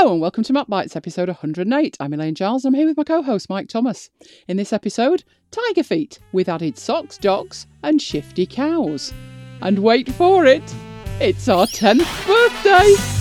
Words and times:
Hello 0.00 0.12
and 0.12 0.22
welcome 0.22 0.42
to 0.44 0.54
Mac 0.54 0.66
Bites 0.66 0.96
episode 0.96 1.28
108. 1.28 1.98
I'm 2.00 2.14
Elaine 2.14 2.34
Giles 2.34 2.64
and 2.64 2.74
I'm 2.74 2.78
here 2.78 2.88
with 2.88 2.96
my 2.96 3.04
co-host 3.04 3.50
Mike 3.50 3.68
Thomas. 3.68 4.08
In 4.48 4.56
this 4.56 4.72
episode, 4.72 5.24
tiger 5.50 5.82
feet 5.82 6.18
with 6.32 6.48
added 6.48 6.78
socks, 6.78 7.18
dogs 7.18 7.66
and 7.82 8.00
shifty 8.00 8.46
cows. 8.46 9.12
And 9.60 9.80
wait 9.80 10.10
for 10.10 10.46
it, 10.46 10.62
it's 11.20 11.50
our 11.50 11.66
10th 11.66 12.26
birthday! 12.26 13.19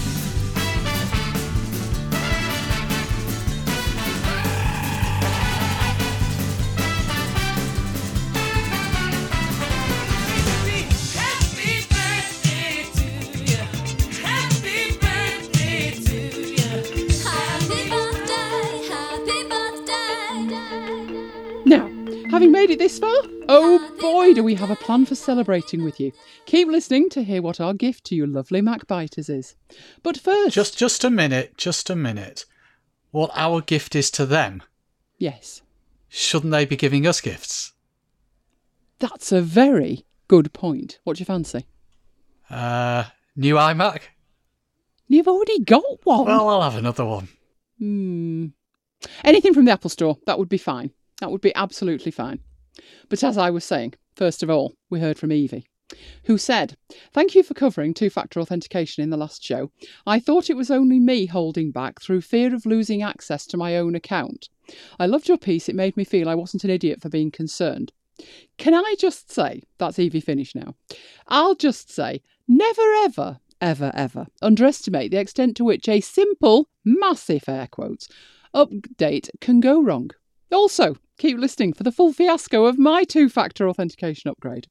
This 22.80 22.98
far, 22.98 23.14
oh 23.50 23.98
boy 24.00 24.34
do 24.34 24.42
we 24.42 24.56
have 24.56 24.72
a 24.72 24.76
plan 24.78 25.06
for 25.06 25.14
celebrating 25.14 25.84
with 25.84 26.00
you. 26.00 26.14
Keep 26.46 26.70
listening 26.70 27.10
to 27.10 27.24
hear 27.24 27.42
what 27.42 27.60
our 27.60 27.74
gift 27.74 28.06
to 28.06 28.16
you 28.16 28.26
lovely 28.26 28.62
Mac 28.62 28.88
Biters 28.88 29.30
is. 29.30 29.56
But 30.02 30.18
first... 30.18 30.56
Just 30.56 30.78
just 30.78 31.04
a 31.04 31.10
minute, 31.10 31.58
just 31.58 31.90
a 31.90 31.96
minute. 31.96 32.46
What 33.12 33.32
our 33.36 33.60
gift 33.60 33.96
is 33.96 34.10
to 34.12 34.26
them, 34.26 34.64
Yes, 35.18 35.62
shouldn't 36.08 36.52
they 36.52 36.66
be 36.66 36.78
giving 36.78 37.06
us 37.06 37.20
gifts? 37.22 37.74
that's 39.00 39.32
a 39.32 39.42
very 39.42 40.06
good 40.28 40.52
point. 40.54 41.00
What 41.04 41.18
do 41.18 41.22
you 41.22 41.26
fancy? 41.26 41.66
Uh, 42.50 43.06
new 43.36 43.56
iMac? 43.56 44.02
You've 45.08 45.28
already 45.28 45.60
got 45.60 45.84
one. 46.06 46.26
Well, 46.26 46.48
I'll 46.50 46.62
have 46.62 46.78
another 46.78 47.06
one. 47.06 47.28
Hmm. 47.78 48.48
Anything 49.24 49.54
from 49.54 49.66
the 49.66 49.72
Apple 49.72 49.90
Store, 49.90 50.18
that 50.26 50.38
would 50.40 50.50
be 50.50 50.58
fine. 50.58 50.92
That 51.20 51.32
would 51.32 51.42
be 51.42 51.54
absolutely 51.56 52.12
fine. 52.12 52.40
But 53.10 53.24
as 53.24 53.38
I 53.38 53.50
was 53.50 53.66
saying, 53.66 53.96
first 54.16 54.44
of 54.44 54.50
all, 54.50 54.76
we 54.90 55.00
heard 55.00 55.18
from 55.18 55.32
Evie, 55.32 55.66
who 56.26 56.38
said, 56.38 56.76
Thank 57.14 57.36
you 57.36 57.44
for 57.44 57.54
covering 57.54 57.94
two 57.94 58.10
factor 58.10 58.40
authentication 58.40 59.04
in 59.04 59.10
the 59.10 59.18
last 59.18 59.44
show. 59.44 59.72
I 60.06 60.20
thought 60.20 60.50
it 60.50 60.58
was 60.58 60.72
only 60.72 61.00
me 61.00 61.26
holding 61.26 61.72
back 61.72 62.02
through 62.02 62.22
fear 62.22 62.54
of 62.54 62.66
losing 62.66 63.02
access 63.02 63.46
to 63.48 63.58
my 63.58 63.78
own 63.78 63.96
account. 63.96 64.50
I 65.00 65.08
loved 65.08 65.28
your 65.28 65.38
piece. 65.38 65.68
It 65.68 65.76
made 65.76 65.98
me 65.98 66.04
feel 66.04 66.30
I 66.30 66.36
wasn't 66.36 66.64
an 66.64 66.70
idiot 66.70 67.02
for 67.02 67.10
being 67.10 67.32
concerned. 67.32 67.92
Can 68.58 68.74
I 68.74 68.96
just 69.00 69.32
say, 69.32 69.64
that's 69.78 69.98
Evie 69.98 70.20
finished 70.20 70.56
now. 70.56 70.76
I'll 71.28 71.56
just 71.56 71.90
say, 71.92 72.22
never 72.48 72.82
ever, 73.04 73.40
ever, 73.62 73.92
ever 73.94 74.28
underestimate 74.42 75.12
the 75.12 75.20
extent 75.20 75.56
to 75.58 75.64
which 75.64 75.88
a 75.88 76.02
simple, 76.02 76.70
massive 76.84 77.48
air 77.48 77.68
quotes, 77.68 78.10
update 78.54 79.30
can 79.40 79.60
go 79.60 79.82
wrong. 79.82 80.12
Also, 80.52 80.96
keep 81.18 81.38
listening 81.38 81.74
for 81.74 81.84
the 81.84 81.92
full 81.92 82.14
fiasco 82.14 82.66
of 82.66 82.78
my 82.80 83.04
two 83.04 83.30
factor 83.30 83.68
authentication 83.70 84.30
upgrade. 84.30 84.68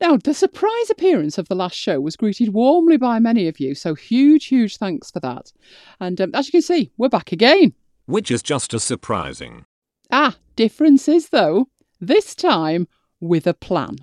Now, 0.00 0.16
the 0.16 0.34
surprise 0.34 0.90
appearance 0.90 1.38
of 1.38 1.46
the 1.48 1.54
last 1.54 1.76
show 1.76 2.00
was 2.00 2.16
greeted 2.16 2.52
warmly 2.52 2.96
by 2.96 3.20
many 3.20 3.46
of 3.46 3.60
you, 3.60 3.74
so 3.76 3.94
huge, 3.94 4.46
huge 4.46 4.76
thanks 4.76 5.10
for 5.12 5.20
that. 5.20 5.52
And 6.00 6.20
um, 6.20 6.32
as 6.34 6.48
you 6.48 6.52
can 6.52 6.62
see, 6.62 6.90
we're 6.96 7.08
back 7.08 7.30
again. 7.30 7.74
which 8.06 8.30
is 8.30 8.42
just 8.42 8.74
as 8.74 8.82
surprising. 8.82 9.64
Ah, 10.10 10.36
difference 10.56 11.06
is 11.08 11.28
though, 11.28 11.68
this 12.00 12.34
time 12.34 12.88
with 13.20 13.46
a 13.46 13.54
plan. 13.54 13.96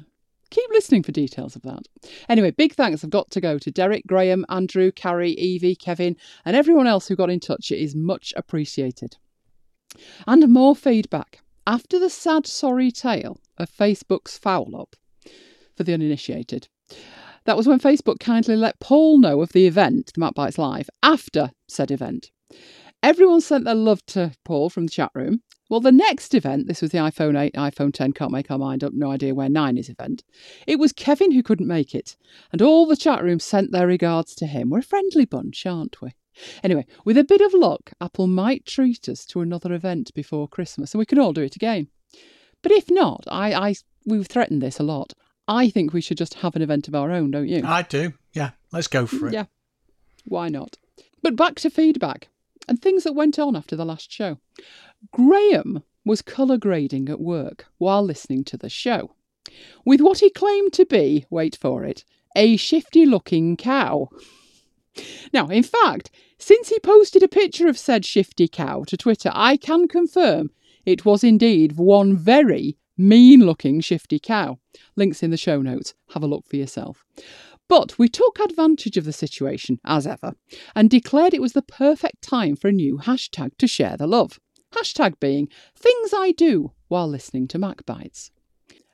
Keep 0.52 0.70
listening 0.72 1.04
for 1.04 1.12
details 1.12 1.56
of 1.58 1.62
that. 1.64 1.84
Anyway, 2.30 2.50
big 2.52 2.74
thanks 2.74 3.02
have 3.02 3.12
got 3.12 3.30
to 3.32 3.42
go 3.42 3.60
to 3.60 3.70
Derek, 3.70 4.08
Graham, 4.08 4.46
Andrew, 4.50 4.92
Carrie, 4.92 5.34
Evie, 5.34 5.76
Kevin, 5.76 6.16
and 6.46 6.56
everyone 6.56 6.88
else 6.88 7.08
who 7.08 7.16
got 7.16 7.30
in 7.30 7.40
touch. 7.42 7.72
It 7.72 7.80
is 7.80 7.94
much 7.94 8.34
appreciated. 8.38 9.18
And 10.28 10.48
more 10.50 10.76
feedback. 10.76 11.42
After 11.68 12.00
the 12.00 12.10
sad, 12.10 12.48
sorry 12.48 12.92
tale 12.92 13.38
of 13.58 13.70
Facebook's 13.70 14.38
foul 14.38 14.76
up 14.80 14.96
for 15.76 15.84
the 15.84 15.94
uninitiated, 15.94 16.68
that 17.46 17.58
was 17.58 17.68
when 17.68 17.80
Facebook 17.80 18.20
kindly 18.20 18.56
let 18.56 18.80
Paul 18.80 19.20
know 19.20 19.42
of 19.42 19.52
the 19.54 19.68
event, 19.68 20.12
the 20.14 20.20
Mac 20.20 20.34
Bites 20.34 20.58
Live, 20.58 20.90
after 21.04 21.52
said 21.68 21.92
event. 21.92 22.32
Everyone 23.02 23.42
sent 23.42 23.66
their 23.66 23.76
love 23.76 24.06
to 24.08 24.32
Paul 24.44 24.70
from 24.70 24.86
the 24.86 24.92
chat 24.92 25.12
room. 25.14 25.42
Well, 25.70 25.80
the 25.80 25.92
next 25.92 26.34
event, 26.34 26.68
this 26.68 26.82
was 26.82 26.92
the 26.92 26.98
iPhone 26.98 27.40
8, 27.40 27.54
iPhone 27.54 27.94
10, 27.94 28.14
can't 28.14 28.32
make 28.32 28.50
our 28.50 28.58
mind 28.58 28.84
up, 28.84 28.92
no 28.94 29.12
idea 29.12 29.36
where 29.36 29.50
9 29.50 29.78
is 29.78 29.88
event. 29.88 30.24
It 30.66 30.80
was 30.80 30.92
Kevin 30.92 31.32
who 31.32 31.44
couldn't 31.44 31.68
make 31.68 31.94
it, 31.94 32.18
and 32.52 32.62
all 32.62 32.88
the 32.88 32.98
chat 32.98 33.24
rooms 33.24 33.44
sent 33.44 33.72
their 33.72 33.86
regards 33.86 34.34
to 34.36 34.48
him. 34.48 34.70
We're 34.72 34.80
a 34.80 34.84
friendly 34.84 35.26
bunch, 35.26 35.66
aren't 35.68 36.02
we? 36.02 36.16
Anyway, 36.64 36.86
with 37.06 37.18
a 37.18 37.24
bit 37.24 37.42
of 37.42 37.54
luck, 37.54 37.92
Apple 38.02 38.28
might 38.28 38.66
treat 38.66 39.08
us 39.10 39.26
to 39.28 39.42
another 39.42 39.74
event 39.74 40.14
before 40.14 40.48
Christmas, 40.48 40.94
and 40.94 41.00
we 41.00 41.06
can 41.06 41.20
all 41.20 41.34
do 41.34 41.42
it 41.42 41.56
again. 41.56 41.88
But 42.62 42.72
if 42.72 42.90
not, 42.90 43.24
I, 43.28 43.54
I 43.54 43.76
we've 44.06 44.28
threatened 44.28 44.62
this 44.62 44.80
a 44.80 44.84
lot. 44.84 45.14
I 45.48 45.70
think 45.70 45.94
we 45.94 46.02
should 46.02 46.18
just 46.18 46.36
have 46.36 46.56
an 46.56 46.62
event 46.62 46.88
of 46.88 46.96
our 46.96 47.12
own, 47.12 47.32
don't 47.32 47.48
you? 47.48 47.64
I 47.66 47.82
do. 47.82 48.14
Yeah, 48.34 48.52
let's 48.72 48.88
go 48.88 49.06
for 49.06 49.28
it. 49.28 49.34
Yeah. 49.34 49.46
Why 50.26 50.50
not? 50.50 50.78
But 51.24 51.36
back 51.36 51.56
to 51.62 51.70
feedback 51.70 52.28
and 52.68 52.82
things 52.82 53.04
that 53.04 53.14
went 53.14 53.40
on 53.40 53.56
after 53.56 53.76
the 53.76 53.86
last 53.86 54.12
show. 54.12 54.38
Graham 55.12 55.84
was 56.06 56.22
colour 56.22 56.58
grading 56.58 57.10
at 57.10 57.20
work 57.20 57.66
while 57.78 58.04
listening 58.04 58.44
to 58.46 58.58
the 58.58 58.70
show 58.70 59.12
with 59.86 60.02
what 60.02 60.20
he 60.20 60.30
claimed 60.30 60.74
to 60.74 60.86
be, 60.86 61.26
wait 61.30 61.56
for 61.56 61.84
it, 61.84 62.04
a 62.36 62.58
shifty 62.58 63.06
looking 63.06 63.58
cow. 63.58 64.10
Now, 65.34 65.48
in 65.48 65.64
fact, 65.64 66.12
since 66.38 66.70
he 66.70 66.80
posted 66.80 67.24
a 67.24 67.28
picture 67.28 67.68
of 67.68 67.78
said 67.78 68.06
shifty 68.06 68.48
cow 68.48 68.84
to 68.86 68.98
Twitter, 68.98 69.32
I 69.34 69.58
can 69.58 69.88
confirm 69.88 70.52
it 70.86 71.06
was 71.06 71.24
indeed 71.24 71.74
one 71.74 72.18
very 72.18 72.78
mean 72.98 73.46
looking 73.46 73.80
shifty 73.80 74.20
cow. 74.20 74.60
Links 74.96 75.24
in 75.24 75.32
the 75.32 75.38
show 75.38 75.62
notes. 75.62 75.94
Have 76.14 76.24
a 76.24 76.28
look 76.28 76.48
for 76.48 76.56
yourself. 76.56 77.06
But 77.68 78.00
we 78.00 78.10
took 78.10 78.40
advantage 78.40 78.98
of 78.98 79.06
the 79.06 79.14
situation, 79.14 79.80
as 79.86 80.08
ever, 80.08 80.34
and 80.76 80.90
declared 80.90 81.34
it 81.34 81.42
was 81.42 81.54
the 81.54 81.62
perfect 81.62 82.24
time 82.24 82.56
for 82.56 82.68
a 82.68 82.74
new 82.74 82.98
hashtag 82.98 83.58
to 83.60 83.68
share 83.68 83.96
the 83.96 84.08
love. 84.08 84.40
Hashtag 84.72 85.20
being 85.20 85.50
things 85.76 86.14
I 86.16 86.32
do 86.32 86.74
while 86.88 87.08
listening 87.08 87.48
to 87.50 87.60
Mac 87.60 87.86
Bites. 87.86 88.32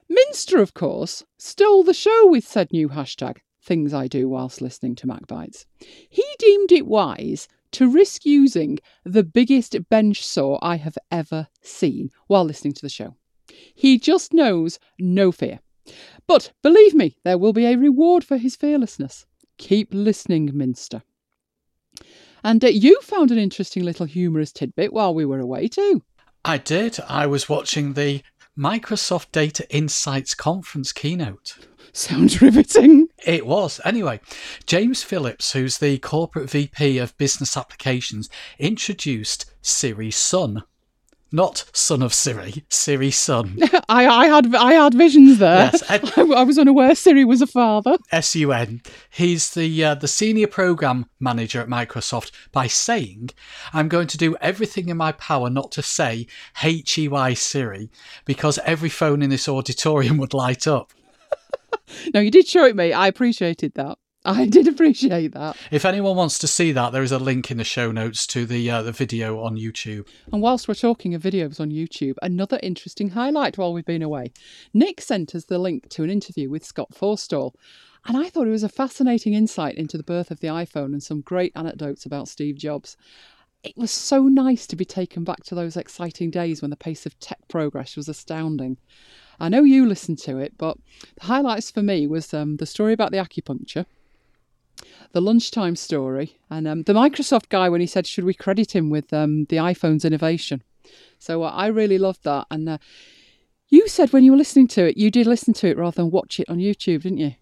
Minster, 0.09 0.59
of 0.59 0.73
course, 0.73 1.23
stole 1.37 1.83
the 1.83 1.93
show 1.93 2.27
with 2.27 2.45
said 2.45 2.71
new 2.71 2.89
hashtag, 2.89 3.37
things 3.65 3.93
I 3.93 4.07
do 4.07 4.29
whilst 4.29 4.61
listening 4.61 4.95
to 4.95 5.07
Mac 5.07 5.27
Bites. 5.27 5.65
He 6.09 6.23
deemed 6.39 6.71
it 6.71 6.87
wise 6.87 7.47
to 7.71 7.89
risk 7.89 8.25
using 8.25 8.79
the 9.03 9.23
biggest 9.23 9.75
bench 9.89 10.25
saw 10.25 10.59
I 10.61 10.77
have 10.77 10.97
ever 11.11 11.47
seen 11.61 12.09
while 12.27 12.45
listening 12.45 12.73
to 12.73 12.81
the 12.81 12.89
show. 12.89 13.15
He 13.73 13.99
just 13.99 14.33
knows 14.33 14.79
no 14.97 15.31
fear. 15.31 15.59
But 16.27 16.51
believe 16.63 16.93
me, 16.93 17.17
there 17.23 17.37
will 17.37 17.53
be 17.53 17.65
a 17.65 17.75
reward 17.75 18.23
for 18.23 18.37
his 18.37 18.55
fearlessness. 18.55 19.25
Keep 19.57 19.89
listening, 19.93 20.51
Minster. 20.53 21.03
And 22.43 22.63
uh, 22.63 22.67
you 22.67 22.99
found 23.01 23.31
an 23.31 23.37
interesting 23.37 23.83
little 23.83 24.05
humorous 24.05 24.51
tidbit 24.51 24.93
while 24.93 25.13
we 25.13 25.25
were 25.25 25.39
away, 25.39 25.67
too. 25.67 26.03
I 26.43 26.59
did. 26.59 26.99
I 27.07 27.25
was 27.25 27.49
watching 27.49 27.93
the 27.93 28.21
Microsoft 28.57 29.33
Data 29.33 29.67
Insights 29.69 30.33
conference 30.33 30.93
keynote. 30.93 31.57
Sounds 31.93 32.41
riveting. 32.41 33.07
It 33.25 33.45
was. 33.45 33.81
Anyway, 33.83 34.21
James 34.65 35.03
Phillips, 35.03 35.51
who's 35.51 35.77
the 35.77 35.97
corporate 35.97 36.49
VP 36.49 36.97
of 36.99 37.17
business 37.17 37.57
applications, 37.57 38.29
introduced 38.57 39.45
Siri 39.61 40.11
Sun. 40.11 40.63
Not 41.35 41.65
son 41.73 42.01
of 42.01 42.13
Siri, 42.13 42.63
Siri 42.69 43.11
son. 43.11 43.59
I, 43.89 44.07
I 44.07 44.27
had 44.27 44.55
I 44.55 44.71
had 44.71 44.93
visions 44.93 45.37
there. 45.37 45.69
Yes, 45.73 45.83
Ed- 45.91 46.13
I, 46.17 46.21
I 46.21 46.43
was 46.43 46.57
unaware 46.57 46.95
Siri 46.95 47.25
was 47.25 47.41
a 47.41 47.47
father. 47.47 47.97
S 48.09 48.37
U 48.37 48.53
N. 48.53 48.81
He's 49.09 49.53
the 49.53 49.83
uh, 49.83 49.95
the 49.95 50.07
senior 50.07 50.47
program 50.47 51.07
manager 51.19 51.59
at 51.59 51.67
Microsoft 51.67 52.31
by 52.53 52.67
saying, 52.67 53.31
"I'm 53.73 53.89
going 53.89 54.07
to 54.07 54.17
do 54.17 54.37
everything 54.39 54.87
in 54.87 54.95
my 54.95 55.11
power 55.11 55.49
not 55.49 55.73
to 55.73 55.81
say 55.81 56.25
H 56.63 56.97
E 56.97 57.09
Y 57.09 57.33
Siri 57.33 57.89
because 58.23 58.57
every 58.59 58.87
phone 58.87 59.21
in 59.21 59.29
this 59.29 59.49
auditorium 59.49 60.15
would 60.19 60.33
light 60.33 60.67
up." 60.67 60.93
No, 62.13 62.21
you 62.21 62.31
did 62.31 62.47
show 62.47 62.63
it 62.63 62.77
me. 62.77 62.93
I 62.93 63.07
appreciated 63.07 63.73
that. 63.73 63.97
I 64.25 64.45
did 64.47 64.67
appreciate 64.67 65.33
that. 65.33 65.55
If 65.71 65.85
anyone 65.85 66.15
wants 66.15 66.39
to 66.39 66.47
see 66.47 66.71
that, 66.71 66.91
there 66.91 67.03
is 67.03 67.11
a 67.11 67.19
link 67.19 67.51
in 67.51 67.57
the 67.57 67.63
show 67.63 67.91
notes 67.91 68.25
to 68.27 68.45
the 68.45 68.69
uh, 68.69 68.81
the 68.81 68.91
video 68.91 69.41
on 69.41 69.55
YouTube. 69.55 70.07
And 70.33 70.41
whilst 70.41 70.67
we're 70.67 70.73
talking 70.73 71.13
of 71.13 71.21
videos 71.21 71.59
on 71.59 71.69
YouTube, 71.69 72.15
another 72.21 72.59
interesting 72.63 73.09
highlight 73.09 73.57
while 73.57 73.73
we've 73.73 73.85
been 73.85 74.01
away. 74.01 74.31
Nick 74.73 74.99
sent 75.01 75.35
us 75.35 75.45
the 75.45 75.59
link 75.59 75.89
to 75.89 76.03
an 76.03 76.09
interview 76.09 76.49
with 76.49 76.65
Scott 76.65 76.89
Forstall. 76.93 77.53
And 78.07 78.15
I 78.15 78.29
thought 78.29 78.47
it 78.47 78.51
was 78.51 78.63
a 78.63 78.69
fascinating 78.69 79.33
insight 79.33 79.75
into 79.75 79.97
the 79.97 80.03
birth 80.03 80.29
of 80.29 80.39
the 80.39 80.47
iPhone 80.47 80.93
and 80.93 81.01
some 81.01 81.21
great 81.21 81.51
anecdotes 81.55 82.05
about 82.05 82.27
Steve 82.27 82.55
Jobs. 82.55 82.97
It 83.63 83.75
was 83.75 83.89
so 83.89 84.23
nice 84.23 84.67
to 84.67 84.75
be 84.75 84.85
taken 84.85 85.23
back 85.23 85.43
to 85.45 85.55
those 85.55 85.75
exciting 85.75 86.29
days 86.29 86.61
when 86.61 86.69
the 86.69 86.77
pace 86.77 87.07
of 87.07 87.19
tech 87.19 87.39
progress 87.47 87.95
was 87.95 88.07
astounding. 88.07 88.77
I 89.39 89.49
know 89.49 89.63
you 89.63 89.87
listened 89.87 90.19
to 90.19 90.37
it, 90.37 90.53
but 90.55 90.77
the 91.19 91.25
highlights 91.25 91.71
for 91.71 91.81
me 91.81 92.05
was 92.05 92.31
um, 92.31 92.57
the 92.57 92.67
story 92.67 92.93
about 92.93 93.11
the 93.11 93.17
acupuncture, 93.17 93.87
the 95.11 95.21
lunchtime 95.21 95.75
story, 95.75 96.37
and 96.49 96.67
um, 96.67 96.83
the 96.83 96.93
Microsoft 96.93 97.49
guy 97.49 97.69
when 97.69 97.81
he 97.81 97.87
said, 97.87 98.07
"Should 98.07 98.25
we 98.25 98.33
credit 98.33 98.75
him 98.75 98.89
with 98.89 99.13
um, 99.13 99.45
the 99.45 99.57
iPhone's 99.57 100.05
innovation?" 100.05 100.63
So 101.19 101.43
uh, 101.43 101.49
I 101.49 101.67
really 101.67 101.97
loved 101.97 102.23
that. 102.23 102.47
And 102.51 102.69
uh, 102.69 102.77
you 103.69 103.87
said 103.87 104.13
when 104.13 104.23
you 104.23 104.31
were 104.31 104.37
listening 104.37 104.67
to 104.69 104.85
it, 104.87 104.97
you 104.97 105.09
did 105.09 105.27
listen 105.27 105.53
to 105.55 105.67
it 105.67 105.77
rather 105.77 105.95
than 105.95 106.11
watch 106.11 106.39
it 106.39 106.49
on 106.49 106.57
YouTube, 106.57 107.03
didn't 107.03 107.17
you? 107.17 107.35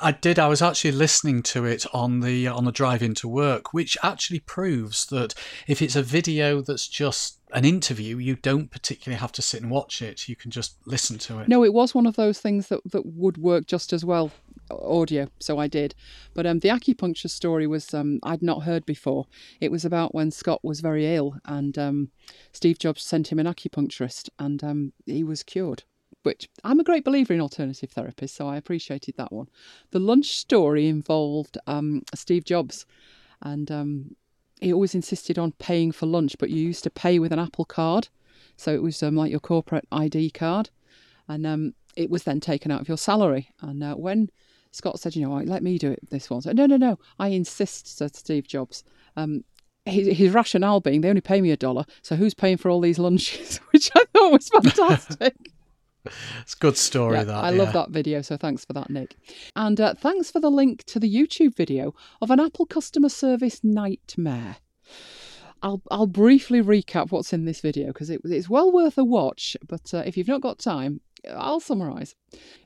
I 0.00 0.12
did. 0.12 0.38
I 0.38 0.48
was 0.48 0.62
actually 0.62 0.92
listening 0.92 1.42
to 1.44 1.64
it 1.64 1.84
on 1.92 2.20
the 2.20 2.46
on 2.46 2.64
the 2.64 2.72
drive 2.72 3.02
into 3.02 3.26
work, 3.26 3.72
which 3.72 3.96
actually 4.02 4.40
proves 4.40 5.06
that 5.06 5.34
if 5.66 5.82
it's 5.82 5.96
a 5.96 6.02
video 6.02 6.60
that's 6.60 6.86
just 6.86 7.40
an 7.52 7.64
interview, 7.64 8.18
you 8.18 8.36
don't 8.36 8.70
particularly 8.70 9.18
have 9.18 9.32
to 9.32 9.42
sit 9.42 9.60
and 9.60 9.70
watch 9.70 10.00
it. 10.00 10.28
You 10.28 10.36
can 10.36 10.50
just 10.50 10.76
listen 10.86 11.18
to 11.18 11.40
it. 11.40 11.48
No, 11.48 11.64
it 11.64 11.74
was 11.74 11.94
one 11.94 12.06
of 12.06 12.16
those 12.16 12.38
things 12.38 12.68
that, 12.68 12.80
that 12.92 13.04
would 13.04 13.38
work 13.38 13.66
just 13.66 13.92
as 13.92 14.04
well 14.04 14.30
audio, 14.80 15.28
so 15.38 15.58
I 15.58 15.68
did. 15.68 15.94
But 16.34 16.46
um, 16.46 16.60
the 16.60 16.68
acupuncture 16.68 17.30
story 17.30 17.66
was 17.66 17.92
um, 17.94 18.20
I'd 18.22 18.42
not 18.42 18.62
heard 18.62 18.86
before. 18.86 19.26
It 19.60 19.70
was 19.70 19.84
about 19.84 20.14
when 20.14 20.30
Scott 20.30 20.60
was 20.62 20.80
very 20.80 21.14
ill 21.14 21.36
and 21.44 21.76
um, 21.78 22.10
Steve 22.52 22.78
Jobs 22.78 23.02
sent 23.02 23.30
him 23.30 23.38
an 23.38 23.46
acupuncturist 23.46 24.28
and 24.38 24.62
um, 24.62 24.92
he 25.06 25.24
was 25.24 25.42
cured. 25.42 25.84
Which 26.24 26.48
I'm 26.62 26.78
a 26.78 26.84
great 26.84 27.04
believer 27.04 27.32
in 27.32 27.40
alternative 27.40 27.92
therapies, 27.92 28.30
so 28.30 28.46
I 28.46 28.56
appreciated 28.56 29.16
that 29.16 29.32
one. 29.32 29.48
The 29.90 29.98
lunch 29.98 30.36
story 30.36 30.86
involved 30.86 31.58
um, 31.66 32.02
Steve 32.14 32.44
Jobs, 32.44 32.86
and 33.40 33.68
um, 33.72 34.14
he 34.60 34.72
always 34.72 34.94
insisted 34.94 35.36
on 35.36 35.50
paying 35.52 35.90
for 35.90 36.06
lunch, 36.06 36.36
but 36.38 36.50
you 36.50 36.62
used 36.62 36.84
to 36.84 36.90
pay 36.90 37.18
with 37.18 37.32
an 37.32 37.40
Apple 37.40 37.64
card, 37.64 38.06
so 38.56 38.72
it 38.72 38.82
was 38.82 39.02
like 39.02 39.32
your 39.32 39.40
corporate 39.40 39.88
ID 39.90 40.30
card, 40.30 40.70
and 41.26 41.44
um, 41.44 41.74
it 41.96 42.10
was 42.10 42.22
then 42.22 42.40
taken 42.40 42.70
out 42.70 42.80
of 42.80 42.88
your 42.88 42.98
salary. 42.98 43.50
And 43.60 43.82
uh, 43.82 43.94
when 43.94 44.30
Scott 44.72 44.98
said, 44.98 45.14
you 45.14 45.26
know, 45.26 45.36
let 45.36 45.62
me 45.62 45.78
do 45.78 45.92
it 45.92 46.10
this 46.10 46.28
one, 46.28 46.40
so, 46.40 46.52
no, 46.52 46.66
no, 46.66 46.76
no, 46.76 46.98
I 47.18 47.28
insist, 47.28 47.96
said 47.96 48.16
Steve 48.16 48.48
Jobs. 48.48 48.82
Um, 49.16 49.44
his, 49.84 50.16
his 50.16 50.32
rationale 50.32 50.80
being 50.80 51.00
they 51.00 51.08
only 51.08 51.20
pay 51.20 51.40
me 51.40 51.50
a 51.50 51.56
dollar, 51.56 51.84
so 52.02 52.16
who's 52.16 52.34
paying 52.34 52.56
for 52.56 52.70
all 52.70 52.80
these 52.80 52.98
lunches? 52.98 53.58
Which 53.72 53.90
I 53.94 54.04
thought 54.12 54.32
was 54.32 54.48
fantastic. 54.48 55.34
It's 56.40 56.54
a 56.54 56.58
good 56.58 56.76
story. 56.76 57.16
Yeah, 57.16 57.22
that 57.22 57.44
I 57.44 57.50
love 57.50 57.72
that 57.74 57.90
video, 57.90 58.22
so 58.22 58.36
thanks 58.36 58.64
for 58.64 58.72
that, 58.72 58.90
Nick. 58.90 59.14
And 59.54 59.80
uh, 59.80 59.94
thanks 59.94 60.32
for 60.32 60.40
the 60.40 60.50
link 60.50 60.82
to 60.86 60.98
the 60.98 61.08
YouTube 61.08 61.54
video 61.54 61.94
of 62.20 62.32
an 62.32 62.40
Apple 62.40 62.66
customer 62.66 63.08
service 63.08 63.60
nightmare. 63.62 64.56
I'll 65.62 65.80
I'll 65.92 66.08
briefly 66.08 66.60
recap 66.60 67.12
what's 67.12 67.32
in 67.32 67.44
this 67.44 67.60
video 67.60 67.88
because 67.88 68.10
it, 68.10 68.20
it's 68.24 68.48
well 68.48 68.72
worth 68.72 68.98
a 68.98 69.04
watch. 69.04 69.56
But 69.66 69.94
uh, 69.94 70.02
if 70.04 70.16
you've 70.16 70.26
not 70.26 70.40
got 70.40 70.58
time, 70.58 71.00
I'll 71.30 71.60
summarise. 71.60 72.14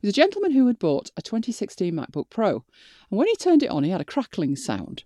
Was 0.02 0.10
a 0.10 0.12
gentleman 0.12 0.52
who 0.52 0.66
had 0.66 0.78
bought 0.78 1.10
a 1.16 1.22
2016 1.22 1.92
MacBook 1.92 2.30
Pro, 2.30 2.64
and 3.10 3.18
when 3.18 3.28
he 3.28 3.36
turned 3.36 3.62
it 3.62 3.70
on, 3.70 3.84
he 3.84 3.90
had 3.90 4.00
a 4.00 4.04
crackling 4.04 4.56
sound. 4.56 5.04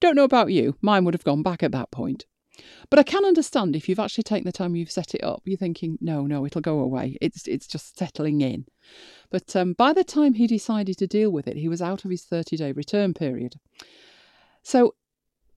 Don't 0.00 0.16
know 0.16 0.24
about 0.24 0.52
you, 0.52 0.76
mine 0.80 1.04
would 1.04 1.14
have 1.14 1.24
gone 1.24 1.42
back 1.42 1.62
at 1.62 1.72
that 1.72 1.90
point. 1.90 2.26
But 2.90 2.98
I 2.98 3.02
can 3.02 3.24
understand 3.24 3.74
if 3.74 3.88
you've 3.88 3.98
actually 3.98 4.24
taken 4.24 4.44
the 4.44 4.52
time 4.52 4.76
you've 4.76 4.90
set 4.90 5.14
it 5.14 5.24
up, 5.24 5.42
you're 5.44 5.58
thinking, 5.58 5.98
no, 6.00 6.26
no, 6.26 6.46
it'll 6.46 6.60
go 6.60 6.78
away. 6.78 7.16
It's 7.20 7.48
it's 7.48 7.66
just 7.66 7.98
settling 7.98 8.40
in. 8.40 8.66
But 9.30 9.56
um, 9.56 9.72
by 9.72 9.92
the 9.92 10.04
time 10.04 10.34
he 10.34 10.46
decided 10.46 10.98
to 10.98 11.06
deal 11.06 11.30
with 11.30 11.48
it, 11.48 11.56
he 11.56 11.68
was 11.68 11.82
out 11.82 12.04
of 12.04 12.10
his 12.10 12.22
30 12.24 12.56
day 12.56 12.72
return 12.72 13.14
period. 13.14 13.58
So 14.62 14.94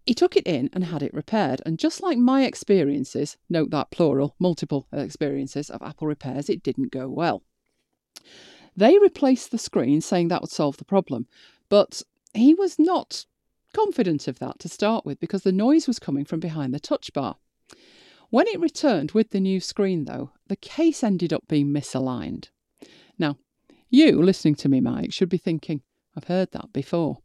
he 0.07 0.13
took 0.13 0.37
it 0.37 0.47
in 0.47 0.69
and 0.71 0.85
had 0.85 1.03
it 1.03 1.13
repaired. 1.13 1.61
And 1.65 1.77
just 1.77 2.01
like 2.01 2.17
my 2.17 2.45
experiences, 2.45 3.37
note 3.49 3.71
that 3.71 3.91
plural, 3.91 4.35
multiple 4.39 4.87
experiences 4.93 5.69
of 5.69 5.81
Apple 5.81 6.07
repairs, 6.07 6.49
it 6.49 6.63
didn't 6.63 6.91
go 6.91 7.09
well. 7.09 7.43
They 8.75 8.97
replaced 8.97 9.51
the 9.51 9.57
screen, 9.57 9.99
saying 9.99 10.29
that 10.29 10.41
would 10.41 10.51
solve 10.51 10.77
the 10.77 10.85
problem. 10.85 11.27
But 11.67 12.03
he 12.33 12.53
was 12.53 12.79
not 12.79 13.25
confident 13.73 14.27
of 14.27 14.39
that 14.39 14.59
to 14.59 14.69
start 14.69 15.05
with 15.05 15.19
because 15.19 15.43
the 15.43 15.51
noise 15.51 15.87
was 15.87 15.99
coming 15.99 16.23
from 16.23 16.39
behind 16.39 16.73
the 16.73 16.79
touch 16.79 17.11
bar. 17.11 17.35
When 18.29 18.47
it 18.47 18.59
returned 18.59 19.11
with 19.11 19.31
the 19.31 19.39
new 19.39 19.59
screen, 19.59 20.05
though, 20.05 20.31
the 20.47 20.55
case 20.55 21.03
ended 21.03 21.33
up 21.33 21.47
being 21.47 21.73
misaligned. 21.73 22.49
Now, 23.19 23.37
you 23.89 24.21
listening 24.21 24.55
to 24.55 24.69
me, 24.69 24.79
Mike, 24.79 25.11
should 25.11 25.29
be 25.29 25.37
thinking, 25.37 25.81
I've 26.17 26.23
heard 26.23 26.51
that 26.53 26.73
before. 26.73 27.19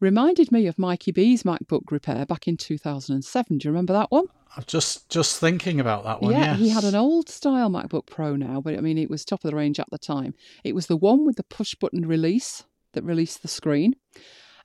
Reminded 0.00 0.50
me 0.50 0.66
of 0.66 0.76
Mikey 0.76 1.12
B's 1.12 1.44
MacBook 1.44 1.92
repair 1.92 2.26
back 2.26 2.48
in 2.48 2.56
2007. 2.56 3.58
Do 3.58 3.68
you 3.68 3.70
remember 3.70 3.92
that 3.92 4.10
one? 4.10 4.26
I'm 4.56 4.64
just 4.66 5.08
just 5.08 5.38
thinking 5.38 5.78
about 5.78 6.02
that 6.04 6.20
one. 6.20 6.32
yeah, 6.32 6.56
he 6.56 6.68
had 6.68 6.82
an 6.82 6.96
old 6.96 7.28
style 7.28 7.70
MacBook 7.70 8.06
Pro 8.06 8.34
now, 8.34 8.60
but 8.60 8.76
I 8.76 8.80
mean, 8.80 8.98
it 8.98 9.08
was 9.08 9.24
top 9.24 9.44
of 9.44 9.50
the 9.50 9.56
range 9.56 9.78
at 9.78 9.88
the 9.92 9.98
time. 9.98 10.34
It 10.64 10.74
was 10.74 10.88
the 10.88 10.96
one 10.96 11.24
with 11.24 11.36
the 11.36 11.44
push 11.44 11.76
button 11.76 12.04
release 12.04 12.64
that 12.94 13.04
released 13.04 13.42
the 13.42 13.48
screen. 13.48 13.94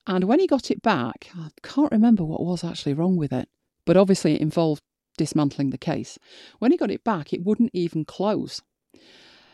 And 0.08 0.24
when 0.24 0.40
he 0.40 0.48
got 0.48 0.72
it 0.72 0.82
back, 0.82 1.30
I 1.38 1.50
can't 1.62 1.92
remember 1.92 2.24
what 2.24 2.44
was 2.44 2.64
actually 2.64 2.96
wrong 2.96 3.16
with 3.16 3.32
it, 3.32 3.48
but 3.86 3.96
obviously 3.96 4.34
it 4.34 4.42
involved 4.42 4.82
dismantling 5.18 5.70
the 5.70 5.78
case. 5.78 6.18
When 6.58 6.72
he 6.72 6.78
got 6.78 6.92
it 6.92 7.04
back, 7.04 7.32
it 7.32 7.46
wouldn't 7.46 7.72
even 7.74 8.06
close. 8.06 8.62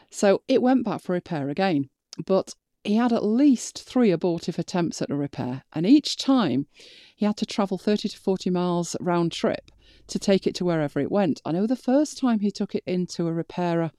So 0.09 0.43
it 0.47 0.61
went 0.61 0.85
back 0.85 1.01
for 1.01 1.11
repair 1.11 1.49
again. 1.49 1.89
But 2.25 2.53
he 2.83 2.95
had 2.95 3.13
at 3.13 3.23
least 3.23 3.83
three 3.83 4.11
abortive 4.11 4.59
attempts 4.59 5.01
at 5.01 5.09
a 5.09 5.15
repair, 5.15 5.63
and 5.73 5.85
each 5.85 6.17
time 6.17 6.67
he 7.15 7.25
had 7.25 7.37
to 7.37 7.45
travel 7.45 7.77
30 7.77 8.09
to 8.09 8.17
40 8.17 8.49
miles 8.49 8.95
round 8.99 9.31
trip 9.31 9.71
to 10.07 10.19
take 10.19 10.45
it 10.45 10.55
to 10.55 10.65
wherever 10.65 10.99
it 10.99 11.11
went. 11.11 11.41
I 11.45 11.53
know 11.53 11.65
the 11.65 11.75
first 11.75 12.17
time 12.17 12.39
he 12.39 12.51
took 12.51 12.75
it 12.75 12.83
into 12.85 13.27
a 13.27 13.33
repairer 13.33 13.91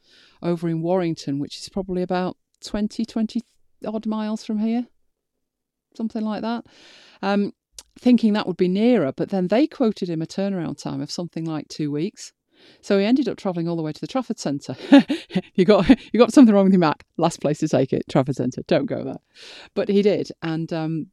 over 0.42 0.68
in 0.68 0.82
Warrington, 0.82 1.38
which 1.38 1.58
is 1.58 1.68
probably 1.68 2.02
about 2.02 2.36
20, 2.62 3.04
20 3.04 3.42
odd 3.86 4.06
miles 4.06 4.44
from 4.44 4.58
here, 4.58 4.86
something 5.96 6.22
like 6.22 6.42
that. 6.42 6.66
Um, 7.22 7.52
thinking 7.98 8.32
that 8.34 8.46
would 8.46 8.56
be 8.56 8.68
nearer, 8.68 9.12
but 9.12 9.30
then 9.30 9.48
they 9.48 9.66
quoted 9.66 10.10
him 10.10 10.20
a 10.20 10.26
turnaround 10.26 10.80
time 10.82 11.00
of 11.00 11.10
something 11.10 11.44
like 11.44 11.68
two 11.68 11.90
weeks. 11.90 12.32
So 12.80 12.98
he 12.98 13.04
ended 13.04 13.28
up 13.28 13.36
travelling 13.36 13.68
all 13.68 13.76
the 13.76 13.82
way 13.82 13.92
to 13.92 14.00
the 14.00 14.06
Trafford 14.06 14.38
Centre. 14.38 14.76
you 15.54 15.64
got 15.64 15.88
you 16.12 16.18
got 16.18 16.32
something 16.32 16.54
wrong 16.54 16.64
with 16.64 16.72
your 16.72 16.80
Mac. 16.80 17.04
Last 17.16 17.40
place 17.40 17.58
to 17.58 17.68
take 17.68 17.92
it, 17.92 18.04
Trafford 18.08 18.36
Centre. 18.36 18.62
Don't 18.66 18.86
go 18.86 19.04
there. 19.04 19.20
But 19.74 19.88
he 19.88 20.02
did, 20.02 20.30
and 20.42 20.72
um, 20.72 21.06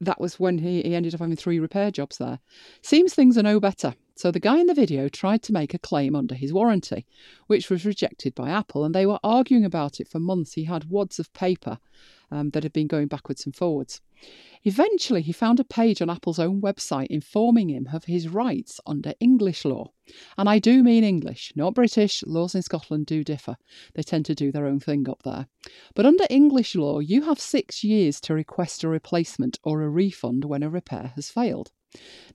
that 0.00 0.20
was 0.20 0.40
when 0.40 0.58
he, 0.58 0.82
he 0.82 0.94
ended 0.94 1.14
up 1.14 1.20
having 1.20 1.36
three 1.36 1.58
repair 1.58 1.90
jobs 1.90 2.18
there. 2.18 2.40
Seems 2.82 3.14
things 3.14 3.36
are 3.36 3.42
no 3.42 3.60
better. 3.60 3.94
So 4.20 4.30
the 4.30 4.38
guy 4.38 4.58
in 4.58 4.66
the 4.66 4.74
video 4.74 5.08
tried 5.08 5.42
to 5.44 5.52
make 5.54 5.72
a 5.72 5.78
claim 5.78 6.14
under 6.14 6.34
his 6.34 6.52
warranty, 6.52 7.06
which 7.46 7.70
was 7.70 7.86
rejected 7.86 8.34
by 8.34 8.50
Apple, 8.50 8.84
and 8.84 8.94
they 8.94 9.06
were 9.06 9.18
arguing 9.24 9.64
about 9.64 9.98
it 9.98 10.08
for 10.08 10.18
months. 10.18 10.52
He 10.52 10.64
had 10.64 10.90
wads 10.90 11.18
of 11.18 11.32
paper 11.32 11.78
um, 12.30 12.50
that 12.50 12.62
had 12.62 12.74
been 12.74 12.86
going 12.86 13.08
backwards 13.08 13.46
and 13.46 13.56
forwards. 13.56 14.02
Eventually, 14.62 15.22
he 15.22 15.32
found 15.32 15.58
a 15.58 15.64
page 15.64 16.02
on 16.02 16.10
Apple's 16.10 16.38
own 16.38 16.60
website 16.60 17.06
informing 17.06 17.70
him 17.70 17.88
of 17.94 18.04
his 18.04 18.28
rights 18.28 18.78
under 18.84 19.14
English 19.20 19.64
law. 19.64 19.90
And 20.36 20.50
I 20.50 20.58
do 20.58 20.82
mean 20.82 21.02
English, 21.02 21.54
not 21.56 21.72
British. 21.72 22.22
Laws 22.26 22.54
in 22.54 22.60
Scotland 22.60 23.06
do 23.06 23.24
differ. 23.24 23.56
They 23.94 24.02
tend 24.02 24.26
to 24.26 24.34
do 24.34 24.52
their 24.52 24.66
own 24.66 24.80
thing 24.80 25.08
up 25.08 25.22
there. 25.22 25.46
But 25.94 26.04
under 26.04 26.26
English 26.28 26.74
law, 26.74 26.98
you 26.98 27.22
have 27.22 27.40
six 27.40 27.82
years 27.82 28.20
to 28.20 28.34
request 28.34 28.84
a 28.84 28.88
replacement 28.88 29.58
or 29.64 29.80
a 29.80 29.88
refund 29.88 30.44
when 30.44 30.62
a 30.62 30.68
repair 30.68 31.12
has 31.16 31.30
failed. 31.30 31.72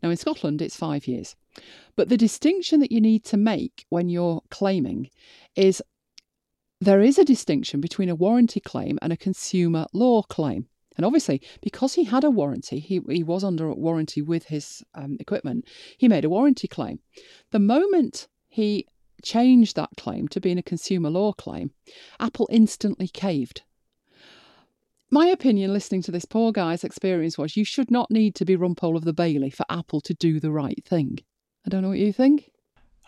Now, 0.02 0.10
in 0.10 0.18
Scotland, 0.18 0.62
it's 0.62 0.76
five 0.76 1.08
years. 1.08 1.36
But 1.96 2.10
the 2.10 2.18
distinction 2.18 2.80
that 2.82 2.92
you 2.92 3.00
need 3.00 3.24
to 3.26 3.38
make 3.38 3.86
when 3.90 4.10
you're 4.10 4.42
claiming 4.50 5.10
is 5.56 5.82
there 6.82 7.02
is 7.02 7.18
a 7.18 7.26
distinction 7.26 7.80
between 7.80 8.10
a 8.10 8.16
warranty 8.16 8.60
claim 8.60 9.00
and 9.02 9.14
a 9.14 9.18
consumer 9.18 9.88
law 9.94 10.22
claim. 10.24 10.68
And 10.98 11.06
obviously, 11.06 11.42
because 11.62 11.94
he 11.94 12.06
had 12.06 12.24
a 12.24 12.30
warranty, 12.30 12.80
he, 12.80 13.02
he 13.10 13.24
was 13.24 13.44
under 13.44 13.68
a 13.68 13.74
warranty 13.76 14.22
with 14.22 14.46
his 14.46 14.84
um, 14.94 15.18
equipment, 15.20 15.66
he 15.98 16.08
made 16.08 16.26
a 16.26 16.30
warranty 16.30 16.68
claim. 16.68 17.00
The 17.52 17.60
moment 17.60 18.28
he 18.48 18.88
changed 19.24 19.76
that 19.76 19.90
claim 19.98 20.28
to 20.30 20.40
being 20.40 20.58
a 20.58 20.64
consumer 20.64 21.10
law 21.10 21.34
claim, 21.34 21.72
Apple 22.20 22.48
instantly 22.52 23.08
caved. 23.08 23.64
My 25.16 25.28
opinion, 25.28 25.72
listening 25.72 26.02
to 26.02 26.12
this 26.12 26.26
poor 26.26 26.52
guy's 26.52 26.84
experience, 26.84 27.38
was 27.38 27.56
you 27.56 27.64
should 27.64 27.90
not 27.90 28.12
need 28.12 28.36
to 28.36 28.44
be 28.44 28.58
rumpole 28.58 28.98
of 28.98 29.06
the 29.06 29.14
Bailey 29.14 29.50
for 29.50 29.66
Apple 29.70 30.02
to 30.02 30.14
do 30.14 30.42
the 30.42 30.52
right 30.52 30.84
thing. 30.86 31.20
I 31.66 31.70
don't 31.70 31.84
know 31.84 31.88
what 31.88 32.00
you 32.00 32.12
think. 32.12 32.52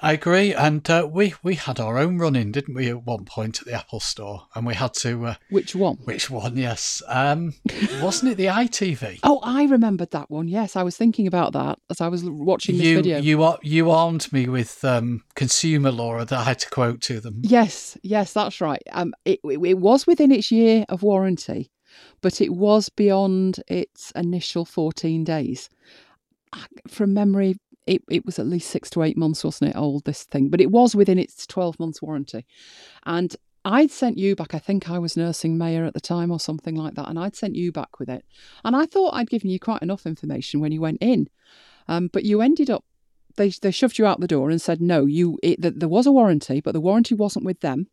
I 0.02 0.14
agree, 0.14 0.54
and 0.54 0.90
uh, 0.90 1.06
we 1.12 1.34
we 1.44 1.56
had 1.56 1.82
our 1.82 1.98
own 1.98 2.18
run 2.18 2.38
in, 2.38 2.54
didn't 2.54 2.76
we, 2.76 2.88
at 2.88 3.06
one 3.06 3.26
point 3.26 3.60
at 3.60 3.66
the 3.66 3.74
Apple 3.74 4.00
Store, 4.00 4.48
and 4.56 4.66
we 4.66 4.74
had 4.74 4.94
to. 4.94 5.26
Uh, 5.26 5.36
Which 5.50 5.76
one? 5.76 5.98
which 6.06 6.30
one? 6.30 6.56
Yes, 6.56 7.02
um, 7.10 7.56
wasn't 8.02 8.32
it 8.32 8.36
the 8.36 8.46
iTV? 8.46 9.20
Oh, 9.24 9.42
I 9.44 9.66
remembered 9.66 10.12
that 10.12 10.32
one. 10.32 10.48
Yes, 10.48 10.78
I 10.78 10.84
was 10.84 10.96
thinking 10.96 11.28
about 11.28 11.52
that 11.54 11.78
as 11.90 12.00
I 12.00 12.08
was 12.08 12.24
watching 12.24 12.78
this 12.78 12.88
you 12.88 12.96
video. 12.96 13.20
you 13.20 13.58
you 13.64 13.92
armed 13.92 14.32
me 14.32 14.48
with 14.48 14.82
um, 14.86 15.26
consumer 15.36 15.92
law 15.92 16.24
that 16.24 16.32
I 16.32 16.46
had 16.46 16.60
to 16.60 16.70
quote 16.70 17.02
to 17.02 17.20
them. 17.20 17.42
Yes, 17.44 17.98
yes, 18.02 18.32
that's 18.32 18.62
right. 18.62 18.84
Um, 18.94 19.14
it, 19.26 19.42
it 19.44 19.60
it 19.62 19.78
was 19.78 20.08
within 20.08 20.32
its 20.32 20.54
year 20.54 20.86
of 20.88 21.04
warranty, 21.04 21.70
but 22.22 22.42
it 22.42 22.54
was 22.54 22.90
beyond 22.90 23.62
its 23.68 24.12
initial 24.12 24.66
fourteen 24.66 25.24
days. 25.24 25.70
I- 26.54 26.66
From 26.88 27.14
memory, 27.14 27.56
it, 27.86 28.02
it 28.10 28.26
was 28.26 28.40
at 28.40 28.48
least 28.48 28.70
six 28.70 28.90
to 28.92 29.04
eight 29.04 29.18
months, 29.18 29.44
wasn't 29.44 29.72
it? 29.72 29.78
Old 29.78 30.06
this 30.06 30.24
thing, 30.24 30.50
but 30.50 30.62
it 30.62 30.72
was 30.72 30.96
within 30.96 31.20
its 31.20 31.48
twelve 31.48 31.80
months 31.80 32.02
warranty, 32.02 32.46
and 33.06 33.36
I'd 33.66 33.92
sent 33.92 34.18
you 34.18 34.34
back, 34.34 34.56
I 34.56 34.60
think 34.60 34.90
I 34.90 34.98
was 34.98 35.18
nursing 35.18 35.58
Mayor 35.58 35.84
at 35.84 35.94
the 35.94 36.00
time 36.00 36.32
or 36.32 36.40
something 36.40 36.76
like 36.76 36.96
that, 36.96 37.10
and 37.10 37.20
I'd 37.20 37.36
sent 37.36 37.56
you 37.56 37.74
back 37.74 38.00
with 38.00 38.08
it. 38.08 38.24
And 38.64 38.78
I 38.78 38.86
thought 38.86 39.14
I'd 39.14 39.30
given 39.30 39.50
you 39.50 39.60
quite 39.60 39.82
enough 39.82 40.06
information 40.06 40.62
when 40.62 40.72
you 40.72 40.80
went 40.80 41.00
in. 41.02 41.28
Um, 41.90 42.10
but 42.14 42.24
you 42.24 42.40
ended 42.40 42.70
up, 42.70 42.86
they, 43.36 43.50
they 43.50 43.72
shoved 43.72 43.98
you 43.98 44.06
out 44.06 44.22
the 44.22 44.28
door 44.28 44.50
and 44.50 44.62
said, 44.62 44.80
no, 44.80 45.06
you 45.06 45.38
it, 45.44 45.80
there 45.80 45.90
was 45.90 46.08
a 46.08 46.14
warranty, 46.14 46.62
but 46.62 46.72
the 46.72 46.80
warranty 46.80 47.14
wasn't 47.14 47.44
with 47.44 47.60
them. 47.60 47.88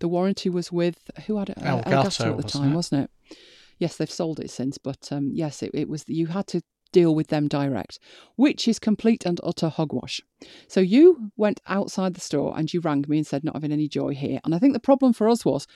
The 0.00 0.08
warranty 0.08 0.48
was 0.48 0.70
with, 0.72 1.10
who 1.26 1.38
had 1.38 1.50
it? 1.50 1.58
Uh, 1.58 1.82
Elgato, 1.82 2.04
at 2.04 2.18
the 2.18 2.32
wasn't 2.34 2.52
time, 2.52 2.72
it? 2.72 2.76
wasn't 2.76 3.10
it? 3.30 3.38
Yes, 3.78 3.96
they've 3.96 4.10
sold 4.10 4.40
it 4.40 4.50
since, 4.50 4.78
but 4.78 5.08
um, 5.10 5.30
yes, 5.32 5.62
it, 5.62 5.70
it 5.74 5.88
was, 5.88 6.04
you 6.06 6.28
had 6.28 6.46
to 6.48 6.62
deal 6.92 7.14
with 7.14 7.26
them 7.26 7.48
direct, 7.48 7.98
which 8.36 8.68
is 8.68 8.78
complete 8.78 9.26
and 9.26 9.40
utter 9.42 9.68
hogwash. 9.68 10.20
So 10.68 10.80
you 10.80 11.32
went 11.36 11.60
outside 11.66 12.14
the 12.14 12.20
store 12.20 12.54
and 12.56 12.72
you 12.72 12.80
rang 12.80 13.04
me 13.08 13.18
and 13.18 13.26
said, 13.26 13.44
not 13.44 13.56
having 13.56 13.72
any 13.72 13.88
joy 13.88 14.14
here. 14.14 14.40
And 14.44 14.54
I 14.54 14.58
think 14.58 14.72
the 14.72 14.80
problem 14.80 15.12
for 15.12 15.28
us 15.28 15.44
was 15.44 15.66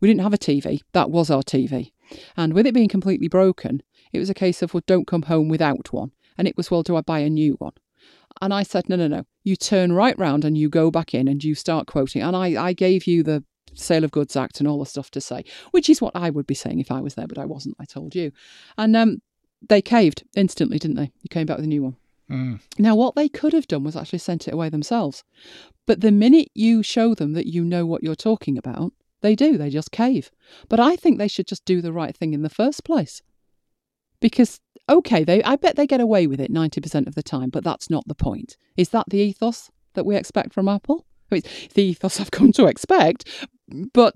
we 0.00 0.08
didn't 0.08 0.20
have 0.20 0.34
a 0.34 0.38
TV. 0.38 0.82
That 0.92 1.10
was 1.10 1.30
our 1.30 1.42
TV. 1.42 1.92
And 2.36 2.52
with 2.52 2.66
it 2.66 2.74
being 2.74 2.88
completely 2.88 3.28
broken, 3.28 3.82
it 4.12 4.18
was 4.18 4.30
a 4.30 4.34
case 4.34 4.62
of, 4.62 4.74
well, 4.74 4.82
don't 4.86 5.06
come 5.06 5.22
home 5.22 5.48
without 5.48 5.92
one. 5.92 6.12
And 6.38 6.46
it 6.46 6.56
was, 6.56 6.70
well, 6.70 6.82
do 6.82 6.96
I 6.96 7.00
buy 7.00 7.20
a 7.20 7.30
new 7.30 7.54
one? 7.54 7.72
And 8.42 8.52
I 8.52 8.62
said, 8.62 8.88
no, 8.88 8.96
no, 8.96 9.08
no. 9.08 9.24
You 9.44 9.56
turn 9.56 9.92
right 9.92 10.18
round 10.18 10.44
and 10.44 10.58
you 10.58 10.68
go 10.68 10.90
back 10.90 11.14
in 11.14 11.28
and 11.28 11.42
you 11.42 11.54
start 11.54 11.86
quoting. 11.86 12.22
And 12.22 12.36
I, 12.36 12.62
I 12.62 12.72
gave 12.72 13.06
you 13.06 13.22
the 13.22 13.44
Sale 13.74 14.04
of 14.04 14.10
Goods 14.10 14.36
Act 14.36 14.60
and 14.60 14.68
all 14.68 14.78
the 14.78 14.86
stuff 14.86 15.10
to 15.12 15.20
say, 15.20 15.44
which 15.70 15.88
is 15.88 16.00
what 16.00 16.14
I 16.14 16.30
would 16.30 16.46
be 16.46 16.54
saying 16.54 16.80
if 16.80 16.90
I 16.90 17.00
was 17.00 17.14
there, 17.14 17.26
but 17.26 17.38
I 17.38 17.44
wasn't. 17.44 17.76
I 17.78 17.84
told 17.84 18.14
you. 18.14 18.32
And 18.76 18.96
um, 18.96 19.22
they 19.66 19.82
caved 19.82 20.24
instantly, 20.34 20.78
didn't 20.78 20.96
they? 20.96 21.12
You 21.22 21.28
came 21.30 21.46
back 21.46 21.56
with 21.56 21.66
a 21.66 21.68
new 21.68 21.82
one. 21.82 21.96
Mm. 22.30 22.60
Now, 22.78 22.96
what 22.96 23.14
they 23.14 23.28
could 23.28 23.52
have 23.52 23.68
done 23.68 23.84
was 23.84 23.96
actually 23.96 24.18
sent 24.18 24.48
it 24.48 24.54
away 24.54 24.68
themselves. 24.68 25.22
But 25.86 26.00
the 26.00 26.10
minute 26.10 26.50
you 26.54 26.82
show 26.82 27.14
them 27.14 27.34
that 27.34 27.46
you 27.46 27.64
know 27.64 27.86
what 27.86 28.02
you're 28.02 28.16
talking 28.16 28.58
about, 28.58 28.92
they 29.22 29.34
do. 29.34 29.56
They 29.56 29.70
just 29.70 29.92
cave. 29.92 30.30
But 30.68 30.80
I 30.80 30.96
think 30.96 31.18
they 31.18 31.28
should 31.28 31.46
just 31.46 31.64
do 31.64 31.80
the 31.80 31.92
right 31.92 32.16
thing 32.16 32.34
in 32.34 32.42
the 32.42 32.50
first 32.50 32.84
place. 32.84 33.22
Because, 34.20 34.60
okay, 34.88 35.24
they 35.24 35.42
I 35.42 35.56
bet 35.56 35.76
they 35.76 35.86
get 35.86 36.00
away 36.00 36.26
with 36.26 36.40
it 36.40 36.52
90% 36.52 37.06
of 37.06 37.14
the 37.14 37.22
time, 37.22 37.50
but 37.50 37.64
that's 37.64 37.90
not 37.90 38.06
the 38.06 38.14
point. 38.14 38.56
Is 38.76 38.90
that 38.90 39.06
the 39.08 39.18
ethos 39.18 39.70
that 39.94 40.06
we 40.06 40.16
expect 40.16 40.52
from 40.52 40.68
Apple? 40.68 41.06
I 41.30 41.36
it's 41.36 41.74
the 41.74 41.82
ethos 41.82 42.20
I've 42.20 42.30
come 42.30 42.52
to 42.52 42.66
expect, 42.66 43.46
but 43.92 44.14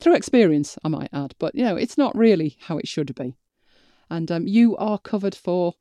through 0.00 0.14
experience, 0.14 0.78
I 0.84 0.88
might 0.88 1.10
add. 1.12 1.34
But, 1.38 1.54
you 1.54 1.64
know, 1.64 1.76
it's 1.76 1.98
not 1.98 2.16
really 2.16 2.56
how 2.60 2.78
it 2.78 2.88
should 2.88 3.14
be. 3.14 3.36
And 4.10 4.30
um, 4.30 4.46
you 4.46 4.76
are 4.76 4.98
covered 4.98 5.34
for 5.34 5.74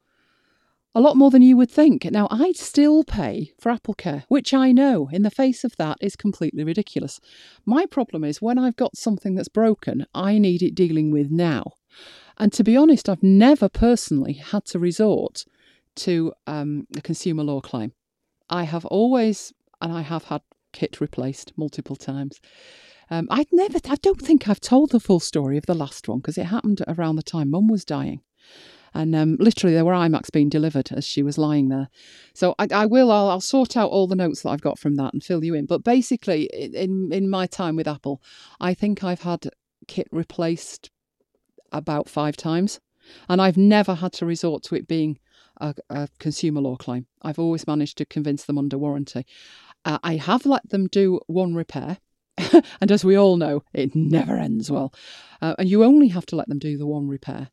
a 0.93 1.01
lot 1.01 1.15
more 1.15 1.29
than 1.29 1.41
you 1.41 1.55
would 1.57 1.69
think. 1.69 2.05
Now, 2.05 2.27
I'd 2.31 2.57
still 2.57 3.03
pay 3.03 3.53
for 3.59 3.69
Apple 3.69 3.93
Care, 3.93 4.25
which 4.27 4.53
I 4.53 4.71
know 4.71 5.09
in 5.11 5.21
the 5.21 5.31
face 5.31 5.63
of 5.63 5.75
that 5.77 5.97
is 6.01 6.15
completely 6.15 6.63
ridiculous. 6.63 7.19
My 7.65 7.85
problem 7.85 8.23
is 8.23 8.41
when 8.41 8.57
I've 8.57 8.75
got 8.75 8.97
something 8.97 9.35
that's 9.35 9.47
broken, 9.47 10.05
I 10.13 10.39
need 10.39 10.63
it 10.63 10.75
dealing 10.75 11.11
with 11.11 11.29
now. 11.29 11.73
And 12.37 12.53
to 12.53 12.63
be 12.63 12.77
honest, 12.77 13.09
I've 13.09 13.23
never 13.23 13.67
personally 13.67 14.33
had 14.33 14.65
to 14.65 14.79
resort 14.79 15.45
to 15.97 16.33
um, 16.45 16.87
a 16.95 17.01
consumer 17.01 17.43
law 17.43 17.61
claim. 17.61 17.93
I 18.49 18.63
have 18.63 18.85
always, 18.85 19.53
and 19.81 19.91
I 19.91 20.01
have 20.01 20.25
had 20.25 20.41
kit 20.71 21.01
replaced 21.01 21.53
multiple 21.57 21.95
times. 21.95 22.39
Um, 23.09 23.27
I'd 23.31 23.47
never, 23.51 23.79
I 23.89 23.95
don't 23.95 24.21
think 24.21 24.47
I've 24.47 24.61
told 24.61 24.91
the 24.91 24.99
full 24.99 25.19
story 25.19 25.57
of 25.57 25.65
the 25.65 25.73
last 25.73 26.07
one 26.07 26.19
because 26.19 26.37
it 26.37 26.45
happened 26.45 26.81
around 26.87 27.15
the 27.15 27.23
time 27.23 27.49
Mum 27.49 27.67
was 27.67 27.85
dying. 27.85 28.21
And 28.93 29.15
um, 29.15 29.37
literally, 29.39 29.73
there 29.73 29.85
were 29.85 29.93
iMacs 29.93 30.31
being 30.31 30.49
delivered 30.49 30.91
as 30.91 31.05
she 31.05 31.21
was 31.21 31.37
lying 31.37 31.69
there. 31.69 31.89
So 32.33 32.55
I, 32.57 32.67
I 32.71 32.85
will, 32.85 33.11
I'll, 33.11 33.29
I'll 33.29 33.41
sort 33.41 33.77
out 33.77 33.91
all 33.91 34.07
the 34.07 34.15
notes 34.15 34.41
that 34.41 34.49
I've 34.49 34.61
got 34.61 34.79
from 34.79 34.95
that 34.95 35.13
and 35.13 35.23
fill 35.23 35.43
you 35.43 35.53
in. 35.53 35.65
But 35.65 35.83
basically, 35.83 36.45
in 36.53 37.11
in 37.11 37.29
my 37.29 37.47
time 37.47 37.75
with 37.75 37.87
Apple, 37.87 38.21
I 38.59 38.73
think 38.73 39.03
I've 39.03 39.21
had 39.21 39.49
kit 39.87 40.07
replaced 40.11 40.89
about 41.71 42.09
five 42.09 42.37
times, 42.37 42.79
and 43.29 43.41
I've 43.41 43.57
never 43.57 43.95
had 43.95 44.13
to 44.13 44.25
resort 44.25 44.63
to 44.63 44.75
it 44.75 44.87
being 44.87 45.19
a, 45.59 45.75
a 45.89 46.09
consumer 46.19 46.61
law 46.61 46.75
claim. 46.75 47.07
I've 47.21 47.39
always 47.39 47.67
managed 47.67 47.97
to 47.99 48.05
convince 48.05 48.45
them 48.45 48.57
under 48.57 48.77
warranty. 48.77 49.25
Uh, 49.85 49.99
I 50.03 50.15
have 50.15 50.45
let 50.45 50.69
them 50.69 50.87
do 50.87 51.19
one 51.27 51.55
repair. 51.55 51.97
and 52.81 52.91
as 52.91 53.03
we 53.03 53.17
all 53.17 53.37
know, 53.37 53.63
it 53.73 53.95
never 53.95 54.37
ends 54.37 54.69
well. 54.69 54.93
Uh, 55.41 55.55
and 55.57 55.69
you 55.69 55.83
only 55.83 56.09
have 56.09 56.25
to 56.27 56.35
let 56.35 56.47
them 56.47 56.59
do 56.59 56.77
the 56.77 56.85
one 56.85 57.07
repair. 57.07 57.49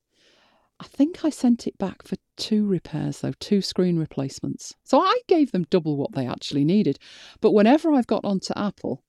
I 0.81 0.85
think 0.85 1.25
I 1.25 1.31
sent 1.31 1.67
it 1.67 1.79
back 1.79 2.03
for 2.03 2.17
two 2.37 2.67
repairs, 2.67 3.21
though, 3.21 3.33
two 3.39 3.63
screen 3.63 3.97
replacements. 3.97 4.75
So 4.83 5.01
I 5.01 5.21
gave 5.29 5.53
them 5.53 5.67
double 5.71 5.97
what 5.97 6.13
they 6.13 6.27
actually 6.27 6.65
needed. 6.65 6.99
But 7.41 7.53
whenever 7.53 7.93
I've 7.93 8.09
got 8.09 8.25
onto 8.25 8.53
Apple, 8.57 9.04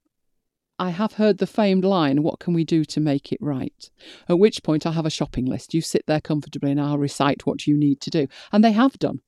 I 0.77 0.89
have 0.89 1.13
heard 1.13 1.37
the 1.37 1.47
famed 1.47 1.85
line, 1.85 2.21
What 2.21 2.39
can 2.39 2.53
we 2.53 2.65
do 2.65 2.83
to 2.85 2.99
make 2.99 3.31
it 3.31 3.41
right? 3.41 3.89
At 4.27 4.39
which 4.39 4.63
point 4.63 4.85
I 4.85 4.91
have 4.91 5.05
a 5.05 5.09
shopping 5.09 5.45
list. 5.45 5.73
You 5.73 5.81
sit 5.81 6.05
there 6.05 6.19
comfortably 6.19 6.71
and 6.71 6.81
I'll 6.81 6.97
recite 6.97 7.45
what 7.45 7.65
you 7.65 7.77
need 7.77 8.01
to 8.01 8.09
do. 8.09 8.27
And 8.51 8.63
they 8.63 8.73
have 8.73 8.99
done. 8.99 9.21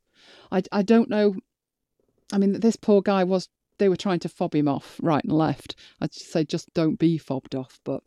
I, 0.51 0.63
I 0.71 0.81
don't 0.81 1.09
know. 1.09 1.35
I 2.33 2.37
mean, 2.37 2.59
this 2.59 2.75
poor 2.75 3.01
guy 3.01 3.23
was, 3.23 3.47
they 3.77 3.87
were 3.87 3.95
trying 3.95 4.19
to 4.19 4.29
fob 4.29 4.55
him 4.55 4.67
off 4.67 4.99
right 5.01 5.23
and 5.23 5.31
left. 5.31 5.75
I'd 6.01 6.13
say 6.13 6.43
just 6.43 6.73
don't 6.73 6.99
be 6.99 7.17
fobbed 7.17 7.55
off. 7.55 7.79
But 7.85 8.03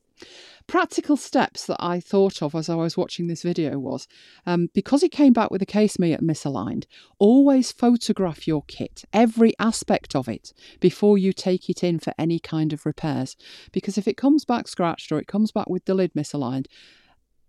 practical 0.67 1.17
steps 1.17 1.67
that 1.67 1.79
I 1.81 1.99
thought 1.99 2.43
of 2.43 2.55
as 2.55 2.69
I 2.69 2.77
was 2.77 2.97
watching 2.97 3.27
this 3.27 3.43
video 3.43 3.79
was 3.79 4.07
um, 4.47 4.69
because 4.73 5.03
it 5.03 5.11
came 5.11 5.33
back 5.33 5.51
with 5.51 5.61
a 5.63 5.67
case 5.67 5.99
me 5.99 6.13
at 6.13 6.21
misaligned, 6.21 6.85
always 7.19 7.73
photograph 7.73 8.47
your 8.47 8.63
kit, 8.69 9.05
every 9.13 9.53
aspect 9.59 10.15
of 10.15 10.29
it, 10.29 10.53
before 10.79 11.19
you 11.19 11.33
take 11.33 11.69
it 11.69 11.83
in 11.83 11.99
for 11.99 12.15
any 12.19 12.39
kind 12.39 12.73
of 12.73 12.87
repairs. 12.87 13.37
Because 13.73 13.99
if 13.99 14.07
it 14.07 14.17
comes 14.17 14.45
back 14.45 14.69
scratched 14.69 15.11
or 15.11 15.19
it 15.19 15.27
comes 15.27 15.51
back 15.51 15.69
with 15.69 15.85
the 15.87 15.95
lid 15.95 16.13
misaligned, 16.15 16.67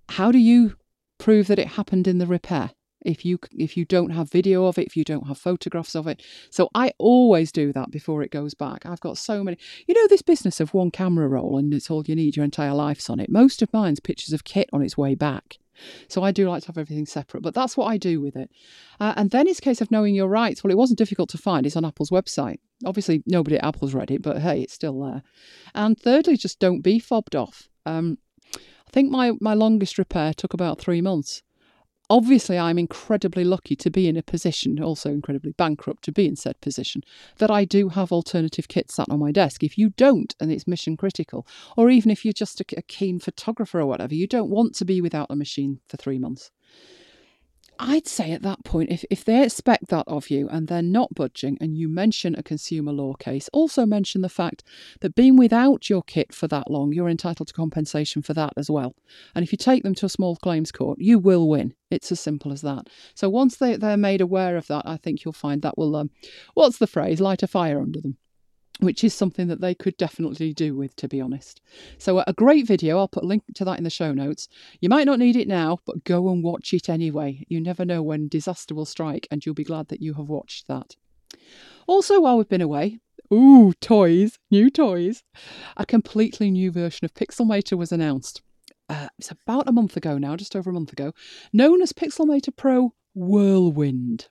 how 0.10 0.32
do 0.32 0.40
you 0.40 0.76
prove 1.20 1.48
that 1.48 1.60
it 1.60 1.70
happened 1.70 2.08
in 2.08 2.18
the 2.18 2.28
repair? 2.28 2.72
If 3.04 3.26
you 3.26 3.40
if 3.58 3.76
you 3.76 3.86
don't 3.86 4.12
have 4.12 4.32
video 4.32 4.66
of 4.66 4.78
it, 4.78 4.88
if 4.88 4.96
you 4.96 5.04
don't 5.04 5.28
have 5.28 5.38
photographs 5.38 5.96
of 5.96 6.08
it, 6.08 6.24
so 6.50 6.70
I 6.76 6.94
always 6.98 7.52
do 7.52 7.74
that 7.74 7.92
before 7.92 8.22
it 8.22 8.32
goes 8.32 8.54
back. 8.54 8.86
I've 8.86 9.00
got 9.00 9.18
so 9.18 9.44
many, 9.44 9.58
you 9.88 9.94
know, 9.94 10.08
this 10.08 10.22
business 10.22 10.60
of 10.60 10.74
one 10.74 10.92
camera 10.92 11.28
roll 11.28 11.58
and 11.58 11.74
it's 11.74 11.90
all 11.90 12.04
you 12.06 12.16
need. 12.16 12.36
Your 12.36 12.46
entire 12.46 12.74
life's 12.74 13.10
on 13.10 13.20
it. 13.20 13.30
Most 13.30 13.62
of 13.62 13.74
mine's 13.74 14.00
pictures 14.00 14.34
of 14.34 14.44
kit 14.44 14.70
on 14.72 14.82
its 14.82 14.98
way 14.98 15.16
back. 15.16 15.58
So 16.08 16.24
I 16.24 16.32
do 16.32 16.48
like 16.48 16.62
to 16.64 16.68
have 16.68 16.78
everything 16.78 17.06
separate, 17.06 17.42
but 17.42 17.54
that's 17.54 17.76
what 17.76 17.88
I 17.88 17.98
do 17.98 18.22
with 18.22 18.36
it. 18.36 18.52
Uh, 19.00 19.14
and 19.16 19.32
then 19.32 19.48
it's 19.48 19.60
a 19.60 19.64
case 19.64 19.82
of 19.82 19.92
knowing 19.92 20.16
your 20.16 20.28
rights. 20.28 20.64
Well, 20.64 20.72
it 20.72 20.78
wasn't 20.78 21.00
difficult 21.00 21.30
to 21.30 21.38
find. 21.38 21.66
It's 21.66 21.76
on 21.76 21.86
Apple's 21.86 22.10
website. 22.10 22.60
Obviously, 22.86 23.24
nobody 23.26 23.58
at 23.58 23.66
Apple's 23.66 23.94
read 23.94 24.12
it, 24.12 24.22
but 24.22 24.40
hey, 24.40 24.62
it's 24.62 24.74
still 24.74 25.00
there. 25.00 25.24
And 25.74 26.00
thirdly, 26.00 26.38
just 26.38 26.60
don't 26.60 26.82
be 26.82 27.00
fobbed 27.00 27.36
off. 27.36 27.70
Um, 27.86 28.18
I 28.56 28.92
think 28.92 29.10
my, 29.10 29.34
my 29.40 29.54
longest 29.54 29.98
repair 29.98 30.34
took 30.34 30.54
about 30.54 30.80
three 30.80 31.02
months. 31.02 31.44
Obviously, 32.12 32.60
I'm 32.60 32.78
incredibly 32.78 33.46
lucky 33.46 33.74
to 33.78 33.90
be 33.90 34.06
in 34.10 34.18
a 34.18 34.22
position, 34.22 34.84
also 34.84 35.10
incredibly 35.10 35.54
bankrupt 35.54 36.04
to 36.04 36.12
be 36.12 36.28
in 36.28 36.36
said 36.36 36.60
position, 36.60 37.04
that 37.38 37.50
I 37.50 37.64
do 37.64 37.88
have 37.88 38.12
alternative 38.12 38.68
kits 38.68 38.96
sat 38.96 39.08
on 39.10 39.20
my 39.20 39.32
desk. 39.32 39.64
If 39.64 39.78
you 39.78 39.92
don't, 39.92 40.36
and 40.38 40.52
it's 40.52 40.68
mission 40.68 40.98
critical, 40.98 41.48
or 41.78 41.90
even 41.90 42.12
if 42.12 42.26
you're 42.26 42.34
just 42.34 42.60
a, 42.60 42.66
a 42.76 42.82
keen 42.82 43.22
photographer 43.22 43.80
or 43.80 43.86
whatever, 43.86 44.14
you 44.14 44.28
don't 44.28 44.50
want 44.50 44.76
to 44.76 44.84
be 44.84 45.00
without 45.00 45.28
a 45.30 45.38
machine 45.38 45.80
for 45.88 45.96
three 45.96 46.20
months. 46.20 46.52
I'd 47.84 48.08
say 48.08 48.32
at 48.32 48.44
that 48.44 48.64
point, 48.64 48.92
if, 48.92 49.04
if 49.10 49.26
they 49.26 49.44
expect 49.44 49.88
that 49.88 50.08
of 50.08 50.30
you 50.30 50.48
and 50.48 50.68
they're 50.68 50.84
not 50.84 51.16
budging 51.16 51.58
and 51.60 51.76
you 51.76 51.90
mention 51.90 52.36
a 52.36 52.44
consumer 52.44 52.92
law 52.92 53.16
case, 53.16 53.50
also 53.54 53.88
mention 53.88 54.22
the 54.22 54.30
fact 54.30 54.64
that 55.00 55.16
being 55.16 55.36
without 55.36 55.90
your 55.90 56.04
kit 56.04 56.32
for 56.32 56.48
that 56.50 56.70
long, 56.70 56.94
you're 56.94 57.10
entitled 57.10 57.48
to 57.48 57.54
compensation 57.56 58.22
for 58.22 58.36
that 58.36 58.54
as 58.56 58.70
well. 58.70 58.96
And 59.34 59.42
if 59.42 59.52
you 59.52 59.58
take 59.58 59.82
them 59.82 59.96
to 59.96 60.06
a 60.06 60.10
small 60.10 60.36
claims 60.36 60.72
court, 60.72 61.00
you 61.02 61.18
will 61.18 61.50
win. 61.50 61.74
It's 61.90 62.12
as 62.12 62.20
simple 62.20 62.52
as 62.52 62.62
that. 62.62 62.88
So 63.16 63.30
once 63.32 63.58
they, 63.58 63.78
they're 63.78 63.98
made 63.98 64.22
aware 64.22 64.58
of 64.58 64.68
that, 64.68 64.84
I 64.86 64.98
think 64.98 65.26
you'll 65.26 65.34
find 65.34 65.64
that 65.64 65.76
will, 65.76 65.96
um, 65.96 66.12
what's 66.54 66.78
the 66.78 66.86
phrase, 66.86 67.20
light 67.20 67.42
a 67.42 67.48
fire 67.48 67.82
under 67.82 68.00
them. 68.00 68.16
Which 68.82 69.04
is 69.04 69.14
something 69.14 69.48
that 69.48 69.62
they 69.62 69.76
could 69.76 69.96
definitely 69.98 70.54
do 70.54 70.76
with, 70.76 70.96
to 70.98 71.08
be 71.08 71.22
honest. 71.22 71.62
So, 72.00 72.24
a 72.26 72.34
great 72.34 72.66
video. 72.66 72.98
I'll 72.98 73.08
put 73.08 73.24
a 73.24 73.28
link 73.28 73.44
to 73.56 73.66
that 73.66 73.78
in 73.78 73.84
the 73.84 73.92
show 73.92 74.12
notes. 74.12 74.48
You 74.80 74.90
might 74.90 75.06
not 75.06 75.20
need 75.20 75.36
it 75.36 75.48
now, 75.48 75.80
but 75.86 76.04
go 76.04 76.30
and 76.30 76.44
watch 76.44 76.74
it 76.74 76.90
anyway. 76.90 77.46
You 77.48 77.62
never 77.62 77.86
know 77.86 78.02
when 78.02 78.28
disaster 78.28 78.74
will 78.74 78.86
strike, 78.86 79.28
and 79.30 79.46
you'll 79.46 79.54
be 79.54 79.64
glad 79.64 79.90
that 79.90 80.02
you 80.02 80.16
have 80.16 80.30
watched 80.30 80.68
that. 80.68 80.96
Also, 81.86 82.20
while 82.20 82.38
we've 82.38 82.50
been 82.50 82.60
away, 82.60 83.00
ooh, 83.32 83.74
toys, 83.74 84.40
new 84.50 84.70
toys. 84.70 85.24
A 85.78 85.86
completely 85.86 86.52
new 86.52 86.72
version 86.72 87.06
of 87.06 87.14
Pixelmator 87.14 87.78
was 87.78 87.92
announced. 87.92 88.42
Uh, 88.90 89.08
it's 89.18 89.32
about 89.32 89.70
a 89.70 89.72
month 89.72 89.96
ago 89.96 90.18
now, 90.18 90.36
just 90.36 90.56
over 90.56 90.70
a 90.70 90.74
month 90.74 90.92
ago, 90.92 91.14
known 91.54 91.82
as 91.82 91.94
Pixelmator 91.94 92.56
Pro 92.56 92.94
Whirlwind. 93.14 94.28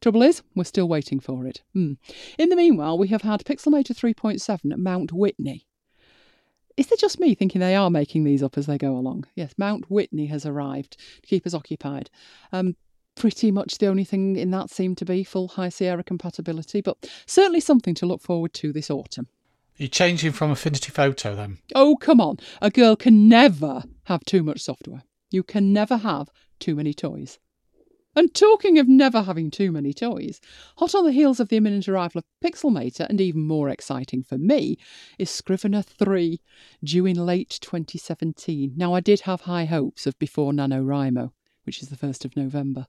Trouble 0.00 0.22
is, 0.22 0.42
we're 0.54 0.64
still 0.64 0.88
waiting 0.88 1.20
for 1.20 1.46
it. 1.46 1.62
Hmm. 1.72 1.94
In 2.38 2.48
the 2.48 2.56
meanwhile, 2.56 2.96
we 2.96 3.08
have 3.08 3.22
had 3.22 3.44
Pixelmator 3.44 3.92
3.7 3.92 4.72
at 4.72 4.78
Mount 4.78 5.12
Whitney. 5.12 5.66
Is 6.76 6.92
it 6.92 7.00
just 7.00 7.18
me 7.18 7.34
thinking 7.34 7.60
they 7.60 7.74
are 7.74 7.90
making 7.90 8.22
these 8.22 8.42
up 8.42 8.56
as 8.56 8.66
they 8.66 8.78
go 8.78 8.96
along? 8.96 9.24
Yes, 9.34 9.54
Mount 9.58 9.90
Whitney 9.90 10.26
has 10.26 10.46
arrived 10.46 10.96
to 11.22 11.28
keep 11.28 11.44
us 11.44 11.54
occupied. 11.54 12.08
Um, 12.52 12.76
pretty 13.16 13.50
much 13.50 13.78
the 13.78 13.88
only 13.88 14.04
thing 14.04 14.36
in 14.36 14.52
that 14.52 14.70
seemed 14.70 14.96
to 14.98 15.04
be 15.04 15.24
full 15.24 15.48
High 15.48 15.70
Sierra 15.70 16.04
compatibility, 16.04 16.80
but 16.80 17.10
certainly 17.26 17.58
something 17.58 17.94
to 17.96 18.06
look 18.06 18.22
forward 18.22 18.54
to 18.54 18.72
this 18.72 18.90
autumn. 18.90 19.26
You're 19.76 19.88
changing 19.88 20.32
from 20.32 20.52
Affinity 20.52 20.90
Photo 20.90 21.34
then? 21.34 21.58
Oh, 21.74 21.96
come 21.96 22.20
on. 22.20 22.38
A 22.62 22.70
girl 22.70 22.96
can 22.96 23.28
never 23.28 23.82
have 24.04 24.24
too 24.24 24.42
much 24.42 24.60
software. 24.60 25.02
You 25.30 25.42
can 25.42 25.72
never 25.72 25.98
have 25.98 26.28
too 26.58 26.74
many 26.74 26.94
toys. 26.94 27.38
And 28.18 28.34
talking 28.34 28.80
of 28.80 28.88
never 28.88 29.22
having 29.22 29.48
too 29.48 29.70
many 29.70 29.92
toys, 29.92 30.40
hot 30.78 30.92
on 30.92 31.04
the 31.04 31.12
heels 31.12 31.38
of 31.38 31.50
the 31.50 31.56
imminent 31.56 31.88
arrival 31.88 32.18
of 32.18 32.24
Pixelmator, 32.42 33.08
and 33.08 33.20
even 33.20 33.46
more 33.46 33.68
exciting 33.68 34.24
for 34.24 34.36
me, 34.36 34.76
is 35.20 35.30
Scrivener 35.30 35.82
3, 35.82 36.40
due 36.82 37.06
in 37.06 37.24
late 37.24 37.60
2017. 37.62 38.72
Now, 38.74 38.92
I 38.92 38.98
did 38.98 39.20
have 39.20 39.42
high 39.42 39.66
hopes 39.66 40.04
of 40.04 40.18
before 40.18 40.50
NaNoWriMo, 40.50 41.30
which 41.62 41.80
is 41.80 41.90
the 41.90 41.96
1st 41.96 42.24
of 42.24 42.36
November. 42.36 42.88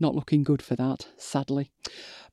Not 0.00 0.14
looking 0.14 0.42
good 0.42 0.62
for 0.62 0.74
that, 0.76 1.06
sadly. 1.18 1.70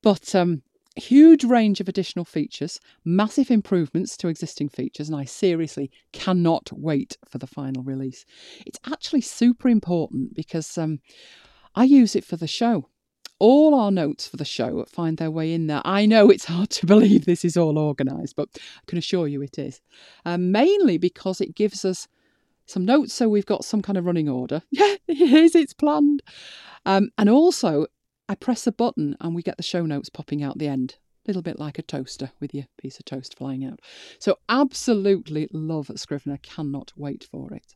But 0.01 0.33
um, 0.33 0.61
huge 0.95 1.43
range 1.43 1.81
of 1.81 1.89
additional 1.89 2.23
features, 2.23 2.79
massive 3.03 3.51
improvements 3.51 4.15
to 4.15 4.29
existing 4.29 4.69
features, 4.69 5.09
and 5.09 5.17
I 5.17 5.25
seriously 5.25 5.91
cannot 6.13 6.71
wait 6.71 7.17
for 7.27 7.37
the 7.37 7.47
final 7.47 7.83
release. 7.83 8.23
It's 8.65 8.79
actually 8.85 9.21
super 9.21 9.67
important 9.67 10.35
because 10.35 10.77
um, 10.77 11.01
I 11.75 11.83
use 11.83 12.15
it 12.15 12.25
for 12.25 12.35
the 12.35 12.47
show. 12.47 12.89
All 13.39 13.73
our 13.73 13.91
notes 13.91 14.27
for 14.27 14.35
the 14.35 14.45
show 14.45 14.83
find 14.85 15.17
their 15.17 15.31
way 15.31 15.53
in 15.53 15.67
there. 15.67 15.81
I 15.85 16.05
know 16.05 16.29
it's 16.29 16.45
hard 16.53 16.69
to 16.71 16.85
believe 16.85 17.25
this 17.25 17.45
is 17.45 17.55
all 17.55 17.77
organised, 17.77 18.35
but 18.35 18.49
I 18.55 18.81
can 18.87 18.97
assure 18.97 19.27
you 19.27 19.41
it 19.41 19.57
is. 19.57 19.81
Um, 20.25 20.51
mainly 20.51 20.97
because 20.97 21.39
it 21.39 21.55
gives 21.55 21.85
us 21.85 22.07
some 22.65 22.85
notes 22.85 23.13
so 23.13 23.27
we've 23.27 23.45
got 23.45 23.65
some 23.65 23.81
kind 23.81 23.97
of 23.97 24.05
running 24.05 24.29
order. 24.29 24.61
Yeah, 24.71 24.95
it 25.07 25.21
is, 25.21 25.55
it's 25.55 25.73
planned. 25.73 26.21
Um, 26.85 27.09
and 27.17 27.29
also, 27.29 27.87
I 28.27 28.35
press 28.35 28.67
a 28.67 28.71
button 28.71 29.17
and 29.19 29.33
we 29.33 29.41
get 29.41 29.57
the 29.57 29.63
show 29.63 29.85
notes 29.85 30.09
popping 30.09 30.43
out 30.43 30.59
the 30.59 30.67
end. 30.67 30.97
A 31.25 31.29
little 31.29 31.41
bit 31.41 31.59
like 31.59 31.79
a 31.79 31.83
toaster 31.83 32.31
with 32.39 32.53
your 32.53 32.65
piece 32.77 32.99
of 32.99 33.05
toast 33.05 33.37
flying 33.37 33.65
out. 33.65 33.79
So, 34.19 34.37
absolutely 34.47 35.47
love 35.51 35.91
Scrivener. 35.95 36.37
Cannot 36.41 36.93
wait 36.95 37.27
for 37.29 37.53
it. 37.53 37.75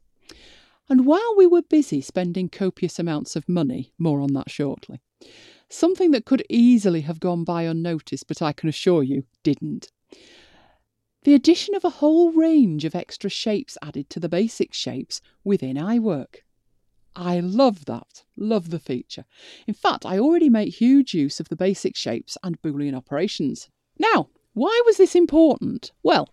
And 0.89 1.05
while 1.05 1.33
we 1.37 1.47
were 1.47 1.61
busy 1.61 2.01
spending 2.01 2.49
copious 2.49 2.99
amounts 2.99 3.35
of 3.35 3.47
money, 3.47 3.93
more 3.97 4.19
on 4.19 4.33
that 4.33 4.49
shortly, 4.49 5.01
something 5.69 6.11
that 6.11 6.25
could 6.25 6.45
easily 6.49 7.01
have 7.01 7.19
gone 7.19 7.43
by 7.43 7.63
unnoticed, 7.63 8.27
but 8.27 8.41
I 8.41 8.53
can 8.53 8.69
assure 8.69 9.01
you 9.01 9.23
didn't. 9.43 9.91
The 11.23 11.33
addition 11.33 11.73
of 11.73 11.85
a 11.85 11.89
whole 11.89 12.31
range 12.33 12.83
of 12.83 12.95
extra 12.95 13.29
shapes 13.29 13.77
added 13.81 14.09
to 14.09 14.19
the 14.19 14.27
basic 14.27 14.73
shapes 14.73 15.21
within 15.43 15.77
iWork. 15.77 16.41
I 17.15 17.39
love 17.39 17.85
that. 17.85 18.23
Love 18.35 18.69
the 18.69 18.79
feature. 18.79 19.23
In 19.67 19.73
fact, 19.73 20.05
I 20.05 20.19
already 20.19 20.49
make 20.49 20.73
huge 20.73 21.13
use 21.13 21.39
of 21.39 21.47
the 21.47 21.55
basic 21.55 21.95
shapes 21.95 22.37
and 22.43 22.61
Boolean 22.61 22.95
operations. 22.95 23.69
Now, 23.97 24.29
why 24.53 24.81
was 24.85 24.97
this 24.97 25.15
important? 25.15 25.91
Well, 26.01 26.29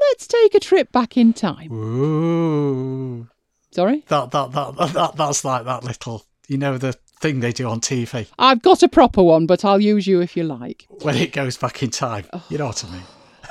let's 0.00 0.26
take 0.26 0.54
a 0.54 0.60
trip 0.60 0.90
back 0.90 1.16
in 1.16 1.32
time. 1.32 1.70
Ooh. 1.72 3.28
Sorry? 3.74 4.04
That, 4.06 4.30
that, 4.30 4.52
that, 4.52 4.76
that, 4.76 4.92
that, 4.92 5.16
that's 5.16 5.44
like 5.44 5.64
that 5.64 5.82
little, 5.82 6.24
you 6.46 6.58
know, 6.58 6.78
the 6.78 6.92
thing 7.20 7.40
they 7.40 7.52
do 7.52 7.68
on 7.68 7.80
TV 7.80 8.28
I've 8.38 8.62
got 8.62 8.82
a 8.84 8.88
proper 8.88 9.22
one, 9.22 9.46
but 9.46 9.64
I'll 9.64 9.80
use 9.80 10.06
you 10.06 10.20
if 10.20 10.36
you 10.36 10.44
like. 10.44 10.86
when 11.02 11.16
it 11.16 11.32
goes 11.32 11.56
back 11.56 11.82
in 11.82 11.90
time. 11.90 12.24
Oh. 12.32 12.44
You 12.48 12.58
know 12.58 12.66
what 12.66 12.84
I 12.84 12.92
mean? 12.92 13.02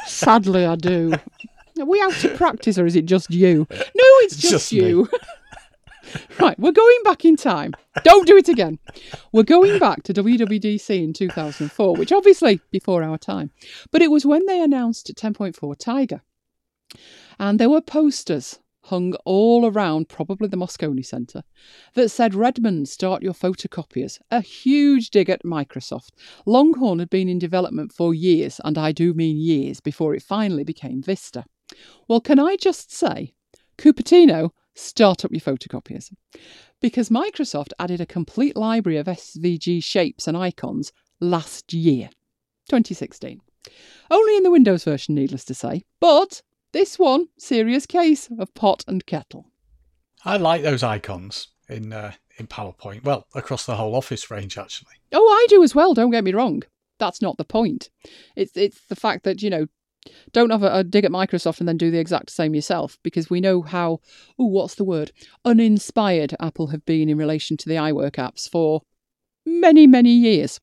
Sadly, 0.06 0.66
I 0.66 0.76
do. 0.76 1.14
Are 1.80 1.86
we 1.86 2.00
out 2.02 2.24
of 2.24 2.38
practice 2.38 2.78
or 2.78 2.86
is 2.86 2.96
it 2.96 3.06
just 3.06 3.32
you? 3.32 3.68
No, 3.70 3.78
it's 4.22 4.38
just, 4.38 4.52
Just 4.52 4.72
you. 4.72 5.10
right, 6.40 6.58
we're 6.58 6.72
going 6.72 7.00
back 7.04 7.26
in 7.26 7.36
time. 7.36 7.74
Don't 8.04 8.26
do 8.26 8.38
it 8.38 8.48
again. 8.48 8.80
We're 9.34 9.44
going 9.44 9.78
back 9.78 10.04
to 10.04 10.14
WWDC 10.14 11.04
in 11.04 11.12
2004, 11.12 11.96
which 11.98 12.14
obviously 12.14 12.62
before 12.72 13.04
our 13.04 13.18
time. 13.18 13.52
But 13.92 14.02
it 14.02 14.12
was 14.12 14.26
when 14.26 14.46
they 14.46 14.62
announced 14.62 15.12
10.4 15.14 15.78
Tiger. 15.78 16.22
And 17.40 17.60
there 17.60 17.70
were 17.70 17.82
posters 17.82 18.60
hung 18.86 19.14
all 19.26 19.66
around 19.66 20.10
probably 20.10 20.48
the 20.48 20.58
Moscone 20.58 21.06
Centre 21.06 21.44
that 21.94 22.10
said 22.10 22.36
Redmond 22.36 22.90
start 22.90 23.24
your 23.24 23.34
photocopiers. 23.34 24.20
A 24.30 24.42
huge 24.42 25.10
dig 25.10 25.30
at 25.30 25.44
Microsoft. 25.44 26.10
Longhorn 26.46 27.00
had 27.00 27.10
been 27.10 27.30
in 27.30 27.40
development 27.40 27.94
for 27.94 28.14
years, 28.14 28.60
and 28.64 28.78
I 28.78 28.92
do 28.92 29.14
mean 29.14 29.38
years, 29.38 29.80
before 29.80 30.14
it 30.14 30.24
finally 30.24 30.64
became 30.64 31.02
Vista. 31.02 31.46
Well, 32.08 32.22
can 32.22 32.40
I 32.40 32.56
just 32.56 32.92
say, 32.92 33.34
Cupertino, 33.78 34.52
start 34.76 35.24
up 35.24 35.32
your 35.32 35.42
photocopiers. 35.42 36.12
Because 36.82 37.10
Microsoft 37.10 37.72
added 37.80 38.02
a 38.02 38.06
complete 38.06 38.56
library 38.56 38.98
of 38.98 39.08
SVG 39.08 39.84
shapes 39.84 40.28
and 40.28 40.36
icons 40.36 40.92
last 41.20 41.74
year, 41.74 42.10
2016. 42.70 43.40
Only 44.12 44.38
in 44.38 44.44
the 44.44 44.52
Windows 44.52 44.84
version, 44.84 45.16
needless 45.16 45.46
to 45.46 45.54
say, 45.54 45.84
but 46.00 46.42
this 46.74 47.00
one, 47.00 47.28
serious 47.38 47.86
case 47.86 48.30
of 48.38 48.54
pot 48.54 48.84
and 48.88 49.06
kettle. 49.06 49.48
I 50.26 50.38
like 50.38 50.64
those 50.64 50.84
icons 50.84 51.48
in 51.70 51.94
uh, 51.94 52.14
in 52.38 52.48
PowerPoint. 52.48 53.04
Well, 53.04 53.28
across 53.34 53.66
the 53.66 53.76
whole 53.76 53.96
Office 53.96 54.30
range, 54.30 54.58
actually. 54.58 54.94
Oh, 55.12 55.28
I 55.28 55.46
do 55.50 55.64
as 55.64 55.74
well, 55.74 55.94
don't 55.94 56.12
get 56.12 56.24
me 56.24 56.34
wrong. 56.34 56.64
That's 57.00 57.22
not 57.22 57.38
the 57.38 57.46
point. 57.46 57.90
It's 58.36 58.56
it's 58.58 58.82
the 58.88 58.96
fact 58.96 59.24
that, 59.24 59.42
you 59.42 59.50
know, 59.50 59.68
don't 60.32 60.50
have 60.50 60.64
a, 60.64 60.80
a 60.80 60.84
dig 60.84 61.06
at 61.06 61.12
Microsoft 61.12 61.60
and 61.60 61.68
then 61.68 61.78
do 61.78 61.92
the 61.92 62.00
exact 62.00 62.30
same 62.30 62.56
yourself 62.56 62.98
because 63.04 63.30
we 63.30 63.42
know 63.42 63.62
how 63.62 64.00
oh, 64.40 64.46
what's 64.46 64.76
the 64.76 64.84
word? 64.84 65.12
Uninspired 65.46 66.36
Apple 66.40 66.68
have 66.68 66.86
been 66.86 67.10
in 67.10 67.18
relation 67.18 67.58
to 67.58 67.70
the 67.70 67.76
iWork 67.76 68.14
apps 68.14 68.50
for 68.50 68.82
many, 69.46 69.88
many 69.88 70.12
years. 70.12 70.60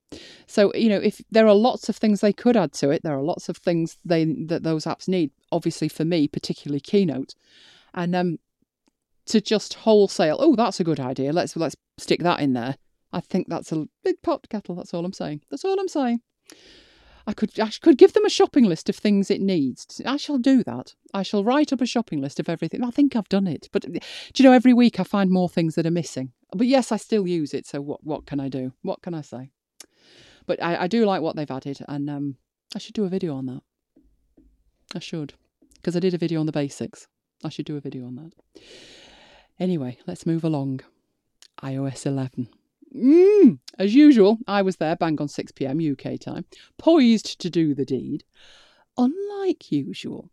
So, 0.47 0.73
you 0.75 0.89
know, 0.89 0.99
if 0.99 1.21
there 1.31 1.47
are 1.47 1.55
lots 1.55 1.89
of 1.89 1.97
things 1.97 2.21
they 2.21 2.33
could 2.33 2.57
add 2.57 2.73
to 2.75 2.91
it, 2.91 3.03
there 3.03 3.17
are 3.17 3.23
lots 3.23 3.49
of 3.49 3.57
things 3.57 3.99
they 4.05 4.25
that 4.25 4.63
those 4.63 4.85
apps 4.85 5.09
need. 5.09 5.31
Obviously 5.53 5.89
for 5.89 6.05
me, 6.05 6.29
particularly 6.29 6.81
Keynote. 6.81 7.35
And 7.95 8.15
um 8.15 8.39
to 9.27 9.41
just 9.41 9.75
wholesale, 9.75 10.37
oh, 10.41 10.57
that's 10.57 10.81
a 10.81 10.85
good 10.85 11.01
idea. 11.01 11.33
Let's 11.33 11.57
let's 11.57 11.77
stick 11.99 12.23
that 12.23 12.41
in 12.41 12.53
there. 12.53 12.77
I 13.13 13.21
think 13.21 13.49
that's 13.49 13.73
a 13.73 13.87
big 14.05 14.23
pot 14.23 14.49
kettle. 14.49 14.77
That's 14.77 14.95
all 14.95 15.05
I'm 15.05 15.13
saying. 15.13 15.43
That's 15.51 15.65
all 15.65 15.79
I'm 15.79 15.89
saying. 15.89 16.21
I 17.27 17.33
could 17.33 17.59
I 17.61 17.71
could 17.81 17.99
give 17.99 18.13
them 18.13 18.25
a 18.25 18.31
shopping 18.31 18.65
list 18.65 18.89
of 18.89 18.97
things 18.97 19.31
it 19.31 19.41
needs. 19.41 20.01
I 20.07 20.17
shall 20.17 20.39
do 20.39 20.65
that. 20.65 20.95
I 21.13 21.23
shall 21.23 21.45
write 21.45 21.73
up 21.73 21.81
a 21.81 21.87
shopping 21.87 22.21
list 22.21 22.41
of 22.41 22.49
everything. 22.49 22.83
I 22.83 22.91
think 22.91 23.15
I've 23.15 23.29
done 23.29 23.47
it, 23.47 23.69
but 23.73 23.83
do 23.83 24.01
you 24.37 24.45
know 24.45 24.55
every 24.55 24.73
week 24.73 24.99
I 24.99 25.05
find 25.05 25.31
more 25.31 25.49
things 25.49 25.75
that 25.75 25.87
are 25.87 25.93
missing. 25.93 26.33
But 26.55 26.67
yes, 26.67 26.93
I 26.93 26.97
still 26.97 27.27
use 27.27 27.55
it. 27.55 27.67
So 27.67 27.81
what 27.81 28.05
what 28.05 28.27
can 28.27 28.41
I 28.41 28.49
do? 28.49 28.73
What 28.83 29.03
can 29.03 29.15
I 29.15 29.23
say? 29.23 29.51
But 30.47 30.63
I, 30.63 30.83
I 30.83 30.87
do 30.87 31.05
like 31.05 31.23
what 31.23 31.37
they've 31.37 31.51
added, 31.51 31.79
and 31.89 32.11
um, 32.11 32.37
I 32.75 32.79
should 32.79 32.95
do 32.95 33.05
a 33.05 33.09
video 33.09 33.37
on 33.37 33.47
that. 33.47 33.63
I 34.95 34.99
should, 34.99 35.35
because 35.77 35.95
I 35.95 36.01
did 36.01 36.15
a 36.15 36.19
video 36.19 36.41
on 36.41 36.47
the 36.47 36.53
basics. 36.53 37.07
I 37.45 37.49
should 37.49 37.67
do 37.67 37.77
a 37.77 37.81
video 37.81 38.07
on 38.07 38.17
that. 38.17 38.63
Anyway, 39.59 39.99
let's 40.07 40.27
move 40.27 40.43
along. 40.43 40.81
iOS 41.63 42.07
11. 42.07 42.49
Mm, 42.97 43.61
as 43.79 43.95
usual, 43.95 44.39
I 44.49 44.63
was 44.63 44.77
there 44.77 44.97
bang 44.97 45.21
on 45.21 45.29
6 45.29 45.53
pm 45.53 45.79
UK 45.79 46.19
time, 46.19 46.45
poised 46.77 47.41
to 47.41 47.49
do 47.49 47.75
the 47.75 47.85
deed. 47.85 48.25
Unlike 48.99 49.71
usual, 49.71 50.31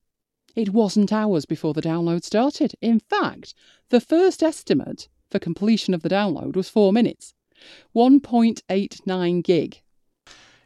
it 0.56 0.73
wasn't 0.73 1.13
hours 1.13 1.45
before 1.45 1.73
the 1.75 1.82
download 1.82 2.23
started. 2.23 2.73
In 2.82 2.99
fact, 2.99 3.53
the 3.89 4.01
first 4.01 4.41
estimate 4.41 5.08
for 5.30 5.40
completion 5.40 5.94
of 5.94 6.02
the 6.02 6.10
download 6.10 6.56
was 6.56 6.70
four 6.70 6.94
minutes 6.94 7.34
1.89 7.96 9.44
gig. 9.44 9.82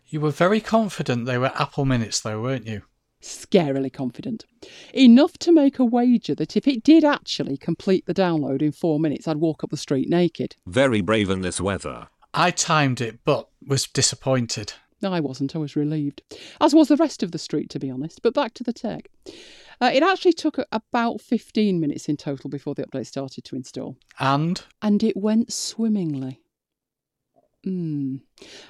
You 0.08 0.19
were 0.19 0.32
very 0.32 0.60
confident 0.60 1.26
they 1.26 1.38
were 1.38 1.54
Apple 1.56 1.86
minutes, 1.86 2.19
though, 2.19 2.41
weren't 2.41 2.67
you? 2.67 2.82
Scarily 3.21 3.93
confident. 3.93 4.45
Enough 4.93 5.38
to 5.39 5.52
make 5.52 5.80
a 5.80 5.86
wager 5.86 6.36
that 6.36 6.58
if 6.58 6.67
it 6.67 6.84
did 6.84 7.06
actually 7.06 7.56
complete 7.56 8.06
the 8.06 8.13
download 8.13 8.62
in 8.62 8.71
four 8.71 9.00
minutes, 9.00 9.28
I'd 9.28 9.38
walk 9.38 9.63
up 9.63 9.69
the 9.69 9.78
street 9.78 10.10
naked. 10.10 10.56
Very 10.65 11.02
brave 11.02 11.30
in 11.30 11.41
this 11.41 11.62
weather. 11.62 12.08
I 12.34 12.52
timed 12.52 13.00
it, 13.00 13.19
but 13.24 13.47
was 13.65 13.88
disappointed. 13.88 14.74
No, 15.02 15.13
I 15.13 15.19
wasn't. 15.19 15.56
I 15.56 15.60
was 15.60 15.76
relieved. 15.76 16.21
As 16.60 16.76
was 16.76 16.88
the 16.88 16.97
rest 16.97 17.24
of 17.24 17.32
the 17.32 17.39
street, 17.39 17.69
to 17.71 17.80
be 17.80 17.89
honest. 17.89 18.21
But 18.21 18.34
back 18.34 18.54
to 18.56 18.63
the 18.63 18.74
tech. 18.74 19.10
Uh, 19.82 19.89
it 19.91 20.04
actually 20.04 20.34
took 20.34 20.60
about 20.72 21.20
15 21.20 21.80
minutes 21.80 22.08
in 22.08 22.15
total 22.15 22.50
before 22.50 22.76
the 22.76 22.86
update 22.86 23.08
started 23.08 23.44
to 23.46 23.56
install. 23.56 23.98
And 24.20 24.63
And 24.82 25.04
it 25.04 25.17
went 25.17 25.52
swimmingly. 25.52 26.39
Hmm. 27.63 28.17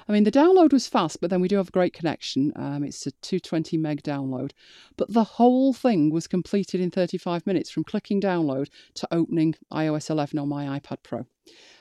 I 0.06 0.12
mean, 0.12 0.24
the 0.24 0.30
download 0.30 0.72
was 0.72 0.86
fast, 0.86 1.20
but 1.20 1.30
then 1.30 1.40
we 1.40 1.48
do 1.48 1.56
have 1.56 1.68
a 1.68 1.72
great 1.72 1.94
connection. 1.94 2.52
Um, 2.56 2.84
it's 2.84 3.06
a 3.06 3.10
220 3.10 3.78
meg 3.78 4.02
download. 4.02 4.52
But 4.96 5.12
the 5.12 5.24
whole 5.24 5.72
thing 5.72 6.10
was 6.10 6.26
completed 6.26 6.80
in 6.80 6.90
35 6.90 7.46
minutes 7.46 7.70
from 7.70 7.84
clicking 7.84 8.20
download 8.20 8.68
to 8.94 9.08
opening 9.10 9.54
iOS 9.72 10.10
11 10.10 10.38
on 10.38 10.48
my 10.48 10.78
iPad 10.78 10.98
Pro. 11.02 11.26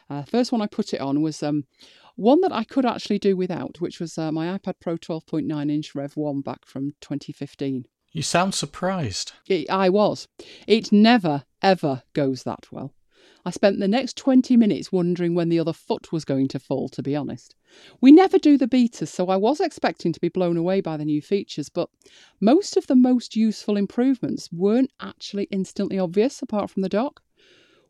Uh, 0.09 0.23
first 0.23 0.51
one 0.51 0.61
I 0.61 0.67
put 0.67 0.93
it 0.93 1.01
on 1.01 1.21
was 1.21 1.43
um, 1.43 1.65
one 2.15 2.41
that 2.41 2.53
I 2.53 2.63
could 2.63 2.85
actually 2.85 3.19
do 3.19 3.35
without, 3.35 3.81
which 3.81 3.99
was 3.99 4.17
uh, 4.17 4.31
my 4.31 4.57
iPad 4.57 4.75
Pro 4.79 4.97
12.9 4.97 5.71
inch 5.71 5.95
Rev 5.95 6.15
1 6.15 6.41
back 6.41 6.65
from 6.65 6.93
2015. 7.01 7.85
You 8.11 8.21
sound 8.21 8.53
surprised. 8.53 9.33
I 9.69 9.89
was. 9.89 10.27
It 10.67 10.91
never, 10.91 11.43
ever 11.61 12.03
goes 12.13 12.43
that 12.43 12.67
well. 12.71 12.93
I 13.43 13.49
spent 13.49 13.79
the 13.79 13.87
next 13.87 14.17
20 14.17 14.55
minutes 14.55 14.91
wondering 14.91 15.33
when 15.33 15.49
the 15.49 15.59
other 15.59 15.73
foot 15.73 16.11
was 16.11 16.25
going 16.25 16.47
to 16.49 16.59
fall, 16.59 16.89
to 16.89 17.01
be 17.01 17.15
honest. 17.15 17.55
We 17.99 18.11
never 18.11 18.37
do 18.37 18.57
the 18.57 18.67
betas, 18.67 19.07
so 19.07 19.29
I 19.29 19.37
was 19.37 19.59
expecting 19.59 20.13
to 20.13 20.19
be 20.19 20.29
blown 20.29 20.57
away 20.57 20.81
by 20.81 20.97
the 20.97 21.05
new 21.05 21.21
features, 21.21 21.69
but 21.69 21.89
most 22.39 22.77
of 22.77 22.85
the 22.87 22.95
most 22.95 23.35
useful 23.35 23.77
improvements 23.77 24.51
weren't 24.51 24.91
actually 24.99 25.45
instantly 25.45 25.97
obvious 25.97 26.41
apart 26.41 26.69
from 26.69 26.83
the 26.83 26.89
dock, 26.89 27.21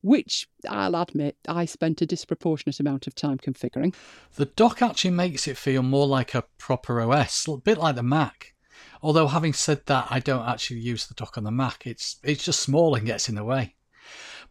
which 0.02 0.48
I'll 0.70 0.96
admit 0.96 1.36
I 1.48 1.66
spent 1.66 2.02
a 2.02 2.06
disproportionate 2.06 2.80
amount 2.80 3.08
of 3.08 3.16
time 3.16 3.38
configuring. 3.38 3.94
The 4.36 4.46
dock 4.46 4.82
actually 4.82 5.12
makes 5.12 5.48
it 5.48 5.58
feel 5.58 5.84
more 5.84 6.08
like 6.08 6.34
a 6.34 6.46
proper 6.58 7.02
OS, 7.02 7.46
a 7.48 7.58
bit 7.58 7.78
like 7.78 7.96
the 7.96 8.04
Mac. 8.04 8.54
Although 9.02 9.28
having 9.28 9.54
said 9.54 9.86
that, 9.88 10.08
I 10.10 10.20
don't 10.20 10.48
actually 10.48 10.80
use 10.80 11.08
the 11.08 11.14
dock 11.14 11.38
on 11.38 11.44
the 11.44 11.52
Mac. 11.52 11.86
It's 11.86 12.18
it's 12.24 12.46
just 12.46 12.60
small 12.60 12.96
and 12.96 13.06
gets 13.06 13.30
in 13.30 13.36
the 13.36 13.44
way. 13.44 13.76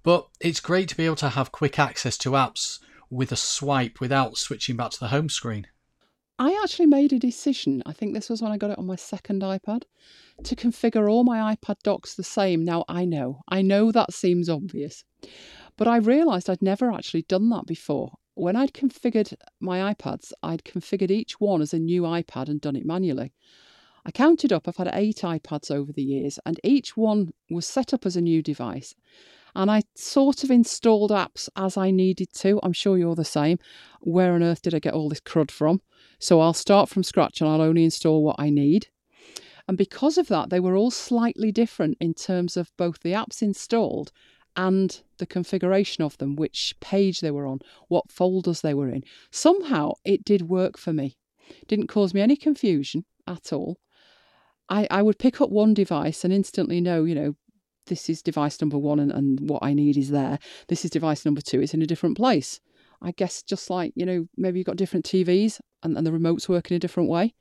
But 0.03 0.29
it's 0.41 0.61
great 0.61 0.89
to 0.89 0.97
be 0.97 1.07
able 1.07 1.17
to 1.17 1.31
have 1.31 1.53
quick 1.53 1.79
access 1.79 2.17
to 2.19 2.31
apps 2.31 2.81
with 3.11 3.33
a 3.33 3.37
swipe 3.37 4.01
without 4.01 4.39
switching 4.39 4.77
back 4.77 4.93
to 4.93 5.01
the 5.01 5.09
home 5.09 5.29
screen. 5.29 5.67
I 6.39 6.59
actually 6.63 6.87
made 6.87 7.13
a 7.13 7.19
decision, 7.19 7.83
I 7.85 7.93
think 7.93 8.15
this 8.15 8.31
was 8.31 8.41
when 8.41 8.51
I 8.51 8.57
got 8.57 8.71
it 8.71 8.79
on 8.79 8.87
my 8.87 8.97
second 8.97 9.43
iPad, 9.43 9.83
to 10.43 10.57
configure 10.57 11.11
all 11.11 11.23
my 11.23 11.55
iPad 11.55 11.77
docks 11.83 12.15
the 12.15 12.23
same. 12.23 12.65
Now, 12.65 12.87
I 12.89 13.05
know, 13.05 13.43
I 13.49 13.61
know 13.61 13.93
that 13.93 14.15
seems 14.15 14.49
obvious, 14.49 15.05
but 15.77 15.87
I 15.87 15.99
realised 15.99 16.49
I'd 16.49 16.63
never 16.63 16.91
actually 16.91 17.23
done 17.23 17.51
that 17.51 17.67
before. 17.67 18.15
When 18.37 18.57
I'd 18.57 18.73
configured 18.73 19.35
my 19.61 19.93
iPads, 19.93 20.33
I'd 20.43 20.65
configured 20.65 21.11
each 21.11 21.39
one 21.41 21.61
as 21.61 21.75
a 21.75 21.79
new 21.79 22.03
iPad 22.03 22.49
and 22.49 22.59
done 22.59 22.77
it 22.77 22.87
manually. 22.87 23.35
I 24.05 24.11
counted 24.11 24.53
up, 24.53 24.67
I've 24.67 24.77
had 24.77 24.91
eight 24.93 25.19
iPads 25.19 25.71
over 25.71 25.93
the 25.93 26.03
years, 26.03 26.39
and 26.47 26.59
each 26.65 26.97
one 26.97 27.33
was 27.51 27.67
set 27.67 27.93
up 27.93 28.07
as 28.07 28.17
a 28.17 28.21
new 28.21 28.43
device. 28.43 28.95
And 29.55 29.71
I 29.71 29.83
sort 29.95 30.45
of 30.45 30.51
installed 30.51 31.11
apps 31.11 31.49
as 31.57 31.77
I 31.77 31.91
needed 31.91 32.33
to. 32.35 32.61
I'm 32.63 32.73
sure 32.73 32.97
you're 32.97 33.17
the 33.17 33.25
same. 33.25 33.59
Where 34.01 34.33
on 34.33 34.43
earth 34.43 34.63
did 34.63 34.75
I 34.75 34.79
get 34.79 34.95
all 34.95 35.09
this 35.09 35.21
crud 35.21 35.51
from? 35.51 35.83
So 36.19 36.41
I'll 36.41 36.55
start 36.55 36.89
from 36.89 37.03
scratch 37.03 37.41
and 37.41 37.51
I'll 37.51 37.61
only 37.61 37.85
install 37.85 38.23
what 38.23 38.37
I 38.39 38.49
need. 38.49 38.89
And 39.67 39.77
because 39.77 40.19
of 40.19 40.29
that, 40.29 40.51
they 40.51 40.61
were 40.61 40.77
all 40.77 40.91
slightly 40.91 41.53
different 41.53 41.97
in 42.01 42.15
terms 42.15 42.57
of 42.57 42.71
both 42.77 43.01
the 43.01 43.13
apps 43.13 43.43
installed 43.43 44.13
and 44.57 45.01
the 45.19 45.27
configuration 45.27 46.03
of 46.03 46.19
them, 46.19 46.37
which 46.37 46.75
page 46.81 47.21
they 47.21 47.31
were 47.31 47.47
on, 47.47 47.61
what 47.89 48.11
folders 48.11 48.61
they 48.61 48.75
were 48.75 48.89
in. 48.89 49.05
Somehow 49.31 49.93
it 50.05 50.25
did 50.25 50.43
work 50.43 50.77
for 50.77 50.93
me. 50.93 51.17
Didn't 51.69 51.89
cause 51.89 52.15
me 52.15 52.21
any 52.21 52.37
confusion 52.37 53.05
at 53.27 53.53
all. 53.53 53.79
I, 54.71 54.87
I 54.91 55.03
would 55.03 55.19
pick 55.19 55.41
up 55.41 55.51
one 55.51 55.75
device 55.75 56.25
and 56.25 56.33
instantly 56.33 56.81
know, 56.81 57.05
you 57.05 57.15
know, 57.15 57.35
this 57.87 58.09
is 58.09 58.23
device 58.23 58.61
number 58.61 58.79
one 58.79 59.01
and, 59.01 59.11
and 59.11 59.51
what 59.51 59.63
I 59.63 59.75
need 59.75 59.97
is 59.97 60.11
there. 60.11 60.39
This 60.69 60.85
is 60.85 60.93
device 60.93 61.25
number 61.25 61.41
two, 61.41 61.61
it's 61.61 61.75
in 61.75 61.83
a 61.83 61.87
different 61.87 62.17
place. 62.17 62.61
I 63.03 63.11
guess 63.13 63.43
just 63.43 63.69
like, 63.69 63.93
you 63.97 64.07
know, 64.07 64.29
maybe 64.37 64.59
you've 64.59 64.67
got 64.67 64.77
different 64.77 65.05
TVs 65.07 65.61
and, 65.83 65.97
and 65.97 66.07
the 66.07 66.13
remotes 66.13 66.49
work 66.49 66.71
in 66.71 66.77
a 66.77 66.81
different 66.81 67.09
way. 67.09 67.35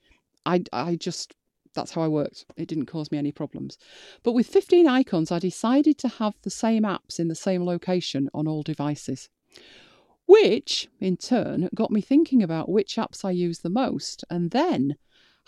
I, 0.45 0.63
I 0.73 0.95
just, 0.95 1.35
that's 1.75 1.91
how 1.91 2.01
I 2.01 2.07
worked. 2.07 2.45
It 2.57 2.67
didn't 2.67 2.87
cause 2.87 3.11
me 3.11 3.17
any 3.17 3.31
problems. 3.31 3.77
But 4.23 4.31
with 4.31 4.47
15 4.47 4.87
icons, 4.87 5.31
I 5.31 5.37
decided 5.37 5.97
to 5.99 6.07
have 6.07 6.33
the 6.41 6.49
same 6.49 6.83
apps 6.83 7.19
in 7.19 7.27
the 7.27 7.35
same 7.35 7.63
location 7.63 8.29
on 8.33 8.47
all 8.47 8.63
devices. 8.63 9.29
Which, 10.25 10.87
in 10.99 11.17
turn, 11.17 11.69
got 11.75 11.91
me 11.91 12.01
thinking 12.01 12.41
about 12.41 12.69
which 12.69 12.95
apps 12.95 13.25
I 13.25 13.31
use 13.31 13.59
the 13.59 13.69
most 13.69 14.23
and 14.29 14.51
then 14.51 14.95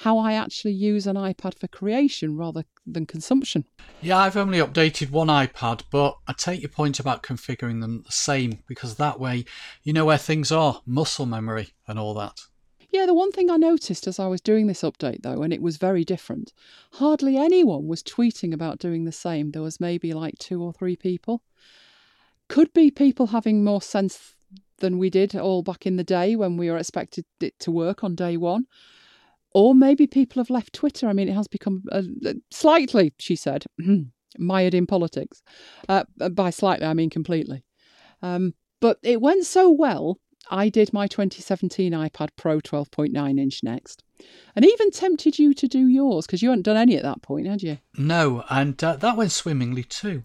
how 0.01 0.17
I 0.17 0.33
actually 0.33 0.73
use 0.73 1.05
an 1.05 1.15
iPad 1.15 1.59
for 1.59 1.67
creation 1.67 2.35
rather 2.35 2.63
than 2.87 3.05
consumption. 3.05 3.65
Yeah, 4.01 4.17
I've 4.17 4.35
only 4.35 4.57
updated 4.57 5.11
one 5.11 5.27
iPad, 5.27 5.83
but 5.91 6.17
I 6.27 6.33
take 6.33 6.61
your 6.61 6.69
point 6.69 6.99
about 6.99 7.21
configuring 7.21 7.81
them 7.81 8.01
the 8.03 8.11
same 8.11 8.63
because 8.67 8.95
that 8.95 9.19
way 9.19 9.45
you 9.83 9.93
know 9.93 10.05
where 10.05 10.17
things 10.17 10.51
are, 10.51 10.81
muscle 10.87 11.27
memory 11.27 11.73
and 11.87 11.99
all 11.99 12.15
that. 12.15 12.41
Yeah, 12.89 13.05
the 13.05 13.13
one 13.13 13.31
thing 13.31 13.51
I 13.51 13.57
noticed 13.57 14.07
as 14.07 14.19
I 14.19 14.25
was 14.25 14.41
doing 14.41 14.65
this 14.65 14.81
update 14.81 15.21
though, 15.21 15.43
and 15.43 15.53
it 15.53 15.61
was 15.61 15.77
very 15.77 16.03
different, 16.03 16.51
hardly 16.93 17.37
anyone 17.37 17.87
was 17.87 18.01
tweeting 18.01 18.53
about 18.53 18.79
doing 18.79 19.05
the 19.05 19.11
same. 19.11 19.51
There 19.51 19.61
was 19.61 19.79
maybe 19.79 20.13
like 20.13 20.39
two 20.39 20.63
or 20.63 20.73
three 20.73 20.95
people. 20.95 21.43
Could 22.49 22.73
be 22.73 22.89
people 22.89 23.27
having 23.27 23.63
more 23.63 23.83
sense 23.83 24.35
than 24.79 24.97
we 24.97 25.11
did 25.11 25.35
all 25.35 25.61
back 25.61 25.85
in 25.85 25.97
the 25.97 26.03
day 26.03 26.35
when 26.35 26.57
we 26.57 26.71
were 26.71 26.77
expected 26.79 27.25
it 27.39 27.59
to 27.59 27.69
work 27.69 28.03
on 28.03 28.15
day 28.15 28.35
one. 28.35 28.65
Or 29.53 29.75
maybe 29.75 30.07
people 30.07 30.39
have 30.39 30.49
left 30.49 30.73
Twitter. 30.73 31.07
I 31.07 31.13
mean, 31.13 31.27
it 31.27 31.35
has 31.35 31.47
become 31.47 31.83
uh, 31.91 32.03
slightly, 32.51 33.13
she 33.19 33.35
said, 33.35 33.65
mired 34.37 34.73
in 34.73 34.87
politics. 34.87 35.41
Uh, 35.89 36.03
by 36.31 36.49
slightly, 36.49 36.85
I 36.85 36.93
mean 36.93 37.09
completely. 37.09 37.63
Um, 38.21 38.53
but 38.79 38.97
it 39.03 39.21
went 39.21 39.45
so 39.45 39.69
well, 39.69 40.19
I 40.49 40.69
did 40.69 40.93
my 40.93 41.07
2017 41.07 41.91
iPad 41.93 42.29
Pro 42.35 42.59
12.9 42.59 43.39
inch 43.39 43.63
next. 43.63 44.03
And 44.55 44.65
even 44.65 44.91
tempted 44.91 45.39
you 45.39 45.53
to 45.53 45.67
do 45.67 45.87
yours 45.87 46.25
because 46.25 46.41
you 46.41 46.49
hadn't 46.49 46.63
done 46.63 46.77
any 46.77 46.95
at 46.95 47.03
that 47.03 47.21
point, 47.21 47.47
had 47.47 47.63
you? 47.63 47.77
No, 47.97 48.43
and 48.49 48.81
uh, 48.83 48.95
that 48.97 49.17
went 49.17 49.31
swimmingly 49.31 49.83
too. 49.83 50.23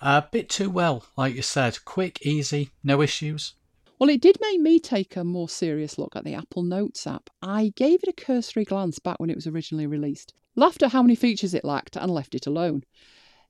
A 0.00 0.22
bit 0.30 0.48
too 0.48 0.70
well, 0.70 1.06
like 1.16 1.34
you 1.34 1.42
said. 1.42 1.84
Quick, 1.84 2.24
easy, 2.24 2.70
no 2.84 3.00
issues. 3.00 3.54
Well, 3.98 4.10
it 4.10 4.20
did 4.20 4.36
make 4.40 4.60
me 4.60 4.78
take 4.78 5.16
a 5.16 5.24
more 5.24 5.48
serious 5.48 5.96
look 5.96 6.14
at 6.16 6.24
the 6.24 6.34
Apple 6.34 6.62
Notes 6.62 7.06
app. 7.06 7.30
I 7.40 7.72
gave 7.76 8.02
it 8.02 8.08
a 8.08 8.12
cursory 8.12 8.64
glance 8.64 8.98
back 8.98 9.18
when 9.18 9.30
it 9.30 9.36
was 9.36 9.46
originally 9.46 9.86
released, 9.86 10.34
laughed 10.54 10.82
at 10.82 10.92
how 10.92 11.02
many 11.02 11.14
features 11.14 11.54
it 11.54 11.64
lacked, 11.64 11.96
and 11.96 12.10
left 12.10 12.34
it 12.34 12.46
alone. 12.46 12.84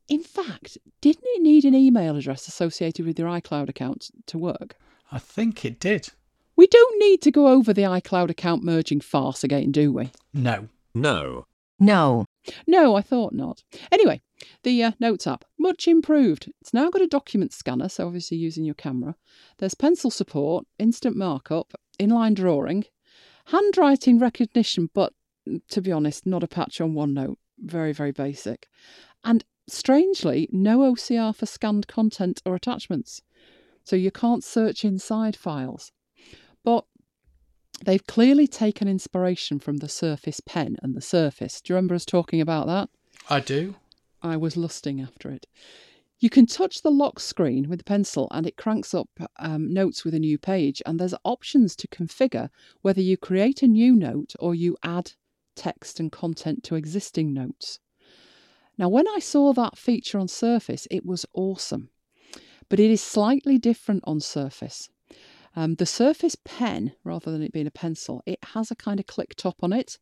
In 0.09 0.23
fact, 0.23 0.79
didn't 1.01 1.25
it 1.25 1.43
need 1.43 1.65
an 1.65 1.75
email 1.75 2.17
address 2.17 2.47
associated 2.47 3.07
with 3.07 3.19
your 3.19 3.29
iCloud 3.29 3.69
account 3.69 4.11
to 4.27 4.39
work? 4.39 4.77
I 5.11 5.19
think 5.19 5.65
it 5.65 5.81
did. 5.81 6.11
We 6.55 6.69
don't 6.69 7.01
need 7.01 7.23
to 7.23 7.33
go 7.33 7.49
over 7.49 7.73
the 7.73 7.83
iCloud 7.83 8.31
account 8.31 8.63
merging 8.63 9.01
farce 9.01 9.43
again, 9.43 9.73
do 9.73 9.93
we? 9.93 10.13
No. 10.33 10.69
No. 10.95 11.47
No. 11.81 12.25
No, 12.69 12.95
I 12.95 13.03
thought 13.03 13.35
not. 13.35 13.65
Anyway, 13.91 14.23
the 14.63 14.83
uh, 14.83 14.93
Notes 15.01 15.27
app, 15.27 15.45
much 15.59 15.89
improved. 15.89 16.53
It's 16.61 16.75
now 16.75 16.91
got 16.91 17.03
a 17.03 17.07
document 17.07 17.53
scanner, 17.53 17.89
so 17.89 18.07
obviously 18.07 18.37
using 18.37 18.65
your 18.65 18.75
camera. 18.75 19.17
There's 19.59 19.75
pencil 19.75 20.11
support, 20.11 20.67
instant 20.79 21.17
markup, 21.17 21.73
inline 21.99 22.35
drawing, 22.35 22.85
handwriting 23.47 24.19
recognition, 24.19 24.91
but 24.93 25.13
to 25.69 25.81
be 25.81 25.93
honest, 25.93 26.27
not 26.27 26.43
a 26.43 26.49
patch 26.49 26.81
on 26.81 26.93
OneNote. 26.93 27.37
Very, 27.59 27.93
very 27.93 28.13
basic. 28.13 28.69
And 29.25 29.45
strangely, 29.69 30.49
no 30.53 30.81
OCR 30.81 31.35
for 31.35 31.47
scanned 31.47 31.89
content 31.89 32.43
or 32.45 32.55
attachments. 32.55 33.23
So 33.85 33.97
you 33.97 34.11
can't 34.11 34.45
search 34.45 34.85
inside 34.85 35.37
files. 35.37 35.93
But 36.65 36.85
they've 37.85 38.07
clearly 38.07 38.47
taken 38.47 38.89
inspiration 38.89 39.61
from 39.61 39.79
the 39.79 39.89
Surface 39.89 40.41
Pen 40.41 40.77
and 40.83 40.95
the 40.95 41.01
Surface. 41.01 41.61
Do 41.61 41.73
you 41.73 41.77
remember 41.77 41.95
us 41.95 42.05
talking 42.05 42.41
about 42.41 42.67
that? 42.67 42.91
I 43.31 43.41
do. 43.41 43.77
I 44.27 44.37
was 44.37 44.57
lusting 44.57 45.01
after 45.01 45.31
it. 45.31 45.47
You 46.19 46.31
can 46.31 46.47
touch 46.47 46.83
the 46.83 46.91
lock 46.91 47.21
screen 47.21 47.69
with 47.69 47.79
the 47.81 47.85
pencil 47.85 48.29
and 48.31 48.47
it 48.47 48.57
cranks 48.57 48.95
up 48.95 49.09
um, 49.39 49.73
notes 49.73 50.05
with 50.05 50.15
a 50.15 50.19
new 50.19 50.39
page. 50.39 50.83
And 50.87 50.99
there's 50.99 51.15
options 51.25 51.77
to 51.77 51.89
configure 51.89 52.49
whether 52.83 53.03
you 53.03 53.17
create 53.17 53.63
a 53.63 53.69
new 53.69 53.95
note 53.95 54.35
or 54.39 54.55
you 54.55 54.77
add 54.83 55.13
text 55.55 56.01
and 56.01 56.11
content 56.11 56.63
to 56.65 56.75
existing 56.75 57.33
notes. 57.33 57.81
Now, 58.79 58.89
when 58.89 59.09
I 59.09 59.19
saw 59.19 59.53
that 59.55 59.79
feature 59.79 60.19
on 60.19 60.29
Surface, 60.29 60.87
it 60.91 61.05
was 61.05 61.25
awesome, 61.33 61.91
but 62.69 62.81
it 62.81 62.91
is 62.91 63.03
slightly 63.03 63.59
different 63.59 64.03
on 64.05 64.21
Surface. 64.21 64.91
Um, 65.55 65.77
the 65.77 65.87
Surface 65.87 66.37
Pen, 66.45 66.93
rather 67.03 67.31
than 67.31 67.43
it 67.43 67.53
being 67.53 67.67
a 67.67 67.71
pencil, 67.71 68.23
it 68.27 68.39
has 68.53 68.71
a 68.71 68.77
kind 68.77 69.01
of 69.01 69.07
click 69.07 69.35
top 69.35 69.57
on 69.63 69.73
it. 69.73 69.99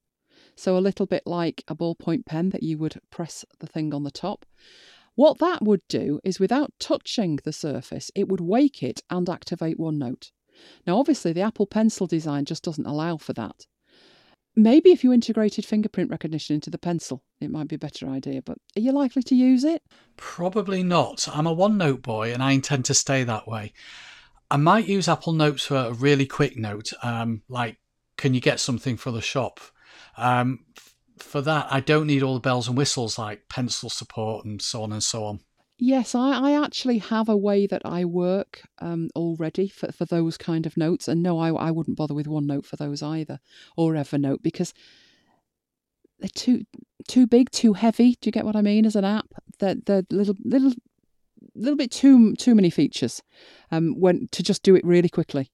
So, 0.57 0.77
a 0.77 0.79
little 0.79 1.07
bit 1.07 1.23
like 1.27 1.65
a 1.69 1.75
ballpoint 1.75 2.27
pen 2.27 2.51
that 2.51 2.63
you 2.63 2.79
would 2.79 3.01
press 3.11 3.45
the 3.59 3.67
thing 3.67 3.93
on 3.93 4.05
the 4.05 4.11
top. 4.11 4.47
What 5.17 5.39
that 5.39 5.63
would 5.63 5.83
do 5.89 6.21
is 6.25 6.41
without 6.41 6.73
touching 6.79 7.39
the 7.45 7.53
surface, 7.53 8.11
it 8.15 8.29
would 8.29 8.41
wake 8.41 8.83
it 8.83 9.03
and 9.11 9.29
activate 9.29 9.79
OneNote. 9.79 10.31
Now, 10.87 10.99
obviously, 10.99 11.33
the 11.33 11.43
Apple 11.43 11.67
Pencil 11.67 12.07
design 12.07 12.45
just 12.45 12.63
doesn't 12.63 12.87
allow 12.87 13.17
for 13.17 13.33
that. 13.35 13.67
Maybe 14.57 14.91
if 14.91 15.03
you 15.03 15.13
integrated 15.13 15.65
fingerprint 15.65 16.11
recognition 16.11 16.55
into 16.55 16.71
the 16.71 16.79
pencil, 16.79 17.25
it 17.41 17.51
might 17.51 17.67
be 17.67 17.75
a 17.75 17.79
better 17.79 18.09
idea, 18.09 18.41
but 18.41 18.59
are 18.77 18.81
you 18.81 18.93
likely 18.93 19.23
to 19.25 19.35
use 19.35 19.65
it? 19.65 19.83
Probably 20.17 20.85
not. 20.85 21.29
I'm 21.33 21.49
a 21.49 21.55
OneNote 21.55 22.03
boy 22.03 22.33
and 22.33 22.41
I 22.41 22.53
intend 22.53 22.85
to 22.87 22.95
stay 22.95 23.25
that 23.25 23.49
way. 23.49 23.73
I 24.51 24.57
might 24.57 24.87
use 24.87 25.09
Apple 25.09 25.33
Notes 25.33 25.65
for 25.65 25.77
a 25.77 25.93
really 25.93 26.27
quick 26.27 26.57
note, 26.57 26.93
um, 27.03 27.43
like, 27.49 27.79
can 28.17 28.35
you 28.35 28.41
get 28.41 28.61
something 28.61 28.97
for 28.97 29.11
the 29.11 29.21
shop? 29.21 29.59
Um, 30.17 30.65
for 31.19 31.41
that, 31.41 31.67
I 31.71 31.81
don't 31.81 32.07
need 32.07 32.23
all 32.23 32.35
the 32.35 32.41
bells 32.41 32.69
and 32.69 32.77
whistles 32.77 33.19
like 33.19 33.49
pencil 33.49 33.91
support 33.91 34.45
and 34.45 34.61
so 34.61 34.83
on 34.83 34.93
and 34.93 35.03
so 35.03 35.25
on. 35.25 35.41
Yes, 35.77 36.15
I, 36.15 36.39
I 36.39 36.65
actually 36.65 36.99
have 36.99 37.29
a 37.29 37.37
way 37.37 37.67
that 37.67 37.83
I 37.85 38.05
work 38.05 38.63
um, 38.79 39.11
already 39.17 39.69
for, 39.69 39.91
for 39.91 40.05
those 40.05 40.37
kind 40.39 40.67
of 40.67 40.77
notes. 40.77 41.09
And 41.09 41.23
no, 41.23 41.39
I, 41.39 41.51
I 41.51 41.71
wouldn't 41.73 41.97
bother 41.97 42.15
with 42.15 42.27
OneNote 42.27 42.65
for 42.65 42.77
those 42.77 43.03
either, 43.03 43.41
or 43.77 43.95
Evernote, 43.95 44.43
because 44.43 44.73
they're 46.21 46.29
too 46.33 46.63
too 47.09 47.27
big, 47.27 47.51
too 47.51 47.73
heavy. 47.73 48.17
Do 48.21 48.29
you 48.29 48.33
get 48.33 48.45
what 48.45 48.57
I 48.57 48.63
mean? 48.63 48.87
As 48.87 48.97
an 48.97 49.05
app, 49.05 49.27
they're, 49.59 49.75
they're 49.75 50.05
little 50.11 50.37
little 50.45 50.73
little 51.57 51.77
bit 51.77 51.91
too 51.91 52.35
too 52.37 52.55
many 52.55 52.71
features 52.71 53.21
um, 53.71 53.99
when 53.99 54.29
to 54.31 54.43
just 54.43 54.63
do 54.63 54.77
it 54.77 54.85
really 54.85 55.09
quickly. 55.09 55.51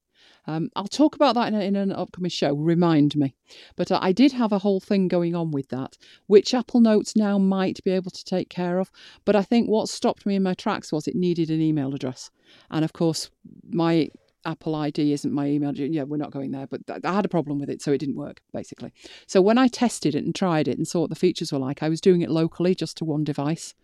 Um, 0.51 0.71
I'll 0.75 0.89
talk 0.89 1.15
about 1.15 1.35
that 1.37 1.49
in, 1.49 1.55
a, 1.55 1.61
in 1.61 1.77
an 1.77 1.93
upcoming 1.93 2.31
show. 2.31 2.55
Remind 2.55 3.15
me. 3.15 3.35
But 3.77 3.93
uh, 3.93 3.99
I 4.03 4.13
did 4.13 4.33
have 4.33 4.53
a 4.53 4.59
whole 4.59 4.81
thing 4.81 5.07
going 5.09 5.35
on 5.35 5.51
with 5.51 5.69
that, 5.69 5.97
which 6.27 6.55
Apple 6.55 6.81
Notes 6.81 7.15
now 7.15 7.39
might 7.39 7.83
be 7.85 7.93
able 7.93 8.11
to 8.11 8.25
take 8.25 8.49
care 8.49 8.79
of. 8.79 8.91
But 9.25 9.37
I 9.37 9.43
think 9.43 9.69
what 9.69 9.89
stopped 9.89 10.27
me 10.27 10.35
in 10.35 10.43
my 10.43 10.55
tracks 10.55 10.93
was 10.93 11.07
it 11.07 11.15
needed 11.15 11.51
an 11.51 11.61
email 11.61 11.95
address, 11.95 12.31
and 12.71 12.85
of 12.85 12.93
course 12.93 13.31
my 13.71 14.09
Apple 14.45 14.75
ID 14.75 15.13
isn't 15.13 15.33
my 15.33 15.47
email. 15.47 15.75
Yeah, 15.75 16.05
we're 16.05 16.17
not 16.17 16.33
going 16.33 16.51
there. 16.51 16.67
But 16.67 16.81
I 17.05 17.13
had 17.13 17.25
a 17.25 17.29
problem 17.29 17.59
with 17.59 17.71
it, 17.71 17.83
so 17.83 17.93
it 17.93 17.99
didn't 17.99 18.17
work 18.17 18.41
basically. 18.53 18.93
So 19.27 19.41
when 19.41 19.59
I 19.59 19.69
tested 19.69 20.15
it 20.15 20.25
and 20.25 20.35
tried 20.35 20.67
it 20.67 20.79
and 20.79 20.89
saw 20.89 21.03
what 21.03 21.11
the 21.11 21.17
features 21.17 21.53
were 21.53 21.59
like, 21.59 21.83
I 21.83 21.89
was 21.89 22.01
doing 22.01 22.23
it 22.23 22.31
locally, 22.31 22.75
just 22.75 22.97
to 22.99 23.05
one 23.05 23.25
device. 23.25 23.75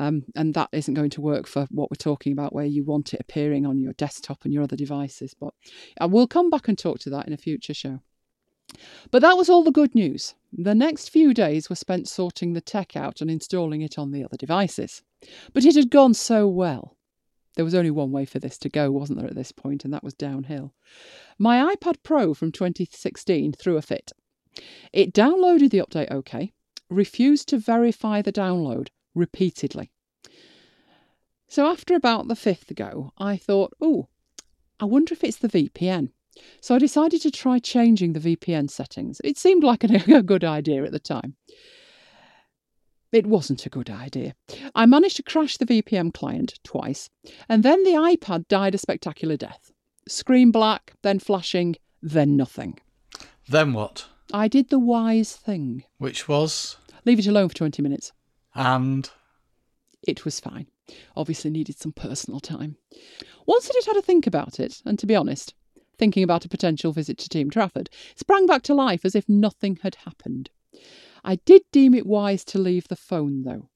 Um, 0.00 0.24
and 0.34 0.54
that 0.54 0.70
isn't 0.72 0.94
going 0.94 1.10
to 1.10 1.20
work 1.20 1.46
for 1.46 1.66
what 1.70 1.90
we're 1.90 1.96
talking 1.96 2.32
about, 2.32 2.54
where 2.54 2.64
you 2.64 2.84
want 2.84 3.12
it 3.12 3.20
appearing 3.20 3.66
on 3.66 3.78
your 3.78 3.92
desktop 3.92 4.46
and 4.46 4.54
your 4.54 4.62
other 4.62 4.74
devices. 4.74 5.34
But 5.38 5.52
I 6.00 6.06
will 6.06 6.26
come 6.26 6.48
back 6.48 6.68
and 6.68 6.78
talk 6.78 7.00
to 7.00 7.10
that 7.10 7.26
in 7.26 7.34
a 7.34 7.36
future 7.36 7.74
show. 7.74 8.00
But 9.10 9.20
that 9.20 9.36
was 9.36 9.50
all 9.50 9.62
the 9.62 9.70
good 9.70 9.94
news. 9.94 10.34
The 10.54 10.74
next 10.74 11.10
few 11.10 11.34
days 11.34 11.68
were 11.68 11.76
spent 11.76 12.08
sorting 12.08 12.54
the 12.54 12.62
tech 12.62 12.96
out 12.96 13.20
and 13.20 13.30
installing 13.30 13.82
it 13.82 13.98
on 13.98 14.10
the 14.10 14.24
other 14.24 14.38
devices. 14.38 15.02
But 15.52 15.66
it 15.66 15.74
had 15.74 15.90
gone 15.90 16.14
so 16.14 16.48
well. 16.48 16.96
There 17.56 17.64
was 17.64 17.74
only 17.74 17.90
one 17.90 18.10
way 18.10 18.24
for 18.24 18.38
this 18.38 18.56
to 18.58 18.70
go, 18.70 18.90
wasn't 18.90 19.18
there, 19.18 19.28
at 19.28 19.34
this 19.34 19.52
point, 19.52 19.84
and 19.84 19.92
that 19.92 20.04
was 20.04 20.14
downhill. 20.14 20.72
My 21.38 21.74
iPad 21.74 21.96
Pro 22.02 22.32
from 22.32 22.52
2016 22.52 23.52
threw 23.52 23.76
a 23.76 23.82
fit. 23.82 24.12
It 24.94 25.12
downloaded 25.12 25.70
the 25.70 25.80
update 25.80 26.10
OK, 26.10 26.54
refused 26.88 27.48
to 27.50 27.58
verify 27.58 28.22
the 28.22 28.32
download 28.32 28.88
repeatedly. 29.14 29.90
So 31.48 31.66
after 31.66 31.94
about 31.94 32.28
the 32.28 32.36
fifth 32.36 32.72
go, 32.74 33.12
I 33.18 33.36
thought, 33.36 33.74
oh, 33.80 34.08
I 34.78 34.84
wonder 34.84 35.12
if 35.12 35.24
it's 35.24 35.38
the 35.38 35.48
VPN. 35.48 36.10
So 36.60 36.74
I 36.74 36.78
decided 36.78 37.20
to 37.22 37.30
try 37.30 37.58
changing 37.58 38.12
the 38.12 38.36
VPN 38.36 38.70
settings. 38.70 39.20
It 39.24 39.36
seemed 39.36 39.64
like 39.64 39.84
a, 39.84 40.02
a 40.16 40.22
good 40.22 40.44
idea 40.44 40.84
at 40.84 40.92
the 40.92 41.00
time. 41.00 41.36
It 43.12 43.26
wasn't 43.26 43.66
a 43.66 43.70
good 43.70 43.90
idea. 43.90 44.34
I 44.74 44.86
managed 44.86 45.16
to 45.16 45.24
crash 45.24 45.56
the 45.56 45.66
VPN 45.66 46.14
client 46.14 46.60
twice, 46.62 47.10
and 47.48 47.64
then 47.64 47.82
the 47.82 47.90
iPad 47.90 48.46
died 48.46 48.74
a 48.74 48.78
spectacular 48.78 49.36
death. 49.36 49.72
Screen 50.06 50.52
black, 50.52 50.92
then 51.02 51.18
flashing, 51.18 51.76
then 52.00 52.36
nothing. 52.36 52.78
Then 53.48 53.72
what? 53.72 54.06
I 54.32 54.46
did 54.46 54.68
the 54.68 54.78
wise 54.78 55.34
thing. 55.34 55.82
Which 55.98 56.28
was? 56.28 56.76
Leave 57.04 57.18
it 57.18 57.26
alone 57.26 57.48
for 57.48 57.56
20 57.56 57.82
minutes. 57.82 58.12
And 58.54 59.10
It 60.02 60.24
was 60.24 60.40
fine. 60.40 60.66
Obviously 61.16 61.50
needed 61.50 61.78
some 61.78 61.92
personal 61.92 62.40
time. 62.40 62.76
Once 63.46 63.68
I 63.68 63.72
did 63.72 63.84
had 63.86 63.96
a 63.96 64.02
think 64.02 64.26
about 64.26 64.58
it, 64.58 64.80
and 64.84 64.98
to 64.98 65.06
be 65.06 65.14
honest, 65.14 65.54
thinking 65.98 66.22
about 66.22 66.44
a 66.44 66.48
potential 66.48 66.92
visit 66.92 67.18
to 67.18 67.28
Team 67.28 67.50
Trafford, 67.50 67.90
sprang 68.16 68.46
back 68.46 68.62
to 68.62 68.74
life 68.74 69.04
as 69.04 69.14
if 69.14 69.28
nothing 69.28 69.78
had 69.82 69.96
happened. 69.96 70.50
I 71.22 71.36
did 71.36 71.62
deem 71.70 71.94
it 71.94 72.06
wise 72.06 72.44
to 72.46 72.58
leave 72.58 72.88
the 72.88 72.96
phone, 72.96 73.42
though. 73.42 73.68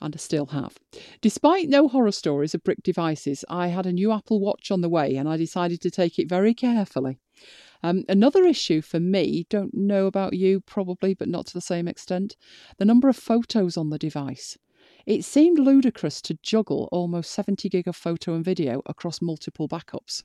And 0.00 0.14
I 0.14 0.18
still 0.18 0.46
have. 0.46 0.78
Despite 1.20 1.68
no 1.68 1.88
horror 1.88 2.12
stories 2.12 2.54
of 2.54 2.62
brick 2.62 2.82
devices, 2.82 3.44
I 3.48 3.68
had 3.68 3.86
a 3.86 3.92
new 3.92 4.12
Apple 4.12 4.38
Watch 4.38 4.70
on 4.70 4.80
the 4.80 4.88
way 4.88 5.16
and 5.16 5.28
I 5.28 5.36
decided 5.36 5.80
to 5.80 5.90
take 5.90 6.18
it 6.18 6.28
very 6.28 6.52
carefully. 6.52 7.18
Um, 7.84 8.02
another 8.08 8.46
issue 8.46 8.80
for 8.80 8.98
me, 8.98 9.46
don't 9.50 9.74
know 9.74 10.06
about 10.06 10.32
you 10.32 10.60
probably, 10.60 11.12
but 11.12 11.28
not 11.28 11.44
to 11.48 11.52
the 11.52 11.60
same 11.60 11.86
extent, 11.86 12.34
the 12.78 12.86
number 12.86 13.10
of 13.10 13.16
photos 13.16 13.76
on 13.76 13.90
the 13.90 13.98
device. 13.98 14.56
It 15.04 15.22
seemed 15.22 15.58
ludicrous 15.58 16.22
to 16.22 16.38
juggle 16.42 16.88
almost 16.92 17.30
70 17.32 17.68
gig 17.68 17.86
of 17.86 17.94
photo 17.94 18.34
and 18.34 18.42
video 18.42 18.80
across 18.86 19.20
multiple 19.20 19.68
backups. 19.68 20.22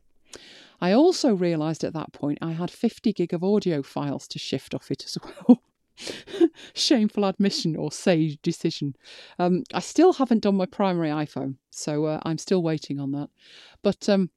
I 0.79 0.93
also 0.93 1.33
realised 1.33 1.83
at 1.83 1.91
that 1.91 2.13
point 2.13 2.37
I 2.41 2.53
had 2.53 2.71
50 2.71 3.11
gig 3.11 3.33
of 3.33 3.43
audio 3.43 3.83
files 3.83 4.25
to 4.29 4.39
shift 4.39 4.73
off 4.73 4.89
it 4.89 5.03
as 5.03 5.17
well. 5.21 5.61
Shameful 6.73 7.25
admission 7.25 7.75
or 7.75 7.91
sage 7.91 8.41
decision. 8.41 8.95
Um, 9.37 9.63
I 9.73 9.81
still 9.81 10.13
haven't 10.13 10.43
done 10.43 10.55
my 10.55 10.65
primary 10.65 11.09
iPhone, 11.09 11.55
so 11.71 12.05
uh, 12.05 12.21
I'm 12.23 12.37
still 12.37 12.63
waiting 12.63 13.01
on 13.01 13.11
that. 13.11 13.27
But 13.83 14.07
um, 14.07 14.29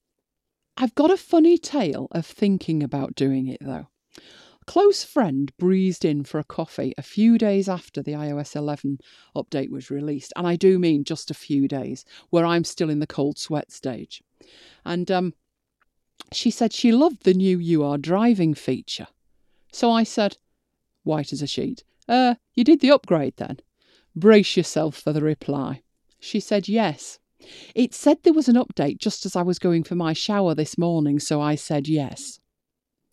I've 0.77 0.95
got 0.95 1.11
a 1.11 1.17
funny 1.17 1.59
tale 1.59 2.09
of 2.13 2.27
thinking 2.27 2.83
about 2.83 3.15
doing 3.15 3.47
it 3.47 3.61
though. 3.61 3.89
A 4.17 4.65
close 4.65 5.05
friend 5.05 5.53
breezed 5.59 6.05
in 6.05 6.25
for 6.25 6.39
a 6.39 6.45
coffee 6.45 6.95
a 6.97 7.03
few 7.03 7.37
days 7.37 7.69
after 7.69 8.03
the 8.03 8.13
iOS 8.13 8.55
11 8.55 8.99
update 9.35 9.71
was 9.71 9.91
released, 9.91 10.33
and 10.37 10.47
I 10.47 10.57
do 10.57 10.79
mean 10.79 11.05
just 11.05 11.31
a 11.31 11.35
few 11.35 11.67
days, 11.69 12.05
where 12.31 12.47
I'm 12.47 12.65
still 12.65 12.89
in 12.89 13.01
the 13.01 13.07
cold 13.07 13.39
sweat 13.39 13.73
stage. 13.73 14.23
And 14.85 15.11
um, 15.11 15.35
she 16.33 16.51
said 16.51 16.73
she 16.73 16.93
loved 16.93 17.25
the 17.25 17.35
new 17.35 17.59
You 17.59 17.83
Are 17.85 17.99
Driving 17.99 18.55
feature. 18.55 19.09
So 19.73 19.91
I 19.91 20.05
said, 20.05 20.37
white 21.03 21.33
as 21.33 21.43
a 21.43 21.47
sheet, 21.47 21.85
Uh, 22.09 22.35
you 22.55 22.65
did 22.65 22.81
the 22.81 22.91
upgrade 22.91 23.35
then? 23.37 23.59
Brace 24.15 24.57
yourself 24.57 24.97
for 24.97 25.13
the 25.13 25.23
reply. 25.23 25.83
She 26.21 26.41
said 26.41 26.69
yes. 26.69 27.19
It 27.75 27.95
said 27.95 28.19
there 28.23 28.33
was 28.33 28.49
an 28.49 28.57
update 28.57 28.99
just 28.99 29.27
as 29.27 29.37
I 29.37 29.43
was 29.43 29.59
going 29.59 29.85
for 29.85 29.95
my 29.95 30.13
shower 30.13 30.55
this 30.55 30.79
morning, 30.79 31.19
so 31.19 31.41
I 31.41 31.55
said 31.55 31.89
yes. 31.89 32.41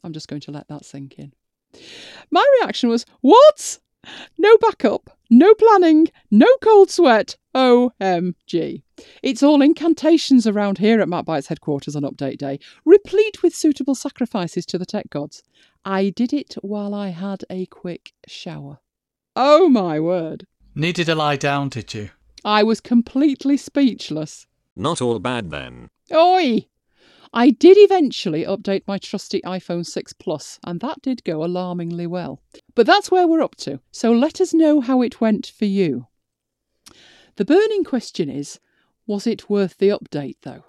I'm 0.04 0.14
just 0.14 0.28
going 0.28 0.42
to 0.42 0.52
let 0.52 0.68
that 0.68 0.86
sink 0.86 1.20
in. 1.20 1.34
My 2.32 2.46
reaction 2.60 2.90
was, 2.90 3.06
What? 3.22 3.80
No 4.38 4.58
backup, 4.58 5.10
no 5.30 5.54
planning, 5.54 6.08
no 6.32 6.48
cold 6.62 6.90
sweat. 6.90 7.36
OMG. 7.56 8.84
It's 9.24 9.44
all 9.44 9.62
incantations 9.62 10.46
around 10.48 10.78
here 10.78 11.02
at 11.02 11.10
Mac 11.10 11.26
Bites 11.26 11.48
headquarters 11.48 11.96
on 11.96 12.04
update 12.04 12.38
day, 12.38 12.60
replete 12.86 13.42
with 13.42 13.56
suitable 13.56 13.96
sacrifices 13.96 14.66
to 14.68 14.78
the 14.78 14.86
tech 14.86 15.10
gods. 15.10 15.44
I 15.84 16.10
did 16.10 16.32
it 16.32 16.56
while 16.62 16.94
I 16.94 17.10
had 17.10 17.44
a 17.50 17.66
quick 17.66 18.14
shower. 18.28 18.80
Oh 19.36 19.68
my 19.68 20.00
word. 20.00 20.46
needed 20.76 21.06
to 21.08 21.16
lie 21.16 21.36
down, 21.38 21.70
did 21.70 21.94
you? 21.94 22.12
I 22.44 22.64
was 22.64 22.82
completely 22.82 23.58
speechless. 23.58 24.48
Not 24.76 25.02
all 25.02 25.20
bad 25.20 25.50
then. 25.50 25.90
Oi! 26.14 26.68
I 27.32 27.52
did 27.52 27.78
eventually 27.78 28.44
update 28.44 28.84
my 28.88 28.98
trusty 28.98 29.42
iPhone 29.42 29.86
6 29.86 30.14
Plus, 30.14 30.60
and 30.64 30.80
that 30.80 31.02
did 31.02 31.24
go 31.24 31.44
alarmingly 31.44 32.08
well. 32.08 32.42
But 32.74 32.88
that's 32.88 33.12
where 33.12 33.28
we're 33.28 33.44
up 33.44 33.56
to, 33.58 33.82
so 33.92 34.12
let 34.12 34.42
us 34.42 34.54
know 34.54 34.82
how 34.82 35.02
it 35.02 35.22
went 35.22 35.46
for 35.46 35.66
you. 35.66 36.08
The 37.36 37.46
burning 37.46 37.84
question 37.84 38.30
is 38.30 38.60
was 39.06 39.28
it 39.28 39.50
worth 39.50 39.78
the 39.78 39.90
update, 39.90 40.38
though? 40.42 40.66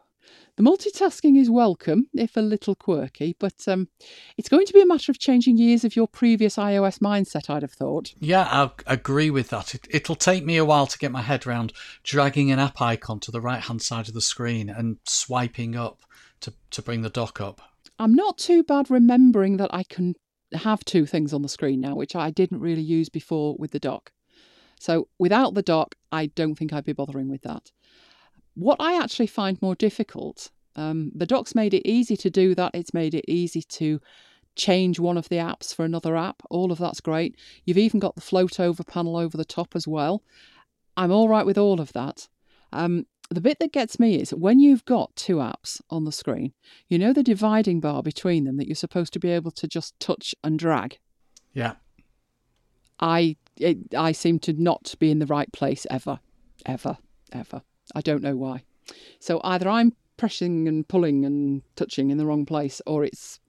The 0.61 0.71
multitasking 0.71 1.39
is 1.41 1.49
welcome, 1.49 2.09
if 2.13 2.37
a 2.37 2.43
little 2.43 2.75
quirky, 2.75 3.35
but 3.39 3.67
um, 3.67 3.89
it's 4.37 4.51
going 4.51 4.67
to 4.67 4.75
be 4.75 4.83
a 4.83 4.87
matter 4.87 5.11
of 5.11 5.19
changing 5.19 5.57
years 5.57 5.85
of 5.85 5.97
your 5.97 6.07
previous 6.07 6.57
iOS 6.57 6.99
mindset, 6.99 7.49
I'd 7.49 7.63
have 7.63 7.73
thought. 7.73 8.13
Yeah, 8.19 8.43
I 8.43 8.71
agree 8.87 9.31
with 9.31 9.49
that. 9.49 9.75
It, 9.75 9.89
it'll 9.89 10.17
take 10.17 10.45
me 10.45 10.59
a 10.59 10.65
while 10.67 10.87
to 10.87 10.99
get 10.99 11.13
my 11.13 11.23
head 11.23 11.47
around 11.47 11.73
dragging 12.03 12.51
an 12.51 12.59
app 12.59 12.79
icon 12.79 13.21
to 13.21 13.31
the 13.31 13.41
right 13.41 13.63
hand 13.63 13.81
side 13.81 14.09
of 14.09 14.13
the 14.13 14.21
screen 14.21 14.69
and 14.69 14.99
swiping 15.07 15.77
up 15.77 16.03
to, 16.41 16.53
to 16.73 16.83
bring 16.83 17.01
the 17.01 17.09
dock 17.09 17.41
up. 17.41 17.63
I'm 17.99 18.15
not 18.15 18.37
too 18.37 18.63
bad 18.63 18.91
remembering 18.91 19.57
that 19.57 19.71
I 19.73 19.83
can 19.83 20.15
have 20.53 20.85
two 20.85 21.07
things 21.07 21.33
on 21.33 21.41
the 21.41 21.49
screen 21.49 21.81
now, 21.81 21.95
which 21.95 22.15
I 22.15 22.31
didn't 22.31 22.61
really 22.61 22.83
use 22.83 23.09
before 23.09 23.57
with 23.59 23.71
the 23.71 23.81
dock. 23.81 24.13
So 24.79 25.09
without 25.19 25.55
the 25.55 25.63
dock, 25.63 25.95
I 26.13 26.27
don't 26.27 26.55
think 26.55 26.75
I'd 26.75 26.85
be 26.85 26.93
bothering 26.93 27.31
with 27.31 27.41
that. 27.45 27.71
What 28.55 28.77
I 28.81 29.01
actually 29.01 29.27
find 29.27 29.61
more 29.63 29.75
difficult, 29.75 30.51
um, 30.77 31.13
the 31.15 31.27
docs 31.27 31.55
made 31.55 31.75
it 31.75 31.89
easy 31.89 32.17
to 32.19 32.31
do 32.31 32.55
that. 32.55 32.73
It's 32.75 32.95
made 32.95 33.15
it 33.15 33.25
easy 33.29 33.63
to 33.63 34.01
change 34.57 34.99
one 34.99 35.17
of 35.17 35.29
the 35.29 35.37
apps 35.37 35.75
for 35.75 35.85
another 35.85 36.17
app. 36.17 36.43
All 36.51 36.73
of 36.73 36.79
that's 36.79 37.01
great. 37.01 37.37
You've 37.65 37.79
even 37.79 38.01
got 38.01 38.15
the 38.15 38.21
float 38.21 38.61
over 38.61 38.83
panel 38.83 39.17
over 39.17 39.37
the 39.37 39.45
top 39.45 39.75
as 39.75 39.87
well. 39.87 40.23
I'm 40.97 41.13
all 41.13 41.29
right 41.29 41.47
with 41.47 41.59
all 41.59 41.81
of 41.81 41.93
that. 41.93 42.29
Um, 42.73 43.07
the 43.31 43.41
bit 43.41 43.59
that 43.61 43.73
gets 43.73 44.01
me 44.01 44.17
is 44.17 44.35
when 44.35 44.59
you've 44.59 44.85
got 44.85 45.15
two 45.15 45.37
apps 45.37 45.81
on 45.89 46.05
the 46.05 46.13
screen, 46.13 46.53
you 46.89 46.99
know 46.99 47.13
the 47.13 47.23
dividing 47.23 47.81
bar 47.81 48.03
between 48.03 48.45
them 48.45 48.57
that 48.57 48.67
you're 48.67 48.75
supposed 48.75 49.13
to 49.13 49.21
be 49.21 49.31
able 49.31 49.53
to 49.53 49.69
just 49.69 49.99
touch 50.01 50.35
and 50.43 50.59
drag. 50.59 50.99
Yeah. 51.53 51.75
I 52.99 53.37
it, 53.57 53.95
I 53.95 54.13
seem 54.13 54.41
to 54.41 54.53
not 54.53 54.95
be 54.99 55.11
in 55.11 55.21
the 55.21 55.27
right 55.27 55.51
place 55.53 55.87
ever, 55.91 56.21
ever, 56.67 56.99
ever. 57.33 57.63
I 57.95 58.01
don't 58.01 58.23
know 58.23 58.37
why. 58.37 58.63
So 59.19 59.41
either 59.45 59.69
I'm 59.69 59.95
pressing 60.17 60.69
and 60.69 60.87
pulling 60.87 61.25
and 61.25 61.63
touching 61.77 62.11
in 62.11 62.19
the 62.19 62.27
wrong 62.27 62.45
place, 62.47 62.83
or 62.87 63.05
it's 63.05 63.41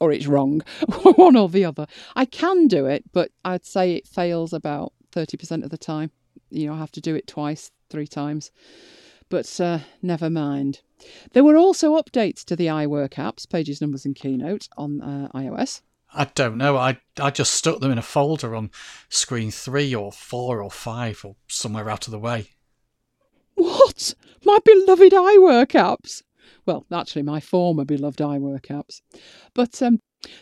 or 0.00 0.12
it's 0.12 0.26
wrong, 0.26 0.60
one 1.16 1.36
or 1.36 1.48
the 1.48 1.64
other. 1.64 1.86
I 2.14 2.26
can 2.26 2.68
do 2.68 2.86
it, 2.86 3.04
but 3.12 3.30
I'd 3.44 3.64
say 3.64 3.94
it 3.94 4.06
fails 4.06 4.52
about 4.52 4.92
thirty 5.12 5.36
percent 5.36 5.64
of 5.64 5.70
the 5.70 5.78
time. 5.78 6.10
You 6.50 6.66
know, 6.66 6.74
I 6.74 6.78
have 6.78 6.92
to 6.92 7.00
do 7.00 7.14
it 7.14 7.26
twice, 7.26 7.70
three 7.90 8.06
times. 8.06 8.50
But 9.28 9.60
uh, 9.60 9.80
never 10.02 10.30
mind. 10.30 10.80
There 11.32 11.44
were 11.44 11.56
also 11.56 12.00
updates 12.00 12.44
to 12.44 12.56
the 12.56 12.66
iWork 12.66 13.14
apps, 13.14 13.48
Pages, 13.48 13.80
Numbers, 13.80 14.04
and 14.04 14.14
Keynote 14.14 14.68
on 14.76 15.00
uh, 15.00 15.28
iOS. 15.34 15.82
I 16.14 16.26
don't 16.34 16.56
know. 16.56 16.76
I 16.76 16.98
I 17.20 17.30
just 17.30 17.54
stuck 17.54 17.80
them 17.80 17.90
in 17.90 17.98
a 17.98 18.02
folder 18.02 18.54
on 18.54 18.70
screen 19.08 19.50
three 19.50 19.94
or 19.94 20.12
four 20.12 20.62
or 20.62 20.70
five 20.70 21.24
or 21.24 21.36
somewhere 21.48 21.90
out 21.90 22.06
of 22.06 22.12
the 22.12 22.18
way. 22.18 22.50
What? 23.56 24.14
My 24.44 24.58
beloved 24.64 25.12
iWork 25.12 25.72
apps? 25.72 26.22
Well, 26.66 26.86
actually, 26.92 27.22
my 27.22 27.40
former 27.40 27.84
beloved 27.84 28.20
iWork 28.20 28.66
apps. 28.66 29.00
But 29.54 29.82
um, 29.82 29.98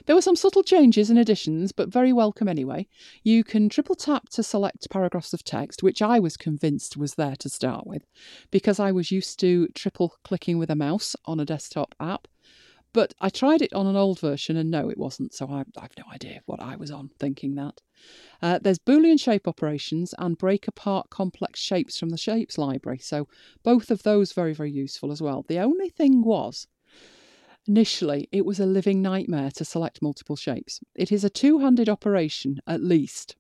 there 0.07 0.17
were 0.17 0.23
some 0.23 0.37
subtle 0.37 0.63
changes 0.63 1.11
and 1.11 1.19
additions, 1.19 1.73
but 1.73 1.89
very 1.89 2.13
welcome 2.13 2.49
anyway. 2.49 2.89
You 3.23 3.45
can 3.45 3.69
triple 3.69 3.95
tap 3.95 4.29
to 4.31 4.43
select 4.43 4.91
paragraphs 4.91 5.33
of 5.33 5.45
text, 5.45 5.83
which 5.83 6.03
I 6.03 6.19
was 6.19 6.37
convinced 6.37 6.97
was 6.97 7.15
there 7.15 7.37
to 7.37 7.49
start 7.49 7.87
with, 7.87 8.05
because 8.51 8.81
I 8.81 8.93
was 8.93 9.11
used 9.11 9.39
to 9.41 9.69
triple 9.69 10.17
clicking 10.25 10.59
with 10.59 10.71
a 10.71 10.77
mouse 10.77 11.15
on 11.25 11.41
a 11.41 11.45
desktop 11.45 11.95
app. 12.01 12.29
But 12.95 13.13
I 13.21 13.29
tried 13.29 13.61
it 13.61 13.75
on 13.75 13.89
an 13.89 13.97
old 13.97 14.21
version 14.21 14.57
and 14.57 14.71
no, 14.71 14.89
it 14.89 14.97
wasn't, 14.97 15.35
so 15.35 15.49
I, 15.51 15.65
I've 15.77 15.99
no 15.99 16.05
idea 16.13 16.41
what 16.47 16.61
I 16.61 16.77
was 16.77 16.93
on 16.93 17.11
thinking 17.19 17.57
that. 17.57 17.81
Uh, 18.41 18.61
there's 18.63 18.79
Boolean 18.79 19.21
shape 19.21 19.49
operations 19.49 20.15
and 20.17 20.39
break 20.39 20.69
apart 20.69 21.11
complex 21.11 21.59
shapes 21.61 21.99
from 21.99 22.11
the 22.11 22.17
shapes 22.17 22.57
library, 22.57 22.99
so 22.99 23.27
both 23.65 23.91
of 23.91 24.05
those 24.05 24.33
very, 24.33 24.55
very 24.55 24.71
useful 24.71 25.11
as 25.11 25.21
well. 25.21 25.45
The 25.49 25.59
only 25.59 25.91
thing 25.91 26.23
was, 26.23 26.69
initially, 27.67 28.29
it 28.31 28.47
was 28.47 28.61
a 28.61 28.67
living 28.67 29.03
nightmare 29.03 29.51
to 29.57 29.65
select 29.65 30.01
multiple 30.01 30.37
shapes. 30.37 30.79
It 30.95 31.11
is 31.11 31.25
a 31.25 31.31
two 31.31 31.59
handed 31.59 31.89
operation, 31.89 32.61
at 32.65 32.81
least. 32.81 33.35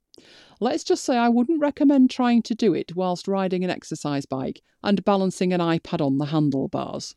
Let's 0.58 0.82
just 0.82 1.04
say 1.04 1.16
I 1.16 1.28
wouldn't 1.28 1.60
recommend 1.60 2.10
trying 2.10 2.42
to 2.42 2.56
do 2.56 2.74
it 2.74 2.96
whilst 2.96 3.28
riding 3.28 3.62
an 3.62 3.70
exercise 3.70 4.26
bike 4.26 4.62
and 4.82 5.04
balancing 5.04 5.52
an 5.52 5.60
iPad 5.60 6.04
on 6.04 6.18
the 6.18 6.26
handlebars. 6.26 7.14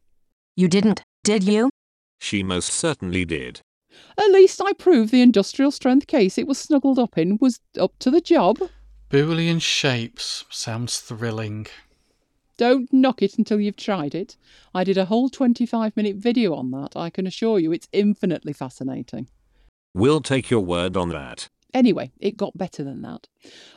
You 0.55 0.67
didn't, 0.67 1.03
did 1.23 1.43
you? 1.43 1.71
She 2.19 2.43
most 2.43 2.69
certainly 2.69 3.25
did. 3.25 3.61
At 4.17 4.31
least 4.31 4.61
I 4.63 4.73
proved 4.73 5.11
the 5.11 5.21
industrial 5.21 5.71
strength 5.71 6.07
case 6.07 6.37
it 6.37 6.47
was 6.47 6.57
snuggled 6.57 6.99
up 6.99 7.17
in 7.17 7.37
was 7.39 7.59
up 7.79 7.97
to 7.99 8.11
the 8.11 8.21
job. 8.21 8.59
Boolean 9.09 9.61
shapes 9.61 10.45
sounds 10.49 10.99
thrilling. 10.99 11.67
Don't 12.57 12.91
knock 12.91 13.21
it 13.21 13.37
until 13.37 13.59
you've 13.59 13.77
tried 13.77 14.15
it. 14.15 14.35
I 14.73 14.83
did 14.83 14.97
a 14.97 15.05
whole 15.05 15.29
25 15.29 15.95
minute 15.95 16.17
video 16.17 16.55
on 16.55 16.71
that. 16.71 16.93
I 16.95 17.09
can 17.09 17.27
assure 17.27 17.59
you 17.59 17.71
it's 17.71 17.87
infinitely 17.91 18.53
fascinating. 18.53 19.29
We'll 19.93 20.21
take 20.21 20.49
your 20.49 20.61
word 20.61 20.97
on 20.97 21.09
that. 21.09 21.49
Anyway, 21.73 22.11
it 22.19 22.37
got 22.37 22.57
better 22.57 22.83
than 22.83 23.01
that. 23.03 23.27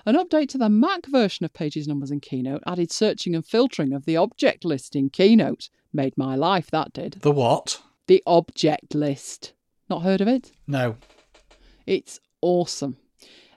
An 0.06 0.16
update 0.16 0.48
to 0.50 0.58
the 0.58 0.70
Mac 0.70 1.06
version 1.06 1.44
of 1.44 1.52
Pages, 1.52 1.86
Numbers 1.86 2.10
and 2.10 2.22
Keynote 2.22 2.62
added 2.66 2.90
searching 2.90 3.34
and 3.34 3.44
filtering 3.44 3.92
of 3.92 4.06
the 4.06 4.16
object 4.16 4.64
list 4.64 4.96
in 4.96 5.10
Keynote. 5.10 5.68
Made 5.92 6.16
my 6.16 6.34
life, 6.34 6.70
that 6.70 6.92
did. 6.92 7.18
The 7.20 7.32
what? 7.32 7.82
The 8.10 8.24
object 8.26 8.96
list. 8.96 9.52
Not 9.88 10.02
heard 10.02 10.20
of 10.20 10.26
it? 10.26 10.50
No. 10.66 10.96
It's 11.86 12.18
awesome. 12.40 12.96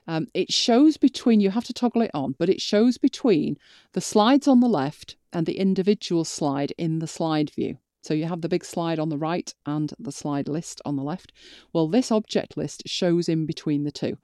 Um, 0.06 0.28
it 0.32 0.52
shows 0.52 0.96
between, 0.96 1.40
you 1.40 1.50
have 1.50 1.64
to 1.64 1.72
toggle 1.72 2.02
it 2.02 2.12
on, 2.14 2.36
but 2.38 2.48
it 2.48 2.60
shows 2.60 2.96
between 2.96 3.58
the 3.94 4.00
slides 4.00 4.46
on 4.46 4.60
the 4.60 4.68
left 4.68 5.16
and 5.32 5.44
the 5.44 5.58
individual 5.58 6.24
slide 6.24 6.72
in 6.78 7.00
the 7.00 7.08
slide 7.08 7.50
view. 7.50 7.78
So 8.02 8.14
you 8.14 8.26
have 8.26 8.42
the 8.42 8.48
big 8.48 8.64
slide 8.64 9.00
on 9.00 9.08
the 9.08 9.18
right 9.18 9.52
and 9.66 9.92
the 9.98 10.12
slide 10.12 10.46
list 10.46 10.80
on 10.84 10.94
the 10.94 11.02
left. 11.02 11.32
Well, 11.72 11.88
this 11.88 12.12
object 12.12 12.56
list 12.56 12.84
shows 12.86 13.28
in 13.28 13.46
between 13.46 13.82
the 13.82 13.90
two. 13.90 14.18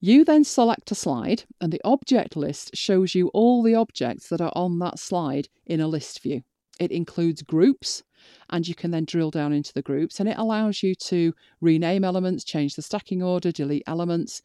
You 0.00 0.24
then 0.24 0.44
select 0.44 0.90
a 0.90 0.94
slide, 0.94 1.44
and 1.60 1.70
the 1.70 1.82
object 1.84 2.34
list 2.34 2.74
shows 2.74 3.14
you 3.14 3.28
all 3.34 3.62
the 3.62 3.74
objects 3.74 4.30
that 4.30 4.40
are 4.40 4.52
on 4.56 4.78
that 4.78 4.98
slide 4.98 5.50
in 5.66 5.82
a 5.82 5.86
list 5.86 6.22
view. 6.22 6.44
It 6.80 6.90
includes 6.90 7.42
groups, 7.42 8.02
and 8.50 8.66
you 8.66 8.74
can 8.74 8.90
then 8.90 9.04
drill 9.04 9.30
down 9.30 9.52
into 9.52 9.72
the 9.72 9.82
groups, 9.82 10.20
and 10.20 10.28
it 10.28 10.38
allows 10.38 10.82
you 10.82 10.94
to 10.94 11.34
rename 11.60 12.04
elements, 12.04 12.44
change 12.44 12.76
the 12.76 12.82
stacking 12.82 13.22
order, 13.22 13.52
delete 13.52 13.84
elements. 13.86 14.42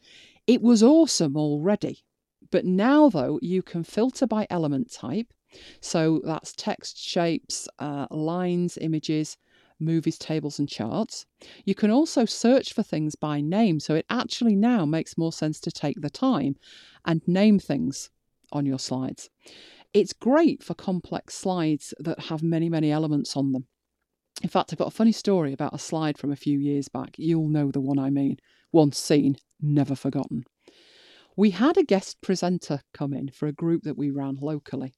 It 0.48 0.62
was 0.62 0.84
awesome 0.84 1.36
already. 1.38 2.04
But 2.52 2.66
now, 2.66 3.10
though, 3.10 3.40
you 3.42 3.62
can 3.62 3.84
filter 3.84 4.26
by 4.26 4.48
element 4.50 4.92
type. 4.92 5.34
So 5.82 6.22
that's 6.24 6.54
text, 6.54 6.98
shapes, 6.98 7.68
uh, 7.80 8.08
lines, 8.12 8.78
images, 8.78 9.38
movies, 9.80 10.18
tables, 10.18 10.60
and 10.60 10.68
charts. 10.68 11.26
You 11.66 11.76
can 11.76 11.92
also 11.92 12.26
search 12.26 12.74
for 12.74 12.84
things 12.84 13.16
by 13.16 13.42
name. 13.42 13.80
So 13.80 13.96
it 13.96 14.06
actually 14.10 14.56
now 14.56 14.86
makes 14.86 15.18
more 15.18 15.34
sense 15.34 15.60
to 15.62 15.72
take 15.72 16.02
the 16.02 16.10
time 16.10 16.56
and 17.06 17.22
name 17.28 17.60
things 17.60 18.10
on 18.52 18.66
your 18.66 18.80
slides. 18.80 19.30
It's 19.94 20.14
great 20.14 20.64
for 20.64 20.76
complex 20.76 21.34
slides 21.34 21.94
that 22.00 22.20
have 22.26 22.44
many, 22.44 22.70
many 22.70 22.92
elements 22.92 23.36
on 23.36 23.52
them. 23.52 23.66
In 24.44 24.50
fact, 24.50 24.72
I've 24.72 24.80
got 24.80 24.88
a 24.88 24.92
funny 24.92 25.12
story 25.12 25.52
about 25.52 25.74
a 25.74 25.80
slide 25.80 26.18
from 26.18 26.32
a 26.32 26.38
few 26.38 26.60
years 26.60 26.88
back. 26.88 27.16
You'll 27.18 27.50
know 27.50 27.72
the 27.72 27.82
one 27.82 28.00
I 28.00 28.10
mean. 28.10 28.38
Once 28.72 29.00
seen, 29.00 29.36
never 29.60 29.96
forgotten. 29.96 30.44
We 31.36 31.52
had 31.52 31.78
a 31.78 31.84
guest 31.84 32.22
presenter 32.22 32.82
come 32.94 33.14
in 33.14 33.30
for 33.30 33.48
a 33.48 33.54
group 33.54 33.84
that 33.84 33.98
we 33.98 34.12
ran 34.12 34.38
locally. 34.42 34.94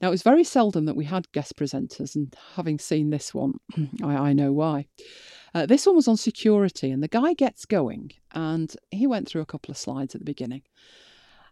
Now, 0.00 0.08
it 0.08 0.12
was 0.12 0.22
very 0.22 0.44
seldom 0.44 0.86
that 0.86 0.96
we 0.96 1.04
had 1.04 1.30
guest 1.32 1.56
presenters, 1.56 2.14
and 2.14 2.34
having 2.54 2.78
seen 2.78 3.10
this 3.10 3.34
one, 3.34 3.54
I, 4.02 4.16
I 4.16 4.32
know 4.32 4.52
why. 4.52 4.86
Uh, 5.54 5.66
this 5.66 5.84
one 5.84 5.96
was 5.96 6.08
on 6.08 6.16
security, 6.16 6.90
and 6.90 7.02
the 7.02 7.08
guy 7.08 7.34
gets 7.34 7.66
going, 7.66 8.12
and 8.32 8.74
he 8.90 9.06
went 9.06 9.28
through 9.28 9.42
a 9.42 9.46
couple 9.46 9.70
of 9.70 9.76
slides 9.76 10.14
at 10.14 10.20
the 10.20 10.24
beginning. 10.24 10.62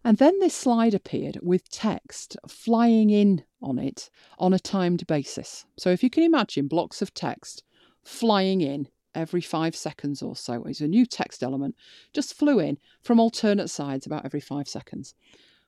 And 0.05 0.19
then 0.19 0.39
this 0.39 0.55
slide 0.55 0.95
appeared 0.95 1.39
with 1.43 1.69
text 1.71 2.37
flying 2.47 3.11
in 3.11 3.45
on 3.61 3.79
it 3.79 4.11
on 4.39 4.53
a 4.55 4.59
timed 4.59 5.07
basis. 5.07 5.67
So 5.77 5.91
if 5.91 6.03
you 6.03 6.11
can 6.11 6.23
imagine 6.23 6.69
blocks 6.69 7.03
of 7.03 7.13
text 7.13 7.65
flying 8.05 8.61
in 8.61 8.89
every 9.15 9.41
five 9.41 9.75
seconds 9.75 10.23
or 10.23 10.37
so, 10.37 10.65
it's 10.65 10.81
a 10.81 10.89
new 10.89 11.05
text 11.05 11.43
element, 11.43 11.75
just 12.13 12.35
flew 12.35 12.59
in 12.59 12.79
from 13.03 13.19
alternate 13.19 13.69
sides 13.69 14.07
about 14.07 14.25
every 14.25 14.41
five 14.41 14.69
seconds 14.69 15.15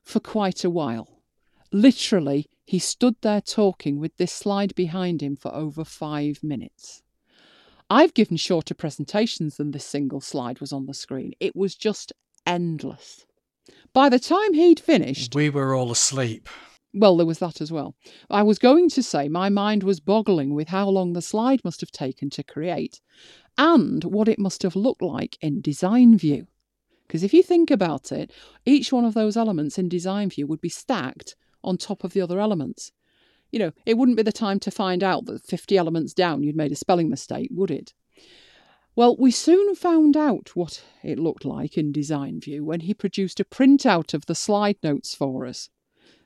for 0.04 0.20
quite 0.20 0.64
a 0.64 0.70
while. 0.70 1.20
Literally, 1.72 2.48
he 2.64 2.78
stood 2.78 3.16
there 3.20 3.40
talking 3.40 3.98
with 3.98 4.16
this 4.16 4.32
slide 4.32 4.74
behind 4.74 5.22
him 5.22 5.36
for 5.36 5.52
over 5.54 5.84
five 5.84 6.42
minutes. 6.42 7.02
I've 7.88 8.14
given 8.14 8.36
shorter 8.36 8.74
presentations 8.74 9.56
than 9.56 9.72
this 9.72 9.84
single 9.84 10.20
slide 10.20 10.60
was 10.60 10.72
on 10.72 10.86
the 10.86 10.94
screen. 10.94 11.32
It 11.40 11.56
was 11.56 11.74
just 11.74 12.12
endless. 12.46 13.26
By 13.92 14.08
the 14.08 14.18
time 14.18 14.54
he'd 14.54 14.80
finished, 14.80 15.34
We 15.34 15.50
were 15.50 15.74
all 15.74 15.90
asleep. 15.90 16.48
well, 16.92 17.16
there 17.16 17.26
was 17.26 17.38
that 17.38 17.60
as 17.60 17.70
well. 17.70 17.94
I 18.28 18.42
was 18.42 18.58
going 18.58 18.88
to 18.90 19.02
say 19.02 19.28
my 19.28 19.48
mind 19.48 19.82
was 19.82 20.00
boggling 20.00 20.54
with 20.54 20.68
how 20.68 20.88
long 20.88 21.12
the 21.12 21.22
slide 21.22 21.60
must 21.64 21.80
have 21.80 21.90
taken 21.92 22.30
to 22.30 22.42
create 22.42 23.00
and 23.58 24.02
what 24.04 24.28
it 24.28 24.38
must 24.38 24.62
have 24.62 24.76
looked 24.76 25.02
like 25.02 25.36
in 25.40 25.60
design 25.60 26.16
view. 26.18 26.46
Because 27.06 27.22
if 27.24 27.34
you 27.34 27.42
think 27.42 27.70
about 27.70 28.12
it, 28.12 28.30
each 28.64 28.92
one 28.92 29.04
of 29.04 29.14
those 29.14 29.36
elements 29.36 29.78
in 29.78 29.88
design 29.88 30.30
view 30.30 30.46
would 30.46 30.60
be 30.60 30.68
stacked 30.68 31.34
on 31.62 31.76
top 31.76 32.04
of 32.04 32.12
the 32.12 32.20
other 32.20 32.40
elements. 32.40 32.92
You 33.50 33.58
know, 33.58 33.72
it 33.84 33.98
wouldn't 33.98 34.16
be 34.16 34.22
the 34.22 34.32
time 34.32 34.60
to 34.60 34.70
find 34.70 35.02
out 35.02 35.26
that 35.26 35.42
50 35.44 35.76
elements 35.76 36.14
down 36.14 36.44
you'd 36.44 36.56
made 36.56 36.70
a 36.70 36.76
spelling 36.76 37.08
mistake, 37.08 37.48
would 37.50 37.70
it? 37.72 37.92
Well, 38.96 39.16
we 39.16 39.30
soon 39.30 39.74
found 39.76 40.16
out 40.16 40.56
what 40.56 40.82
it 41.02 41.18
looked 41.18 41.44
like 41.44 41.78
in 41.78 41.92
design 41.92 42.40
view 42.40 42.64
when 42.64 42.80
he 42.80 42.92
produced 42.92 43.38
a 43.38 43.44
printout 43.44 44.14
of 44.14 44.26
the 44.26 44.34
slide 44.34 44.76
notes 44.82 45.14
for 45.14 45.46
us. 45.46 45.70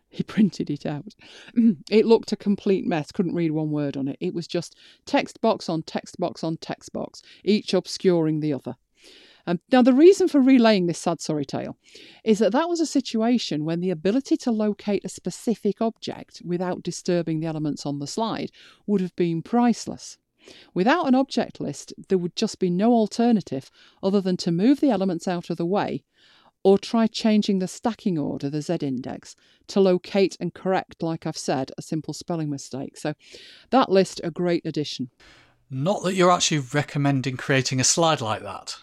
He 0.08 0.22
printed 0.34 0.70
it 0.70 0.86
out. 0.86 1.14
It 1.90 2.06
looked 2.06 2.32
a 2.32 2.36
complete 2.36 2.86
mess, 2.86 3.12
couldn't 3.12 3.34
read 3.34 3.50
one 3.50 3.70
word 3.70 3.96
on 3.96 4.08
it. 4.08 4.16
It 4.20 4.32
was 4.32 4.46
just 4.46 4.76
text 5.04 5.40
box 5.40 5.68
on 5.68 5.82
text 5.82 6.18
box 6.18 6.42
on 6.42 6.56
text 6.56 6.92
box, 6.92 7.22
each 7.44 7.74
obscuring 7.74 8.40
the 8.40 8.54
other. 8.54 8.76
Um, 9.46 9.60
now, 9.70 9.82
the 9.82 9.92
reason 9.92 10.26
for 10.26 10.40
relaying 10.40 10.86
this 10.86 10.98
sad 10.98 11.20
sorry 11.20 11.44
tale 11.44 11.76
is 12.24 12.38
that 12.38 12.52
that 12.52 12.68
was 12.68 12.80
a 12.80 12.86
situation 12.86 13.66
when 13.66 13.80
the 13.80 13.90
ability 13.90 14.38
to 14.38 14.50
locate 14.50 15.04
a 15.04 15.10
specific 15.10 15.82
object 15.82 16.40
without 16.44 16.82
disturbing 16.82 17.40
the 17.40 17.46
elements 17.46 17.84
on 17.84 17.98
the 17.98 18.06
slide 18.06 18.50
would 18.86 19.02
have 19.02 19.14
been 19.16 19.42
priceless. 19.42 20.16
Without 20.72 21.06
an 21.06 21.14
object 21.14 21.60
list, 21.60 21.92
there 22.08 22.18
would 22.18 22.36
just 22.36 22.58
be 22.58 22.70
no 22.70 22.92
alternative 22.92 23.70
other 24.02 24.20
than 24.20 24.36
to 24.38 24.52
move 24.52 24.80
the 24.80 24.90
elements 24.90 25.28
out 25.28 25.50
of 25.50 25.56
the 25.56 25.66
way 25.66 26.04
or 26.64 26.78
try 26.78 27.06
changing 27.06 27.58
the 27.58 27.68
stacking 27.68 28.18
order, 28.18 28.48
the 28.48 28.62
Z 28.62 28.78
index, 28.80 29.36
to 29.68 29.80
locate 29.80 30.36
and 30.40 30.54
correct, 30.54 31.02
like 31.02 31.26
I've 31.26 31.36
said, 31.36 31.70
a 31.76 31.82
simple 31.82 32.14
spelling 32.14 32.48
mistake. 32.48 32.96
So 32.96 33.14
that 33.70 33.90
list, 33.90 34.20
a 34.24 34.30
great 34.30 34.64
addition. 34.64 35.10
Not 35.70 36.02
that 36.02 36.14
you're 36.14 36.30
actually 36.30 36.64
recommending 36.72 37.36
creating 37.36 37.80
a 37.80 37.84
slide 37.84 38.20
like 38.20 38.42
that. 38.42 38.76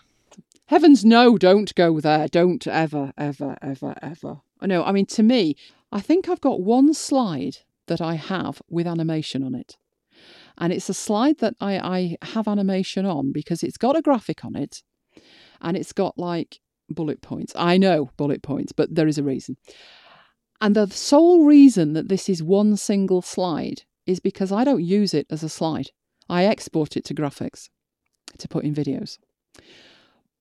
Heavens 0.67 1.03
no, 1.03 1.37
don't 1.37 1.73
go 1.75 1.99
there. 1.99 2.27
Don't 2.27 2.65
ever, 2.67 3.11
ever, 3.17 3.57
ever, 3.61 3.95
ever. 4.01 4.41
No, 4.61 4.83
I 4.83 4.91
mean, 4.91 5.07
to 5.07 5.23
me, 5.23 5.55
I 5.91 5.99
think 5.99 6.29
I've 6.29 6.39
got 6.39 6.61
one 6.61 6.93
slide 6.93 7.57
that 7.87 7.99
I 7.99 8.13
have 8.13 8.61
with 8.69 8.87
animation 8.87 9.43
on 9.43 9.55
it. 9.55 9.75
And 10.61 10.71
it's 10.71 10.89
a 10.89 10.93
slide 10.93 11.39
that 11.39 11.55
I, 11.59 11.79
I 11.79 12.17
have 12.27 12.47
animation 12.47 13.05
on 13.05 13.31
because 13.31 13.63
it's 13.63 13.77
got 13.77 13.97
a 13.97 14.01
graphic 14.01 14.45
on 14.45 14.55
it 14.55 14.83
and 15.59 15.75
it's 15.75 15.91
got 15.91 16.19
like 16.19 16.59
bullet 16.87 17.21
points. 17.21 17.51
I 17.55 17.77
know 17.77 18.11
bullet 18.15 18.43
points, 18.43 18.71
but 18.71 18.93
there 18.93 19.07
is 19.07 19.17
a 19.17 19.23
reason. 19.23 19.57
And 20.61 20.75
the 20.75 20.87
sole 20.87 21.45
reason 21.45 21.93
that 21.93 22.09
this 22.09 22.29
is 22.29 22.43
one 22.43 22.77
single 22.77 23.23
slide 23.23 23.81
is 24.05 24.19
because 24.19 24.51
I 24.51 24.63
don't 24.63 24.83
use 24.83 25.15
it 25.15 25.25
as 25.31 25.41
a 25.41 25.49
slide. 25.49 25.89
I 26.29 26.45
export 26.45 26.95
it 26.95 27.05
to 27.05 27.15
graphics 27.15 27.69
to 28.37 28.47
put 28.47 28.63
in 28.63 28.75
videos. 28.75 29.17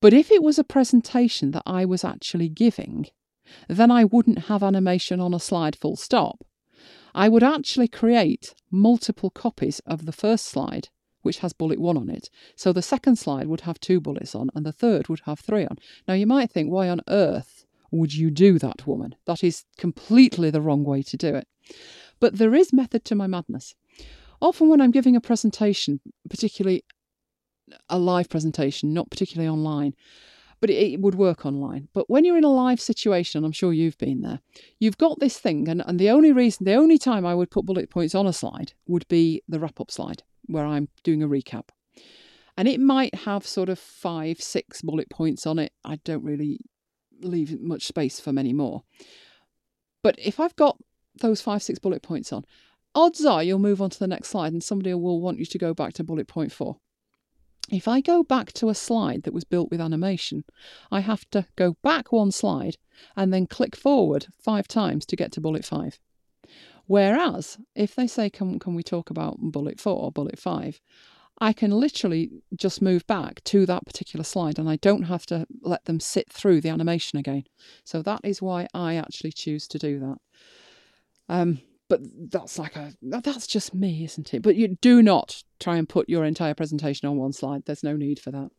But 0.02 0.12
if 0.12 0.30
it 0.30 0.42
was 0.42 0.58
a 0.58 0.64
presentation 0.64 1.52
that 1.52 1.62
I 1.64 1.86
was 1.86 2.04
actually 2.04 2.50
giving, 2.50 3.06
then 3.68 3.90
I 3.90 4.04
wouldn't 4.04 4.46
have 4.46 4.62
animation 4.62 5.18
on 5.18 5.32
a 5.32 5.40
slide 5.40 5.76
full 5.76 5.96
stop. 5.96 6.44
I 7.14 7.28
would 7.28 7.42
actually 7.42 7.88
create 7.88 8.54
multiple 8.70 9.30
copies 9.30 9.80
of 9.80 10.06
the 10.06 10.12
first 10.12 10.46
slide, 10.46 10.88
which 11.22 11.38
has 11.38 11.52
bullet 11.52 11.80
one 11.80 11.96
on 11.96 12.08
it. 12.08 12.30
So 12.56 12.72
the 12.72 12.82
second 12.82 13.16
slide 13.16 13.46
would 13.46 13.62
have 13.62 13.80
two 13.80 14.00
bullets 14.00 14.34
on, 14.34 14.50
and 14.54 14.64
the 14.64 14.72
third 14.72 15.08
would 15.08 15.20
have 15.26 15.40
three 15.40 15.66
on. 15.66 15.78
Now 16.06 16.14
you 16.14 16.26
might 16.26 16.50
think, 16.50 16.70
why 16.70 16.88
on 16.88 17.00
earth 17.08 17.66
would 17.90 18.14
you 18.14 18.30
do 18.30 18.58
that, 18.58 18.86
woman? 18.86 19.14
That 19.26 19.42
is 19.42 19.64
completely 19.76 20.50
the 20.50 20.60
wrong 20.60 20.84
way 20.84 21.02
to 21.02 21.16
do 21.16 21.34
it. 21.34 21.48
But 22.20 22.38
there 22.38 22.54
is 22.54 22.72
method 22.72 23.04
to 23.06 23.14
my 23.14 23.26
madness. 23.26 23.74
Often 24.40 24.68
when 24.68 24.80
I'm 24.80 24.90
giving 24.90 25.16
a 25.16 25.20
presentation, 25.20 26.00
particularly 26.28 26.84
a 27.88 27.98
live 27.98 28.28
presentation, 28.28 28.94
not 28.94 29.10
particularly 29.10 29.48
online, 29.48 29.94
but 30.60 30.70
it, 30.70 30.92
it 30.92 31.00
would 31.00 31.14
work 31.14 31.44
online. 31.46 31.88
But 31.92 32.08
when 32.08 32.24
you're 32.24 32.38
in 32.38 32.44
a 32.44 32.48
live 32.48 32.80
situation, 32.80 33.44
I'm 33.44 33.52
sure 33.52 33.72
you've 33.72 33.98
been 33.98 34.20
there, 34.20 34.40
you've 34.78 34.98
got 34.98 35.20
this 35.20 35.38
thing, 35.38 35.68
and, 35.68 35.82
and 35.86 35.98
the 35.98 36.10
only 36.10 36.32
reason, 36.32 36.64
the 36.64 36.74
only 36.74 36.98
time 36.98 37.26
I 37.26 37.34
would 37.34 37.50
put 37.50 37.66
bullet 37.66 37.90
points 37.90 38.14
on 38.14 38.26
a 38.26 38.32
slide 38.32 38.72
would 38.86 39.06
be 39.08 39.42
the 39.48 39.58
wrap 39.58 39.80
up 39.80 39.90
slide 39.90 40.22
where 40.46 40.64
I'm 40.64 40.88
doing 41.02 41.22
a 41.22 41.28
recap. 41.28 41.68
And 42.56 42.68
it 42.68 42.80
might 42.80 43.14
have 43.14 43.46
sort 43.46 43.68
of 43.68 43.78
five, 43.78 44.40
six 44.40 44.82
bullet 44.82 45.08
points 45.08 45.46
on 45.46 45.58
it. 45.58 45.72
I 45.84 45.96
don't 46.04 46.24
really 46.24 46.58
leave 47.22 47.58
much 47.60 47.86
space 47.86 48.20
for 48.20 48.32
many 48.32 48.52
more. 48.52 48.82
But 50.02 50.16
if 50.18 50.40
I've 50.40 50.56
got 50.56 50.78
those 51.20 51.40
five, 51.40 51.62
six 51.62 51.78
bullet 51.78 52.02
points 52.02 52.32
on, 52.32 52.44
odds 52.94 53.24
are 53.24 53.42
you'll 53.42 53.58
move 53.58 53.80
on 53.80 53.90
to 53.90 53.98
the 53.98 54.06
next 54.06 54.28
slide 54.28 54.52
and 54.52 54.62
somebody 54.62 54.92
will 54.94 55.20
want 55.20 55.38
you 55.38 55.46
to 55.46 55.58
go 55.58 55.72
back 55.72 55.92
to 55.94 56.04
bullet 56.04 56.28
point 56.28 56.52
four. 56.52 56.78
If 57.68 57.86
I 57.86 58.00
go 58.00 58.22
back 58.22 58.52
to 58.54 58.68
a 58.68 58.74
slide 58.74 59.22
that 59.22 59.34
was 59.34 59.44
built 59.44 59.70
with 59.70 59.80
animation, 59.80 60.44
I 60.90 61.00
have 61.00 61.28
to 61.30 61.46
go 61.56 61.76
back 61.82 62.10
one 62.10 62.32
slide 62.32 62.76
and 63.16 63.32
then 63.32 63.46
click 63.46 63.76
forward 63.76 64.26
five 64.42 64.66
times 64.66 65.06
to 65.06 65.16
get 65.16 65.32
to 65.32 65.40
bullet 65.40 65.64
five. 65.64 65.98
Whereas 66.86 67.58
if 67.76 67.94
they 67.94 68.08
say, 68.08 68.30
can, 68.30 68.58
can 68.58 68.74
we 68.74 68.82
talk 68.82 69.10
about 69.10 69.38
bullet 69.38 69.78
four 69.78 69.96
or 69.96 70.10
bullet 70.10 70.38
five? 70.38 70.80
I 71.40 71.52
can 71.52 71.70
literally 71.70 72.30
just 72.56 72.82
move 72.82 73.06
back 73.06 73.42
to 73.44 73.64
that 73.66 73.86
particular 73.86 74.24
slide 74.24 74.58
and 74.58 74.68
I 74.68 74.76
don't 74.76 75.04
have 75.04 75.24
to 75.26 75.46
let 75.62 75.84
them 75.84 76.00
sit 76.00 76.30
through 76.30 76.60
the 76.60 76.68
animation 76.68 77.18
again. 77.18 77.44
So 77.84 78.02
that 78.02 78.20
is 78.24 78.42
why 78.42 78.66
I 78.74 78.96
actually 78.96 79.32
choose 79.32 79.68
to 79.68 79.78
do 79.78 80.00
that. 80.00 80.16
Um, 81.28 81.60
but 81.90 82.00
that's 82.30 82.56
like 82.56 82.76
a 82.76 82.94
that's 83.02 83.48
just 83.48 83.74
me, 83.74 84.04
isn't 84.04 84.32
it? 84.32 84.42
But 84.42 84.54
you 84.54 84.78
do 84.80 85.02
not 85.02 85.42
try 85.58 85.76
and 85.76 85.88
put 85.88 86.08
your 86.08 86.24
entire 86.24 86.54
presentation 86.54 87.08
on 87.08 87.16
one 87.16 87.32
slide. 87.32 87.64
There's 87.66 87.82
no 87.82 87.96
need 87.96 88.20
for 88.20 88.30
that. 88.30 88.50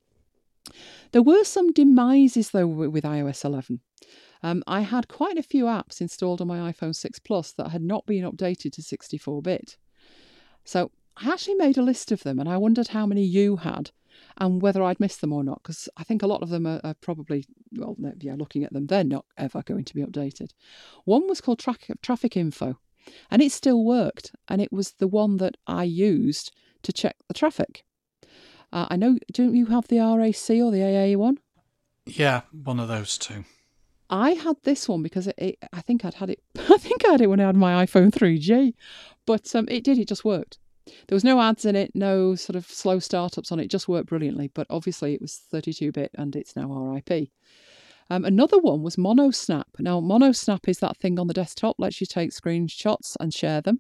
There 1.14 1.24
were 1.24 1.46
some 1.46 1.72
demises 1.72 2.52
though 2.52 2.68
with 2.68 3.06
iOS 3.06 3.46
11. 3.46 3.80
Um, 4.44 4.64
I 4.68 4.82
had 4.82 5.08
quite 5.08 5.38
a 5.38 5.44
few 5.44 5.66
apps 5.66 6.02
installed 6.02 6.42
on 6.42 6.48
my 6.48 6.72
iPhone 6.72 6.94
6 6.94 7.20
Plus 7.20 7.54
that 7.54 7.70
had 7.70 7.82
not 7.82 8.06
been 8.06 8.30
updated 8.30 8.74
to 8.74 8.84
64 8.84 9.42
bit. 9.42 9.78
So 10.66 10.92
I 11.16 11.32
actually 11.32 11.56
made 11.56 11.78
a 11.78 11.84
list 11.84 12.12
of 12.12 12.24
them 12.24 12.38
and 12.38 12.50
I 12.50 12.58
wondered 12.58 12.90
how 12.90 13.06
many 13.06 13.24
you 13.24 13.58
had 13.58 13.92
and 14.38 14.62
whether 14.62 14.84
I'd 14.84 15.00
missed 15.00 15.22
them 15.22 15.32
or 15.32 15.44
not, 15.44 15.62
because 15.64 15.88
I 15.96 16.04
think 16.04 16.22
a 16.22 16.28
lot 16.28 16.42
of 16.42 16.50
them 16.50 16.68
are, 16.68 16.82
are 16.84 16.96
probably, 16.96 17.46
well, 17.78 17.96
yeah, 18.20 18.36
looking 18.36 18.64
at 18.64 18.74
them, 18.74 18.88
they're 18.88 19.04
not 19.04 19.26
ever 19.38 19.62
going 19.62 19.86
to 19.86 19.96
be 19.96 20.04
updated. 20.04 20.52
One 21.06 21.28
was 21.28 21.40
called 21.40 21.60
tra- 21.60 21.78
Traffic 22.02 22.36
Info 22.36 22.78
and 23.30 23.42
it 23.42 23.52
still 23.52 23.84
worked, 23.84 24.32
and 24.48 24.62
it 24.62 24.72
was 24.72 24.94
the 24.94 25.08
one 25.08 25.38
that 25.38 25.58
I 25.68 25.84
used 25.84 26.52
to 26.84 26.94
check 26.94 27.16
the 27.28 27.34
traffic. 27.34 27.84
Uh, 28.74 28.88
I 28.90 28.96
know, 28.96 29.18
don't 29.34 29.56
you 29.56 29.68
have 29.68 29.88
the 29.88 30.00
RAC 30.00 30.50
or 30.62 30.72
the 30.72 30.84
AA 30.84 31.18
one? 31.18 31.40
Yeah, 32.06 32.42
one 32.52 32.80
of 32.80 32.88
those 32.88 33.18
two. 33.18 33.46
I 34.10 34.32
had 34.32 34.58
this 34.64 34.90
one 34.90 35.04
because 35.04 35.28
it, 35.28 35.36
it, 35.38 35.58
I 35.72 35.82
think 35.82 36.04
I'd 36.04 36.16
had 36.16 36.30
it. 36.30 36.42
I 36.70 36.78
think 36.78 37.06
I 37.06 37.12
had 37.12 37.22
it 37.22 37.28
when 37.28 37.40
I 37.40 37.46
had 37.46 37.56
my 37.56 37.86
iPhone 37.86 38.12
3G, 38.12 38.74
but 39.26 39.54
um, 39.56 39.68
it 39.70 39.84
did. 39.84 39.98
It 39.98 40.08
just 40.08 40.26
worked. 40.26 40.58
There 40.86 41.16
was 41.16 41.24
no 41.24 41.40
ads 41.40 41.64
in 41.64 41.76
it, 41.76 41.92
no 41.94 42.36
sort 42.36 42.56
of 42.56 42.66
slow 42.66 43.00
startups 43.00 43.52
on 43.52 43.60
it. 43.60 43.66
it 43.66 43.72
just 43.72 43.88
worked 43.88 44.10
brilliantly. 44.10 44.50
But 44.54 44.68
obviously, 44.70 45.14
it 45.14 45.22
was 45.22 45.42
32-bit, 45.54 46.12
and 46.16 46.36
it's 46.36 46.56
now 46.56 46.68
RIP. 46.74 47.30
Um, 48.10 48.26
another 48.26 48.58
one 48.58 48.82
was 48.82 48.98
MonoSnap. 48.98 49.64
Now, 49.80 50.02
MonoSnap 50.02 50.68
is 50.68 50.80
that 50.80 50.98
thing 50.98 51.18
on 51.20 51.28
the 51.28 51.34
desktop, 51.34 51.76
lets 51.80 52.02
you 52.02 52.08
take 52.08 52.32
screenshots 52.32 53.16
and 53.20 53.34
share 53.34 53.62
them. 53.62 53.80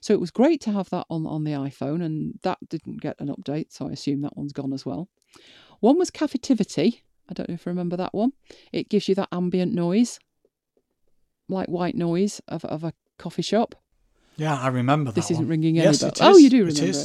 So 0.00 0.14
it 0.14 0.20
was 0.20 0.30
great 0.30 0.60
to 0.62 0.72
have 0.72 0.88
that 0.90 1.06
on, 1.10 1.26
on 1.26 1.42
the 1.44 1.52
iPhone, 1.52 2.02
and 2.04 2.38
that 2.42 2.58
didn't 2.68 3.00
get 3.00 3.16
an 3.18 3.28
update, 3.28 3.72
so 3.72 3.88
I 3.88 3.92
assume 3.92 4.20
that 4.22 4.36
one's 4.36 4.52
gone 4.52 4.72
as 4.72 4.86
well. 4.86 5.08
One 5.80 5.98
was 5.98 6.10
Cafetivity. 6.10 7.00
I 7.28 7.34
don't 7.34 7.48
know 7.48 7.54
if 7.54 7.66
you 7.66 7.70
remember 7.70 7.96
that 7.96 8.14
one. 8.14 8.32
It 8.72 8.88
gives 8.88 9.08
you 9.08 9.14
that 9.16 9.28
ambient 9.32 9.72
noise, 9.74 10.20
like 11.48 11.68
white 11.68 11.94
noise 11.96 12.40
of, 12.48 12.64
of 12.64 12.84
a 12.84 12.92
coffee 13.18 13.42
shop. 13.42 13.74
Yeah, 14.36 14.56
I 14.58 14.68
remember 14.68 15.10
that 15.10 15.14
This 15.16 15.30
isn't 15.30 15.44
one. 15.44 15.50
ringing 15.50 15.78
any 15.78 15.86
yes, 15.86 16.00
bells. 16.00 16.18
Oh, 16.20 16.36
you 16.36 16.50
do 16.50 16.62
It 16.62 16.66
remember 16.68 16.84
is. 16.84 17.04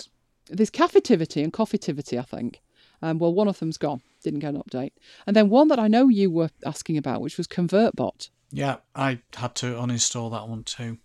it. 0.50 0.58
There's 0.58 0.72
Cafetivity 0.72 1.44
and 1.44 1.52
Coffeetivity, 1.52 2.18
I 2.20 2.22
think. 2.24 2.62
Um, 3.02 3.20
well, 3.20 3.34
one 3.34 3.48
of 3.48 3.60
them's 3.60 3.78
gone, 3.78 4.02
didn't 4.24 4.40
get 4.40 4.56
an 4.56 4.62
update. 4.62 4.92
And 5.26 5.36
then 5.36 5.50
one 5.50 5.68
that 5.68 5.80
I 5.80 5.88
know 5.88 6.08
you 6.08 6.32
were 6.32 6.50
asking 6.66 6.98
about, 6.98 7.22
which 7.22 7.38
was 7.38 7.48
ConvertBot. 7.48 8.30
Yeah, 8.52 8.78
I 8.96 9.20
had 9.36 9.56
to 9.56 9.76
uninstall 9.76 10.32
that 10.32 10.48
one 10.48 10.64
too. 10.64 10.98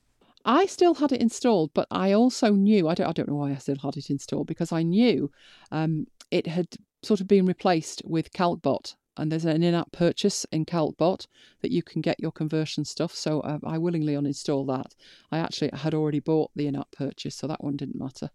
I 0.45 0.67
still 0.67 0.95
had 0.95 1.13
it 1.13 1.21
installed, 1.21 1.71
but 1.75 1.87
I 1.91 2.13
also 2.13 2.53
knew, 2.53 2.89
I 2.89 2.95
don't, 2.95 3.09
I 3.09 3.13
don't 3.13 3.29
know 3.29 3.37
why 3.37 3.53
I 3.53 3.57
still 3.57 3.79
had 3.83 3.97
it 3.97 4.11
installed, 4.11 4.47
because 4.47 4.73
I 4.73 4.83
knew 4.83 5.31
um, 5.71 6.07
it 6.31 6.47
had 6.47 6.67
sort 7.03 7.21
of 7.21 7.29
been 7.29 7.47
replaced 7.47 8.03
with 8.05 8.33
CalcBot. 8.33 8.95
And 9.19 9.31
there's 9.31 9.45
an 9.45 9.63
in 9.63 9.75
app 9.75 9.93
purchase 9.93 10.47
in 10.53 10.65
CalcBot 10.65 11.27
that 11.61 11.71
you 11.71 11.83
can 11.83 12.01
get 12.01 12.19
your 12.19 12.33
conversion 12.33 12.83
stuff. 12.87 13.15
So 13.15 13.41
uh, 13.41 13.59
I 13.63 13.77
willingly 13.77 14.15
uninstall 14.15 14.67
that. 14.69 14.95
I 15.31 15.37
actually 15.37 15.71
had 15.75 15.93
already 15.93 16.19
bought 16.19 16.51
the 16.57 16.67
in 16.67 16.77
app 16.77 16.91
purchase, 16.93 17.37
so 17.37 17.47
that 17.47 17.63
one 17.63 17.77
didn't 17.77 17.99
matter. 17.99 18.31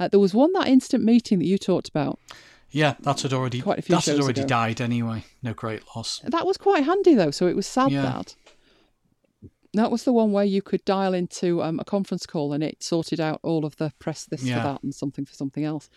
Uh, 0.00 0.08
there 0.08 0.18
was 0.18 0.34
one 0.34 0.52
that 0.54 0.66
instant 0.66 1.04
meeting 1.04 1.38
that 1.38 1.46
you 1.46 1.58
talked 1.58 1.88
about. 1.88 2.18
Yeah, 2.76 2.94
that 3.00 3.22
had 3.22 3.32
already 3.32 3.62
Quite 3.62 3.78
a 3.78 3.82
few 3.82 3.96
that 3.96 4.04
had 4.04 4.20
already 4.20 4.42
ago. 4.42 4.48
died 4.48 4.80
anyway. 4.82 5.24
No 5.42 5.54
great 5.54 5.82
loss. 5.96 6.20
That 6.24 6.46
was 6.46 6.56
quite 6.58 6.84
handy 6.84 7.14
though, 7.14 7.30
so 7.30 7.46
it 7.46 7.56
was 7.56 7.66
sad 7.66 7.90
Yeah. 7.90 8.02
that. 8.02 8.36
That 9.72 9.90
was 9.90 10.04
the 10.04 10.12
one 10.12 10.32
where 10.32 10.44
you 10.44 10.62
could 10.62 10.84
dial 10.84 11.12
into 11.14 11.62
um, 11.62 11.78
a 11.80 11.84
conference 11.84 12.24
call 12.26 12.52
and 12.52 12.62
it 12.62 12.82
sorted 12.82 13.20
out 13.20 13.40
all 13.42 13.64
of 13.66 13.76
the 13.76 13.92
press 13.98 14.24
this 14.24 14.42
Yeah. 14.42 14.56
for 14.58 14.68
that 14.68 14.82
and 14.82 14.94
something 14.94 15.24
for 15.26 15.34
something 15.34 15.64
else. 15.64 15.88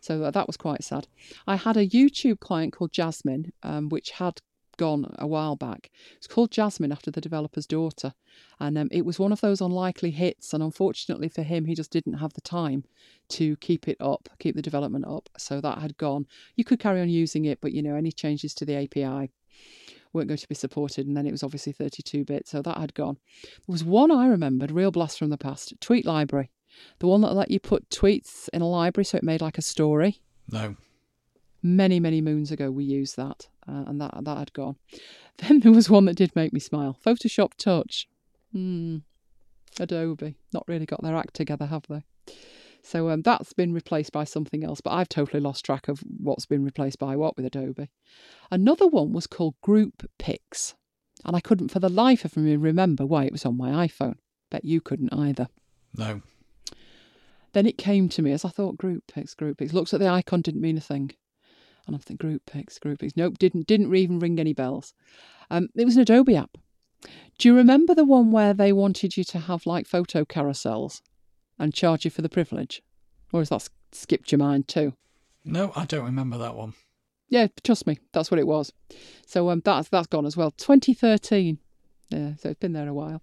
So 0.00 0.24
uh, 0.24 0.30
that 0.30 0.46
was 0.46 0.56
quite 0.56 0.84
sad. 0.84 1.06
I 1.46 1.56
had 1.56 1.76
a 1.76 1.86
YouTube 1.86 2.40
client 2.40 2.72
called 2.72 2.92
Jasmine, 2.92 3.52
um, 3.62 3.88
which 3.88 4.10
had 4.12 4.40
gone 4.76 5.14
a 5.18 5.26
while 5.26 5.56
back. 5.56 5.90
It's 6.16 6.26
called 6.26 6.50
Jasmine 6.50 6.92
after 6.92 7.10
the 7.10 7.20
developer's 7.20 7.66
daughter, 7.66 8.14
and 8.60 8.76
um, 8.78 8.88
it 8.90 9.04
was 9.04 9.18
one 9.18 9.32
of 9.32 9.40
those 9.40 9.60
unlikely 9.60 10.10
hits. 10.10 10.52
And 10.52 10.62
unfortunately 10.62 11.28
for 11.28 11.42
him, 11.42 11.64
he 11.64 11.74
just 11.74 11.90
didn't 11.90 12.14
have 12.14 12.34
the 12.34 12.40
time 12.40 12.84
to 13.30 13.56
keep 13.56 13.88
it 13.88 13.96
up, 14.00 14.28
keep 14.38 14.56
the 14.56 14.62
development 14.62 15.06
up. 15.06 15.28
So 15.38 15.60
that 15.60 15.78
had 15.78 15.96
gone. 15.96 16.26
You 16.54 16.64
could 16.64 16.80
carry 16.80 17.00
on 17.00 17.08
using 17.08 17.44
it, 17.44 17.60
but 17.60 17.72
you 17.72 17.82
know 17.82 17.96
any 17.96 18.12
changes 18.12 18.54
to 18.54 18.64
the 18.64 18.76
API 18.76 19.30
weren't 20.12 20.28
going 20.28 20.38
to 20.38 20.48
be 20.48 20.54
supported. 20.54 21.06
And 21.06 21.16
then 21.16 21.26
it 21.26 21.32
was 21.32 21.42
obviously 21.42 21.72
32 21.72 22.24
bit, 22.24 22.48
so 22.48 22.62
that 22.62 22.78
had 22.78 22.94
gone. 22.94 23.18
There 23.42 23.72
was 23.72 23.84
one 23.84 24.10
I 24.10 24.26
remembered, 24.26 24.70
real 24.70 24.90
blast 24.90 25.18
from 25.18 25.30
the 25.30 25.38
past 25.38 25.74
Tweet 25.80 26.06
Library, 26.06 26.50
the 26.98 27.06
one 27.06 27.20
that 27.20 27.34
let 27.34 27.50
you 27.50 27.60
put 27.60 27.90
tweets 27.90 28.48
in 28.52 28.62
a 28.62 28.68
library 28.68 29.04
so 29.04 29.18
it 29.18 29.24
made 29.24 29.40
like 29.40 29.58
a 29.58 29.62
story. 29.62 30.20
No. 30.50 30.76
Many, 31.62 32.00
many 32.00 32.20
moons 32.20 32.50
ago, 32.50 32.70
we 32.70 32.84
used 32.84 33.16
that, 33.16 33.48
uh, 33.68 33.84
and 33.86 34.00
that 34.00 34.12
that 34.22 34.38
had 34.38 34.52
gone. 34.52 34.76
Then 35.38 35.60
there 35.60 35.72
was 35.72 35.90
one 35.90 36.06
that 36.06 36.16
did 36.16 36.34
make 36.34 36.54
me 36.54 36.60
smile 36.60 36.96
Photoshop 37.04 37.54
Touch. 37.58 38.08
Hmm. 38.52 38.98
Adobe. 39.78 40.36
Not 40.54 40.64
really 40.66 40.86
got 40.86 41.02
their 41.02 41.16
act 41.16 41.34
together, 41.34 41.66
have 41.66 41.84
they? 41.88 42.04
So 42.82 43.10
um, 43.10 43.22
that's 43.22 43.52
been 43.52 43.72
replaced 43.72 44.12
by 44.12 44.24
something 44.24 44.62
else, 44.62 44.80
but 44.80 44.92
I've 44.92 45.08
totally 45.08 45.40
lost 45.40 45.64
track 45.64 45.88
of 45.88 46.00
what's 46.00 46.46
been 46.46 46.64
replaced 46.64 46.98
by 46.98 47.16
what 47.16 47.36
with 47.36 47.44
Adobe. 47.44 47.90
Another 48.50 48.86
one 48.86 49.12
was 49.12 49.26
called 49.26 49.60
Group 49.60 50.08
Pix, 50.18 50.74
and 51.24 51.34
I 51.34 51.40
couldn't 51.40 51.70
for 51.70 51.80
the 51.80 51.88
life 51.88 52.24
of 52.24 52.36
me 52.36 52.54
remember 52.54 53.04
why 53.04 53.24
it 53.24 53.32
was 53.32 53.44
on 53.44 53.56
my 53.56 53.88
iPhone. 53.88 54.18
Bet 54.50 54.64
you 54.64 54.80
couldn't 54.80 55.12
either. 55.12 55.48
No. 55.96 56.22
Then 57.52 57.66
it 57.66 57.76
came 57.76 58.08
to 58.10 58.22
me 58.22 58.30
as 58.30 58.44
I 58.44 58.50
thought 58.50 58.78
Group 58.78 59.04
Pix, 59.08 59.34
Group 59.34 59.58
Pix. 59.58 59.72
Looks 59.72 59.92
at 59.92 59.98
the 59.98 60.08
icon, 60.08 60.42
didn't 60.42 60.60
mean 60.60 60.78
a 60.78 60.80
thing. 60.80 61.10
And 61.86 61.94
I'm 61.94 62.00
thinking 62.00 62.28
Group 62.28 62.46
pics, 62.46 62.78
Group 62.78 63.00
Pix. 63.00 63.16
Nope, 63.16 63.38
didn't 63.38 63.66
didn't 63.66 63.94
even 63.94 64.18
ring 64.18 64.38
any 64.38 64.52
bells. 64.52 64.94
Um, 65.50 65.68
it 65.74 65.84
was 65.84 65.96
an 65.96 66.02
Adobe 66.02 66.36
app. 66.36 66.56
Do 67.38 67.48
you 67.48 67.54
remember 67.54 67.94
the 67.94 68.04
one 68.04 68.32
where 68.32 68.54
they 68.54 68.72
wanted 68.72 69.16
you 69.16 69.24
to 69.24 69.38
have 69.38 69.66
like 69.66 69.86
photo 69.86 70.24
carousels 70.24 71.02
and 71.58 71.74
charge 71.74 72.04
you 72.04 72.10
for 72.10 72.22
the 72.22 72.28
privilege? 72.28 72.82
Or 73.32 73.40
has 73.40 73.50
that 73.50 73.68
skipped 73.92 74.32
your 74.32 74.38
mind 74.38 74.68
too? 74.68 74.94
No, 75.44 75.72
I 75.76 75.84
don't 75.84 76.04
remember 76.04 76.38
that 76.38 76.56
one. 76.56 76.74
Yeah, 77.28 77.48
trust 77.62 77.86
me, 77.86 77.98
that's 78.12 78.30
what 78.30 78.40
it 78.40 78.46
was. 78.46 78.72
So 79.26 79.50
um, 79.50 79.62
that's 79.64 79.88
that's 79.88 80.06
gone 80.06 80.26
as 80.26 80.36
well. 80.36 80.50
2013. 80.52 81.58
Yeah, 82.10 82.34
so 82.38 82.50
it's 82.50 82.60
been 82.60 82.72
there 82.72 82.88
a 82.88 82.94
while. 82.94 83.22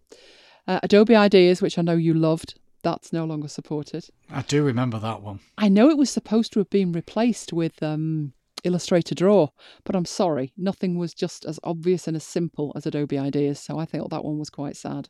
Uh, 0.67 0.79
Adobe 0.83 1.15
Ideas, 1.15 1.61
which 1.61 1.77
I 1.77 1.81
know 1.81 1.95
you 1.95 2.13
loved, 2.13 2.59
that's 2.83 3.13
no 3.13 3.25
longer 3.25 3.47
supported. 3.47 4.05
I 4.29 4.41
do 4.41 4.63
remember 4.63 4.99
that 4.99 5.21
one. 5.21 5.39
I 5.57 5.69
know 5.69 5.89
it 5.89 5.97
was 5.97 6.09
supposed 6.09 6.53
to 6.53 6.59
have 6.59 6.69
been 6.69 6.91
replaced 6.91 7.53
with 7.53 7.81
um, 7.81 8.33
Illustrator 8.63 9.15
Draw, 9.15 9.47
but 9.83 9.95
I'm 9.95 10.05
sorry, 10.05 10.53
nothing 10.57 10.97
was 10.97 11.13
just 11.13 11.45
as 11.45 11.59
obvious 11.63 12.07
and 12.07 12.15
as 12.15 12.23
simple 12.23 12.71
as 12.75 12.85
Adobe 12.85 13.17
Ideas. 13.17 13.59
So 13.59 13.77
I 13.77 13.85
thought 13.85 14.09
that 14.09 14.23
one 14.23 14.39
was 14.39 14.49
quite 14.49 14.77
sad. 14.77 15.09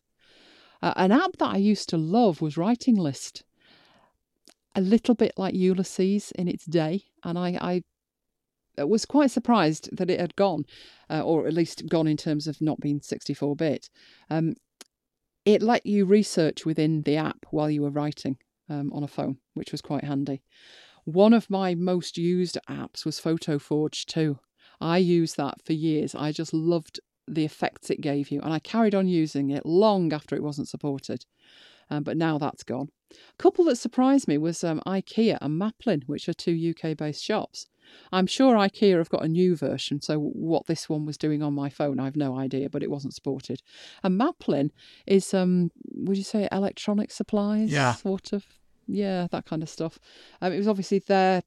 Uh, 0.81 0.93
an 0.95 1.11
app 1.11 1.37
that 1.37 1.53
I 1.53 1.57
used 1.57 1.89
to 1.89 1.97
love 1.97 2.41
was 2.41 2.57
Writing 2.57 2.95
List. 2.95 3.43
A 4.75 4.81
little 4.81 5.15
bit 5.15 5.33
like 5.37 5.53
Ulysses 5.53 6.31
in 6.31 6.47
its 6.47 6.65
day, 6.65 7.03
and 7.23 7.37
I, 7.37 7.83
I 8.77 8.83
was 8.83 9.05
quite 9.05 9.31
surprised 9.31 9.95
that 9.95 10.09
it 10.09 10.19
had 10.19 10.35
gone, 10.35 10.65
uh, 11.09 11.21
or 11.21 11.47
at 11.47 11.53
least 11.53 11.87
gone 11.87 12.07
in 12.07 12.17
terms 12.17 12.47
of 12.47 12.59
not 12.59 12.79
being 12.79 12.99
64 12.99 13.55
bit. 13.55 13.89
Um, 14.29 14.55
it 15.45 15.61
let 15.61 15.85
you 15.85 16.05
research 16.05 16.65
within 16.65 17.03
the 17.03 17.17
app 17.17 17.45
while 17.51 17.69
you 17.69 17.81
were 17.81 17.89
writing 17.89 18.37
um, 18.69 18.91
on 18.93 19.03
a 19.03 19.07
phone, 19.07 19.37
which 19.53 19.71
was 19.71 19.81
quite 19.81 20.03
handy. 20.03 20.41
One 21.05 21.33
of 21.33 21.49
my 21.49 21.75
most 21.75 22.17
used 22.17 22.57
apps 22.69 23.05
was 23.05 23.19
PhotoForge2. 23.19 24.39
I 24.79 24.97
used 24.97 25.37
that 25.37 25.61
for 25.63 25.73
years. 25.73 26.15
I 26.15 26.31
just 26.31 26.53
loved 26.53 26.99
the 27.27 27.45
effects 27.45 27.89
it 27.89 28.01
gave 28.01 28.31
you, 28.31 28.41
and 28.41 28.53
I 28.53 28.59
carried 28.59 28.95
on 28.95 29.07
using 29.07 29.49
it 29.49 29.65
long 29.65 30.11
after 30.13 30.35
it 30.35 30.43
wasn't 30.43 30.67
supported. 30.67 31.25
Um, 31.89 32.03
but 32.03 32.17
now 32.17 32.37
that's 32.37 32.63
gone. 32.63 32.89
A 33.11 33.37
couple 33.37 33.65
that 33.65 33.75
surprised 33.75 34.27
me 34.27 34.37
was 34.37 34.63
um, 34.63 34.81
IKEA 34.87 35.37
and 35.41 35.59
Maplin, 35.59 36.03
which 36.07 36.27
are 36.27 36.33
two 36.33 36.73
UK 36.73 36.97
based 36.97 37.23
shops. 37.23 37.67
I'm 38.11 38.27
sure 38.27 38.55
IKEA 38.55 38.97
have 38.97 39.09
got 39.09 39.25
a 39.25 39.27
new 39.27 39.55
version, 39.55 40.01
so 40.01 40.17
what 40.17 40.67
this 40.67 40.87
one 40.89 41.05
was 41.05 41.17
doing 41.17 41.43
on 41.43 41.53
my 41.53 41.69
phone, 41.69 41.99
I've 41.99 42.15
no 42.15 42.37
idea, 42.37 42.69
but 42.69 42.81
it 42.81 42.89
wasn't 42.89 43.13
supported. 43.13 43.61
And 44.03 44.17
Maplin 44.17 44.71
is, 45.05 45.33
um, 45.33 45.69
would 45.91 46.17
you 46.17 46.23
say, 46.23 46.47
electronic 46.51 47.11
supplies? 47.11 47.71
Yeah. 47.71 47.93
Sort 47.93 48.33
of, 48.33 48.45
yeah, 48.87 49.27
that 49.31 49.45
kind 49.45 49.63
of 49.63 49.69
stuff. 49.69 49.99
Um, 50.41 50.53
it 50.53 50.57
was 50.57 50.67
obviously 50.67 50.99
their 50.99 51.43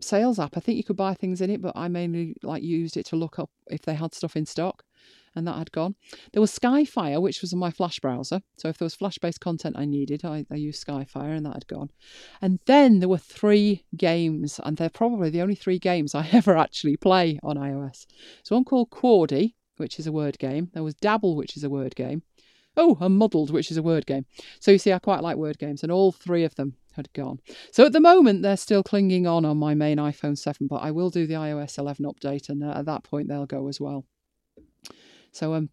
sales 0.00 0.38
app. 0.38 0.56
I 0.56 0.60
think 0.60 0.76
you 0.76 0.84
could 0.84 0.96
buy 0.96 1.14
things 1.14 1.40
in 1.40 1.50
it, 1.50 1.62
but 1.62 1.76
I 1.76 1.88
mainly 1.88 2.36
like 2.42 2.62
used 2.62 2.96
it 2.96 3.06
to 3.06 3.16
look 3.16 3.38
up 3.38 3.50
if 3.68 3.82
they 3.82 3.94
had 3.94 4.14
stuff 4.14 4.36
in 4.36 4.46
stock, 4.46 4.84
and 5.34 5.46
that 5.46 5.56
had 5.56 5.72
gone. 5.72 5.94
There 6.32 6.40
was 6.40 6.56
Skyfire, 6.56 7.20
which 7.20 7.40
was 7.40 7.52
on 7.52 7.58
my 7.58 7.70
Flash 7.70 8.00
browser. 8.00 8.40
So 8.56 8.68
if 8.68 8.78
there 8.78 8.86
was 8.86 8.94
Flash-based 8.94 9.40
content 9.40 9.76
I 9.78 9.84
needed, 9.84 10.24
I, 10.24 10.46
I 10.50 10.56
used 10.56 10.84
Skyfire, 10.84 11.36
and 11.36 11.46
that 11.46 11.54
had 11.54 11.66
gone. 11.66 11.90
And 12.40 12.60
then 12.66 13.00
there 13.00 13.08
were 13.08 13.18
three 13.18 13.84
games, 13.96 14.60
and 14.64 14.76
they're 14.76 14.88
probably 14.90 15.30
the 15.30 15.42
only 15.42 15.54
three 15.54 15.78
games 15.78 16.14
I 16.14 16.28
ever 16.32 16.56
actually 16.56 16.96
play 16.96 17.38
on 17.42 17.56
iOS. 17.56 18.06
So 18.42 18.56
one 18.56 18.64
called 18.64 18.90
Quardy, 18.90 19.56
which 19.76 19.98
is 19.98 20.06
a 20.06 20.12
word 20.12 20.38
game. 20.38 20.70
There 20.74 20.82
was 20.82 20.94
Dabble, 20.94 21.36
which 21.36 21.56
is 21.56 21.64
a 21.64 21.70
word 21.70 21.94
game. 21.94 22.22
Oh, 22.78 22.96
and 23.00 23.18
Muddled, 23.18 23.50
which 23.50 23.70
is 23.70 23.76
a 23.76 23.82
word 23.82 24.06
game. 24.06 24.24
So 24.60 24.70
you 24.70 24.78
see, 24.78 24.92
I 24.92 24.98
quite 24.98 25.22
like 25.22 25.36
word 25.36 25.58
games, 25.58 25.82
and 25.82 25.92
all 25.92 26.12
three 26.12 26.44
of 26.44 26.54
them 26.54 26.76
had 26.92 27.12
gone. 27.12 27.40
So 27.72 27.84
at 27.84 27.92
the 27.92 28.00
moment, 28.00 28.42
they're 28.42 28.56
still 28.56 28.82
clinging 28.82 29.26
on 29.26 29.44
on 29.44 29.56
my 29.58 29.74
main 29.74 29.98
iPhone 29.98 30.38
7, 30.38 30.66
but 30.68 30.76
I 30.76 30.90
will 30.92 31.10
do 31.10 31.26
the 31.26 31.34
iOS 31.34 31.76
11 31.76 32.06
update, 32.06 32.48
and 32.48 32.62
uh, 32.62 32.70
at 32.70 32.86
that 32.86 33.02
point, 33.02 33.28
they'll 33.28 33.46
go 33.46 33.68
as 33.68 33.80
well. 33.80 34.04
So, 35.32 35.54
um, 35.54 35.70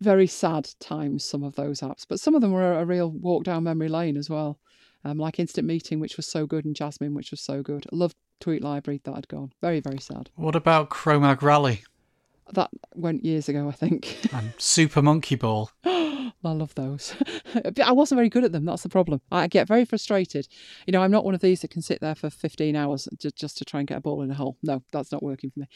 very 0.00 0.26
sad 0.26 0.68
times, 0.80 1.24
some 1.24 1.44
of 1.44 1.54
those 1.54 1.80
apps, 1.80 2.04
but 2.08 2.18
some 2.20 2.34
of 2.34 2.40
them 2.40 2.50
were 2.52 2.74
a 2.78 2.84
real 2.84 3.10
walk 3.10 3.44
down 3.44 3.62
memory 3.64 3.88
lane 3.88 4.16
as 4.16 4.28
well. 4.28 4.58
Um, 5.04 5.18
like 5.18 5.38
Instant 5.40 5.66
Meeting, 5.66 5.98
which 6.00 6.16
was 6.16 6.26
so 6.26 6.46
good, 6.46 6.64
and 6.64 6.76
Jasmine, 6.76 7.14
which 7.14 7.30
was 7.30 7.40
so 7.40 7.62
good. 7.62 7.86
I 7.92 7.96
loved 7.96 8.16
Tweet 8.40 8.62
Library, 8.62 9.00
that 9.04 9.14
had 9.14 9.28
gone. 9.28 9.52
Very, 9.60 9.80
very 9.80 9.98
sad. 9.98 10.30
What 10.34 10.56
about 10.56 10.90
Chromag 10.90 11.42
Rally 11.42 11.82
That 12.52 12.70
went 12.94 13.24
years 13.24 13.48
ago, 13.48 13.68
I 13.68 13.72
think. 13.72 14.18
and 14.32 14.52
Super 14.58 15.02
Monkey 15.02 15.34
Ball? 15.36 15.70
I 16.44 16.52
love 16.52 16.74
those. 16.74 17.14
I 17.84 17.92
wasn't 17.92 18.18
very 18.18 18.28
good 18.28 18.44
at 18.44 18.52
them. 18.52 18.64
That's 18.64 18.82
the 18.82 18.88
problem. 18.88 19.20
I 19.30 19.46
get 19.46 19.68
very 19.68 19.84
frustrated. 19.84 20.48
You 20.86 20.92
know, 20.92 21.02
I'm 21.02 21.10
not 21.10 21.24
one 21.24 21.34
of 21.34 21.40
these 21.40 21.60
that 21.60 21.70
can 21.70 21.82
sit 21.82 22.00
there 22.00 22.14
for 22.14 22.30
15 22.30 22.74
hours 22.74 23.08
just, 23.18 23.36
just 23.36 23.58
to 23.58 23.64
try 23.64 23.80
and 23.80 23.86
get 23.86 23.98
a 23.98 24.00
ball 24.00 24.22
in 24.22 24.30
a 24.30 24.34
hole. 24.34 24.56
No, 24.62 24.82
that's 24.92 25.12
not 25.12 25.22
working 25.22 25.50
for 25.50 25.60
me. 25.60 25.68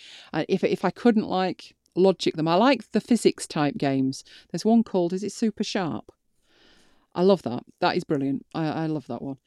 If 0.48 0.64
if 0.64 0.84
I 0.84 0.90
couldn't 0.90 1.28
like 1.28 1.76
logic 1.94 2.34
them, 2.34 2.48
I 2.48 2.56
like 2.56 2.90
the 2.92 3.00
physics 3.00 3.46
type 3.46 3.76
games. 3.78 4.24
There's 4.50 4.64
one 4.64 4.82
called 4.82 5.12
is 5.12 5.22
it 5.22 5.32
Super 5.32 5.64
Sharp? 5.64 6.10
I 7.14 7.22
love 7.22 7.42
that. 7.42 7.64
That 7.80 7.96
is 7.96 8.04
brilliant. 8.04 8.44
I, 8.54 8.66
I 8.66 8.86
love 8.86 9.06
that 9.06 9.22
one. 9.22 9.38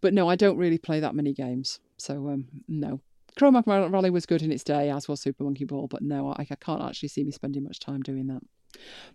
But 0.00 0.14
no, 0.14 0.28
I 0.28 0.36
don't 0.36 0.56
really 0.56 0.78
play 0.78 1.00
that 1.00 1.14
many 1.14 1.34
games. 1.34 1.80
So 1.98 2.28
um, 2.28 2.46
no. 2.68 3.00
Chroma 3.38 3.62
Rally 3.66 4.10
was 4.10 4.26
good 4.26 4.42
in 4.42 4.50
its 4.50 4.64
day, 4.64 4.90
as 4.90 5.06
was 5.06 5.20
Super 5.20 5.44
Monkey 5.44 5.64
Ball, 5.64 5.86
but 5.86 6.02
no, 6.02 6.30
I, 6.30 6.46
I 6.50 6.56
can't 6.56 6.82
actually 6.82 7.10
see 7.10 7.22
me 7.22 7.30
spending 7.30 7.62
much 7.62 7.78
time 7.78 8.02
doing 8.02 8.26
that. 8.28 8.42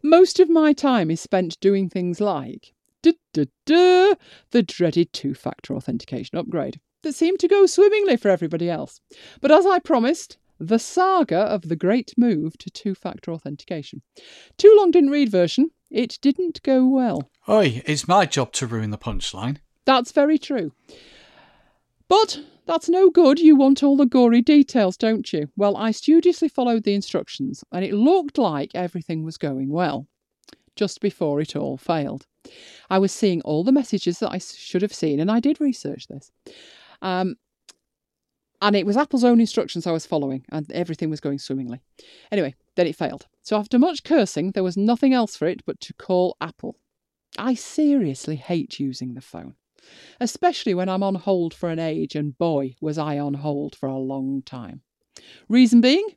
Most 0.02 0.40
of 0.40 0.50
my 0.50 0.74
time 0.74 1.10
is 1.12 1.22
spent 1.22 1.60
doing 1.60 1.90
things 1.90 2.20
like 2.20 2.74
duh, 3.02 3.14
duh, 3.34 3.46
duh, 3.66 4.16
the 4.52 4.64
dreaded 4.64 5.12
two 5.14 5.34
factor 5.34 5.76
authentication 5.76 6.38
upgrade 6.38 6.80
that 7.04 7.14
seemed 7.14 7.40
to 7.40 7.48
go 7.48 7.66
swimmingly 7.66 8.18
for 8.18 8.30
everybody 8.30 8.70
else. 8.70 9.02
But 9.42 9.52
as 9.52 9.66
I 9.66 9.80
promised, 9.80 10.38
the 10.60 10.80
saga 10.80 11.40
of 11.40 11.68
the 11.68 11.76
great 11.76 12.14
move 12.18 12.58
to 12.60 12.70
two 12.70 12.96
factor 12.96 13.32
authentication. 13.32 14.02
Too 14.58 14.74
long 14.78 14.92
didn't 14.92 15.10
read 15.10 15.30
version, 15.30 15.72
it 15.92 16.18
didn't 16.22 16.62
go 16.64 16.88
well. 16.88 17.30
Oi, 17.50 17.82
it's 17.86 18.08
my 18.08 18.26
job 18.26 18.54
to 18.54 18.68
ruin 18.68 18.92
the 18.92 18.98
punchline. 18.98 19.58
That's 19.86 20.12
very 20.14 20.38
true. 20.38 20.72
But 22.08 22.42
that's 22.66 22.90
no 22.90 23.10
good. 23.10 23.40
You 23.40 23.56
want 23.56 23.84
all 23.84 23.98
the 23.98 24.06
gory 24.06 24.42
details, 24.42 24.98
don't 24.98 25.32
you? 25.34 25.50
Well, 25.56 25.76
I 25.76 25.92
studiously 25.92 26.48
followed 26.48 26.84
the 26.84 26.94
instructions, 26.94 27.64
and 27.72 27.84
it 27.84 27.94
looked 27.94 28.38
like 28.38 28.72
everything 28.74 29.24
was 29.24 29.38
going 29.38 29.70
well. 29.70 30.08
Just 30.76 31.02
before 31.02 31.40
it 31.40 31.56
all 31.56 31.78
failed. 31.78 32.26
I 32.90 32.98
was 32.98 33.12
seeing 33.12 33.42
all 33.42 33.64
the 33.64 33.72
messages 33.72 34.20
that 34.20 34.32
I 34.32 34.40
should 34.40 34.82
have 34.82 34.94
seen, 34.94 35.20
and 35.20 35.30
I 35.30 35.40
did 35.40 35.62
research 35.62 36.08
this. 36.08 36.32
Um, 37.02 37.36
and 38.62 38.76
it 38.76 38.86
was 38.86 38.98
Apple's 38.98 39.24
own 39.24 39.40
instructions 39.40 39.86
I 39.86 39.92
was 39.92 40.06
following, 40.06 40.46
and 40.50 40.72
everything 40.72 41.10
was 41.10 41.20
going 41.20 41.38
swimmingly. 41.38 41.82
Anyway, 42.32 42.56
then 42.76 42.88
it 42.88 42.96
failed. 42.96 43.28
So 43.44 43.58
after 43.58 43.78
much 43.78 44.04
cursing, 44.04 44.52
there 44.52 44.64
was 44.64 44.78
nothing 44.78 45.14
else 45.14 45.36
for 45.36 45.48
it 45.48 45.64
but 45.66 45.80
to 45.82 45.94
call 45.94 46.38
Apple. 46.40 46.78
I 47.38 47.56
seriously 47.56 48.38
hate 48.38 48.80
using 48.80 49.14
the 49.14 49.22
phone 49.22 49.56
especially 50.20 50.74
when 50.74 50.90
I'm 50.90 51.04
on 51.04 51.16
hold 51.16 51.54
for 51.54 51.70
an 51.70 51.80
age, 51.80 52.16
and 52.16 52.38
boy, 52.38 52.76
was 52.82 52.98
I 52.98 53.20
on 53.20 53.36
hold 53.36 53.76
for 53.76 53.88
a 53.88 53.98
long 53.98 54.42
time. 54.44 54.82
Reason 55.48 55.82
being, 55.82 56.08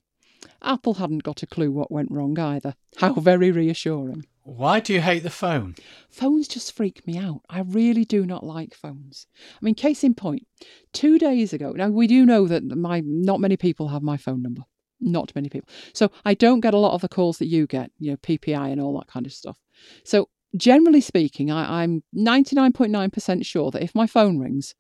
Apple 0.63 0.95
hadn't 0.95 1.23
got 1.23 1.43
a 1.43 1.47
clue 1.47 1.71
what 1.71 1.93
went 1.93 2.11
wrong 2.11 2.39
either. 2.39 2.75
How 2.97 3.15
very 3.15 3.51
reassuring. 3.51 4.25
Why 4.43 4.79
do 4.79 4.93
you 4.93 5.01
hate 5.01 5.25
the 5.25 5.31
phone? 5.31 5.75
Phones 6.09 6.47
just 6.47 6.73
freak 6.73 7.05
me 7.05 7.19
out. 7.19 7.41
I 7.51 7.61
really 7.61 8.05
do 8.05 8.25
not 8.25 8.45
like 8.45 8.75
phones. 8.75 9.27
I 9.61 9.65
mean, 9.65 9.75
case 9.75 10.05
in 10.05 10.15
point, 10.15 10.47
two 10.93 11.19
days 11.19 11.53
ago, 11.53 11.73
now 11.73 11.89
we 11.89 12.07
do 12.07 12.25
know 12.25 12.47
that 12.47 12.63
my 12.63 13.03
not 13.05 13.41
many 13.41 13.57
people 13.57 13.89
have 13.89 14.03
my 14.03 14.17
phone 14.17 14.43
number. 14.43 14.63
Not 15.01 15.35
many 15.35 15.49
people. 15.49 15.69
So 15.93 16.11
I 16.25 16.35
don't 16.35 16.61
get 16.61 16.75
a 16.75 16.79
lot 16.79 16.95
of 16.95 17.01
the 17.01 17.09
calls 17.09 17.39
that 17.39 17.49
you 17.49 17.67
get, 17.67 17.91
you 17.99 18.13
know, 18.13 18.17
PPI 18.19 18.71
and 18.71 18.81
all 18.81 18.97
that 18.99 19.09
kind 19.09 19.27
of 19.27 19.33
stuff. 19.33 19.59
So 20.05 20.29
generally 20.57 21.01
speaking, 21.01 21.51
I, 21.51 21.83
I'm 21.83 22.03
99.9% 22.15 23.45
sure 23.45 23.71
that 23.71 23.83
if 23.83 23.95
my 23.95 24.07
phone 24.07 24.39
rings, 24.39 24.75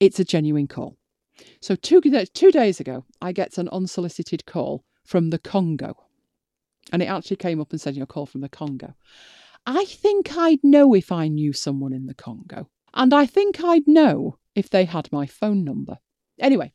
it's 0.00 0.20
a 0.20 0.24
genuine 0.24 0.66
call. 0.66 0.96
So 1.60 1.74
two, 1.76 2.00
two 2.00 2.50
days 2.50 2.80
ago, 2.80 3.04
I 3.20 3.32
get 3.32 3.58
an 3.58 3.68
unsolicited 3.68 4.46
call 4.46 4.84
from 5.04 5.30
the 5.30 5.38
Congo. 5.38 5.96
And 6.92 7.02
it 7.02 7.06
actually 7.06 7.36
came 7.36 7.60
up 7.60 7.72
and 7.72 7.80
said, 7.80 7.96
your 7.96 8.06
call 8.06 8.26
from 8.26 8.40
the 8.40 8.48
Congo. 8.48 8.94
I 9.66 9.84
think 9.84 10.36
I'd 10.36 10.62
know 10.62 10.94
if 10.94 11.10
I 11.10 11.28
knew 11.28 11.52
someone 11.52 11.92
in 11.92 12.06
the 12.06 12.14
Congo. 12.14 12.68
And 12.94 13.12
I 13.12 13.26
think 13.26 13.62
I'd 13.62 13.86
know 13.86 14.38
if 14.54 14.70
they 14.70 14.84
had 14.84 15.12
my 15.12 15.26
phone 15.26 15.64
number. 15.64 15.98
Anyway, 16.38 16.72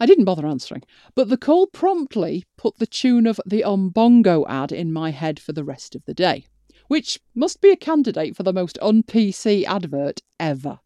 I 0.00 0.06
didn't 0.06 0.24
bother 0.24 0.46
answering, 0.46 0.82
but 1.14 1.28
the 1.28 1.36
call 1.36 1.68
promptly 1.68 2.44
put 2.56 2.78
the 2.78 2.86
tune 2.86 3.26
of 3.26 3.40
the 3.46 3.62
Umbongo 3.62 4.44
ad 4.48 4.72
in 4.72 4.92
my 4.92 5.10
head 5.10 5.38
for 5.38 5.52
the 5.52 5.64
rest 5.64 5.94
of 5.94 6.04
the 6.04 6.14
day, 6.14 6.46
which 6.88 7.20
must 7.34 7.60
be 7.60 7.70
a 7.70 7.76
candidate 7.76 8.36
for 8.36 8.42
the 8.42 8.52
most 8.52 8.78
un 8.80 9.02
PC 9.02 9.64
advert 9.64 10.20
ever. 10.38 10.80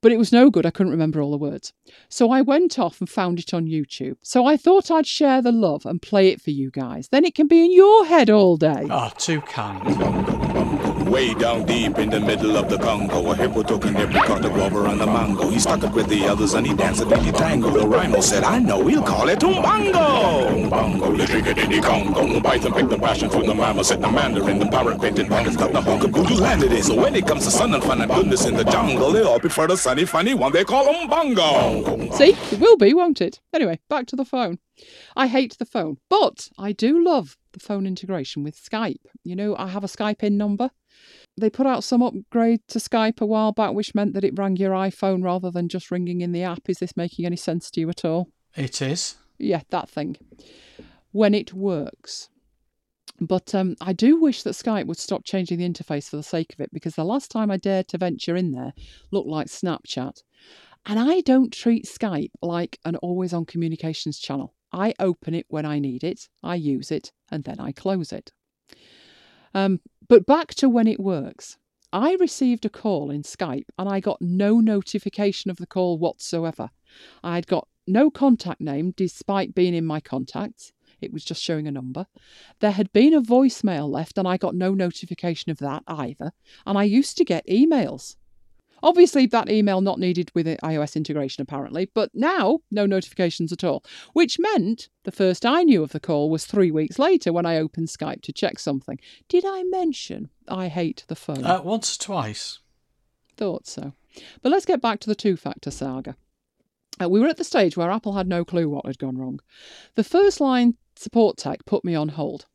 But 0.00 0.10
it 0.10 0.18
was 0.18 0.32
no 0.32 0.50
good, 0.50 0.66
I 0.66 0.70
couldn't 0.70 0.90
remember 0.90 1.20
all 1.20 1.30
the 1.30 1.36
words. 1.38 1.72
So 2.08 2.32
I 2.32 2.40
went 2.40 2.76
off 2.76 3.00
and 3.00 3.08
found 3.08 3.38
it 3.38 3.54
on 3.54 3.66
YouTube. 3.66 4.16
So 4.20 4.44
I 4.46 4.56
thought 4.56 4.90
I'd 4.90 5.06
share 5.06 5.40
the 5.40 5.52
love 5.52 5.86
and 5.86 6.02
play 6.02 6.28
it 6.28 6.40
for 6.40 6.50
you 6.50 6.72
guys. 6.72 7.08
Then 7.08 7.24
it 7.24 7.36
can 7.36 7.46
be 7.46 7.64
in 7.64 7.72
your 7.72 8.06
head 8.06 8.28
all 8.28 8.56
day. 8.56 8.88
Oh, 8.90 9.12
too 9.16 9.40
kind. 9.42 10.91
Way 11.12 11.34
down 11.34 11.66
deep 11.66 11.98
in 11.98 12.08
the 12.08 12.18
middle 12.18 12.56
of 12.56 12.70
the 12.70 12.78
Congo, 12.78 13.30
a 13.30 13.36
hippo 13.36 13.62
took 13.62 13.84
an 13.84 13.96
every 13.96 14.18
caught 14.20 14.40
the 14.40 14.48
rover 14.48 14.86
and 14.86 14.98
the 14.98 15.04
mango. 15.04 15.50
He 15.50 15.58
stuck 15.58 15.82
it 15.84 15.92
with 15.92 16.08
the 16.08 16.26
others 16.26 16.54
and 16.54 16.66
he 16.66 16.74
danced 16.74 17.02
a 17.02 17.04
dingy 17.04 17.32
tango. 17.32 17.68
The 17.68 17.86
rhino 17.86 18.22
said, 18.22 18.44
I 18.44 18.58
know, 18.58 18.78
we'll 18.78 19.02
call 19.02 19.28
it 19.28 19.40
Umbongo. 19.40 20.70
Umbongo, 20.70 21.14
the 21.18 21.50
it 21.50 21.58
in 21.58 21.70
the 21.70 21.80
Congo. 21.82 22.40
Python 22.40 22.72
picked 22.72 22.88
the 22.88 22.98
passion 22.98 23.28
from 23.28 23.44
the 23.44 23.82
said 23.82 24.00
the 24.00 24.10
mandarin, 24.10 24.58
the 24.58 24.64
parrot 24.64 25.02
painted 25.02 25.28
bandits 25.28 25.54
got 25.54 25.72
the 25.72 25.82
hunk 25.82 26.02
of 26.02 26.12
voodoo 26.12 26.36
land 26.36 26.62
it. 26.62 26.82
So 26.82 26.94
when 26.94 27.14
it 27.14 27.26
comes 27.26 27.44
to 27.44 27.50
sun 27.50 27.74
and 27.74 27.84
fun 27.84 28.00
and 28.00 28.10
goodness 28.10 28.46
in 28.46 28.54
the 28.54 28.64
jungle, 28.64 29.12
they 29.12 29.22
all 29.22 29.38
prefer 29.38 29.66
the 29.66 29.76
sunny, 29.76 30.06
funny 30.06 30.32
one 30.32 30.52
they 30.52 30.64
call 30.64 30.86
Umbongo. 30.86 32.10
See, 32.14 32.34
it 32.52 32.58
will 32.58 32.78
be, 32.78 32.94
won't 32.94 33.20
it? 33.20 33.38
Anyway, 33.52 33.80
back 33.90 34.06
to 34.06 34.16
the 34.16 34.24
phone. 34.24 34.60
I 35.14 35.26
hate 35.26 35.58
the 35.58 35.66
phone, 35.66 35.98
but 36.08 36.48
I 36.56 36.72
do 36.72 37.04
love 37.04 37.36
the 37.52 37.60
phone 37.60 37.86
integration 37.86 38.42
with 38.42 38.56
Skype. 38.56 39.04
You 39.24 39.36
know, 39.36 39.54
I 39.58 39.68
have 39.68 39.84
a 39.84 39.88
Skype 39.88 40.22
in 40.22 40.38
number. 40.38 40.70
They 41.36 41.50
put 41.50 41.66
out 41.66 41.84
some 41.84 42.02
upgrade 42.02 42.60
to 42.68 42.78
Skype 42.78 43.20
a 43.20 43.26
while 43.26 43.52
back, 43.52 43.72
which 43.72 43.94
meant 43.94 44.12
that 44.14 44.24
it 44.24 44.36
rang 44.36 44.56
your 44.56 44.72
iPhone 44.72 45.24
rather 45.24 45.50
than 45.50 45.68
just 45.68 45.90
ringing 45.90 46.20
in 46.20 46.32
the 46.32 46.42
app. 46.42 46.68
Is 46.68 46.78
this 46.78 46.96
making 46.96 47.24
any 47.24 47.36
sense 47.36 47.70
to 47.70 47.80
you 47.80 47.88
at 47.88 48.04
all? 48.04 48.28
It 48.54 48.82
is. 48.82 49.16
Yeah, 49.38 49.62
that 49.70 49.88
thing. 49.88 50.16
When 51.10 51.34
it 51.34 51.54
works. 51.54 52.28
But 53.20 53.54
um, 53.54 53.76
I 53.80 53.92
do 53.92 54.20
wish 54.20 54.42
that 54.42 54.54
Skype 54.54 54.86
would 54.86 54.98
stop 54.98 55.24
changing 55.24 55.58
the 55.58 55.68
interface 55.68 56.08
for 56.08 56.16
the 56.16 56.22
sake 56.22 56.52
of 56.52 56.60
it 56.60 56.70
because 56.72 56.96
the 56.96 57.04
last 57.04 57.30
time 57.30 57.50
I 57.50 57.56
dared 57.56 57.88
to 57.88 57.98
venture 57.98 58.36
in 58.36 58.52
there 58.52 58.72
looked 59.10 59.28
like 59.28 59.46
Snapchat. 59.46 60.22
And 60.86 60.98
I 60.98 61.20
don't 61.20 61.52
treat 61.52 61.86
Skype 61.86 62.32
like 62.42 62.78
an 62.84 62.96
always 62.96 63.32
on 63.32 63.46
communications 63.46 64.18
channel. 64.18 64.54
I 64.72 64.94
open 64.98 65.34
it 65.34 65.46
when 65.48 65.64
I 65.64 65.78
need 65.78 66.02
it, 66.02 66.28
I 66.42 66.56
use 66.56 66.90
it, 66.90 67.12
and 67.30 67.44
then 67.44 67.60
I 67.60 67.72
close 67.72 68.12
it. 68.12 68.32
Um, 69.54 69.80
but 70.08 70.26
back 70.26 70.54
to 70.56 70.68
when 70.68 70.86
it 70.86 71.00
works. 71.00 71.56
I 71.92 72.14
received 72.14 72.64
a 72.64 72.70
call 72.70 73.10
in 73.10 73.22
Skype 73.22 73.66
and 73.78 73.88
I 73.88 74.00
got 74.00 74.22
no 74.22 74.60
notification 74.60 75.50
of 75.50 75.58
the 75.58 75.66
call 75.66 75.98
whatsoever. 75.98 76.70
I'd 77.22 77.46
got 77.46 77.68
no 77.86 78.10
contact 78.10 78.60
name 78.60 78.94
despite 78.96 79.54
being 79.54 79.74
in 79.74 79.84
my 79.84 80.00
contacts. 80.00 80.72
It 81.02 81.12
was 81.12 81.24
just 81.24 81.42
showing 81.42 81.66
a 81.66 81.72
number. 81.72 82.06
There 82.60 82.70
had 82.70 82.92
been 82.92 83.12
a 83.12 83.20
voicemail 83.20 83.90
left 83.90 84.16
and 84.16 84.26
I 84.26 84.36
got 84.36 84.54
no 84.54 84.72
notification 84.72 85.50
of 85.50 85.58
that 85.58 85.82
either. 85.86 86.32
And 86.64 86.78
I 86.78 86.84
used 86.84 87.18
to 87.18 87.24
get 87.24 87.46
emails. 87.46 88.16
Obviously, 88.82 89.26
that 89.26 89.50
email 89.50 89.80
not 89.80 89.98
needed 89.98 90.30
with 90.34 90.46
iOS 90.46 90.96
integration, 90.96 91.42
apparently, 91.42 91.88
but 91.94 92.10
now 92.14 92.60
no 92.70 92.86
notifications 92.86 93.52
at 93.52 93.64
all, 93.64 93.84
which 94.12 94.38
meant 94.38 94.88
the 95.04 95.12
first 95.12 95.46
I 95.46 95.62
knew 95.62 95.82
of 95.82 95.92
the 95.92 96.00
call 96.00 96.30
was 96.30 96.44
three 96.44 96.70
weeks 96.70 96.98
later 96.98 97.32
when 97.32 97.46
I 97.46 97.58
opened 97.58 97.88
Skype 97.88 98.22
to 98.22 98.32
check 98.32 98.58
something. 98.58 98.98
Did 99.28 99.44
I 99.46 99.62
mention 99.64 100.30
I 100.48 100.68
hate 100.68 101.04
the 101.08 101.16
phone? 101.16 101.44
Uh, 101.44 101.62
once 101.62 101.96
or 101.96 102.00
twice. 102.00 102.58
Thought 103.36 103.66
so. 103.66 103.92
But 104.42 104.52
let's 104.52 104.66
get 104.66 104.82
back 104.82 105.00
to 105.00 105.08
the 105.08 105.14
two 105.14 105.36
factor 105.36 105.70
saga. 105.70 106.16
Uh, 107.00 107.08
we 107.08 107.20
were 107.20 107.28
at 107.28 107.38
the 107.38 107.44
stage 107.44 107.76
where 107.76 107.90
Apple 107.90 108.12
had 108.12 108.28
no 108.28 108.44
clue 108.44 108.68
what 108.68 108.86
had 108.86 108.98
gone 108.98 109.16
wrong. 109.16 109.40
The 109.94 110.04
first 110.04 110.40
line 110.40 110.76
support 110.96 111.38
tech 111.38 111.64
put 111.64 111.84
me 111.84 111.94
on 111.94 112.10
hold. 112.10 112.46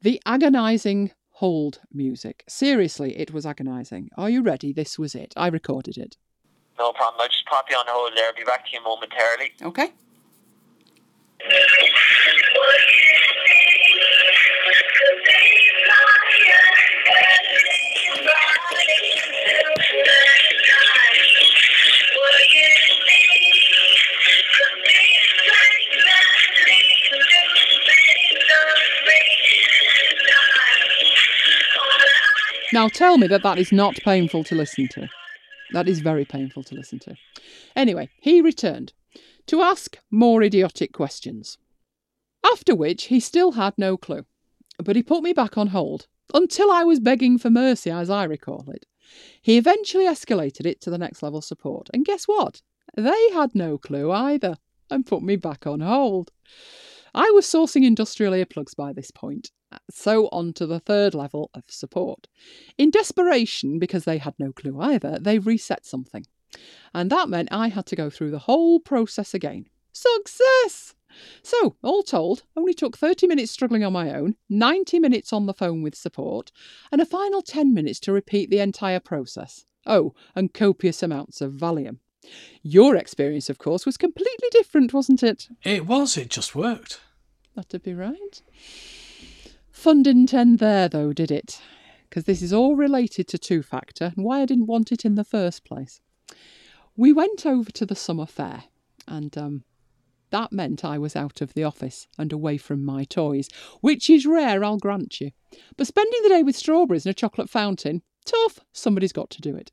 The 0.00 0.20
agonising 0.24 1.10
hold 1.38 1.78
music. 1.92 2.42
Seriously, 2.48 3.16
it 3.16 3.32
was 3.32 3.46
agonising. 3.46 4.10
Are 4.16 4.28
you 4.28 4.42
ready? 4.42 4.72
This 4.72 4.98
was 4.98 5.14
it. 5.14 5.32
I 5.36 5.46
recorded 5.46 5.96
it. 5.96 6.16
No 6.76 6.92
problem. 6.92 7.20
I'll 7.20 7.28
just 7.28 7.46
pop 7.46 7.66
you 7.70 7.76
on 7.76 7.84
hold 7.88 8.10
there. 8.16 8.26
I'll 8.26 8.34
be 8.34 8.42
back 8.42 8.66
to 8.66 8.72
you 8.72 8.82
momentarily. 8.82 9.52
Okay. 9.62 9.92
Now 32.72 32.88
tell 32.88 33.18
me 33.18 33.26
that 33.28 33.42
that 33.42 33.58
is 33.58 33.72
not 33.72 33.96
painful 33.96 34.44
to 34.44 34.54
listen 34.54 34.88
to. 34.88 35.08
That 35.72 35.88
is 35.88 36.00
very 36.00 36.24
painful 36.24 36.62
to 36.64 36.74
listen 36.74 36.98
to. 37.00 37.14
Anyway, 37.74 38.08
he 38.20 38.40
returned 38.40 38.92
to 39.46 39.62
ask 39.62 39.98
more 40.10 40.42
idiotic 40.42 40.92
questions. 40.92 41.58
After 42.44 42.74
which 42.74 43.04
he 43.04 43.20
still 43.20 43.52
had 43.52 43.74
no 43.76 43.96
clue. 43.96 44.26
But 44.78 44.96
he 44.96 45.02
put 45.02 45.22
me 45.22 45.32
back 45.32 45.58
on 45.58 45.68
hold 45.68 46.06
until 46.32 46.70
I 46.70 46.84
was 46.84 47.00
begging 47.00 47.38
for 47.38 47.50
mercy, 47.50 47.90
as 47.90 48.10
I 48.10 48.24
recall 48.24 48.66
it. 48.68 48.86
He 49.40 49.56
eventually 49.56 50.04
escalated 50.04 50.66
it 50.66 50.80
to 50.82 50.90
the 50.90 50.98
next 50.98 51.22
level 51.22 51.40
support. 51.40 51.88
And 51.92 52.04
guess 52.04 52.24
what? 52.24 52.62
They 52.96 53.30
had 53.32 53.54
no 53.54 53.78
clue 53.78 54.12
either 54.12 54.56
and 54.90 55.06
put 55.06 55.22
me 55.22 55.36
back 55.36 55.66
on 55.66 55.80
hold. 55.80 56.30
I 57.14 57.30
was 57.30 57.46
sourcing 57.46 57.84
industrial 57.84 58.34
earplugs 58.34 58.76
by 58.76 58.92
this 58.92 59.10
point, 59.10 59.50
so 59.90 60.28
on 60.28 60.52
to 60.54 60.66
the 60.66 60.80
third 60.80 61.14
level 61.14 61.50
of 61.54 61.64
support. 61.68 62.28
In 62.76 62.90
desperation, 62.90 63.78
because 63.78 64.04
they 64.04 64.18
had 64.18 64.34
no 64.38 64.52
clue 64.52 64.80
either, 64.80 65.18
they 65.20 65.38
reset 65.38 65.84
something. 65.84 66.24
And 66.94 67.10
that 67.10 67.28
meant 67.28 67.50
I 67.52 67.68
had 67.68 67.86
to 67.86 67.96
go 67.96 68.10
through 68.10 68.30
the 68.30 68.40
whole 68.40 68.80
process 68.80 69.34
again. 69.34 69.66
Success! 69.92 70.94
So, 71.42 71.76
all 71.82 72.02
told, 72.02 72.42
only 72.56 72.74
took 72.74 72.96
30 72.96 73.26
minutes 73.26 73.50
struggling 73.50 73.82
on 73.82 73.92
my 73.92 74.14
own, 74.14 74.36
90 74.48 74.98
minutes 74.98 75.32
on 75.32 75.46
the 75.46 75.54
phone 75.54 75.82
with 75.82 75.94
support, 75.94 76.52
and 76.92 77.00
a 77.00 77.06
final 77.06 77.42
10 77.42 77.74
minutes 77.74 77.98
to 78.00 78.12
repeat 78.12 78.50
the 78.50 78.60
entire 78.60 79.00
process. 79.00 79.66
Oh, 79.86 80.14
and 80.34 80.52
copious 80.52 81.02
amounts 81.02 81.40
of 81.40 81.52
Valium. 81.52 81.98
Your 82.62 82.94
experience, 82.96 83.48
of 83.48 83.58
course, 83.58 83.86
was 83.86 83.96
completely 83.96 84.48
different, 84.50 84.92
wasn't 84.92 85.22
it? 85.22 85.48
It 85.62 85.86
was, 85.86 86.16
it 86.16 86.28
just 86.28 86.54
worked. 86.54 87.00
That'd 87.56 87.82
be 87.82 87.94
right. 87.94 88.42
Fun 89.78 90.02
didn't 90.02 90.34
end 90.34 90.58
there, 90.58 90.88
though, 90.88 91.12
did 91.12 91.30
it? 91.30 91.60
Because 92.08 92.24
this 92.24 92.42
is 92.42 92.52
all 92.52 92.74
related 92.74 93.28
to 93.28 93.38
two 93.38 93.62
factor 93.62 94.12
and 94.16 94.24
why 94.24 94.40
I 94.40 94.44
didn't 94.44 94.66
want 94.66 94.90
it 94.90 95.04
in 95.04 95.14
the 95.14 95.22
first 95.22 95.64
place. 95.64 96.00
We 96.96 97.12
went 97.12 97.46
over 97.46 97.70
to 97.70 97.86
the 97.86 97.94
summer 97.94 98.26
fair, 98.26 98.64
and 99.06 99.38
um, 99.38 99.62
that 100.30 100.50
meant 100.50 100.84
I 100.84 100.98
was 100.98 101.14
out 101.14 101.40
of 101.40 101.54
the 101.54 101.62
office 101.62 102.08
and 102.18 102.32
away 102.32 102.56
from 102.56 102.84
my 102.84 103.04
toys, 103.04 103.48
which 103.80 104.10
is 104.10 104.26
rare, 104.26 104.64
I'll 104.64 104.78
grant 104.78 105.20
you. 105.20 105.30
But 105.76 105.86
spending 105.86 106.22
the 106.24 106.30
day 106.30 106.42
with 106.42 106.56
strawberries 106.56 107.06
and 107.06 107.12
a 107.12 107.14
chocolate 107.14 107.48
fountain, 107.48 108.02
tough, 108.24 108.58
somebody's 108.72 109.12
got 109.12 109.30
to 109.30 109.40
do 109.40 109.54
it. 109.54 109.70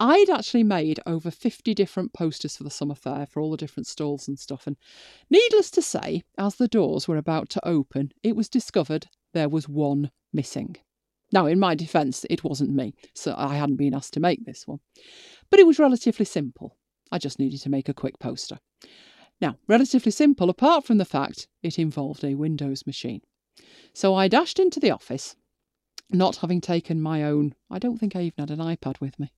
I'd 0.00 0.30
actually 0.30 0.64
made 0.64 1.00
over 1.04 1.30
50 1.30 1.74
different 1.74 2.14
posters 2.14 2.56
for 2.56 2.64
the 2.64 2.70
summer 2.70 2.94
fair 2.94 3.26
for 3.26 3.40
all 3.40 3.50
the 3.50 3.58
different 3.58 3.88
stalls 3.88 4.26
and 4.26 4.38
stuff, 4.38 4.66
and 4.66 4.78
needless 5.28 5.70
to 5.72 5.82
say, 5.82 6.22
as 6.38 6.54
the 6.54 6.66
doors 6.66 7.06
were 7.06 7.18
about 7.18 7.50
to 7.50 7.68
open, 7.68 8.10
it 8.22 8.36
was 8.36 8.48
discovered 8.48 9.06
there 9.34 9.50
was 9.50 9.68
one 9.68 10.10
missing. 10.32 10.76
Now, 11.32 11.46
in 11.46 11.58
my 11.58 11.74
defence, 11.74 12.24
it 12.30 12.44
wasn't 12.44 12.74
me, 12.74 12.94
so 13.14 13.34
I 13.36 13.56
hadn't 13.56 13.76
been 13.76 13.94
asked 13.94 14.14
to 14.14 14.20
make 14.20 14.44
this 14.44 14.66
one. 14.66 14.78
But 15.50 15.60
it 15.60 15.66
was 15.66 15.78
relatively 15.78 16.24
simple. 16.24 16.76
I 17.10 17.18
just 17.18 17.38
needed 17.38 17.60
to 17.62 17.70
make 17.70 17.88
a 17.88 17.94
quick 17.94 18.18
poster. 18.18 18.58
Now, 19.40 19.56
relatively 19.68 20.12
simple 20.12 20.48
apart 20.48 20.84
from 20.84 20.98
the 20.98 21.04
fact 21.04 21.48
it 21.62 21.78
involved 21.78 22.24
a 22.24 22.34
Windows 22.34 22.86
machine. 22.86 23.20
So 23.92 24.14
I 24.14 24.28
dashed 24.28 24.58
into 24.58 24.80
the 24.80 24.90
office, 24.90 25.36
not 26.10 26.36
having 26.36 26.60
taken 26.60 27.00
my 27.00 27.24
own. 27.24 27.54
I 27.70 27.78
don't 27.78 27.98
think 27.98 28.14
I 28.16 28.22
even 28.22 28.48
had 28.48 28.50
an 28.50 28.58
iPad 28.58 29.00
with 29.00 29.18
me. 29.18 29.32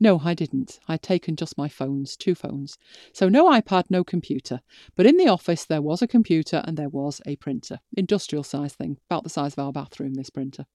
No, 0.00 0.20
I 0.24 0.34
didn't. 0.34 0.78
I'd 0.86 1.02
taken 1.02 1.34
just 1.34 1.58
my 1.58 1.68
phones, 1.68 2.16
two 2.16 2.34
phones. 2.34 2.78
So 3.12 3.28
no 3.28 3.50
iPad, 3.50 3.84
no 3.90 4.04
computer. 4.04 4.60
But 4.94 5.06
in 5.06 5.16
the 5.16 5.28
office, 5.28 5.64
there 5.64 5.82
was 5.82 6.02
a 6.02 6.06
computer 6.06 6.62
and 6.64 6.76
there 6.76 6.88
was 6.88 7.20
a 7.26 7.36
printer. 7.36 7.80
Industrial 7.96 8.44
size 8.44 8.74
thing, 8.74 8.98
about 9.10 9.24
the 9.24 9.30
size 9.30 9.54
of 9.54 9.58
our 9.58 9.72
bathroom, 9.72 10.14
this 10.14 10.30
printer. 10.30 10.66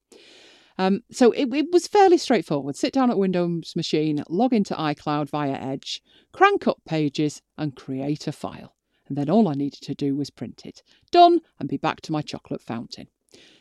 Um, 0.76 1.02
so 1.10 1.30
it, 1.32 1.52
it 1.54 1.66
was 1.72 1.86
fairly 1.86 2.18
straightforward. 2.18 2.76
Sit 2.76 2.92
down 2.92 3.10
at 3.10 3.18
Windows 3.18 3.74
machine, 3.76 4.22
log 4.28 4.52
into 4.52 4.74
iCloud 4.74 5.30
via 5.30 5.52
Edge, 5.52 6.02
crank 6.32 6.66
up 6.66 6.78
pages, 6.84 7.40
and 7.56 7.76
create 7.76 8.26
a 8.26 8.32
file. 8.32 8.74
And 9.06 9.16
then 9.16 9.30
all 9.30 9.48
I 9.48 9.54
needed 9.54 9.82
to 9.82 9.94
do 9.94 10.16
was 10.16 10.30
print 10.30 10.62
it. 10.64 10.82
Done, 11.10 11.40
and 11.58 11.68
be 11.68 11.76
back 11.76 12.00
to 12.02 12.12
my 12.12 12.22
chocolate 12.22 12.62
fountain. 12.62 13.06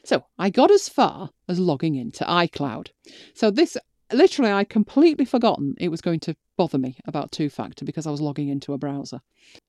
So 0.06 0.26
I 0.38 0.50
got 0.50 0.72
as 0.72 0.90
far 0.90 1.30
as 1.48 1.60
logging 1.60 1.96
into 1.96 2.24
iCloud. 2.24 2.90
So 3.34 3.52
this 3.52 3.78
literally 4.16 4.52
I'd 4.52 4.70
completely 4.70 5.26
forgotten 5.26 5.76
it 5.80 5.90
was 5.90 6.02
going 6.02 6.20
to 6.22 6.36
bother 6.58 6.78
me 6.78 6.98
about 7.06 7.32
two 7.32 7.50
factor 7.50 7.86
because 7.86 8.08
I 8.08 8.12
was 8.12 8.22
logging 8.22 8.50
into 8.50 8.74
a 8.74 8.78
browser. 8.78 9.22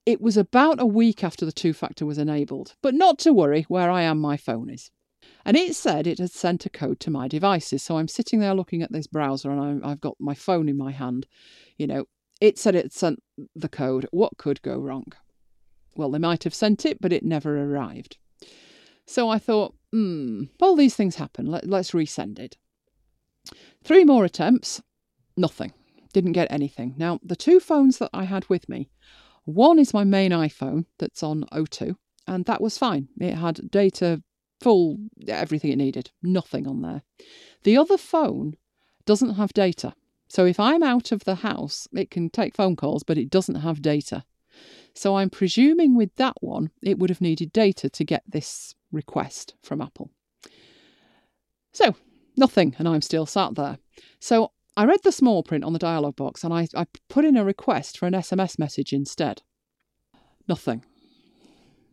It 0.07 0.21
was 0.21 0.37
about 0.37 0.81
a 0.81 0.87
week 0.87 1.25
after 1.25 1.45
the 1.45 1.53
two 1.53 1.73
factor 1.73 2.07
was 2.07 2.19
enabled, 2.19 2.75
but 2.83 2.95
not 2.95 3.19
to 3.21 3.33
worry, 3.33 3.63
where 3.69 3.91
I 3.91 4.03
am 4.03 4.19
my 4.19 4.37
phone 4.37 4.71
is. 4.71 4.91
And 5.45 5.57
it 5.57 5.75
said 5.75 6.07
it 6.07 6.19
had 6.19 6.31
sent 6.31 6.67
a 6.67 6.71
code 6.71 7.01
to 7.01 7.11
my 7.11 7.29
devices. 7.29 7.83
So 7.83 7.99
I'm 7.99 8.09
sitting 8.09 8.41
there 8.41 8.55
looking 8.55 8.83
at 8.83 8.93
this 8.93 9.07
browser 9.07 9.51
and 9.51 9.85
I, 9.85 9.91
I've 9.91 10.01
got 10.01 10.17
my 10.19 10.35
phone 10.35 10.69
in 10.69 10.77
my 10.77 10.91
hand. 10.91 11.27
You 11.77 11.87
know, 11.87 12.05
it 12.41 12.59
said 12.59 12.75
it 12.75 12.93
sent 12.93 13.23
the 13.55 13.69
code. 13.69 14.07
What 14.11 14.37
could 14.37 14.63
go 14.63 14.79
wrong? 14.79 15.13
Well, 15.97 16.11
they 16.11 16.19
might 16.19 16.45
have 16.45 16.55
sent 16.55 16.85
it, 16.85 17.01
but 17.01 17.13
it 17.13 17.25
never 17.25 17.63
arrived. 17.63 18.19
So 19.07 19.29
I 19.29 19.39
thought, 19.39 19.75
hmm, 19.93 20.45
all 20.61 20.77
these 20.77 20.97
things 20.97 21.17
happen. 21.17 21.47
Let, 21.47 21.69
let's 21.69 21.93
resend 21.93 22.39
it. 22.39 22.57
Three 23.83 24.05
more 24.05 24.25
attempts, 24.25 24.83
nothing. 25.37 25.73
Didn't 26.13 26.33
get 26.33 26.51
anything. 26.51 26.95
Now, 26.97 27.19
the 27.23 27.37
two 27.37 27.61
phones 27.61 27.99
that 27.99 28.11
I 28.13 28.25
had 28.25 28.49
with 28.49 28.69
me, 28.69 28.89
one 29.45 29.79
is 29.79 29.93
my 29.93 30.05
main 30.05 30.31
iPhone 30.31 30.87
that's 30.99 31.23
on 31.23 31.45
O2, 31.53 31.97
and 32.27 32.45
that 32.47 32.61
was 32.61 32.79
fine. 32.79 33.09
It 33.21 33.35
had 33.35 33.71
data, 33.71 34.23
full, 34.61 34.99
everything 35.29 35.73
it 35.73 35.77
needed, 35.77 36.11
nothing 36.23 36.67
on 36.67 36.83
there. 36.83 37.03
The 37.65 37.77
other 37.77 37.99
phone 37.99 38.55
doesn't 39.05 39.35
have 39.35 39.53
data. 39.53 39.95
So 40.29 40.47
if 40.47 40.59
I'm 40.59 40.83
out 40.83 41.13
of 41.13 41.25
the 41.25 41.37
house, 41.37 41.87
it 41.93 42.11
can 42.11 42.31
take 42.31 42.55
phone 42.55 42.77
calls, 42.77 43.03
but 43.03 43.19
it 43.19 43.31
doesn't 43.31 43.57
have 43.57 43.83
data. 43.83 44.25
So 44.95 45.17
I'm 45.17 45.31
presuming 45.31 45.97
with 45.97 46.15
that 46.17 46.37
one, 46.41 46.71
it 46.83 46.99
would 46.99 47.11
have 47.11 47.21
needed 47.21 47.53
data 47.53 47.91
to 47.91 48.05
get 48.05 48.23
this 48.27 48.75
request 48.93 49.55
from 49.63 49.81
Apple. 49.81 50.11
So 51.73 51.97
nothing, 52.37 52.75
and 52.79 52.89
I'm 52.89 53.03
still 53.03 53.27
sat 53.27 53.55
there. 53.55 53.79
So 54.21 54.53
I 54.77 54.85
read 54.87 55.03
the 55.05 55.13
small 55.13 55.45
print 55.45 55.63
on 55.63 55.73
the 55.73 55.79
dialog 55.79 56.17
box 56.17 56.43
and 56.43 56.53
I, 56.53 56.67
I 56.75 56.87
put 57.09 57.25
in 57.25 57.37
a 57.37 57.45
request 57.45 57.97
for 57.97 58.07
an 58.07 58.15
SMS 58.15 58.59
message 58.59 58.93
instead. 58.93 59.43
Nothing. 60.49 60.85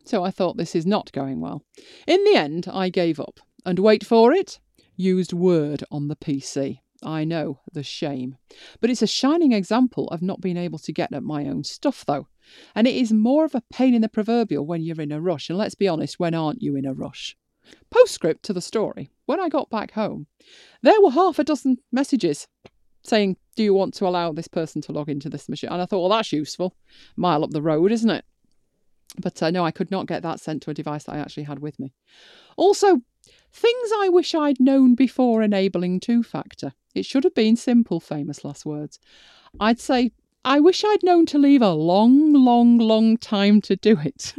so 0.04 0.24
I 0.24 0.32
thought 0.32 0.56
this 0.56 0.74
is 0.74 0.84
not 0.84 1.12
going 1.12 1.40
well. 1.40 1.62
In 2.08 2.24
the 2.24 2.34
end, 2.34 2.68
I 2.70 2.88
gave 2.88 3.20
up 3.20 3.38
and 3.64 3.78
wait 3.78 4.04
for 4.04 4.32
it, 4.32 4.58
used 4.96 5.32
Word 5.32 5.84
on 5.92 6.08
the 6.08 6.16
PC. 6.16 6.80
I 7.04 7.24
know, 7.24 7.60
the 7.72 7.84
shame. 7.84 8.36
But 8.80 8.90
it's 8.90 9.02
a 9.02 9.06
shining 9.06 9.52
example 9.52 10.08
of 10.08 10.20
not 10.20 10.40
being 10.40 10.56
able 10.56 10.78
to 10.80 10.92
get 10.92 11.12
at 11.12 11.22
my 11.22 11.46
own 11.46 11.64
stuff, 11.64 12.04
though. 12.04 12.28
And 12.74 12.86
it 12.86 12.96
is 12.96 13.12
more 13.12 13.44
of 13.44 13.54
a 13.54 13.62
pain 13.72 13.94
in 13.94 14.02
the 14.02 14.08
proverbial 14.08 14.66
when 14.66 14.82
you're 14.82 15.00
in 15.00 15.12
a 15.12 15.20
rush. 15.20 15.48
And 15.48 15.58
let's 15.58 15.74
be 15.74 15.88
honest, 15.88 16.18
when 16.18 16.34
aren't 16.34 16.62
you 16.62 16.76
in 16.76 16.84
a 16.84 16.92
rush? 16.92 17.36
Postscript 17.90 18.42
to 18.44 18.52
the 18.52 18.60
story. 18.60 19.10
When 19.26 19.40
I 19.40 19.48
got 19.48 19.70
back 19.70 19.92
home, 19.92 20.26
there 20.82 21.00
were 21.00 21.10
half 21.10 21.38
a 21.38 21.44
dozen 21.44 21.78
messages 21.90 22.48
saying, 23.02 23.36
Do 23.56 23.62
you 23.62 23.74
want 23.74 23.94
to 23.94 24.06
allow 24.06 24.32
this 24.32 24.48
person 24.48 24.82
to 24.82 24.92
log 24.92 25.08
into 25.08 25.28
this 25.28 25.48
machine? 25.48 25.70
And 25.70 25.80
I 25.80 25.86
thought, 25.86 26.00
Well, 26.00 26.16
that's 26.16 26.32
useful. 26.32 26.76
Mile 27.16 27.44
up 27.44 27.50
the 27.50 27.62
road, 27.62 27.92
isn't 27.92 28.10
it? 28.10 28.24
But 29.20 29.42
uh, 29.42 29.50
no, 29.50 29.64
I 29.64 29.70
could 29.70 29.90
not 29.90 30.06
get 30.06 30.22
that 30.22 30.40
sent 30.40 30.62
to 30.62 30.70
a 30.70 30.74
device 30.74 31.04
that 31.04 31.14
I 31.14 31.18
actually 31.18 31.42
had 31.44 31.58
with 31.58 31.78
me. 31.78 31.92
Also, 32.56 33.00
things 33.52 33.90
I 33.98 34.08
wish 34.08 34.34
I'd 34.34 34.60
known 34.60 34.94
before 34.94 35.42
enabling 35.42 36.00
two 36.00 36.22
factor. 36.22 36.72
It 36.94 37.04
should 37.04 37.24
have 37.24 37.34
been 37.34 37.56
simple, 37.56 38.00
famous 38.00 38.44
last 38.44 38.64
words. 38.64 38.98
I'd 39.60 39.80
say, 39.80 40.12
I 40.44 40.58
wish 40.58 40.82
I'd 40.84 41.04
known 41.04 41.24
to 41.26 41.38
leave 41.38 41.62
a 41.62 41.72
long, 41.72 42.32
long, 42.32 42.76
long 42.76 43.16
time 43.16 43.60
to 43.62 43.76
do 43.76 43.98
it. 44.00 44.34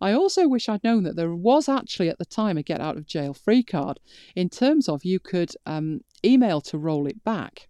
I 0.00 0.12
also 0.12 0.48
wish 0.48 0.68
I'd 0.68 0.82
known 0.82 1.04
that 1.04 1.14
there 1.14 1.34
was 1.34 1.68
actually 1.68 2.08
at 2.08 2.18
the 2.18 2.24
time 2.24 2.58
a 2.58 2.62
get 2.62 2.80
out 2.80 2.96
of 2.96 3.06
jail 3.06 3.32
free 3.32 3.62
card 3.62 4.00
in 4.34 4.48
terms 4.48 4.88
of 4.88 5.04
you 5.04 5.20
could 5.20 5.52
um, 5.64 6.00
email 6.24 6.60
to 6.62 6.78
roll 6.78 7.06
it 7.06 7.22
back. 7.22 7.68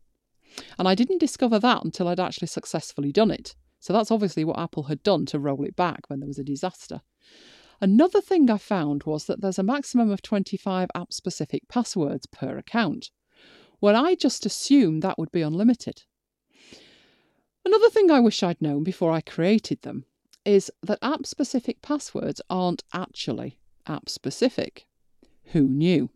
And 0.78 0.88
I 0.88 0.94
didn't 0.94 1.18
discover 1.18 1.58
that 1.58 1.84
until 1.84 2.08
I'd 2.08 2.20
actually 2.20 2.48
successfully 2.48 3.12
done 3.12 3.30
it. 3.30 3.54
So 3.80 3.92
that's 3.92 4.10
obviously 4.10 4.44
what 4.44 4.58
Apple 4.58 4.84
had 4.84 5.02
done 5.02 5.26
to 5.26 5.38
roll 5.38 5.62
it 5.64 5.76
back 5.76 6.08
when 6.08 6.20
there 6.20 6.28
was 6.28 6.38
a 6.38 6.44
disaster. 6.44 7.02
Another 7.82 8.22
thing 8.22 8.48
I 8.50 8.56
found 8.56 9.02
was 9.02 9.26
that 9.26 9.42
there's 9.42 9.58
a 9.58 9.62
maximum 9.62 10.10
of 10.10 10.22
25 10.22 10.88
app 10.94 11.12
specific 11.12 11.68
passwords 11.68 12.24
per 12.24 12.56
account. 12.56 13.10
Well, 13.82 13.94
I 13.94 14.14
just 14.14 14.46
assumed 14.46 15.02
that 15.02 15.18
would 15.18 15.32
be 15.32 15.42
unlimited. 15.42 16.04
Another 17.64 17.88
thing 17.90 18.10
I 18.10 18.20
wish 18.20 18.42
I'd 18.42 18.60
known 18.60 18.84
before 18.84 19.10
I 19.10 19.20
created 19.20 19.82
them 19.82 20.04
is 20.44 20.70
that 20.82 20.98
app 21.02 21.26
specific 21.26 21.80
passwords 21.80 22.40
aren't 22.50 22.84
actually 22.92 23.58
app 23.86 24.08
specific. 24.08 24.86
Who 25.52 25.62
knew? 25.62 26.10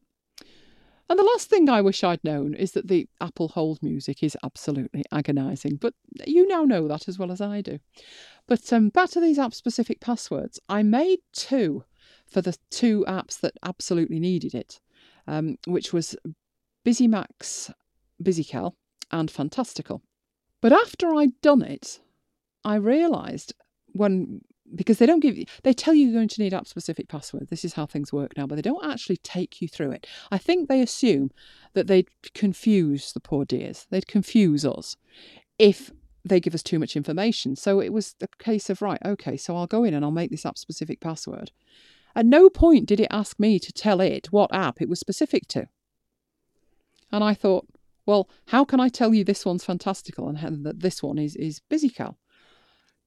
And 1.10 1.18
the 1.18 1.24
last 1.24 1.48
thing 1.48 1.70
I 1.70 1.80
wish 1.80 2.04
I'd 2.04 2.22
known 2.22 2.52
is 2.52 2.72
that 2.72 2.88
the 2.88 3.08
Apple 3.18 3.48
hold 3.48 3.82
music 3.82 4.22
is 4.22 4.36
absolutely 4.44 5.04
agonising, 5.10 5.76
but 5.76 5.94
you 6.26 6.46
now 6.46 6.64
know 6.64 6.86
that 6.86 7.08
as 7.08 7.18
well 7.18 7.32
as 7.32 7.40
I 7.40 7.62
do. 7.62 7.78
But 8.46 8.70
um, 8.72 8.90
back 8.90 9.08
to 9.10 9.20
these 9.20 9.38
app 9.38 9.54
specific 9.54 10.00
passwords, 10.00 10.60
I 10.68 10.82
made 10.82 11.20
two 11.32 11.84
for 12.26 12.42
the 12.42 12.56
two 12.70 13.06
apps 13.08 13.40
that 13.40 13.56
absolutely 13.62 14.20
needed 14.20 14.54
it, 14.54 14.80
um, 15.26 15.56
which 15.66 15.94
was 15.94 16.14
BusyMac, 16.84 17.72
BusyCal, 18.22 18.72
and 19.10 19.30
Fantastical. 19.30 20.02
But 20.60 20.72
after 20.72 21.14
I'd 21.14 21.40
done 21.40 21.62
it, 21.62 22.00
I 22.64 22.74
realised 22.76 23.54
when 23.92 24.42
because 24.74 24.98
they 24.98 25.06
don't 25.06 25.20
give 25.20 25.36
you 25.36 25.46
they 25.62 25.72
tell 25.72 25.94
you 25.94 26.06
you're 26.06 26.14
going 26.14 26.28
to 26.28 26.42
need 26.42 26.52
app 26.52 26.66
specific 26.66 27.08
password 27.08 27.48
this 27.48 27.64
is 27.64 27.72
how 27.72 27.86
things 27.86 28.12
work 28.12 28.36
now 28.36 28.46
but 28.46 28.56
they 28.56 28.60
don't 28.62 28.84
actually 28.84 29.16
take 29.18 29.62
you 29.62 29.68
through 29.68 29.90
it. 29.90 30.06
I 30.30 30.38
think 30.38 30.68
they 30.68 30.82
assume 30.82 31.30
that 31.74 31.86
they'd 31.86 32.08
confuse 32.34 33.12
the 33.12 33.20
poor 33.20 33.44
dears. 33.44 33.86
They'd 33.90 34.06
confuse 34.06 34.64
us 34.64 34.96
if 35.58 35.90
they 36.24 36.40
give 36.40 36.54
us 36.54 36.62
too 36.62 36.78
much 36.78 36.96
information. 36.96 37.56
So 37.56 37.80
it 37.80 37.92
was 37.92 38.14
a 38.20 38.28
case 38.38 38.68
of 38.68 38.82
right 38.82 39.00
okay 39.04 39.36
so 39.36 39.56
i'll 39.56 39.66
go 39.66 39.84
in 39.84 39.94
and 39.94 40.04
i'll 40.04 40.10
make 40.10 40.30
this 40.30 40.46
app 40.46 40.58
specific 40.58 41.00
password. 41.00 41.50
At 42.14 42.26
no 42.26 42.50
point 42.50 42.86
did 42.86 43.00
it 43.00 43.08
ask 43.10 43.38
me 43.38 43.58
to 43.60 43.72
tell 43.72 44.00
it 44.00 44.32
what 44.32 44.52
app 44.52 44.82
it 44.82 44.88
was 44.88 45.00
specific 45.00 45.46
to. 45.48 45.68
And 47.10 47.24
i 47.24 47.32
thought 47.32 47.66
well 48.08 48.28
how 48.48 48.64
can 48.64 48.80
i 48.80 48.88
tell 48.88 49.14
you 49.14 49.22
this 49.22 49.46
one's 49.46 49.64
fantastical 49.64 50.28
and 50.28 50.66
that 50.66 50.80
this 50.80 51.00
one 51.02 51.18
is 51.18 51.36
is 51.36 51.60
busycal 51.70 52.16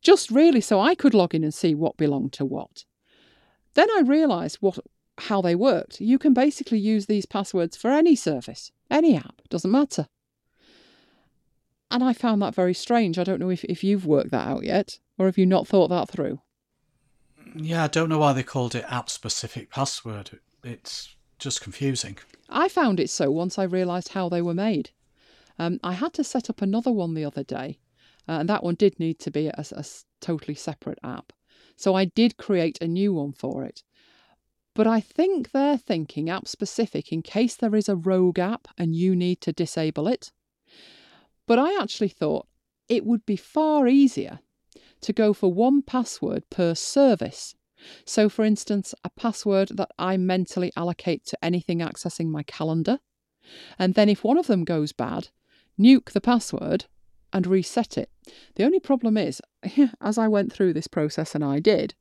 just 0.01 0.31
really 0.31 0.61
so 0.61 0.79
I 0.79 0.95
could 0.95 1.13
log 1.13 1.35
in 1.35 1.43
and 1.43 1.53
see 1.53 1.75
what 1.75 1.97
belonged 1.97 2.33
to 2.33 2.45
what. 2.45 2.85
Then 3.75 3.89
I 3.91 4.01
realised 4.01 4.57
what 4.59 4.79
how 5.17 5.41
they 5.41 5.55
worked. 5.55 6.01
You 6.01 6.17
can 6.17 6.33
basically 6.33 6.79
use 6.79 7.05
these 7.05 7.25
passwords 7.27 7.77
for 7.77 7.91
any 7.91 8.15
service, 8.15 8.71
any 8.89 9.15
app, 9.15 9.41
doesn't 9.49 9.69
matter. 9.69 10.07
And 11.91 12.03
I 12.03 12.13
found 12.13 12.41
that 12.41 12.55
very 12.55 12.73
strange. 12.73 13.19
I 13.19 13.23
don't 13.23 13.39
know 13.39 13.49
if, 13.49 13.63
if 13.65 13.83
you've 13.83 14.05
worked 14.05 14.31
that 14.31 14.47
out 14.47 14.63
yet, 14.63 14.97
or 15.19 15.27
have 15.27 15.37
you 15.37 15.45
not 15.45 15.67
thought 15.67 15.89
that 15.89 16.09
through? 16.09 16.39
Yeah, 17.53 17.83
I 17.83 17.87
don't 17.87 18.09
know 18.09 18.17
why 18.17 18.33
they 18.33 18.43
called 18.43 18.73
it 18.73 18.85
app 18.87 19.09
specific 19.09 19.69
password. 19.69 20.39
It's 20.63 21.15
just 21.41 21.59
confusing. 21.59 22.17
I 22.49 22.69
found 22.69 22.99
it 22.99 23.09
so 23.09 23.31
once 23.31 23.57
I 23.57 23.63
realised 23.63 24.09
how 24.09 24.29
they 24.29 24.41
were 24.41 24.53
made. 24.53 24.91
Um, 25.59 25.79
I 25.83 25.93
had 25.93 26.13
to 26.13 26.23
set 26.23 26.49
up 26.49 26.61
another 26.61 26.91
one 26.91 27.13
the 27.15 27.25
other 27.25 27.43
day, 27.43 27.79
uh, 28.29 28.33
and 28.33 28.49
that 28.49 28.63
one 28.63 28.75
did 28.75 28.99
need 28.99 29.19
to 29.19 29.31
be 29.31 29.47
a 29.47 29.65
totally 30.21 30.55
separate 30.55 30.99
app. 31.03 31.33
So 31.75 31.95
I 31.95 32.05
did 32.05 32.37
create 32.37 32.77
a 32.79 32.87
new 32.87 33.13
one 33.13 33.33
for 33.33 33.65
it. 33.65 33.83
But 34.73 34.87
I 34.87 35.01
think 35.01 35.51
they're 35.51 35.77
thinking 35.77 36.29
app 36.29 36.47
specific 36.47 37.11
in 37.11 37.21
case 37.21 37.55
there 37.55 37.75
is 37.75 37.89
a 37.89 37.95
rogue 37.95 38.39
app 38.39 38.67
and 38.77 38.95
you 38.95 39.15
need 39.15 39.41
to 39.41 39.51
disable 39.51 40.07
it. 40.07 40.31
But 41.47 41.59
I 41.59 41.81
actually 41.81 42.09
thought 42.09 42.47
it 42.87 43.05
would 43.05 43.25
be 43.25 43.35
far 43.35 43.87
easier 43.87 44.39
to 45.01 45.11
go 45.11 45.33
for 45.33 45.51
one 45.51 45.81
password 45.81 46.49
per 46.49 46.75
service. 46.75 47.55
So, 48.05 48.29
for 48.29 48.43
instance, 48.45 48.93
a 49.03 49.09
password 49.09 49.69
that 49.75 49.91
I 49.97 50.17
mentally 50.17 50.71
allocate 50.75 51.25
to 51.25 51.43
anything 51.43 51.79
accessing 51.79 52.27
my 52.27 52.43
calendar. 52.43 52.99
And 53.77 53.95
then, 53.95 54.09
if 54.09 54.23
one 54.23 54.37
of 54.37 54.47
them 54.47 54.63
goes 54.63 54.91
bad, 54.91 55.29
nuke 55.79 56.11
the 56.11 56.21
password 56.21 56.85
and 57.33 57.47
reset 57.47 57.97
it. 57.97 58.09
The 58.55 58.63
only 58.63 58.79
problem 58.79 59.17
is, 59.17 59.41
as 60.01 60.17
I 60.17 60.27
went 60.27 60.51
through 60.51 60.73
this 60.73 60.87
process 60.87 61.35
and 61.35 61.43
I 61.43 61.59
did, 61.59 61.95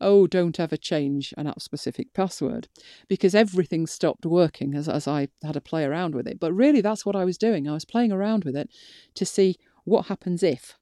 oh, 0.00 0.26
don't 0.26 0.58
ever 0.58 0.76
change 0.76 1.34
an 1.36 1.46
app 1.46 1.60
specific 1.60 2.14
password 2.14 2.68
because 3.08 3.34
everything 3.34 3.86
stopped 3.86 4.24
working 4.24 4.74
as, 4.74 4.88
as 4.88 5.06
I 5.06 5.28
had 5.42 5.54
to 5.54 5.60
play 5.60 5.84
around 5.84 6.14
with 6.14 6.26
it. 6.26 6.40
But 6.40 6.54
really, 6.54 6.80
that's 6.80 7.04
what 7.04 7.16
I 7.16 7.24
was 7.24 7.36
doing. 7.36 7.68
I 7.68 7.72
was 7.72 7.84
playing 7.84 8.12
around 8.12 8.44
with 8.44 8.56
it 8.56 8.70
to 9.14 9.26
see 9.26 9.56
what 9.84 10.06
happens 10.06 10.42
if 10.42 10.78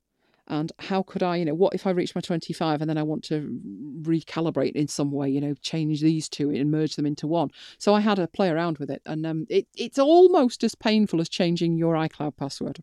and 0.49 0.73
how 0.79 1.03
could 1.03 1.23
I, 1.23 1.37
you 1.37 1.45
know, 1.45 1.55
what 1.55 1.75
if 1.75 1.87
I 1.87 1.91
reach 1.91 2.15
my 2.15 2.21
25 2.21 2.81
and 2.81 2.89
then 2.89 2.99
I 2.99 3.03
want 3.03 3.23
to 3.25 3.61
recalibrate 4.03 4.73
in 4.73 4.89
some 4.89 5.13
way, 5.13 5.29
you 5.29 5.41
know, 5.41 5.55
change 5.61 6.01
these 6.01 6.29
two 6.29 6.51
and 6.51 6.71
merge 6.71 6.97
them 6.97 7.07
into 7.07 7.27
one. 7.27 7.51
So 7.79 7.95
I 7.95 8.01
had 8.01 8.17
to 8.17 8.27
play 8.27 8.49
around 8.49 8.79
with 8.79 8.91
it, 8.91 9.03
and 9.05 9.27
um, 9.27 9.47
it, 9.49 9.67
it's 9.77 9.99
almost 9.99 10.65
as 10.65 10.75
painful 10.75 11.21
as 11.21 11.29
changing 11.29 11.77
your 11.77 11.95
iCloud 11.95 12.37
password, 12.37 12.83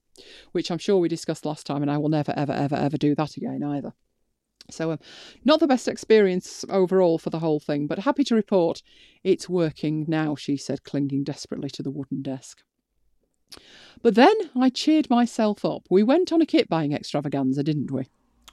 which 0.51 0.69
I'm 0.69 0.77
sure 0.77 0.97
we 0.97 1.09
discussed 1.09 1.45
last 1.45 1.65
time, 1.65 1.81
and 1.81 1.91
I 1.91 1.97
will 1.97 2.09
never, 2.09 2.33
ever, 2.37 2.53
ever, 2.53 2.75
ever 2.75 2.97
do 2.97 3.15
that 3.15 3.35
again 3.35 3.63
either. 3.63 3.93
So, 4.71 4.91
um, 4.91 4.99
not 5.43 5.59
the 5.59 5.67
best 5.67 5.87
experience 5.87 6.65
overall 6.69 7.17
for 7.17 7.29
the 7.29 7.39
whole 7.39 7.59
thing, 7.59 7.87
but 7.87 7.99
happy 7.99 8.23
to 8.25 8.35
report 8.35 8.81
it's 9.23 9.49
working 9.49 10.05
now, 10.07 10.35
she 10.35 10.57
said, 10.57 10.83
clinging 10.83 11.23
desperately 11.23 11.69
to 11.71 11.83
the 11.83 11.91
wooden 11.91 12.21
desk. 12.21 12.63
But 14.01 14.15
then 14.15 14.35
I 14.55 14.69
cheered 14.69 15.09
myself 15.09 15.65
up. 15.65 15.83
We 15.89 16.03
went 16.03 16.31
on 16.31 16.41
a 16.41 16.45
kit 16.45 16.69
buying 16.69 16.93
extravaganza, 16.93 17.63
didn't 17.63 17.91
we? 17.91 18.07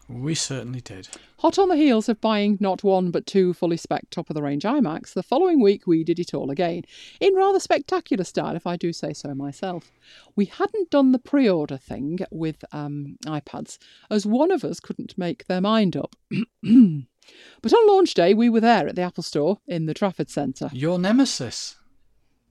We 0.08 0.34
certainly 0.34 0.80
did. 0.80 1.08
Hot 1.38 1.58
on 1.58 1.68
the 1.68 1.76
heels 1.76 2.08
of 2.08 2.20
buying 2.20 2.58
not 2.60 2.82
one 2.82 3.10
but 3.10 3.26
two 3.26 3.54
fully 3.54 3.76
spec 3.76 4.10
top 4.10 4.28
of 4.28 4.34
the 4.34 4.42
range 4.42 4.64
iMacs, 4.64 5.14
the 5.14 5.22
following 5.22 5.60
week 5.60 5.86
we 5.86 6.04
did 6.04 6.18
it 6.18 6.34
all 6.34 6.50
again, 6.50 6.82
in 7.20 7.34
rather 7.34 7.60
spectacular 7.60 8.24
style, 8.24 8.56
if 8.56 8.66
I 8.66 8.76
do 8.76 8.92
say 8.92 9.12
so 9.12 9.34
myself. 9.34 9.90
We 10.36 10.46
hadn't 10.46 10.90
done 10.90 11.12
the 11.12 11.18
pre 11.18 11.48
order 11.48 11.76
thing 11.76 12.18
with 12.30 12.64
um, 12.72 13.16
iPads, 13.26 13.78
as 14.10 14.26
one 14.26 14.50
of 14.50 14.64
us 14.64 14.80
couldn't 14.80 15.16
make 15.16 15.46
their 15.46 15.60
mind 15.60 15.96
up. 15.96 16.16
but 16.30 17.72
on 17.72 17.88
launch 17.88 18.14
day, 18.14 18.34
we 18.34 18.50
were 18.50 18.60
there 18.60 18.88
at 18.88 18.96
the 18.96 19.02
Apple 19.02 19.22
Store 19.22 19.58
in 19.66 19.86
the 19.86 19.94
Trafford 19.94 20.30
Centre. 20.30 20.70
Your 20.72 20.98
nemesis. 20.98 21.76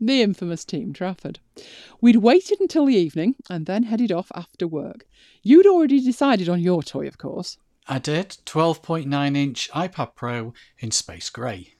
The 0.08 0.22
infamous 0.22 0.66
Team 0.66 0.94
Trafford. 0.94 1.40
We'd 2.02 2.18
waited 2.18 2.60
until 2.60 2.88
the 2.88 2.96
evening 2.96 3.36
and 3.50 3.66
then 3.66 3.84
headed 3.84 4.12
off 4.12 4.32
after 4.36 4.68
work. 4.68 5.06
You'd 5.44 5.68
already 5.68 6.02
decided 6.02 6.50
on 6.50 6.60
your 6.60 6.82
toy, 6.84 7.08
of 7.08 7.18
course. 7.18 7.58
I 7.88 8.00
did. 8.00 8.38
12.9 8.46 9.38
inch 9.38 9.70
iPad 9.72 10.16
Pro 10.16 10.54
in 10.80 10.92
space 10.92 11.30
grey. 11.30 11.76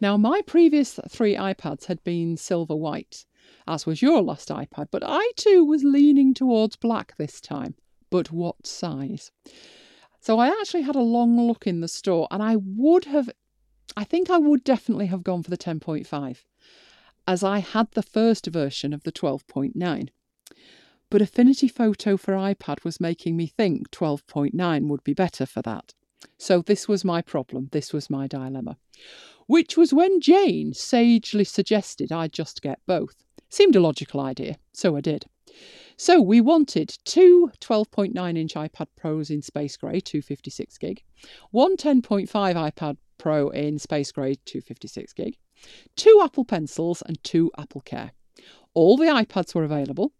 Now, 0.00 0.16
my 0.16 0.42
previous 0.46 0.98
three 1.08 1.34
iPads 1.34 1.86
had 1.86 2.04
been 2.04 2.36
silver 2.36 2.76
white, 2.76 3.24
as 3.66 3.86
was 3.86 4.02
your 4.02 4.20
last 4.20 4.50
iPad, 4.50 4.88
but 4.90 5.02
I 5.04 5.32
too 5.36 5.64
was 5.64 5.84
leaning 5.84 6.34
towards 6.34 6.76
black 6.76 7.16
this 7.16 7.40
time. 7.40 7.74
But 8.10 8.30
what 8.30 8.66
size? 8.66 9.32
So 10.20 10.38
I 10.38 10.48
actually 10.48 10.82
had 10.82 10.96
a 10.96 11.00
long 11.00 11.40
look 11.40 11.66
in 11.66 11.80
the 11.80 11.88
store 11.88 12.28
and 12.30 12.42
I 12.42 12.56
would 12.56 13.06
have, 13.06 13.30
I 13.96 14.04
think 14.04 14.28
I 14.28 14.38
would 14.38 14.64
definitely 14.64 15.06
have 15.06 15.22
gone 15.22 15.42
for 15.42 15.50
the 15.50 15.56
10.5, 15.56 16.44
as 17.26 17.42
I 17.42 17.58
had 17.58 17.90
the 17.92 18.02
first 18.02 18.46
version 18.46 18.92
of 18.92 19.02
the 19.02 19.12
12.9. 19.12 20.08
But 21.10 21.22
Affinity 21.22 21.68
Photo 21.68 22.16
for 22.16 22.34
iPad 22.34 22.84
was 22.84 23.00
making 23.00 23.36
me 23.36 23.46
think 23.46 23.90
12.9 23.90 24.88
would 24.88 25.04
be 25.04 25.14
better 25.14 25.46
for 25.46 25.62
that. 25.62 25.94
So 26.38 26.62
this 26.62 26.88
was 26.88 27.04
my 27.04 27.22
problem, 27.22 27.68
this 27.72 27.92
was 27.92 28.10
my 28.10 28.26
dilemma. 28.26 28.78
Which 29.46 29.76
was 29.76 29.94
when 29.94 30.20
Jane 30.20 30.72
sagely 30.74 31.44
suggested 31.44 32.10
I 32.10 32.28
just 32.28 32.62
get 32.62 32.80
both. 32.86 33.14
Seemed 33.48 33.76
a 33.76 33.80
logical 33.80 34.20
idea, 34.20 34.56
so 34.72 34.96
I 34.96 35.00
did. 35.00 35.26
So 35.96 36.20
we 36.20 36.40
wanted 36.40 36.98
two 37.04 37.52
12.9 37.60 38.36
inch 38.36 38.54
iPad 38.54 38.88
Pros 38.96 39.30
in 39.30 39.40
Space 39.42 39.76
Grey 39.76 40.00
256 40.00 40.76
gig, 40.78 41.02
one 41.52 41.76
10.5 41.76 42.28
iPad 42.28 42.96
Pro 43.18 43.48
in 43.50 43.78
Space 43.78 44.12
Grey 44.12 44.34
256 44.44 45.12
gig, 45.14 45.38
two 45.96 46.20
Apple 46.24 46.44
Pencils, 46.44 47.02
and 47.02 47.22
two 47.22 47.50
Apple 47.58 47.80
Care. 47.80 48.12
All 48.74 48.96
the 48.96 49.06
iPads 49.06 49.54
were 49.54 49.64
available. 49.64 50.12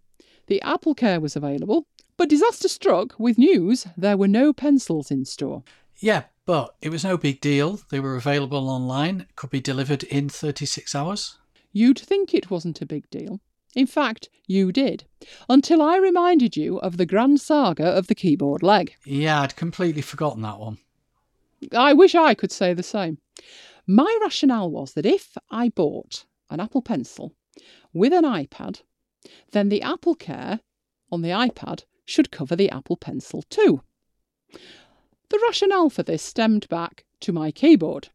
The 0.46 0.62
Apple 0.62 0.94
Care 0.94 1.20
was 1.20 1.36
available, 1.36 1.86
but 2.16 2.28
disaster 2.28 2.68
struck 2.68 3.18
with 3.18 3.38
news 3.38 3.86
there 3.96 4.16
were 4.16 4.28
no 4.28 4.52
pencils 4.52 5.10
in 5.10 5.24
store. 5.24 5.62
Yeah, 5.98 6.24
but 6.46 6.74
it 6.80 6.90
was 6.90 7.04
no 7.04 7.16
big 7.16 7.40
deal. 7.40 7.80
They 7.90 8.00
were 8.00 8.16
available 8.16 8.70
online, 8.70 9.26
could 9.34 9.50
be 9.50 9.60
delivered 9.60 10.04
in 10.04 10.28
36 10.28 10.94
hours. 10.94 11.38
You'd 11.72 11.98
think 11.98 12.32
it 12.32 12.50
wasn't 12.50 12.80
a 12.80 12.86
big 12.86 13.10
deal. 13.10 13.40
In 13.74 13.86
fact, 13.86 14.30
you 14.46 14.72
did, 14.72 15.04
until 15.50 15.82
I 15.82 15.98
reminded 15.98 16.56
you 16.56 16.78
of 16.78 16.96
the 16.96 17.04
grand 17.04 17.40
saga 17.40 17.84
of 17.84 18.06
the 18.06 18.14
keyboard 18.14 18.62
leg. 18.62 18.94
Yeah, 19.04 19.42
I'd 19.42 19.56
completely 19.56 20.00
forgotten 20.00 20.40
that 20.42 20.58
one. 20.58 20.78
I 21.76 21.92
wish 21.92 22.14
I 22.14 22.34
could 22.34 22.52
say 22.52 22.72
the 22.72 22.82
same. 22.82 23.18
My 23.86 24.18
rationale 24.20 24.70
was 24.70 24.94
that 24.94 25.06
if 25.06 25.36
I 25.50 25.68
bought 25.68 26.24
an 26.50 26.58
Apple 26.58 26.82
Pencil 26.82 27.32
with 27.92 28.12
an 28.12 28.24
iPad, 28.24 28.82
then 29.52 29.68
the 29.68 29.82
Apple 29.82 30.14
Care 30.16 30.60
on 31.12 31.22
the 31.22 31.30
iPad 31.30 31.84
should 32.04 32.32
cover 32.32 32.56
the 32.56 32.70
Apple 32.70 32.96
Pencil 32.96 33.42
too. 33.48 33.82
The 35.28 35.40
rationale 35.42 35.90
for 35.90 36.02
this 36.02 36.22
stemmed 36.22 36.68
back 36.68 37.04
to 37.20 37.32
my 37.32 37.52
keyboard. 37.52 38.08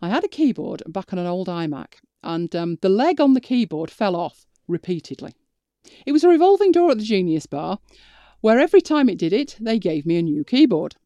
I 0.00 0.08
had 0.08 0.24
a 0.24 0.28
keyboard 0.28 0.82
back 0.86 1.12
on 1.12 1.18
an 1.18 1.26
old 1.26 1.48
iMac, 1.48 1.94
and 2.22 2.54
um, 2.56 2.78
the 2.80 2.88
leg 2.88 3.20
on 3.20 3.34
the 3.34 3.40
keyboard 3.40 3.90
fell 3.90 4.16
off 4.16 4.46
repeatedly. 4.68 5.34
It 6.06 6.12
was 6.12 6.24
a 6.24 6.28
revolving 6.28 6.72
door 6.72 6.90
at 6.90 6.98
the 6.98 7.04
Genius 7.04 7.46
Bar, 7.46 7.78
where 8.40 8.58
every 8.58 8.80
time 8.80 9.08
it 9.08 9.18
did 9.18 9.32
it, 9.32 9.56
they 9.60 9.78
gave 9.78 10.06
me 10.06 10.16
a 10.16 10.22
new 10.22 10.44
keyboard. 10.44 10.96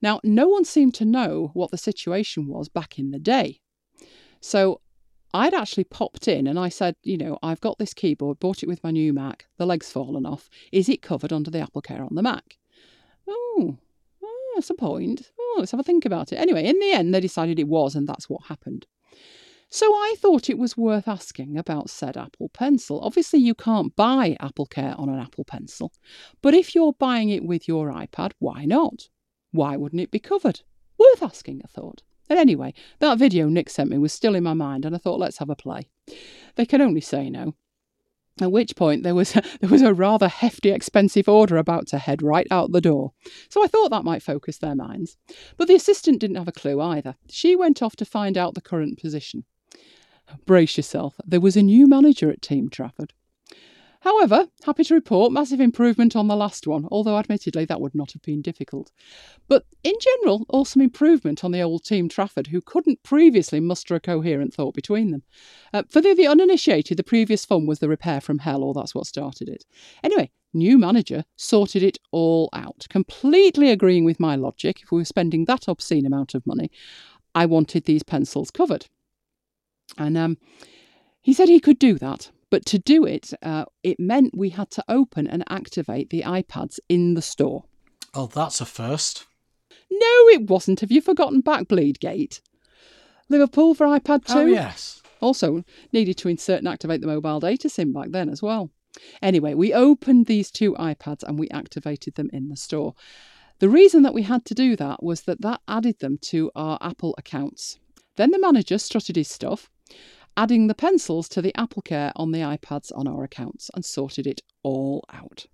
Now, 0.00 0.20
no 0.22 0.48
one 0.48 0.64
seemed 0.64 0.94
to 0.94 1.04
know 1.04 1.50
what 1.54 1.70
the 1.70 1.78
situation 1.78 2.46
was 2.46 2.68
back 2.68 2.98
in 2.98 3.10
the 3.10 3.18
day. 3.18 3.60
So 4.40 4.80
I'd 5.34 5.54
actually 5.54 5.84
popped 5.84 6.28
in 6.28 6.46
and 6.46 6.58
I 6.58 6.68
said, 6.68 6.96
you 7.02 7.18
know, 7.18 7.38
I've 7.42 7.60
got 7.60 7.78
this 7.78 7.92
keyboard, 7.92 8.38
bought 8.38 8.62
it 8.62 8.68
with 8.68 8.82
my 8.82 8.90
new 8.90 9.12
Mac, 9.12 9.46
the 9.58 9.66
leg's 9.66 9.90
fallen 9.90 10.24
off. 10.24 10.48
Is 10.72 10.88
it 10.88 11.02
covered 11.02 11.32
under 11.32 11.50
the 11.50 11.60
Apple 11.60 11.82
Care 11.82 12.02
on 12.02 12.14
the 12.14 12.22
Mac? 12.22 12.56
Oh, 13.28 13.76
oh 14.22 14.52
that's 14.54 14.70
a 14.70 14.74
point. 14.74 15.30
Oh, 15.38 15.56
let's 15.58 15.72
have 15.72 15.80
a 15.80 15.84
think 15.84 16.04
about 16.04 16.32
it. 16.32 16.36
Anyway, 16.36 16.64
in 16.64 16.78
the 16.78 16.92
end, 16.92 17.14
they 17.14 17.20
decided 17.20 17.58
it 17.58 17.68
was, 17.68 17.94
and 17.94 18.06
that's 18.06 18.28
what 18.28 18.46
happened. 18.46 18.86
So 19.70 19.86
I 19.86 20.14
thought 20.18 20.48
it 20.48 20.56
was 20.56 20.78
worth 20.78 21.06
asking 21.06 21.58
about 21.58 21.90
said 21.90 22.16
Apple 22.16 22.48
Pencil. 22.48 23.00
Obviously, 23.00 23.40
you 23.40 23.54
can't 23.54 23.94
buy 23.94 24.34
Apple 24.40 24.64
Care 24.64 24.94
on 24.96 25.10
an 25.10 25.18
Apple 25.18 25.44
Pencil, 25.44 25.92
but 26.40 26.54
if 26.54 26.74
you're 26.74 26.94
buying 26.94 27.28
it 27.28 27.44
with 27.44 27.68
your 27.68 27.92
iPad, 27.92 28.32
why 28.38 28.64
not? 28.64 29.08
Why 29.52 29.76
wouldn't 29.76 30.02
it 30.02 30.10
be 30.10 30.18
covered? 30.18 30.60
Worth 30.98 31.22
asking, 31.22 31.62
I 31.64 31.68
thought. 31.68 32.02
And 32.28 32.38
anyway, 32.38 32.74
that 32.98 33.18
video 33.18 33.48
Nick 33.48 33.70
sent 33.70 33.90
me 33.90 33.98
was 33.98 34.12
still 34.12 34.34
in 34.34 34.44
my 34.44 34.54
mind, 34.54 34.84
and 34.84 34.94
I 34.94 34.98
thought, 34.98 35.18
let's 35.18 35.38
have 35.38 35.50
a 35.50 35.56
play. 35.56 35.88
They 36.56 36.66
can 36.66 36.82
only 36.82 37.00
say 37.00 37.30
no. 37.30 37.54
At 38.40 38.52
which 38.52 38.76
point 38.76 39.02
there 39.02 39.14
was 39.14 39.32
there 39.60 39.70
was 39.70 39.82
a 39.82 39.94
rather 39.94 40.28
hefty, 40.28 40.70
expensive 40.70 41.28
order 41.28 41.56
about 41.56 41.88
to 41.88 41.98
head 41.98 42.22
right 42.22 42.46
out 42.50 42.72
the 42.72 42.80
door. 42.80 43.12
So 43.48 43.64
I 43.64 43.66
thought 43.66 43.90
that 43.90 44.04
might 44.04 44.22
focus 44.22 44.58
their 44.58 44.74
minds. 44.74 45.16
But 45.56 45.68
the 45.68 45.74
assistant 45.74 46.20
didn't 46.20 46.36
have 46.36 46.48
a 46.48 46.52
clue 46.52 46.80
either. 46.80 47.16
She 47.28 47.56
went 47.56 47.82
off 47.82 47.96
to 47.96 48.04
find 48.04 48.38
out 48.38 48.54
the 48.54 48.60
current 48.60 49.00
position. 49.00 49.44
Brace 50.44 50.76
yourself, 50.76 51.16
there 51.24 51.40
was 51.40 51.56
a 51.56 51.62
new 51.62 51.86
manager 51.86 52.30
at 52.30 52.42
Team 52.42 52.68
Trafford. 52.68 53.14
However, 54.00 54.46
happy 54.64 54.84
to 54.84 54.94
report 54.94 55.32
massive 55.32 55.60
improvement 55.60 56.14
on 56.14 56.28
the 56.28 56.36
last 56.36 56.66
one, 56.66 56.86
although 56.90 57.18
admittedly 57.18 57.64
that 57.64 57.80
would 57.80 57.94
not 57.94 58.12
have 58.12 58.22
been 58.22 58.42
difficult. 58.42 58.92
But 59.48 59.64
in 59.82 59.94
general, 60.00 60.46
awesome 60.50 60.82
improvement 60.82 61.42
on 61.42 61.50
the 61.50 61.62
old 61.62 61.84
Team 61.84 62.08
Trafford, 62.08 62.46
who 62.46 62.60
couldn't 62.60 63.02
previously 63.02 63.58
muster 63.58 63.96
a 63.96 64.00
coherent 64.00 64.54
thought 64.54 64.74
between 64.74 65.10
them. 65.10 65.24
Uh, 65.72 65.82
for 65.88 66.00
the, 66.00 66.14
the 66.14 66.28
uninitiated, 66.28 66.96
the 66.96 67.02
previous 67.02 67.44
fun 67.44 67.66
was 67.66 67.80
the 67.80 67.88
repair 67.88 68.20
from 68.20 68.38
hell, 68.38 68.62
or 68.62 68.72
that's 68.72 68.94
what 68.94 69.06
started 69.06 69.48
it. 69.48 69.64
Anyway, 70.04 70.30
new 70.54 70.78
manager 70.78 71.24
sorted 71.36 71.82
it 71.82 71.98
all 72.12 72.48
out, 72.52 72.86
completely 72.88 73.70
agreeing 73.70 74.04
with 74.04 74.20
my 74.20 74.36
logic. 74.36 74.80
If 74.82 74.92
we 74.92 74.98
were 74.98 75.04
spending 75.04 75.44
that 75.46 75.66
obscene 75.66 76.06
amount 76.06 76.34
of 76.34 76.46
money, 76.46 76.70
I 77.34 77.46
wanted 77.46 77.84
these 77.84 78.04
pencils 78.04 78.52
covered. 78.52 78.86
And 79.96 80.16
um, 80.16 80.38
he 81.20 81.32
said 81.32 81.48
he 81.48 81.60
could 81.60 81.78
do 81.78 81.98
that, 81.98 82.30
but 82.50 82.64
to 82.66 82.78
do 82.78 83.04
it, 83.04 83.32
uh, 83.42 83.64
it 83.82 84.00
meant 84.00 84.36
we 84.36 84.50
had 84.50 84.70
to 84.70 84.84
open 84.88 85.26
and 85.26 85.44
activate 85.48 86.10
the 86.10 86.22
iPads 86.22 86.78
in 86.88 87.14
the 87.14 87.22
store. 87.22 87.64
Oh, 88.14 88.26
that's 88.26 88.60
a 88.60 88.66
first. 88.66 89.26
No, 89.90 90.28
it 90.28 90.48
wasn't. 90.48 90.80
Have 90.80 90.92
you 90.92 91.00
forgotten 91.00 91.42
Backbleed 91.42 91.98
Gate? 92.00 92.40
Liverpool 93.28 93.74
for 93.74 93.86
iPad 93.86 94.24
2? 94.26 94.32
Oh, 94.32 94.46
yes. 94.46 95.02
Also 95.20 95.64
needed 95.92 96.16
to 96.18 96.28
insert 96.28 96.58
and 96.58 96.68
activate 96.68 97.00
the 97.00 97.06
mobile 97.06 97.40
data 97.40 97.68
SIM 97.68 97.92
back 97.92 98.10
then 98.10 98.28
as 98.28 98.42
well. 98.42 98.70
Anyway, 99.20 99.54
we 99.54 99.74
opened 99.74 100.26
these 100.26 100.50
two 100.50 100.74
iPads 100.74 101.22
and 101.22 101.38
we 101.38 101.48
activated 101.50 102.14
them 102.14 102.30
in 102.32 102.48
the 102.48 102.56
store. 102.56 102.94
The 103.58 103.68
reason 103.68 104.02
that 104.02 104.14
we 104.14 104.22
had 104.22 104.44
to 104.46 104.54
do 104.54 104.76
that 104.76 105.02
was 105.02 105.22
that 105.22 105.42
that 105.42 105.60
added 105.66 105.98
them 105.98 106.18
to 106.22 106.50
our 106.54 106.78
Apple 106.80 107.14
accounts. 107.18 107.78
Then 108.16 108.30
the 108.30 108.38
manager 108.38 108.78
strutted 108.78 109.16
his 109.16 109.28
stuff, 109.28 109.70
adding 110.38 110.68
the 110.68 110.74
pencils 110.74 111.28
to 111.28 111.42
the 111.42 111.54
Apple 111.58 111.82
Care 111.82 112.12
on 112.14 112.30
the 112.30 112.38
iPads 112.38 112.92
on 112.94 113.08
our 113.08 113.24
accounts 113.24 113.70
and 113.74 113.84
sorted 113.84 114.24
it 114.24 114.40
all 114.62 115.04
out. 115.12 115.46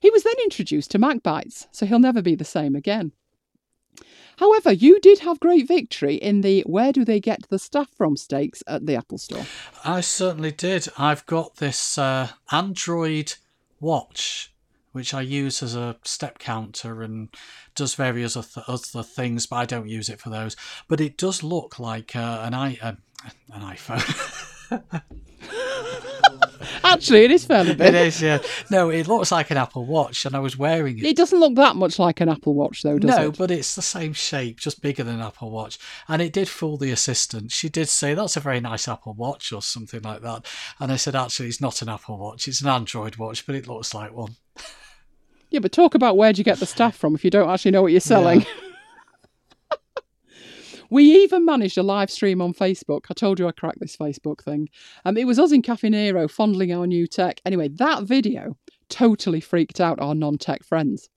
He 0.00 0.10
was 0.10 0.24
then 0.24 0.34
introduced 0.42 0.90
to 0.90 0.98
Mac 0.98 1.22
Bites, 1.22 1.68
so 1.70 1.86
he'll 1.86 2.00
never 2.00 2.20
be 2.20 2.34
the 2.34 2.44
same 2.44 2.74
again. 2.74 3.12
However, 4.38 4.72
you 4.72 5.00
did 5.00 5.20
have 5.20 5.38
great 5.40 5.68
victory 5.68 6.16
in 6.16 6.40
the 6.40 6.62
where 6.62 6.92
do 6.92 7.04
they 7.04 7.20
get 7.20 7.48
the 7.48 7.58
stuff 7.58 7.88
from 7.96 8.16
stakes 8.16 8.64
at 8.66 8.84
the 8.84 8.96
Apple 8.96 9.16
Store. 9.16 9.46
I 9.84 10.00
certainly 10.00 10.50
did. 10.50 10.88
I've 10.98 11.24
got 11.26 11.56
this 11.56 11.96
uh, 11.96 12.30
Android 12.50 13.34
watch, 13.80 14.52
which 14.92 15.14
I 15.14 15.20
use 15.20 15.62
as 15.62 15.76
a 15.76 15.96
step 16.02 16.38
counter 16.40 17.02
and 17.02 17.28
does 17.76 17.94
various 17.94 18.36
other, 18.36 19.02
things, 19.04 19.46
but 19.46 19.56
I 19.56 19.64
don't 19.66 19.88
use 19.88 20.08
it 20.08 20.20
for 20.20 20.30
those. 20.30 20.56
But 20.88 21.00
it 21.00 21.16
does 21.16 21.42
look 21.42 21.78
like 21.78 22.16
uh, 22.16 22.40
an 22.42 22.54
uh, 22.54 22.96
an 23.52 23.62
iPhone. 23.62 25.02
Actually, 26.84 27.24
it 27.24 27.30
is 27.30 27.44
fairly 27.44 27.70
it 27.70 27.78
big. 27.78 27.94
is, 27.94 28.22
yeah. 28.22 28.38
No, 28.70 28.90
it 28.90 29.08
looks 29.08 29.32
like 29.32 29.50
an 29.50 29.56
Apple 29.56 29.84
Watch, 29.84 30.24
and 30.24 30.34
I 30.34 30.38
was 30.38 30.56
wearing 30.56 30.98
it. 30.98 31.04
It 31.04 31.16
doesn't 31.16 31.38
look 31.38 31.54
that 31.56 31.76
much 31.76 31.98
like 31.98 32.20
an 32.20 32.28
Apple 32.28 32.54
Watch, 32.54 32.82
though, 32.82 32.98
does 32.98 33.10
no, 33.10 33.16
it? 33.16 33.20
No, 33.24 33.32
but 33.32 33.50
it's 33.50 33.74
the 33.74 33.82
same 33.82 34.12
shape, 34.12 34.58
just 34.58 34.82
bigger 34.82 35.04
than 35.04 35.16
an 35.16 35.20
Apple 35.20 35.50
Watch. 35.50 35.78
And 36.08 36.22
it 36.22 36.32
did 36.32 36.48
fool 36.48 36.76
the 36.76 36.90
assistant. 36.90 37.52
She 37.52 37.68
did 37.68 37.88
say, 37.88 38.14
that's 38.14 38.36
a 38.36 38.40
very 38.40 38.60
nice 38.60 38.88
Apple 38.88 39.14
Watch 39.14 39.52
or 39.52 39.62
something 39.62 40.00
like 40.02 40.22
that. 40.22 40.46
And 40.80 40.92
I 40.92 40.96
said, 40.96 41.14
actually, 41.14 41.48
it's 41.48 41.60
not 41.60 41.82
an 41.82 41.88
Apple 41.88 42.18
Watch. 42.18 42.48
It's 42.48 42.60
an 42.60 42.68
Android 42.68 43.16
watch, 43.16 43.46
but 43.46 43.54
it 43.54 43.68
looks 43.68 43.94
like 43.94 44.12
one. 44.12 44.36
Yeah, 45.50 45.60
but 45.60 45.72
talk 45.72 45.94
about 45.94 46.16
where 46.16 46.32
do 46.32 46.38
you 46.38 46.44
get 46.44 46.58
the 46.58 46.66
stuff 46.66 46.96
from 46.96 47.14
if 47.14 47.24
you 47.24 47.30
don't 47.30 47.48
actually 47.48 47.70
know 47.70 47.82
what 47.82 47.92
you're 47.92 48.00
selling. 48.00 48.44
we 50.90 51.04
even 51.22 51.44
managed 51.44 51.78
a 51.78 51.82
live 51.82 52.10
stream 52.10 52.40
on 52.40 52.52
Facebook. 52.52 53.06
I 53.10 53.14
told 53.14 53.38
you 53.38 53.48
I 53.48 53.52
cracked 53.52 53.80
this 53.80 53.96
Facebook 53.96 54.42
thing. 54.42 54.68
Um, 55.04 55.16
it 55.16 55.26
was 55.26 55.38
us 55.38 55.52
in 55.52 55.62
Cafe 55.62 55.88
Nero 55.88 56.28
fondling 56.28 56.72
our 56.72 56.86
new 56.86 57.06
tech. 57.06 57.40
Anyway, 57.44 57.68
that 57.68 58.04
video 58.04 58.56
totally 58.88 59.40
freaked 59.40 59.80
out 59.80 60.00
our 60.00 60.14
non 60.14 60.38
tech 60.38 60.62
friends 60.64 61.08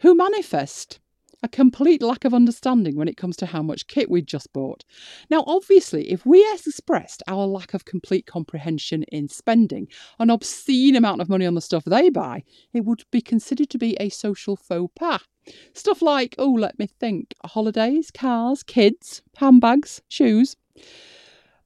who 0.00 0.14
manifest 0.14 1.00
a 1.42 1.48
complete 1.48 2.02
lack 2.02 2.24
of 2.24 2.34
understanding 2.34 2.96
when 2.96 3.08
it 3.08 3.16
comes 3.16 3.36
to 3.36 3.46
how 3.46 3.62
much 3.62 3.86
kit 3.86 4.10
we'd 4.10 4.26
just 4.26 4.52
bought. 4.52 4.84
Now, 5.30 5.44
obviously, 5.46 6.10
if 6.10 6.26
we 6.26 6.44
expressed 6.52 7.22
our 7.28 7.46
lack 7.46 7.74
of 7.74 7.84
complete 7.84 8.26
comprehension 8.26 9.04
in 9.04 9.28
spending 9.28 9.88
an 10.18 10.30
obscene 10.30 10.96
amount 10.96 11.20
of 11.20 11.28
money 11.28 11.46
on 11.46 11.54
the 11.54 11.60
stuff 11.60 11.84
they 11.84 12.10
buy, 12.10 12.42
it 12.72 12.84
would 12.84 13.04
be 13.12 13.20
considered 13.20 13.70
to 13.70 13.78
be 13.78 13.96
a 14.00 14.08
social 14.08 14.56
faux 14.56 14.92
pas. 14.96 15.20
Stuff 15.72 16.02
like, 16.02 16.34
oh, 16.38 16.52
let 16.52 16.78
me 16.78 16.86
think, 16.86 17.34
holidays, 17.44 18.10
cars, 18.10 18.62
kids, 18.62 19.22
handbags, 19.36 20.02
shoes. 20.08 20.56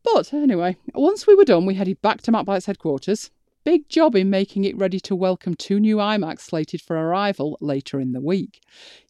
But 0.03 0.33
anyway, 0.33 0.77
once 0.95 1.27
we 1.27 1.35
were 1.35 1.45
done, 1.45 1.67
we 1.67 1.75
headed 1.75 2.03
back 2.03 2.23
to 2.23 2.33
Mac 2.33 2.45
Bites 2.45 2.67
headquarters. 2.67 3.31
Big 3.65 3.89
job 3.89 4.17
in 4.17 4.29
making 4.29 4.65
it 4.65 4.77
ready 4.77 4.99
to 4.99 5.15
welcome 5.15 5.55
two 5.55 5.79
new 5.79 5.97
iMacs 5.97 6.41
slated 6.41 6.81
for 6.81 6.97
arrival 6.97 7.57
later 7.61 8.01
in 8.01 8.11
the 8.11 8.21
week. 8.21 8.61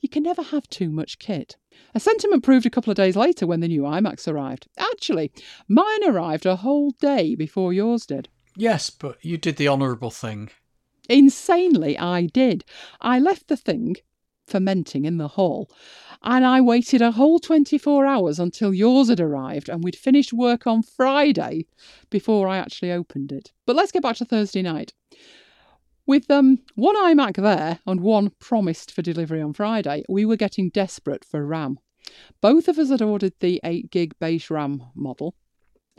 You 0.01 0.11
can 0.11 0.23
never 0.23 0.43
have 0.43 0.69
too 0.69 0.91
much 0.91 1.19
kit. 1.19 1.57
A 1.95 2.01
sentiment 2.01 2.45
proved 2.45 2.67
a 2.67 2.71
couple 2.71 2.91
of 2.91 2.97
days 2.99 3.17
later 3.17 3.47
when 3.47 3.61
the 3.61 3.69
new 3.69 3.83
iMacs 3.83 4.31
arrived. 4.31 4.69
Actually, 4.79 5.33
mine 5.69 6.05
arrived 6.07 6.45
a 6.45 6.57
whole 6.57 6.91
day 7.01 7.35
before 7.35 7.73
yours 7.73 8.05
did. 8.05 8.29
Yes, 8.55 8.91
but 8.91 9.17
you 9.25 9.39
did 9.39 9.57
the 9.57 9.69
honourable 9.69 10.11
thing. 10.11 10.51
Insanely, 11.09 11.99
I 11.99 12.27
did. 12.27 12.65
I 13.01 13.19
left 13.19 13.49
the 13.49 13.57
thing 13.57 13.97
fermenting 14.53 15.07
in 15.07 15.17
the 15.17 15.29
hall. 15.29 15.71
And 16.23 16.45
I 16.45 16.61
waited 16.61 17.03
a 17.03 17.11
whole 17.11 17.41
24 17.41 18.07
hours 18.07 18.39
until 18.39 18.73
yours 18.73 19.09
had 19.09 19.19
arrived 19.19 19.69
and 19.69 19.83
we'd 19.83 19.97
finished 19.97 20.33
work 20.33 20.67
on 20.67 20.83
Friday 20.83 21.67
before 22.11 22.47
I 22.47 22.59
actually 22.59 22.93
opened 22.93 23.33
it. 23.33 23.51
But 23.67 23.77
let's 23.77 23.91
get 23.91 24.03
back 24.03 24.17
to 24.17 24.25
Thursday 24.25 24.63
night. 24.63 24.93
With 26.07 26.31
um, 26.31 26.59
one 26.75 26.97
iMac 26.97 27.37
there 27.37 27.81
and 27.87 28.01
one 28.01 28.31
promised 28.39 28.93
for 28.93 29.03
delivery 29.03 29.41
on 29.41 29.55
Friday, 29.55 30.05
we 30.09 30.25
were 30.25 30.37
getting 30.37 30.69
desperate 30.69 31.25
for 31.25 31.47
RAM. 31.47 31.79
Both 32.41 32.69
of 32.69 32.79
us 32.79 32.91
had 32.91 33.01
ordered 33.01 33.35
the 33.41 33.61
8 33.65 33.91
gig 33.91 34.19
base 34.19 34.51
RAM 34.51 34.83
model. 34.95 35.35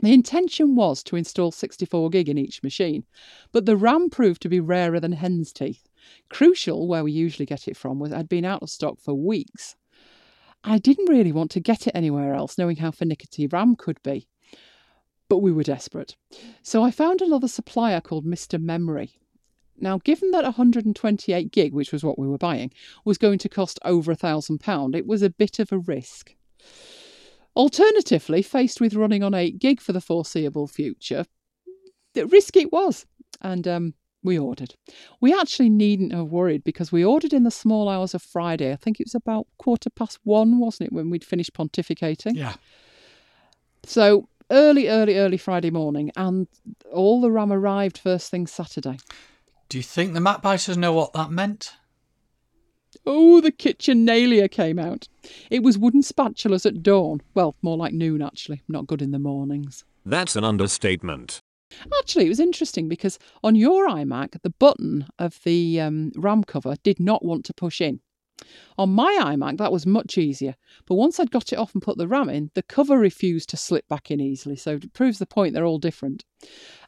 The 0.00 0.12
intention 0.12 0.74
was 0.74 1.02
to 1.04 1.16
install 1.16 1.50
64 1.50 2.10
gig 2.10 2.28
in 2.28 2.38
each 2.38 2.62
machine, 2.62 3.04
but 3.52 3.64
the 3.64 3.76
RAM 3.76 4.10
proved 4.10 4.42
to 4.42 4.48
be 4.48 4.60
rarer 4.60 5.00
than 5.00 5.12
hen's 5.12 5.52
teeth. 5.52 5.88
Crucial, 6.28 6.86
where 6.86 7.04
we 7.04 7.12
usually 7.12 7.46
get 7.46 7.68
it 7.68 7.76
from, 7.76 7.98
was 7.98 8.12
I'd 8.12 8.28
been 8.28 8.44
out 8.44 8.62
of 8.62 8.70
stock 8.70 9.00
for 9.00 9.14
weeks. 9.14 9.76
I 10.62 10.78
didn't 10.78 11.10
really 11.10 11.32
want 11.32 11.50
to 11.52 11.60
get 11.60 11.86
it 11.86 11.94
anywhere 11.94 12.34
else, 12.34 12.56
knowing 12.56 12.76
how 12.76 12.90
finicky 12.90 13.46
RAM 13.46 13.76
could 13.76 14.02
be. 14.02 14.26
But 15.28 15.38
we 15.38 15.52
were 15.52 15.62
desperate. 15.62 16.16
So 16.62 16.82
I 16.82 16.90
found 16.90 17.20
another 17.20 17.48
supplier 17.48 18.00
called 18.00 18.24
Mr. 18.24 18.60
Memory. 18.60 19.18
Now, 19.76 19.98
given 19.98 20.30
that 20.30 20.44
128 20.44 21.50
gig, 21.50 21.72
which 21.72 21.92
was 21.92 22.04
what 22.04 22.18
we 22.18 22.28
were 22.28 22.38
buying, 22.38 22.72
was 23.04 23.18
going 23.18 23.38
to 23.38 23.48
cost 23.48 23.78
over 23.84 24.12
a 24.12 24.16
thousand 24.16 24.58
pound, 24.58 24.94
it 24.94 25.06
was 25.06 25.22
a 25.22 25.30
bit 25.30 25.58
of 25.58 25.72
a 25.72 25.78
risk. 25.78 26.34
Alternatively, 27.56 28.42
faced 28.42 28.80
with 28.80 28.94
running 28.94 29.22
on 29.22 29.34
8 29.34 29.58
gig 29.58 29.80
for 29.80 29.92
the 29.92 30.00
foreseeable 30.00 30.66
future, 30.66 31.24
the 32.14 32.26
risk 32.26 32.56
it 32.56 32.72
was. 32.72 33.06
And 33.40 33.66
um, 33.66 33.94
we 34.24 34.38
ordered. 34.38 34.74
We 35.20 35.38
actually 35.38 35.70
needn't 35.70 36.12
have 36.12 36.28
worried 36.28 36.64
because 36.64 36.90
we 36.90 37.04
ordered 37.04 37.32
in 37.32 37.44
the 37.44 37.50
small 37.50 37.88
hours 37.88 38.14
of 38.14 38.22
Friday. 38.22 38.72
I 38.72 38.76
think 38.76 38.98
it 38.98 39.06
was 39.06 39.14
about 39.14 39.46
quarter 39.58 39.90
past 39.90 40.18
one, 40.24 40.58
wasn't 40.58 40.88
it, 40.88 40.92
when 40.92 41.10
we'd 41.10 41.24
finished 41.24 41.52
pontificating? 41.52 42.34
Yeah. 42.34 42.54
So 43.84 44.28
early, 44.50 44.88
early, 44.88 45.18
early 45.18 45.36
Friday 45.36 45.70
morning, 45.70 46.10
and 46.16 46.48
all 46.92 47.20
the 47.20 47.30
RAM 47.30 47.52
arrived 47.52 47.98
first 47.98 48.30
thing 48.30 48.46
Saturday. 48.46 48.98
Do 49.68 49.78
you 49.78 49.82
think 49.84 50.14
the 50.14 50.20
Mac 50.20 50.42
biters 50.42 50.76
know 50.76 50.92
what 50.92 51.12
that 51.12 51.30
meant? 51.30 51.72
Oh, 53.06 53.40
the 53.40 53.50
kitchen 53.50 54.06
nailia 54.06 54.50
came 54.50 54.78
out. 54.78 55.08
It 55.50 55.62
was 55.62 55.76
wooden 55.76 56.02
spatulas 56.02 56.64
at 56.64 56.82
dawn. 56.82 57.20
Well, 57.34 57.56
more 57.60 57.76
like 57.76 57.92
noon, 57.92 58.22
actually. 58.22 58.62
Not 58.68 58.86
good 58.86 59.02
in 59.02 59.10
the 59.10 59.18
mornings. 59.18 59.84
That's 60.06 60.36
an 60.36 60.44
understatement. 60.44 61.40
Actually, 62.00 62.26
it 62.26 62.30
was 62.30 62.40
interesting 62.40 62.88
because 62.88 63.18
on 63.42 63.54
your 63.54 63.88
iMac, 63.88 64.40
the 64.42 64.50
button 64.50 65.06
of 65.18 65.40
the 65.44 65.80
um, 65.80 66.12
RAM 66.16 66.44
cover 66.44 66.76
did 66.82 67.00
not 67.00 67.24
want 67.24 67.44
to 67.46 67.54
push 67.54 67.80
in. 67.80 68.00
On 68.76 68.90
my 68.90 69.18
iMac, 69.22 69.58
that 69.58 69.72
was 69.72 69.86
much 69.86 70.18
easier, 70.18 70.56
but 70.86 70.96
once 70.96 71.20
I'd 71.20 71.30
got 71.30 71.52
it 71.52 71.58
off 71.58 71.72
and 71.72 71.82
put 71.82 71.98
the 71.98 72.08
RAM 72.08 72.28
in, 72.28 72.50
the 72.54 72.62
cover 72.62 72.98
refused 72.98 73.48
to 73.50 73.56
slip 73.56 73.86
back 73.88 74.10
in 74.10 74.20
easily, 74.20 74.56
so 74.56 74.72
it 74.74 74.92
proves 74.92 75.18
the 75.18 75.26
point 75.26 75.54
they're 75.54 75.64
all 75.64 75.78
different. 75.78 76.24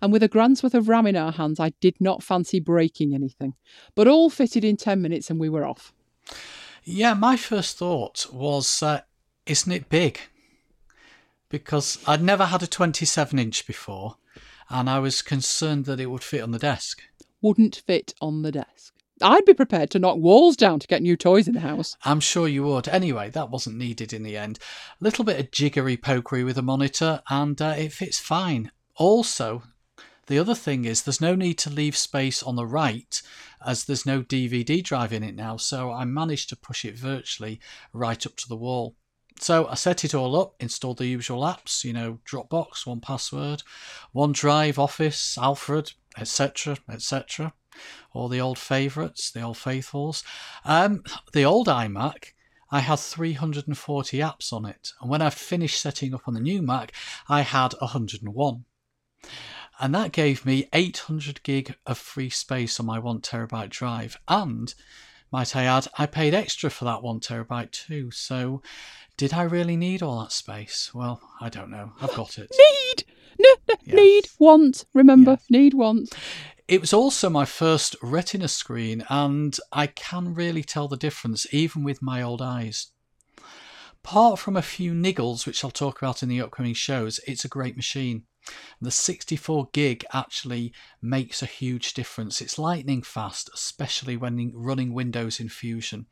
And 0.03 0.13
with 0.13 0.23
a 0.23 0.29
grand's 0.29 0.63
worth 0.63 0.75
of 0.75 0.89
RAM 0.89 1.07
in 1.07 1.17
our 1.17 1.33
hands, 1.33 1.61
I 1.61 1.71
did 1.81 2.01
not 2.01 2.23
fancy 2.23 2.59
breaking 2.59 3.15
anything, 3.15 3.55
but 3.95 4.09
all 4.09 4.29
fitted 4.29 4.65
in 4.65 4.77
10 4.77 5.01
minutes 5.01 5.31
and 5.31 5.39
we 5.39 5.49
were 5.49 5.65
off. 5.65 5.93
Yeah, 6.85 7.15
my 7.15 7.37
first 7.37 7.79
thought 7.79 8.27
was, 8.33 8.83
uh, 8.83 9.03
isn't 9.47 9.73
it 9.73 9.89
big? 9.89 10.21
Because 11.49 12.03
I'd 12.07 12.23
never 12.23 12.47
had 12.47 12.63
a 12.63 12.67
27 12.67 13.39
inch 13.39 13.67
before, 13.67 14.17
and 14.69 14.89
I 14.89 14.99
was 14.99 15.23
concerned 15.23 15.85
that 15.87 16.01
it 16.01 16.07
would 16.07 16.25
fit 16.25 16.43
on 16.43 16.51
the 16.51 16.59
desk. 16.59 17.03
Wouldn't 17.41 17.83
fit 17.87 18.15
on 18.21 18.43
the 18.43 18.53
desk. 18.53 18.95
I'd 19.23 19.47
be 19.47 19.55
prepared 19.55 19.91
to 19.91 19.99
knock 19.99 20.19
walls 20.19 20.57
down 20.57 20.79
to 20.81 20.87
get 20.87 21.01
new 21.01 21.17
toys 21.17 21.49
in 21.49 21.55
the 21.55 21.61
house. 21.61 21.97
I'm 22.05 22.21
sure 22.21 22.47
you 22.47 22.65
would. 22.65 22.87
Anyway, 22.87 23.31
that 23.31 23.51
wasn't 23.51 23.79
needed 23.79 24.13
in 24.13 24.23
the 24.23 24.37
end. 24.37 24.59
A 25.01 25.05
little 25.05 25.25
bit 25.25 25.41
of 25.41 25.51
jiggery 25.51 25.97
pokery 25.97 26.45
with 26.45 26.57
the 26.57 26.63
monitor, 26.63 27.23
and 27.31 27.61
uh, 27.63 27.75
it 27.79 27.93
fits 27.93 28.19
fine. 28.19 28.71
Also, 28.97 29.63
the 30.27 30.39
other 30.39 30.55
thing 30.55 30.85
is 30.85 31.03
there's 31.03 31.21
no 31.21 31.35
need 31.35 31.57
to 31.59 31.71
leave 31.71 31.97
space 31.97 32.43
on 32.43 32.57
the 32.57 32.67
right 32.67 33.23
as 33.65 33.85
there's 33.85 34.05
no 34.05 34.23
DVD 34.23 34.83
drive 34.83 35.13
in 35.13 35.23
it 35.23 35.35
now, 35.35 35.57
so 35.57 35.93
I 35.93 36.05
managed 36.05 36.51
to 36.51 36.57
push 36.57 36.85
it 36.85 36.97
virtually 36.97 37.61
right 37.93 38.27
up 38.27 38.37
to 38.37 38.49
the 38.49 38.57
wall. 38.57 38.97
So 39.39 39.67
I 39.67 39.75
set 39.75 40.05
it 40.05 40.15
all 40.15 40.41
up, 40.41 40.55
installed 40.61 40.99
the 40.99 41.07
usual 41.07 41.43
apps, 41.43 41.85
you 41.85 41.93
know, 41.93 42.21
Dropbox, 42.27 42.85
1Password, 42.87 43.63
OneDrive, 44.15 44.79
Office, 44.79 45.37
Alfred, 45.39 45.93
etc., 46.19 46.79
etc. 46.91 47.53
All 48.13 48.29
the 48.29 48.41
old 48.41 48.59
favourites, 48.59 49.31
the 49.31 49.43
old 49.43 49.59
faithfuls. 49.59 50.25
Um, 50.65 51.03
the 51.33 51.45
old 51.45 51.69
iMac, 51.69 52.33
I 52.71 52.81
had 52.81 52.99
340 52.99 54.19
apps 54.19 54.53
on 54.53 54.65
it, 54.65 54.93
and 55.01 55.11
when 55.11 55.23
I 55.23 55.31
finished 55.31 55.81
setting 55.81 56.15
up 56.15 56.27
on 56.27 56.35
the 56.35 56.41
new 56.41 56.63
Mac, 56.63 56.93
I 57.29 57.43
had 57.43 57.75
101 57.75 58.65
and 59.79 59.95
that 59.95 60.13
gave 60.13 60.47
me 60.47 60.69
800 60.73 61.43
gig 61.43 61.75
of 61.87 61.99
free 61.99 62.31
space 62.31 62.81
on 62.81 62.87
my 62.87 62.99
one 62.99 63.21
terabyte 63.21 63.69
drive. 63.69 64.17
And 64.27 64.75
might 65.33 65.57
I 65.57 65.65
add, 65.65 65.89
I 65.99 66.07
paid 66.07 66.35
extra 66.35 66.71
for 66.71 66.85
that 66.85 67.03
one 67.03 67.21
terabyte 67.21 67.71
too. 67.71 68.11
So, 68.11 68.63
did 69.17 69.33
I 69.33 69.43
really 69.43 69.77
need 69.77 70.03
all 70.03 70.21
that 70.21 70.33
space? 70.33 70.93
Well, 70.95 71.21
I 71.41 71.49
don't 71.49 71.71
know. 71.71 71.93
I've 72.01 72.15
got 72.15 72.39
it. 72.39 72.51
Need! 72.59 73.05
No. 73.39 73.95
Need, 73.95 74.29
want. 74.39 74.87
Remember, 74.95 75.39
need, 75.51 75.75
want. 75.75 76.15
It 76.69 76.81
was 76.81 76.93
also 76.93 77.31
my 77.31 77.45
first 77.45 77.95
Retina 78.03 78.49
screen, 78.49 79.05
and 79.09 79.57
I 79.73 79.87
can 79.87 80.35
really 80.35 80.65
tell 80.65 80.89
the 80.89 80.97
difference 80.97 81.47
even 81.53 81.85
with 81.85 82.03
my 82.03 82.23
old 82.23 82.43
eyes. 82.43 82.91
Apart 84.05 84.39
from 84.39 84.57
a 84.57 84.63
few 84.63 84.93
niggles, 84.93 85.47
which 85.47 85.63
I'll 85.65 85.71
talk 85.71 85.99
about 85.99 86.23
in 86.23 86.29
the 86.29 86.41
upcoming 86.41 86.75
shows, 86.75 87.21
it's 87.27 87.45
a 87.45 87.49
great 87.49 87.77
machine. 87.77 88.25
The 88.81 88.91
64 88.91 89.69
gig 89.73 90.05
actually 90.13 90.73
makes 91.01 91.43
a 91.43 91.47
huge 91.47 91.95
difference. 91.95 92.41
It's 92.41 92.59
lightning 92.59 93.03
fast, 93.03 93.51
especially 93.55 94.17
when 94.17 94.53
running 94.55 94.93
Windows 94.93 95.41
in 95.41 95.49
Fusion. 95.49 96.07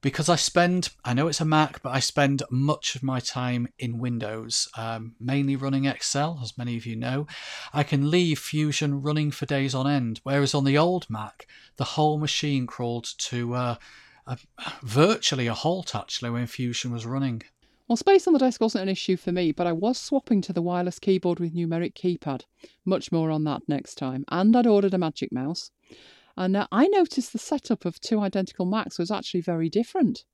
Because 0.00 0.28
I 0.28 0.34
spend, 0.34 0.90
I 1.04 1.14
know 1.14 1.28
it's 1.28 1.40
a 1.40 1.44
Mac, 1.44 1.80
but 1.80 1.90
I 1.90 2.00
spend 2.00 2.42
much 2.50 2.96
of 2.96 3.04
my 3.04 3.20
time 3.20 3.68
in 3.78 3.98
Windows, 3.98 4.68
um, 4.76 5.14
mainly 5.20 5.54
running 5.54 5.84
Excel, 5.84 6.40
as 6.42 6.58
many 6.58 6.76
of 6.76 6.86
you 6.86 6.96
know. 6.96 7.28
I 7.72 7.84
can 7.84 8.10
leave 8.10 8.40
Fusion 8.40 9.00
running 9.00 9.30
for 9.30 9.46
days 9.46 9.76
on 9.76 9.88
end, 9.88 10.20
whereas 10.24 10.54
on 10.54 10.64
the 10.64 10.76
old 10.76 11.08
Mac, 11.08 11.46
the 11.76 11.84
whole 11.84 12.18
machine 12.18 12.66
crawled 12.66 13.08
to 13.18 13.54
uh, 13.54 13.76
a, 14.26 14.38
virtually 14.82 15.46
a 15.46 15.54
halt 15.54 15.94
actually 15.94 16.30
when 16.30 16.48
Fusion 16.48 16.92
was 16.92 17.06
running. 17.06 17.42
Well, 17.88 17.96
space 17.96 18.26
on 18.26 18.32
the 18.32 18.38
desk 18.38 18.60
wasn't 18.60 18.82
an 18.82 18.88
issue 18.88 19.16
for 19.16 19.32
me, 19.32 19.52
but 19.52 19.66
I 19.66 19.72
was 19.72 19.98
swapping 19.98 20.40
to 20.42 20.52
the 20.52 20.62
wireless 20.62 20.98
keyboard 20.98 21.40
with 21.40 21.54
numeric 21.54 21.94
keypad. 21.94 22.44
Much 22.84 23.12
more 23.12 23.30
on 23.30 23.44
that 23.44 23.62
next 23.68 23.96
time. 23.96 24.24
And 24.28 24.56
I'd 24.56 24.66
ordered 24.66 24.94
a 24.94 24.98
Magic 24.98 25.32
Mouse. 25.32 25.70
And 26.36 26.56
uh, 26.56 26.66
I 26.72 26.86
noticed 26.86 27.32
the 27.32 27.38
setup 27.38 27.84
of 27.84 28.00
two 28.00 28.20
identical 28.20 28.64
Macs 28.64 28.98
was 28.98 29.10
actually 29.10 29.42
very 29.42 29.68
different. 29.68 30.24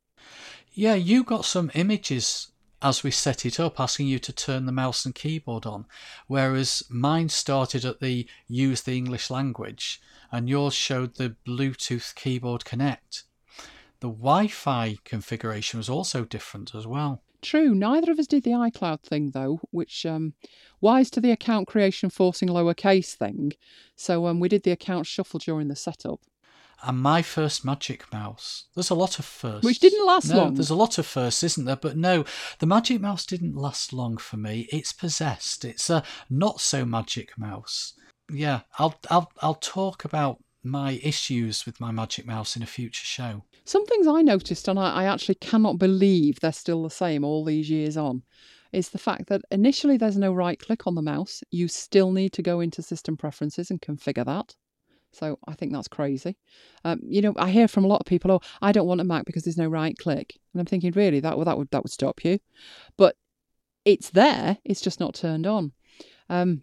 Yeah, 0.73 0.95
you 0.95 1.25
got 1.25 1.45
some 1.45 1.71
images 1.75 2.53
as 2.81 3.03
we 3.03 3.11
set 3.11 3.45
it 3.45 3.59
up 3.59 3.81
asking 3.81 4.07
you 4.07 4.19
to 4.21 4.33
turn 4.33 4.67
the 4.67 4.73
mouse 4.73 5.05
and 5.05 5.15
keyboard 5.15 5.67
on, 5.67 5.87
whereas 6.29 6.83
mine 6.89 7.29
started 7.29 7.85
at 7.85 8.01
the 8.01 8.27
use 8.47 8.83
the 8.83 8.97
English 8.97 9.31
language 9.31 10.01
and 10.31 10.49
yours 10.49 10.75
showed 10.75 11.17
the 11.17 11.35
Bluetooth 11.47 12.15
keyboard 12.15 12.65
connect. 12.65 13.25
The 14.01 14.09
Wi 14.09 14.47
Fi 14.47 14.99
configuration 15.05 15.79
was 15.79 15.89
also 15.89 16.25
different 16.25 16.75
as 16.75 16.87
well. 16.87 17.23
True, 17.41 17.75
neither 17.75 18.11
of 18.11 18.19
us 18.19 18.27
did 18.27 18.43
the 18.43 18.51
iCloud 18.51 19.03
thing 19.03 19.31
though, 19.31 19.61
which 19.71 20.05
um, 20.05 20.35
wise 20.81 21.11
to 21.11 21.21
the 21.21 21.31
account 21.31 21.69
creation 21.69 22.11
forcing 22.11 22.49
lowercase 22.49 23.15
thing. 23.15 23.53
So 23.97 24.27
um, 24.27 24.41
we 24.41 24.49
did 24.49 24.65
the 24.65 24.73
account 24.73 25.07
shuffle 25.07 25.39
during 25.39 25.69
the 25.69 25.77
setup. 25.77 26.21
And 26.83 26.99
my 26.99 27.23
first 27.23 27.65
Magic 27.65 28.13
Mouse. 28.13 28.67
There's 28.75 28.91
a 28.91 28.95
lot 28.95 29.19
of 29.19 29.25
firsts. 29.25 29.65
Which 29.65 29.81
didn't 29.81 30.07
last 30.07 30.31
no, 30.31 30.37
long. 30.37 30.55
There's 30.55 30.71
a 30.71 30.77
lot 30.77 30.99
of 30.99 31.07
firsts, 31.07 31.43
isn't 31.43 31.65
there? 31.65 31.77
But 31.77 31.97
no, 31.97 32.25
the 32.61 32.67
Magic 32.67 33.01
Mouse 33.01 33.27
didn't 33.27 33.57
last 33.57 33.93
long 33.93 34.17
for 34.17 34.37
me. 34.37 34.69
It's 34.71 34.93
possessed. 34.93 35.65
It's 35.65 35.91
a 35.91 36.05
not 36.31 36.61
so 36.61 36.85
Magic 36.85 37.37
Mouse. 37.37 37.95
Yeah, 38.31 38.61
I'll 38.79 38.95
I'll 39.11 39.33
I'll 39.43 39.55
talk 39.55 40.05
about 40.05 40.39
my 40.63 41.01
issues 41.03 41.65
with 41.67 41.81
my 41.81 41.91
Magic 41.91 42.27
Mouse 42.27 42.57
in 42.57 42.63
a 42.63 42.67
future 42.67 43.05
show. 43.05 43.45
Some 43.65 43.87
things 43.87 44.07
I 44.07 44.23
noticed, 44.23 44.69
and 44.69 44.79
I, 44.79 44.93
I 44.93 45.05
actually 45.05 45.37
cannot 45.37 45.79
believe 45.79 46.41
they're 46.41 46.53
still 46.53 46.83
the 46.83 46.91
same 46.91 47.25
all 47.25 47.45
these 47.45 47.71
years 47.71 47.97
on, 47.97 48.23
is 48.73 48.91
the 48.91 48.99
fact 48.99 49.29
that 49.29 49.43
initially 49.51 49.97
there's 49.97 50.17
no 50.17 50.33
right 50.33 50.59
click 50.59 50.87
on 50.87 50.95
the 50.95 51.03
mouse. 51.03 51.43
You 51.51 51.69
still 51.69 52.13
need 52.13 52.33
to 52.35 52.43
go 52.43 52.61
into 52.61 52.83
system 52.83 53.17
preferences 53.17 53.71
and 53.71 53.81
configure 53.81 54.27
that. 54.27 54.55
So 55.13 55.39
I 55.47 55.55
think 55.55 55.73
that's 55.73 55.89
crazy. 55.89 56.37
Um, 56.85 57.01
you 57.03 57.23
know, 57.23 57.33
I 57.37 57.51
hear 57.51 57.67
from 57.67 57.85
a 57.85 57.89
lot 57.89 58.01
of 58.01 58.07
people, 58.07 58.31
"Oh, 58.31 58.41
I 58.61 58.73
don't 58.73 58.87
want 58.87 59.01
a 59.01 59.05
Mac 59.05 59.25
because 59.25 59.45
there's 59.45 59.57
no 59.57 59.69
right 59.69 59.97
click," 59.97 60.39
and 60.53 60.61
I'm 60.61 60.67
thinking, 60.67 60.93
really, 60.93 61.21
that 61.21 61.39
would 61.39 61.47
that 61.47 61.57
would 61.57 61.71
that 61.71 61.83
would 61.83 61.93
stop 61.93 62.25
you? 62.25 62.39
But 62.97 63.17
it's 63.85 64.11
there. 64.11 64.59
It's 64.65 64.83
just 64.83 65.01
not 65.01 65.15
turned 65.15 65.47
on. 65.47 65.73
Um, 66.29 66.63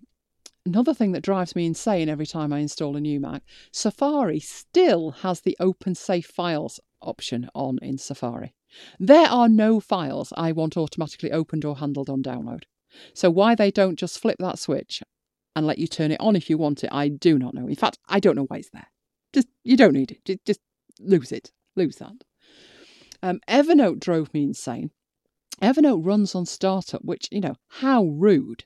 Another 0.66 0.96
thing 0.96 1.12
that 1.12 1.22
drives 1.22 1.56
me 1.56 1.66
insane 1.68 2.10
every 2.10 2.26
time 2.26 2.52
I 2.52 2.60
install 2.60 2.96
a 2.96 3.02
new 3.02 3.20
Mac, 3.20 3.44
Safari 3.72 4.40
still 4.40 5.12
has 5.12 5.42
the 5.42 5.56
open 5.60 5.94
safe 5.94 6.26
files 6.26 6.80
option 7.02 7.48
on 7.54 7.78
in 7.84 8.00
Safari. 8.00 8.56
There 9.00 9.28
are 9.28 9.48
no 9.48 9.80
files 9.80 10.34
I 10.36 10.52
want 10.52 10.76
automatically 10.76 11.32
opened 11.32 11.66
or 11.66 11.78
handled 11.78 12.10
on 12.10 12.24
download. 12.24 12.64
So 13.14 13.30
why 13.30 13.54
they 13.54 13.70
don't 13.70 14.00
just 14.00 14.20
flip 14.20 14.38
that 14.40 14.58
switch 14.58 15.04
and 15.56 15.68
let 15.68 15.78
you 15.78 15.88
turn 15.88 16.12
it 16.12 16.20
on 16.20 16.36
if 16.36 16.50
you 16.50 16.58
want 16.58 16.84
it, 16.84 16.90
I 16.92 17.10
do 17.10 17.38
not 17.38 17.54
know. 17.54 17.68
In 17.68 17.76
fact, 17.76 18.00
I 18.10 18.20
don't 18.20 18.36
know 18.36 18.46
why 18.46 18.58
it's 18.58 18.70
there. 18.72 18.88
Just 19.34 19.48
you 19.64 19.78
don't 19.78 19.94
need 19.94 20.12
it. 20.12 20.26
Ju- 20.26 20.40
Just 20.46 20.62
lose 21.00 21.32
it. 21.32 21.52
Lose 21.76 21.98
that. 21.98 22.24
Um, 23.22 23.40
Evernote 23.48 24.00
drove 24.00 24.34
me 24.34 24.44
insane. 24.44 24.92
Evernote 25.62 26.06
runs 26.06 26.36
on 26.36 26.46
startup, 26.46 27.04
which 27.04 27.28
you 27.32 27.40
know 27.40 27.56
how 27.68 28.06
rude. 28.06 28.66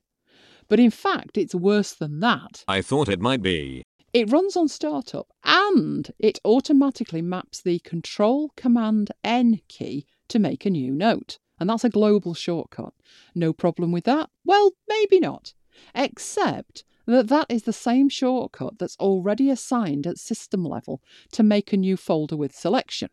But 0.70 0.80
in 0.80 0.92
fact, 0.92 1.38
it's 1.38 1.56
worse 1.56 1.94
than 1.94 2.20
that. 2.22 2.64
I 2.68 2.82
thought 2.82 3.10
it 3.10 3.20
might 3.20 3.42
be. 3.42 3.84
It 4.14 4.32
runs 4.32 4.56
on 4.56 4.68
startup 4.68 5.28
and 5.44 6.12
it 6.18 6.40
automatically 6.46 7.22
maps 7.22 7.62
the 7.62 7.80
Control 7.80 8.52
Command 8.56 9.12
N 9.24 9.62
key 9.68 10.06
to 10.30 10.40
make 10.40 10.66
a 10.66 10.70
new 10.70 10.94
note. 10.94 11.38
And 11.60 11.70
that's 11.70 11.84
a 11.84 11.90
global 11.90 12.34
shortcut. 12.34 12.94
No 13.36 13.52
problem 13.52 13.92
with 13.92 14.06
that? 14.06 14.30
Well, 14.46 14.72
maybe 14.88 15.20
not. 15.20 15.54
Except 15.94 16.84
that 17.06 17.28
that 17.28 17.48
is 17.50 17.64
the 17.64 17.74
same 17.74 18.08
shortcut 18.08 18.78
that's 18.80 18.96
already 18.98 19.50
assigned 19.50 20.08
at 20.08 20.18
system 20.18 20.64
level 20.64 21.02
to 21.34 21.44
make 21.44 21.74
a 21.74 21.78
new 21.78 21.98
folder 21.98 22.38
with 22.38 22.56
selection. 22.56 23.10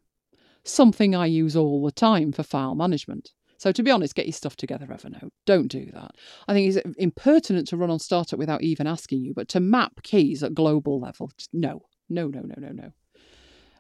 Something 0.65 1.15
I 1.15 1.27
use 1.27 1.57
all 1.57 1.85
the 1.85 1.93
time 1.93 2.33
for 2.33 2.43
file 2.43 2.75
management. 2.75 3.33
So 3.59 3.73
to 3.73 3.83
be 3.83 3.91
honest, 3.91 4.15
get 4.15 4.27
your 4.27 4.33
stuff 4.33 4.57
together, 4.57 4.87
Evernote. 4.87 5.31
Don't 5.45 5.69
do 5.69 5.91
that. 5.93 6.13
I 6.49 6.53
think 6.53 6.75
it's 6.75 6.97
impertinent 6.99 7.69
to 7.69 7.77
run 7.77 7.91
on 7.91 7.99
startup 7.99 8.39
without 8.39 8.63
even 8.63 8.87
asking 8.87 9.23
you, 9.23 9.35
but 9.35 9.49
to 9.49 9.61
map 9.61 10.03
keys 10.03 10.43
at 10.43 10.55
global 10.55 11.01
level, 11.01 11.31
no, 11.53 11.83
no, 12.09 12.29
no, 12.29 12.41
no, 12.41 12.55
no, 12.59 12.69
no. 12.69 12.93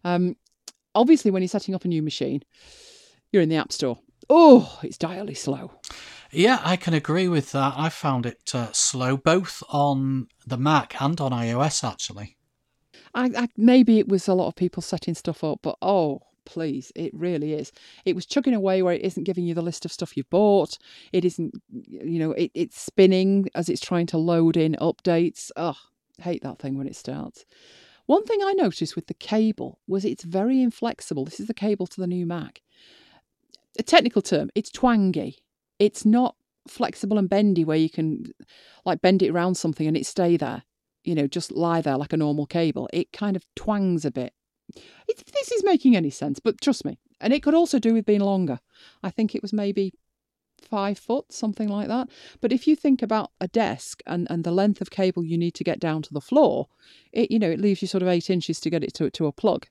Um, 0.04 0.36
obviously, 0.94 1.30
when 1.30 1.42
you're 1.42 1.48
setting 1.48 1.74
up 1.74 1.84
a 1.84 1.88
new 1.88 2.02
machine, 2.02 2.42
you're 3.32 3.42
in 3.42 3.48
the 3.48 3.56
App 3.56 3.72
Store. 3.72 3.98
Oh, 4.28 4.78
it's 4.82 4.98
direly 4.98 5.34
slow. 5.34 5.72
Yeah, 6.32 6.60
I 6.64 6.76
can 6.76 6.94
agree 6.94 7.28
with 7.28 7.52
that. 7.52 7.74
I 7.76 7.88
found 7.88 8.26
it 8.26 8.50
uh, 8.54 8.72
slow 8.72 9.16
both 9.16 9.62
on 9.68 10.26
the 10.46 10.56
Mac 10.56 11.00
and 11.00 11.20
on 11.20 11.32
iOS 11.32 11.88
actually. 11.88 12.36
I, 13.14 13.30
I 13.36 13.48
maybe 13.56 13.98
it 13.98 14.08
was 14.08 14.26
a 14.26 14.34
lot 14.34 14.48
of 14.48 14.56
people 14.56 14.82
setting 14.82 15.14
stuff 15.14 15.44
up, 15.44 15.60
but 15.62 15.76
oh 15.80 16.22
please, 16.46 16.92
it 16.94 17.12
really 17.12 17.52
is. 17.52 17.72
It 18.04 18.14
was 18.14 18.24
chugging 18.24 18.54
away 18.54 18.82
where 18.82 18.94
it 18.94 19.02
isn't 19.02 19.24
giving 19.24 19.44
you 19.44 19.54
the 19.54 19.62
list 19.62 19.84
of 19.84 19.92
stuff 19.92 20.16
you've 20.16 20.30
bought. 20.30 20.78
It 21.12 21.24
isn't, 21.24 21.54
you 21.70 22.18
know, 22.18 22.32
it, 22.32 22.50
it's 22.54 22.80
spinning 22.80 23.48
as 23.54 23.68
it's 23.68 23.80
trying 23.80 24.06
to 24.06 24.18
load 24.18 24.56
in 24.56 24.76
updates. 24.80 25.50
Ugh, 25.56 25.76
hate 26.18 26.42
that 26.42 26.58
thing 26.58 26.78
when 26.78 26.86
it 26.86 26.96
starts. 26.96 27.44
One 28.06 28.24
thing 28.24 28.38
I 28.42 28.52
noticed 28.52 28.96
with 28.96 29.08
the 29.08 29.14
cable 29.14 29.80
was 29.86 30.04
it's 30.04 30.24
very 30.24 30.62
inflexible. 30.62 31.24
This 31.24 31.40
is 31.40 31.48
the 31.48 31.54
cable 31.54 31.86
to 31.88 32.00
the 32.00 32.06
new 32.06 32.24
Mac. 32.24 32.62
A 33.78 33.82
technical 33.82 34.22
term, 34.22 34.48
it's 34.54 34.70
twangy. 34.70 35.38
It's 35.78 36.06
not 36.06 36.36
flexible 36.68 37.18
and 37.18 37.28
bendy 37.28 37.64
where 37.64 37.76
you 37.76 37.90
can 37.90 38.24
like 38.84 39.02
bend 39.02 39.22
it 39.22 39.30
around 39.30 39.56
something 39.56 39.86
and 39.86 39.96
it 39.96 40.06
stay 40.06 40.36
there 40.36 40.62
you 41.06 41.14
know, 41.14 41.26
just 41.26 41.52
lie 41.52 41.80
there 41.80 41.96
like 41.96 42.12
a 42.12 42.16
normal 42.16 42.46
cable. 42.46 42.90
It 42.92 43.12
kind 43.12 43.36
of 43.36 43.46
twangs 43.54 44.04
a 44.04 44.10
bit. 44.10 44.34
If 45.08 45.24
this 45.24 45.52
is 45.52 45.64
making 45.64 45.96
any 45.96 46.10
sense, 46.10 46.40
but 46.40 46.60
trust 46.60 46.84
me. 46.84 46.98
And 47.20 47.32
it 47.32 47.42
could 47.42 47.54
also 47.54 47.78
do 47.78 47.94
with 47.94 48.06
being 48.06 48.20
longer. 48.20 48.60
I 49.02 49.10
think 49.10 49.34
it 49.34 49.42
was 49.42 49.52
maybe 49.52 49.92
five 50.60 50.98
foot, 50.98 51.32
something 51.32 51.68
like 51.68 51.88
that. 51.88 52.08
But 52.40 52.52
if 52.52 52.66
you 52.66 52.76
think 52.76 53.02
about 53.02 53.30
a 53.40 53.48
desk 53.48 54.02
and, 54.06 54.26
and 54.30 54.44
the 54.44 54.50
length 54.50 54.80
of 54.80 54.90
cable 54.90 55.24
you 55.24 55.38
need 55.38 55.54
to 55.54 55.64
get 55.64 55.80
down 55.80 56.02
to 56.02 56.12
the 56.12 56.20
floor, 56.20 56.68
it 57.12 57.30
you 57.30 57.38
know, 57.38 57.50
it 57.50 57.60
leaves 57.60 57.82
you 57.82 57.88
sort 57.88 58.02
of 58.02 58.08
eight 58.08 58.30
inches 58.30 58.60
to 58.60 58.70
get 58.70 58.84
it 58.84 58.94
to 58.94 59.10
to 59.10 59.26
a 59.26 59.32
plug. 59.32 59.66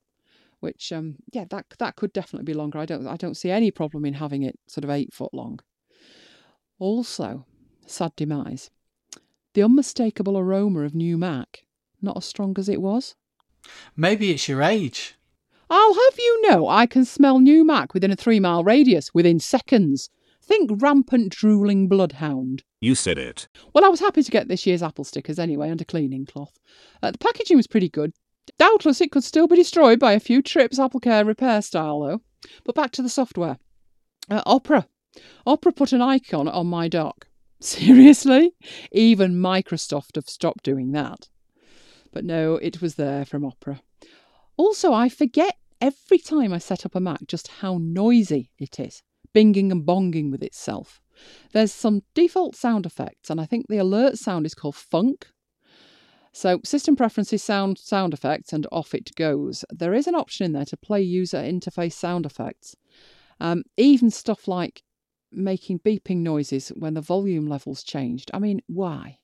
Which 0.59 0.91
um 0.91 1.17
yeah, 1.31 1.45
that 1.49 1.65
that 1.79 1.95
could 1.95 2.13
definitely 2.13 2.45
be 2.45 2.53
longer. 2.53 2.79
I 2.79 2.85
don't 2.85 3.07
I 3.07 3.17
don't 3.17 3.37
see 3.37 3.51
any 3.51 3.71
problem 3.71 4.05
in 4.05 4.15
having 4.15 4.43
it 4.43 4.57
sort 4.67 4.83
of 4.83 4.89
eight 4.89 5.13
foot 5.13 5.33
long. 5.33 5.59
Also, 6.79 7.45
sad 7.85 8.15
demise. 8.15 8.69
The 9.53 9.63
unmistakable 9.63 10.37
aroma 10.37 10.81
of 10.81 10.95
new 10.95 11.17
Mac, 11.17 11.65
not 12.01 12.17
as 12.17 12.25
strong 12.25 12.55
as 12.57 12.67
it 12.67 12.81
was. 12.81 13.15
Maybe 13.95 14.31
it's 14.31 14.47
your 14.47 14.61
age. 14.61 15.15
I'll 15.69 15.93
have 15.93 16.19
you 16.19 16.49
know 16.49 16.67
I 16.67 16.85
can 16.85 17.05
smell 17.05 17.39
new 17.39 17.65
Mac 17.65 17.93
within 17.93 18.11
a 18.11 18.15
three 18.15 18.39
mile 18.39 18.63
radius, 18.63 19.13
within 19.13 19.39
seconds. 19.39 20.09
Think 20.41 20.69
rampant 20.81 21.31
drooling 21.31 21.87
bloodhound. 21.87 22.63
You 22.79 22.93
said 22.93 23.17
it. 23.17 23.47
Well, 23.73 23.83
I 23.83 23.89
was 23.89 23.99
happy 23.99 24.21
to 24.21 24.31
get 24.31 24.47
this 24.47 24.67
year's 24.67 24.83
Apple 24.83 25.03
stickers 25.03 25.39
anyway, 25.39 25.69
and 25.69 25.81
a 25.81 25.85
cleaning 25.85 26.27
cloth. 26.27 26.53
Uh, 27.01 27.09
the 27.09 27.17
packaging 27.17 27.57
was 27.57 27.65
pretty 27.65 27.89
good. 27.89 28.13
Doubtless 28.59 29.01
it 29.01 29.11
could 29.11 29.23
still 29.23 29.47
be 29.47 29.55
destroyed 29.55 29.99
by 29.99 30.13
a 30.13 30.19
few 30.19 30.43
trips 30.43 30.77
Apple 30.77 30.99
Care 30.99 31.25
repair 31.25 31.63
style, 31.63 32.01
though. 32.01 32.21
But 32.63 32.75
back 32.75 32.91
to 32.91 33.01
the 33.01 33.09
software. 33.09 33.57
Uh, 34.29 34.43
Opera. 34.45 34.87
Opera 35.47 35.71
put 35.71 35.93
an 35.93 36.01
icon 36.01 36.47
on 36.47 36.67
my 36.67 36.87
dock. 36.87 37.27
Seriously? 37.59 38.53
Even 38.91 39.35
Microsoft 39.35 40.15
have 40.15 40.29
stopped 40.29 40.63
doing 40.63 40.91
that. 40.91 41.27
But 42.15 42.23
no, 42.23 42.55
it 42.55 42.81
was 42.81 42.95
there 42.95 43.25
from 43.25 43.43
Opera. 43.43 43.81
Also, 44.55 44.93
I 44.93 45.09
forget 45.09 45.57
every 45.81 46.17
time 46.17 46.53
I 46.53 46.59
set 46.59 46.85
up 46.85 46.95
a 46.95 47.01
Mac 47.01 47.27
just 47.27 47.49
how 47.59 47.77
noisy 47.77 48.51
it 48.57 48.79
is, 48.79 49.03
binging 49.35 49.69
and 49.69 49.85
bonging 49.85 50.31
with 50.31 50.41
itself. 50.41 51.01
There's 51.51 51.73
some 51.73 52.03
default 52.13 52.55
sound 52.55 52.85
effects, 52.85 53.29
and 53.29 53.41
I 53.41 53.45
think 53.45 53.65
the 53.67 53.79
alert 53.79 54.17
sound 54.17 54.45
is 54.45 54.55
called 54.55 54.77
funk. 54.77 55.27
So, 56.31 56.61
system 56.63 56.95
preferences, 56.95 57.43
sound, 57.43 57.79
sound 57.79 58.13
effects, 58.13 58.53
and 58.53 58.65
off 58.71 58.95
it 58.95 59.13
goes. 59.15 59.65
There 59.69 59.93
is 59.93 60.07
an 60.07 60.15
option 60.15 60.45
in 60.45 60.53
there 60.53 60.65
to 60.65 60.77
play 60.77 61.01
user 61.01 61.39
interface 61.39 61.93
sound 61.93 62.25
effects. 62.25 62.77
Um, 63.41 63.63
even 63.75 64.09
stuff 64.09 64.47
like 64.47 64.83
making 65.33 65.79
beeping 65.79 66.19
noises 66.19 66.69
when 66.69 66.93
the 66.93 67.01
volume 67.01 67.47
levels 67.47 67.83
changed. 67.83 68.31
I 68.33 68.39
mean, 68.39 68.61
why? 68.67 69.19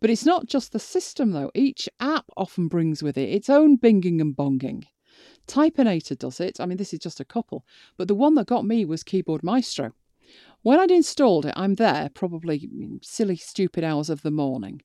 But 0.00 0.10
it's 0.10 0.26
not 0.26 0.46
just 0.46 0.72
the 0.72 0.78
system, 0.78 1.32
though. 1.32 1.50
Each 1.54 1.88
app 2.00 2.26
often 2.36 2.68
brings 2.68 3.02
with 3.02 3.16
it 3.16 3.30
its 3.30 3.48
own 3.48 3.78
binging 3.78 4.20
and 4.20 4.36
bonging. 4.36 4.84
Typinator 5.46 6.18
does 6.18 6.40
it. 6.40 6.60
I 6.60 6.66
mean, 6.66 6.78
this 6.78 6.92
is 6.92 6.98
just 6.98 7.20
a 7.20 7.24
couple. 7.24 7.64
But 7.96 8.08
the 8.08 8.14
one 8.14 8.34
that 8.34 8.46
got 8.46 8.64
me 8.64 8.84
was 8.84 9.02
Keyboard 9.02 9.42
Maestro. 9.42 9.92
When 10.62 10.80
I'd 10.80 10.90
installed 10.90 11.46
it, 11.46 11.54
I'm 11.56 11.74
there 11.74 12.08
probably 12.14 12.68
silly, 13.02 13.36
stupid 13.36 13.84
hours 13.84 14.10
of 14.10 14.22
the 14.22 14.30
morning. 14.30 14.82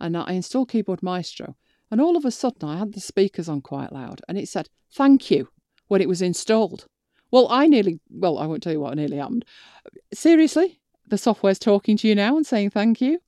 And 0.00 0.16
I 0.16 0.32
installed 0.32 0.70
Keyboard 0.70 1.02
Maestro. 1.02 1.56
And 1.90 2.00
all 2.00 2.16
of 2.16 2.24
a 2.24 2.30
sudden, 2.30 2.68
I 2.68 2.78
had 2.78 2.94
the 2.94 3.00
speakers 3.00 3.48
on 3.48 3.60
quite 3.60 3.92
loud. 3.92 4.22
And 4.28 4.38
it 4.38 4.48
said, 4.48 4.68
thank 4.92 5.30
you, 5.30 5.48
when 5.88 6.00
it 6.00 6.08
was 6.08 6.22
installed. 6.22 6.86
Well, 7.30 7.46
I 7.50 7.66
nearly, 7.66 8.00
well, 8.10 8.38
I 8.38 8.46
won't 8.46 8.62
tell 8.62 8.72
you 8.72 8.80
what 8.80 8.96
nearly 8.96 9.18
happened. 9.18 9.44
Seriously? 10.12 10.80
The 11.06 11.18
software's 11.18 11.58
talking 11.58 11.96
to 11.98 12.08
you 12.08 12.14
now 12.14 12.36
and 12.36 12.46
saying 12.46 12.70
thank 12.70 13.00
you? 13.00 13.20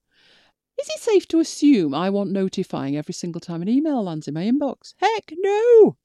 Is 0.80 0.88
it 0.88 1.00
safe 1.00 1.28
to 1.28 1.40
assume 1.40 1.94
I 1.94 2.10
want 2.10 2.30
notifying 2.30 2.96
every 2.96 3.14
single 3.14 3.40
time 3.40 3.62
an 3.62 3.68
email 3.68 4.02
lands 4.02 4.26
in 4.26 4.34
my 4.34 4.44
inbox? 4.44 4.94
Heck 4.98 5.32
no! 5.36 5.96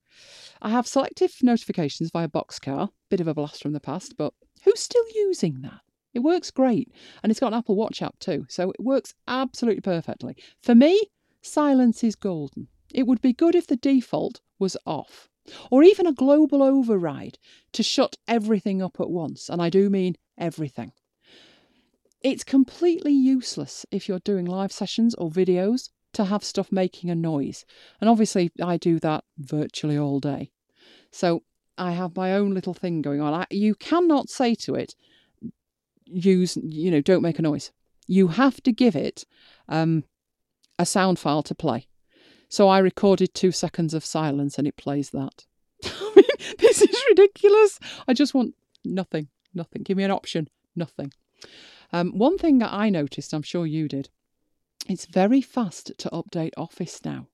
I 0.61 0.69
have 0.69 0.87
selective 0.87 1.35
notifications 1.41 2.11
via 2.11 2.27
Boxcar, 2.27 2.89
bit 3.09 3.21
of 3.21 3.27
a 3.27 3.33
blast 3.33 3.61
from 3.61 3.73
the 3.73 3.79
past, 3.79 4.15
but 4.17 4.33
who's 4.63 4.79
still 4.79 5.05
using 5.15 5.61
that? 5.61 5.81
It 6.13 6.19
works 6.19 6.51
great, 6.51 6.91
and 7.21 7.31
it's 7.31 7.39
got 7.39 7.53
an 7.53 7.59
Apple 7.59 7.75
Watch 7.75 8.01
app 8.01 8.17
too, 8.19 8.45
so 8.49 8.71
it 8.71 8.79
works 8.79 9.13
absolutely 9.27 9.81
perfectly. 9.81 10.35
For 10.61 10.73
me, 10.73 11.01
silence 11.41 12.03
is 12.03 12.15
golden. 12.15 12.67
It 12.93 13.07
would 13.07 13.21
be 13.21 13.33
good 13.33 13.55
if 13.55 13.67
the 13.67 13.75
default 13.75 14.41
was 14.59 14.77
off, 14.85 15.29
or 15.69 15.83
even 15.83 16.07
a 16.07 16.13
global 16.13 16.63
override 16.63 17.37
to 17.73 17.83
shut 17.83 18.17
everything 18.27 18.81
up 18.81 18.99
at 18.99 19.09
once, 19.09 19.49
and 19.49 19.61
I 19.61 19.69
do 19.69 19.89
mean 19.89 20.15
everything. 20.37 20.91
It's 22.21 22.43
completely 22.43 23.13
useless 23.13 23.85
if 23.91 24.07
you're 24.07 24.19
doing 24.19 24.45
live 24.45 24.71
sessions 24.71 25.13
or 25.15 25.29
videos 25.29 25.89
to 26.13 26.25
have 26.25 26.43
stuff 26.43 26.71
making 26.71 27.09
a 27.09 27.15
noise. 27.15 27.65
And 28.01 28.09
obviously, 28.09 28.51
I 28.61 28.77
do 28.77 28.99
that 28.99 29.23
virtually 29.37 29.97
all 29.97 30.19
day. 30.19 30.51
So 31.11 31.43
I 31.77 31.91
have 31.91 32.15
my 32.15 32.33
own 32.33 32.53
little 32.53 32.73
thing 32.73 33.01
going 33.01 33.21
on. 33.21 33.33
I, 33.33 33.47
you 33.51 33.75
cannot 33.75 34.29
say 34.29 34.55
to 34.55 34.75
it, 34.75 34.95
use, 36.05 36.57
you 36.57 36.89
know, 36.89 37.01
don't 37.01 37.21
make 37.21 37.39
a 37.39 37.43
noise. 37.43 37.71
You 38.07 38.29
have 38.29 38.61
to 38.63 38.71
give 38.71 38.95
it 38.95 39.25
um, 39.69 40.03
a 40.79 40.85
sound 40.85 41.19
file 41.19 41.43
to 41.43 41.55
play. 41.55 41.87
So 42.49 42.67
I 42.69 42.79
recorded 42.79 43.33
two 43.33 43.51
seconds 43.51 43.93
of 43.93 44.05
silence 44.05 44.57
and 44.57 44.67
it 44.67 44.77
plays 44.77 45.11
that. 45.11 45.45
I 45.83 46.11
mean, 46.15 46.25
this 46.57 46.81
is 46.81 47.03
ridiculous. 47.09 47.79
I 48.07 48.13
just 48.13 48.33
want 48.33 48.55
nothing, 48.83 49.27
nothing. 49.53 49.83
Give 49.83 49.97
me 49.97 50.03
an 50.03 50.11
option, 50.11 50.47
nothing. 50.75 51.11
Um, 51.91 52.17
one 52.17 52.37
thing 52.37 52.59
that 52.59 52.73
I 52.73 52.89
noticed, 52.89 53.33
I'm 53.33 53.43
sure 53.43 53.65
you 53.65 53.87
did, 53.87 54.09
it's 54.87 55.05
very 55.05 55.41
fast 55.41 55.91
to 55.97 56.09
update 56.09 56.51
Office 56.57 57.03
now. 57.03 57.27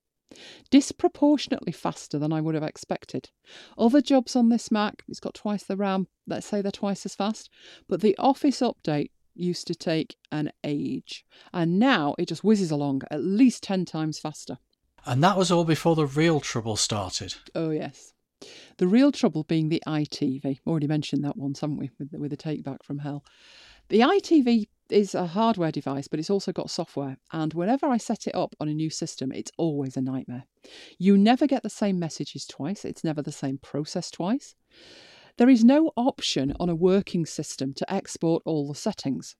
Disproportionately 0.71 1.71
faster 1.71 2.17
than 2.17 2.33
I 2.33 2.41
would 2.41 2.55
have 2.55 2.63
expected. 2.63 3.29
Other 3.77 4.01
jobs 4.01 4.35
on 4.35 4.49
this 4.49 4.71
Mac, 4.71 5.03
it's 5.07 5.19
got 5.19 5.35
twice 5.35 5.63
the 5.63 5.77
RAM, 5.77 6.07
let's 6.25 6.47
say 6.47 6.61
they're 6.61 6.71
twice 6.71 7.05
as 7.05 7.15
fast, 7.15 7.49
but 7.87 8.01
the 8.01 8.15
Office 8.17 8.61
update 8.61 9.11
used 9.35 9.67
to 9.67 9.75
take 9.75 10.15
an 10.31 10.51
age. 10.63 11.25
And 11.51 11.79
now 11.79 12.15
it 12.17 12.27
just 12.27 12.43
whizzes 12.43 12.71
along 12.71 13.01
at 13.11 13.23
least 13.23 13.63
10 13.63 13.85
times 13.85 14.19
faster. 14.19 14.57
And 15.05 15.23
that 15.23 15.37
was 15.37 15.51
all 15.51 15.65
before 15.65 15.95
the 15.95 16.05
real 16.05 16.39
trouble 16.39 16.77
started. 16.77 17.35
Oh, 17.53 17.71
yes. 17.71 18.13
The 18.77 18.87
real 18.87 19.11
trouble 19.11 19.43
being 19.43 19.69
the 19.69 19.83
EyeTV. 19.85 20.59
Already 20.65 20.87
mentioned 20.87 21.23
that 21.23 21.37
once, 21.37 21.61
haven't 21.61 21.77
we, 21.77 21.91
with 21.99 22.11
the, 22.11 22.19
with 22.19 22.31
the 22.31 22.37
take 22.37 22.63
back 22.63 22.83
from 22.83 22.99
hell. 22.99 23.23
The 23.89 23.99
EyeTV 23.99 24.67
is 24.89 25.15
a 25.15 25.27
hardware 25.27 25.71
device, 25.71 26.07
but 26.07 26.19
it's 26.19 26.29
also 26.29 26.51
got 26.51 26.69
software. 26.69 27.17
And 27.31 27.53
whenever 27.53 27.87
I 27.87 27.97
set 27.97 28.27
it 28.27 28.35
up 28.35 28.55
on 28.59 28.69
a 28.69 28.73
new 28.73 28.89
system, 28.89 29.31
it's 29.31 29.51
always 29.57 29.97
a 29.97 30.01
nightmare. 30.01 30.45
You 30.97 31.17
never 31.17 31.47
get 31.47 31.63
the 31.63 31.69
same 31.69 31.99
messages 31.99 32.45
twice, 32.45 32.85
it's 32.85 33.03
never 33.03 33.21
the 33.21 33.31
same 33.31 33.57
process 33.57 34.09
twice. 34.09 34.55
There 35.37 35.49
is 35.49 35.63
no 35.63 35.91
option 35.97 36.53
on 36.59 36.69
a 36.69 36.75
working 36.75 37.25
system 37.25 37.73
to 37.73 37.93
export 37.93 38.43
all 38.45 38.67
the 38.67 38.75
settings. 38.75 39.35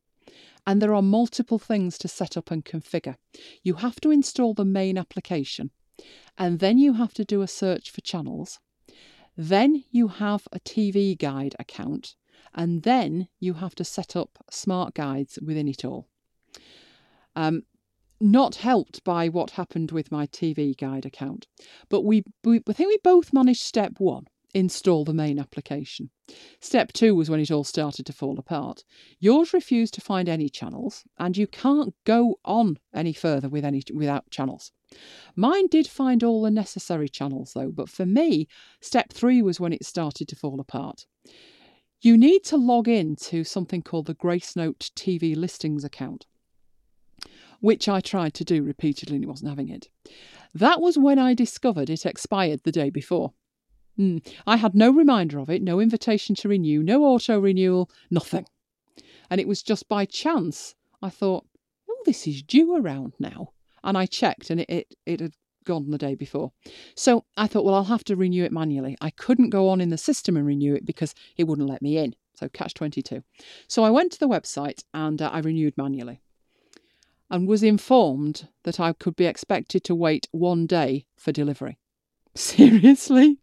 And 0.66 0.82
there 0.82 0.96
are 0.96 1.02
multiple 1.02 1.60
things 1.60 1.98
to 2.00 2.08
set 2.08 2.36
up 2.38 2.50
and 2.50 2.66
configure. 2.66 3.16
You 3.62 3.76
have 3.76 4.00
to 4.02 4.12
install 4.12 4.54
the 4.54 4.66
main 4.66 4.98
application, 4.98 5.72
and 6.38 6.60
then 6.60 6.78
you 6.78 6.94
have 6.94 7.14
to 7.16 7.26
do 7.26 7.42
a 7.42 7.48
search 7.48 7.92
for 7.92 8.02
channels. 8.02 8.60
Then 9.38 9.84
you 9.92 10.08
have 10.08 10.48
a 10.52 10.60
TV 10.60 11.18
guide 11.18 11.56
account, 11.60 12.16
and 12.54 12.84
then 12.84 13.28
you 13.40 13.56
have 13.56 13.76
to 13.76 13.84
set 13.84 14.16
up 14.16 14.44
smart 14.50 14.94
guides 14.94 15.40
within 15.42 15.68
it 15.68 15.84
all. 15.84 16.08
Um, 17.36 17.64
not 18.22 18.56
helped 18.56 19.04
by 19.04 19.28
what 19.28 19.52
happened 19.52 19.92
with 19.92 20.12
my 20.12 20.28
TV 20.28 20.78
guide 20.78 21.06
account, 21.06 21.48
but 21.90 22.02
we, 22.02 22.24
we 22.44 22.62
I 22.68 22.74
think 22.74 22.90
we 22.90 22.98
both 23.04 23.34
managed 23.34 23.62
step 23.62 23.94
one 23.98 24.28
install 24.54 25.04
the 25.04 25.14
main 25.14 25.40
application. 25.40 26.10
Step 26.60 26.94
two 26.94 27.16
was 27.16 27.30
when 27.30 27.40
it 27.40 27.52
all 27.52 27.64
started 27.64 28.06
to 28.06 28.14
fall 28.14 28.38
apart. 28.40 28.84
Yours 29.20 29.54
refused 29.54 29.94
to 29.96 30.02
find 30.02 30.30
any 30.30 30.50
channels, 30.50 31.04
and 31.18 31.36
you 31.36 31.48
can't 31.48 31.94
go 32.06 32.40
on 32.46 32.78
any 32.94 33.14
further 33.14 33.50
with 33.50 33.66
any 33.66 33.82
without 33.94 34.30
channels. 34.30 34.72
Mine 35.36 35.68
did 35.68 35.88
find 35.88 36.24
all 36.24 36.44
the 36.44 36.52
necessary 36.52 37.10
channels 37.10 37.54
though, 37.54 37.72
but 37.72 37.90
for 37.90 38.06
me, 38.06 38.48
step 38.80 39.12
three 39.12 39.42
was 39.42 39.60
when 39.60 39.74
it 39.74 39.86
started 39.86 40.28
to 40.28 40.36
fall 40.36 40.60
apart. 40.60 41.06
You 42.04 42.18
need 42.18 42.44
to 42.46 42.58
log 42.58 42.90
in 42.90 43.16
to 43.28 43.46
something 43.46 43.82
called 43.82 44.08
the 44.08 44.14
Gracenote 44.14 44.92
TV 44.94 45.38
listings 45.38 45.86
account, 45.86 46.26
which 47.62 47.88
I 47.88 48.02
tried 48.02 48.34
to 48.34 48.44
do 48.44 48.62
repeatedly 48.62 49.16
and 49.16 49.24
it 49.24 49.30
wasn't 49.30 49.52
having 49.52 49.70
it. 49.70 49.88
That 50.54 50.82
was 50.82 50.98
when 50.98 51.18
I 51.18 51.34
discovered 51.34 51.90
it 51.90 52.06
expired 52.06 52.60
the 52.66 52.74
day 52.74 52.90
before. 52.90 53.32
Hmm, 53.96 54.18
I 54.46 54.58
had 54.58 54.76
no 54.76 54.92
reminder 54.92 55.40
of 55.40 55.50
it, 55.50 55.62
no 55.62 55.80
invitation 55.80 56.36
to 56.36 56.50
renew, 56.50 56.84
no 56.84 57.06
auto 57.06 57.40
renewal, 57.40 57.90
nothing. 58.12 58.48
And 59.30 59.40
it 59.40 59.48
was 59.48 59.64
just 59.64 59.88
by 59.88 60.04
chance 60.04 60.76
I 61.02 61.10
thought, 61.10 61.46
oh, 61.90 62.04
this 62.06 62.28
is 62.28 62.44
due 62.44 62.76
around 62.76 63.14
now. 63.18 63.54
And 63.82 63.98
I 63.98 64.08
checked 64.08 64.50
and 64.50 64.60
it, 64.60 64.70
it, 64.70 64.96
it 65.06 65.20
had 65.22 65.36
gone 65.64 65.90
the 65.92 65.98
day 65.98 66.16
before. 66.16 66.52
So 66.96 67.26
I 67.38 67.48
thought, 67.48 67.66
well, 67.66 67.76
I'll 67.76 67.84
have 67.86 68.04
to 68.06 68.16
renew 68.16 68.44
it 68.44 68.52
manually. 68.52 68.98
I 69.02 69.10
couldn't 69.10 69.50
go 69.50 69.70
on 69.70 69.82
in 69.82 69.90
the 69.90 69.98
system 69.98 70.38
and 70.38 70.46
renew 70.46 70.76
it 70.76 70.86
because 70.86 71.14
it 71.38 71.46
wouldn't 71.46 71.70
let 71.70 71.82
me 71.82 71.98
in. 71.98 72.16
So 72.36 72.50
catch 72.50 72.74
22. 72.74 73.24
So 73.68 73.84
I 73.84 73.90
went 73.90 74.12
to 74.14 74.20
the 74.20 74.28
website 74.28 74.84
and 74.94 75.22
uh, 75.22 75.30
I 75.32 75.40
renewed 75.40 75.78
manually 75.78 76.22
and 77.30 77.48
was 77.48 77.64
informed 77.64 78.48
that 78.64 78.80
I 78.80 78.94
could 78.94 79.16
be 79.16 79.26
expected 79.26 79.84
to 79.86 79.96
wait 79.96 80.28
one 80.32 80.66
day 80.66 81.06
for 81.18 81.32
delivery. 81.32 81.80
Seriously? 82.36 83.40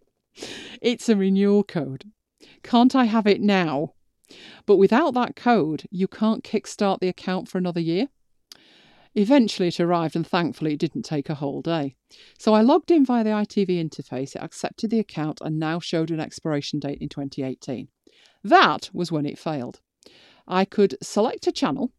It's 0.81 1.09
a 1.09 1.17
renewal 1.17 1.65
code. 1.65 2.11
Can't 2.63 2.95
I 2.95 3.05
have 3.05 3.27
it 3.27 3.41
now? 3.41 3.95
But 4.67 4.77
without 4.77 5.15
that 5.15 5.35
code, 5.35 5.85
you 5.91 6.07
can't 6.07 6.45
kickstart 6.45 7.01
the 7.01 7.09
account 7.09 7.49
for 7.49 7.59
another 7.59 7.81
year. 7.81 8.09
Eventually 9.15 9.69
it 9.69 9.81
arrived, 9.81 10.15
and 10.15 10.27
thankfully 10.27 10.75
it 10.75 10.79
didn't 10.79 11.03
take 11.03 11.29
a 11.29 11.35
whole 11.35 11.63
day. 11.63 11.97
So 12.39 12.55
I 12.55 12.61
logged 12.61 12.91
in 12.91 13.05
via 13.05 13.25
the 13.25 13.31
EyeTV 13.31 13.69
interface, 13.69 14.37
it 14.37 14.43
accepted 14.43 14.91
the 14.91 15.01
account, 15.01 15.41
and 15.43 15.59
now 15.59 15.81
showed 15.81 16.11
an 16.11 16.21
expiration 16.21 16.79
date 16.79 16.99
in 17.01 17.09
2018. 17.09 17.89
That 18.45 18.91
was 18.93 19.11
when 19.11 19.27
it 19.27 19.39
failed. 19.39 19.81
I 20.47 20.65
could 20.65 20.97
select 21.03 21.47
a 21.47 21.53
channel, 21.53 21.93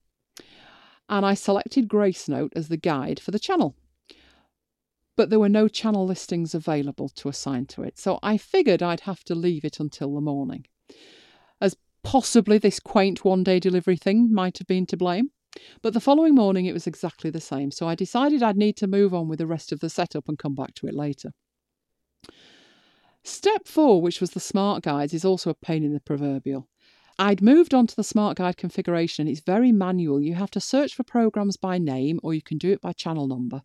and 1.09 1.25
I 1.25 1.33
selected 1.33 1.89
Gracenote 1.89 2.53
as 2.55 2.69
the 2.69 2.77
guide 2.77 3.19
for 3.19 3.31
the 3.31 3.39
channel. 3.39 3.75
But 5.17 5.29
there 5.29 5.39
were 5.39 5.49
no 5.49 5.67
channel 5.67 6.05
listings 6.05 6.55
available 6.55 7.09
to 7.09 7.27
assign 7.27 7.65
to 7.67 7.83
it, 7.83 7.99
so 7.99 8.17
I 8.23 8.37
figured 8.37 8.81
I'd 8.81 9.01
have 9.01 9.23
to 9.25 9.35
leave 9.35 9.65
it 9.65 9.79
until 9.79 10.15
the 10.15 10.21
morning. 10.21 10.65
As 11.59 11.75
possibly 12.03 12.57
this 12.57 12.79
quaint 12.79 13.25
one 13.25 13.43
day 13.43 13.59
delivery 13.59 13.97
thing 13.97 14.33
might 14.33 14.57
have 14.57 14.67
been 14.67 14.85
to 14.87 14.97
blame. 14.97 15.31
But 15.81 15.93
the 15.93 15.99
following 15.99 16.35
morning 16.35 16.65
it 16.65 16.73
was 16.73 16.87
exactly 16.87 17.29
the 17.29 17.41
same, 17.41 17.71
so 17.71 17.87
I 17.87 17.95
decided 17.95 18.43
I'd 18.43 18.57
need 18.57 18.77
to 18.77 18.87
move 18.87 19.13
on 19.13 19.27
with 19.27 19.39
the 19.39 19.47
rest 19.47 19.71
of 19.71 19.79
the 19.79 19.89
setup 19.89 20.27
and 20.27 20.37
come 20.37 20.55
back 20.55 20.73
to 20.75 20.87
it 20.87 20.93
later. 20.93 21.31
Step 23.23 23.67
four, 23.67 24.01
which 24.01 24.19
was 24.19 24.31
the 24.31 24.39
smart 24.39 24.83
guides, 24.83 25.13
is 25.13 25.25
also 25.25 25.51
a 25.51 25.55
pain 25.55 25.83
in 25.83 25.93
the 25.93 25.99
proverbial. 25.99 26.67
I'd 27.19 27.41
moved 27.41 27.75
on 27.75 27.85
to 27.85 27.95
the 27.95 28.03
smart 28.03 28.37
guide 28.37 28.57
configuration. 28.57 29.27
It's 29.27 29.41
very 29.41 29.71
manual. 29.71 30.21
You 30.21 30.33
have 30.33 30.49
to 30.51 30.59
search 30.59 30.95
for 30.95 31.03
programs 31.03 31.55
by 31.55 31.77
name 31.77 32.19
or 32.23 32.33
you 32.33 32.41
can 32.41 32.57
do 32.57 32.71
it 32.71 32.81
by 32.81 32.93
channel 32.93 33.27
number. 33.27 33.61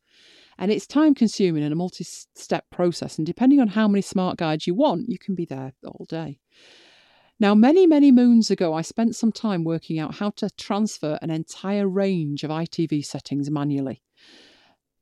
And 0.58 0.70
it's 0.70 0.86
time 0.86 1.14
consuming 1.14 1.62
and 1.62 1.72
a 1.72 1.76
multi 1.76 2.04
step 2.04 2.66
process. 2.70 3.16
And 3.16 3.26
depending 3.26 3.60
on 3.60 3.68
how 3.68 3.88
many 3.88 4.02
smart 4.02 4.36
guides 4.36 4.66
you 4.66 4.74
want, 4.74 5.08
you 5.08 5.18
can 5.18 5.34
be 5.34 5.46
there 5.46 5.72
all 5.84 6.04
day. 6.06 6.38
Now, 7.38 7.54
many, 7.54 7.86
many 7.86 8.10
moons 8.10 8.50
ago, 8.50 8.72
I 8.72 8.80
spent 8.80 9.14
some 9.14 9.30
time 9.30 9.62
working 9.62 9.98
out 9.98 10.14
how 10.14 10.30
to 10.36 10.48
transfer 10.56 11.18
an 11.20 11.30
entire 11.30 11.86
range 11.86 12.44
of 12.44 12.50
EyeTV 12.50 13.04
settings 13.04 13.50
manually. 13.50 14.02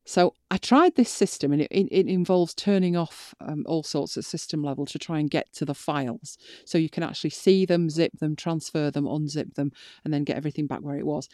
So 0.07 0.33
I 0.51 0.57
tried 0.57 0.95
this 0.95 1.09
system, 1.09 1.51
and 1.51 1.61
it, 1.61 1.71
it, 1.71 1.87
it 1.91 2.07
involves 2.07 2.53
turning 2.53 2.95
off 2.95 3.33
um, 3.39 3.63
all 3.67 3.83
sorts 3.83 4.17
at 4.17 4.25
system 4.25 4.61
level 4.61 4.85
to 4.87 4.99
try 4.99 5.17
and 5.19 5.29
get 5.29 5.51
to 5.53 5.65
the 5.65 5.73
files, 5.73 6.37
so 6.65 6.77
you 6.77 6.89
can 6.89 7.03
actually 7.03 7.31
see 7.31 7.65
them, 7.65 7.89
zip 7.89 8.11
them, 8.19 8.35
transfer 8.35 8.91
them, 8.91 9.05
unzip 9.05 9.55
them, 9.55 9.71
and 10.03 10.13
then 10.13 10.23
get 10.23 10.37
everything 10.37 10.67
back 10.67 10.81
where 10.81 10.97
it 10.97 11.07
was. 11.07 11.27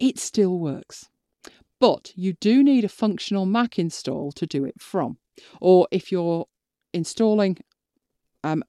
It 0.00 0.18
still 0.18 0.58
works, 0.58 1.08
but 1.78 2.12
you 2.16 2.32
do 2.32 2.64
need 2.64 2.84
a 2.84 2.88
functional 2.88 3.46
Mac 3.46 3.78
install 3.78 4.32
to 4.32 4.46
do 4.46 4.64
it 4.64 4.80
from, 4.80 5.18
or 5.60 5.86
if 5.92 6.10
you're 6.10 6.46
installing 6.92 7.58
um, 8.42 8.64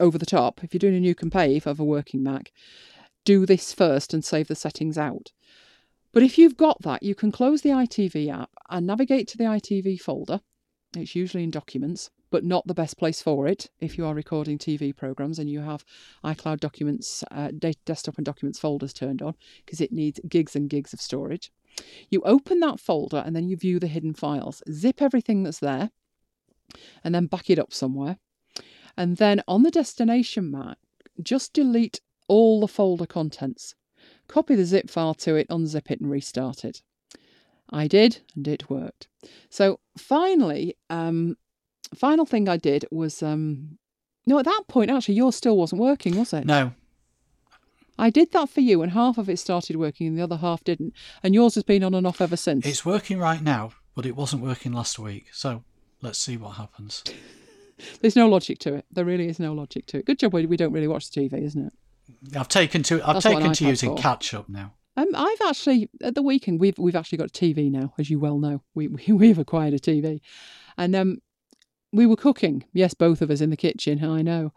over 0.00 0.18
the 0.18 0.26
top, 0.26 0.62
if 0.62 0.72
you're 0.72 0.78
doing 0.78 0.96
a 0.96 1.00
new 1.00 1.14
compave 1.14 1.66
of 1.66 1.78
a 1.78 1.84
working 1.84 2.22
Mac, 2.22 2.52
do 3.24 3.46
this 3.46 3.72
first 3.72 4.12
and 4.12 4.24
save 4.24 4.48
the 4.48 4.54
settings 4.54 4.98
out. 4.98 5.32
But 6.12 6.22
if 6.22 6.38
you've 6.38 6.56
got 6.56 6.82
that, 6.82 7.02
you 7.02 7.14
can 7.14 7.32
close 7.32 7.62
the 7.62 7.70
EyeTV 7.70 8.32
app 8.32 8.50
and 8.70 8.86
navigate 8.86 9.26
to 9.28 9.36
the 9.36 9.44
EyeTV 9.44 10.00
folder. 10.00 10.40
It's 10.96 11.16
usually 11.16 11.42
in 11.42 11.50
documents, 11.50 12.10
but 12.30 12.44
not 12.44 12.66
the 12.66 12.74
best 12.74 12.96
place 12.98 13.20
for 13.20 13.48
it 13.48 13.70
if 13.80 13.98
you 13.98 14.06
are 14.06 14.14
recording 14.14 14.58
TV 14.58 14.94
programs 14.94 15.38
and 15.38 15.50
you 15.50 15.60
have 15.60 15.84
iCloud 16.24 16.60
documents, 16.60 17.24
uh, 17.30 17.50
desktop 17.84 18.16
and 18.16 18.24
documents 18.24 18.58
folders 18.58 18.92
turned 18.92 19.22
on 19.22 19.34
because 19.64 19.80
it 19.80 19.92
needs 19.92 20.20
gigs 20.28 20.54
and 20.54 20.70
gigs 20.70 20.92
of 20.92 21.00
storage. 21.00 21.50
You 22.10 22.22
open 22.24 22.60
that 22.60 22.78
folder 22.78 23.22
and 23.26 23.34
then 23.34 23.48
you 23.48 23.56
view 23.56 23.80
the 23.80 23.88
hidden 23.88 24.14
files. 24.14 24.62
Zip 24.70 25.02
everything 25.02 25.42
that's 25.42 25.58
there 25.58 25.90
and 27.02 27.14
then 27.14 27.26
back 27.26 27.50
it 27.50 27.58
up 27.58 27.72
somewhere. 27.72 28.18
And 28.96 29.16
then 29.16 29.42
on 29.48 29.62
the 29.62 29.70
destination 29.70 30.50
map, 30.50 30.78
just 31.22 31.52
delete 31.52 32.00
all 32.28 32.60
the 32.60 32.68
folder 32.68 33.06
contents. 33.06 33.74
Copy 34.28 34.54
the 34.54 34.64
zip 34.64 34.90
file 34.90 35.14
to 35.14 35.36
it, 35.36 35.48
unzip 35.48 35.90
it, 35.90 36.00
and 36.00 36.10
restart 36.10 36.64
it. 36.64 36.82
I 37.70 37.86
did, 37.86 38.20
and 38.34 38.46
it 38.46 38.70
worked. 38.70 39.08
So 39.50 39.80
finally, 39.96 40.76
um, 40.90 41.36
final 41.94 42.26
thing 42.26 42.48
I 42.48 42.56
did 42.56 42.84
was 42.90 43.22
um, 43.22 43.78
no. 44.26 44.38
At 44.38 44.44
that 44.44 44.64
point, 44.68 44.90
actually, 44.90 45.14
yours 45.14 45.36
still 45.36 45.56
wasn't 45.56 45.80
working, 45.80 46.16
was 46.16 46.32
it? 46.32 46.44
No, 46.44 46.72
I 47.98 48.10
did 48.10 48.32
that 48.32 48.48
for 48.48 48.60
you, 48.60 48.82
and 48.82 48.92
half 48.92 49.18
of 49.18 49.28
it 49.28 49.38
started 49.38 49.76
working, 49.76 50.06
and 50.08 50.18
the 50.18 50.22
other 50.22 50.36
half 50.36 50.64
didn't. 50.64 50.94
And 51.22 51.34
yours 51.34 51.54
has 51.54 51.64
been 51.64 51.84
on 51.84 51.94
and 51.94 52.06
off 52.06 52.20
ever 52.20 52.36
since. 52.36 52.66
it's 52.66 52.84
working 52.84 53.18
right 53.18 53.42
now, 53.42 53.72
but 53.94 54.06
it 54.06 54.16
wasn't 54.16 54.42
working 54.42 54.72
last 54.72 54.98
week. 54.98 55.26
So 55.32 55.64
let's 56.02 56.18
see 56.18 56.36
what 56.36 56.56
happens. 56.56 57.04
There's 58.00 58.16
no 58.16 58.28
logic 58.28 58.58
to 58.60 58.74
it. 58.74 58.84
There 58.90 59.04
really 59.04 59.28
is 59.28 59.38
no 59.38 59.52
logic 59.52 59.86
to 59.86 59.98
it. 59.98 60.06
Good 60.06 60.18
job 60.18 60.32
we 60.32 60.46
we 60.46 60.56
don't 60.56 60.72
really 60.72 60.88
watch 60.88 61.10
the 61.10 61.20
TV, 61.20 61.42
isn't 61.42 61.66
it? 61.66 61.72
I've 62.36 62.48
taken 62.48 62.82
to 62.84 63.02
I've 63.06 63.14
That's 63.14 63.24
taken 63.24 63.52
to 63.52 63.66
using 63.66 63.96
for. 63.96 64.02
catch 64.02 64.34
up 64.34 64.48
now. 64.48 64.74
Um, 64.96 65.08
I've 65.14 65.40
actually 65.48 65.90
at 66.02 66.14
the 66.14 66.22
weekend 66.22 66.60
we've 66.60 66.78
we've 66.78 66.96
actually 66.96 67.18
got 67.18 67.36
a 67.36 67.40
TV 67.40 67.70
now, 67.70 67.92
as 67.98 68.10
you 68.10 68.18
well 68.18 68.38
know. 68.38 68.62
We, 68.74 68.88
we 68.88 69.04
we've 69.12 69.38
acquired 69.38 69.74
a 69.74 69.78
TV, 69.78 70.20
and 70.76 70.94
um, 70.94 71.18
we 71.92 72.06
were 72.06 72.16
cooking. 72.16 72.64
Yes, 72.72 72.94
both 72.94 73.22
of 73.22 73.30
us 73.30 73.40
in 73.40 73.50
the 73.50 73.56
kitchen. 73.56 74.04
I 74.04 74.22
know. 74.22 74.52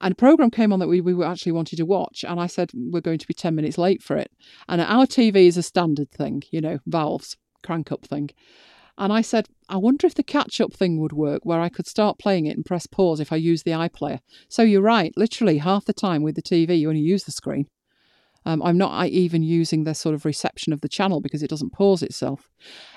And 0.00 0.12
a 0.12 0.16
program 0.16 0.50
came 0.50 0.72
on 0.72 0.80
that 0.80 0.88
we, 0.88 1.00
we 1.00 1.24
actually 1.24 1.52
wanted 1.52 1.76
to 1.76 1.86
watch, 1.86 2.24
and 2.26 2.40
I 2.40 2.46
said 2.46 2.72
we're 2.74 3.00
going 3.00 3.18
to 3.18 3.28
be 3.28 3.34
ten 3.34 3.54
minutes 3.54 3.78
late 3.78 4.02
for 4.02 4.16
it. 4.16 4.32
And 4.68 4.80
our 4.80 5.06
TV 5.06 5.46
is 5.46 5.56
a 5.56 5.62
standard 5.62 6.10
thing, 6.10 6.42
you 6.50 6.60
know, 6.60 6.80
valves 6.86 7.36
crank 7.62 7.90
up 7.90 8.04
thing. 8.04 8.30
And 8.96 9.12
I 9.12 9.22
said, 9.22 9.48
I 9.68 9.76
wonder 9.76 10.06
if 10.06 10.14
the 10.14 10.22
catch 10.22 10.60
up 10.60 10.72
thing 10.72 11.00
would 11.00 11.12
work 11.12 11.44
where 11.44 11.60
I 11.60 11.68
could 11.68 11.86
start 11.86 12.18
playing 12.18 12.46
it 12.46 12.56
and 12.56 12.64
press 12.64 12.86
pause 12.86 13.18
if 13.18 13.32
I 13.32 13.36
use 13.36 13.62
the 13.62 13.72
iPlayer. 13.72 14.20
So 14.48 14.62
you're 14.62 14.82
right, 14.82 15.12
literally 15.16 15.58
half 15.58 15.84
the 15.84 15.92
time 15.92 16.22
with 16.22 16.36
the 16.36 16.42
TV, 16.42 16.78
you 16.78 16.88
only 16.88 17.00
use 17.00 17.24
the 17.24 17.32
screen. 17.32 17.66
Um, 18.46 18.62
I'm 18.62 18.76
not 18.76 19.06
even 19.08 19.42
using 19.42 19.84
the 19.84 19.94
sort 19.94 20.14
of 20.14 20.24
reception 20.24 20.72
of 20.72 20.82
the 20.82 20.88
channel 20.88 21.20
because 21.20 21.42
it 21.42 21.48
doesn't 21.48 21.72
pause 21.72 22.02
itself. 22.02 22.50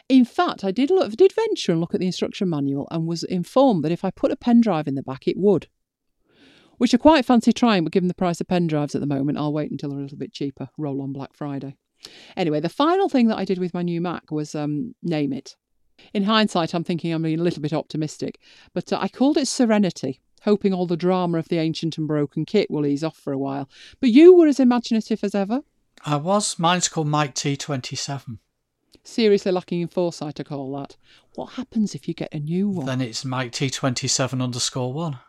In 0.09 0.25
fact, 0.25 0.63
I 0.63 0.71
did 0.71 0.89
look, 0.89 1.11
did 1.13 1.33
venture 1.33 1.71
and 1.71 1.79
look 1.79 1.93
at 1.93 1.99
the 1.99 2.05
instruction 2.05 2.49
manual 2.49 2.87
and 2.91 3.07
was 3.07 3.23
informed 3.23 3.83
that 3.83 3.91
if 3.91 4.03
I 4.03 4.11
put 4.11 4.31
a 4.31 4.35
pen 4.35 4.61
drive 4.61 4.87
in 4.87 4.95
the 4.95 5.03
back, 5.03 5.27
it 5.27 5.37
would. 5.37 5.67
Which 6.77 6.93
I 6.93 6.97
quite 6.97 7.25
fancy 7.25 7.53
trying, 7.53 7.85
but 7.85 7.93
given 7.93 8.07
the 8.07 8.13
price 8.13 8.41
of 8.41 8.47
pen 8.47 8.67
drives 8.67 8.93
at 8.93 9.01
the 9.01 9.07
moment, 9.07 9.37
I'll 9.37 9.53
wait 9.53 9.71
until 9.71 9.89
they're 9.89 9.99
a 9.99 10.03
little 10.03 10.17
bit 10.17 10.33
cheaper. 10.33 10.69
Roll 10.77 11.01
on 11.01 11.13
Black 11.13 11.33
Friday. 11.33 11.75
Anyway, 12.35 12.59
the 12.59 12.69
final 12.69 13.09
thing 13.09 13.27
that 13.27 13.37
I 13.37 13.45
did 13.45 13.57
with 13.57 13.73
my 13.73 13.81
new 13.81 13.99
Mac 13.99 14.31
was 14.31 14.53
um, 14.53 14.93
name 15.01 15.33
it. 15.33 15.55
In 16.13 16.23
hindsight, 16.23 16.73
I'm 16.73 16.83
thinking 16.83 17.11
I'm 17.11 17.23
being 17.23 17.39
a 17.39 17.43
little 17.43 17.61
bit 17.61 17.73
optimistic, 17.73 18.39
but 18.73 18.91
uh, 18.91 18.99
I 19.01 19.07
called 19.07 19.37
it 19.37 19.47
Serenity, 19.47 20.19
hoping 20.43 20.73
all 20.73 20.85
the 20.85 20.97
drama 20.97 21.37
of 21.37 21.49
the 21.49 21.57
ancient 21.57 21.97
and 21.97 22.07
broken 22.07 22.45
kit 22.45 22.69
will 22.71 22.85
ease 22.85 23.03
off 23.03 23.17
for 23.17 23.33
a 23.33 23.37
while. 23.37 23.69
But 23.99 24.09
you 24.09 24.33
were 24.35 24.47
as 24.47 24.59
imaginative 24.59 25.23
as 25.23 25.35
ever. 25.35 25.61
I 26.05 26.17
was. 26.17 26.59
Mine's 26.59 26.87
called 26.87 27.07
Mike 27.07 27.35
T27. 27.35 28.39
Seriously 29.03 29.51
lacking 29.51 29.81
in 29.81 29.87
foresight, 29.87 30.35
to 30.35 30.43
call 30.43 30.75
that. 30.77 30.97
What 31.35 31.53
happens 31.53 31.95
if 31.95 32.07
you 32.07 32.13
get 32.13 32.33
a 32.33 32.39
new 32.39 32.67
one? 32.69 32.85
Then 32.85 33.01
it's 33.01 33.23
Mike 33.23 33.51
T27 33.51 34.41
underscore 34.41 34.91
one. 34.91 35.19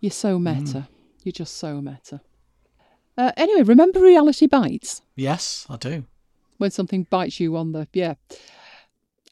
You're 0.00 0.10
so 0.10 0.38
meta. 0.38 0.88
You're 1.24 1.32
just 1.32 1.56
so 1.56 1.80
meta. 1.80 2.20
Uh, 3.16 3.32
anyway, 3.36 3.62
remember 3.62 4.00
Reality 4.00 4.46
Bites? 4.46 5.02
Yes, 5.16 5.66
I 5.68 5.76
do. 5.76 6.04
When 6.58 6.70
something 6.70 7.04
bites 7.10 7.40
you 7.40 7.56
on 7.56 7.72
the. 7.72 7.88
Yeah. 7.92 8.14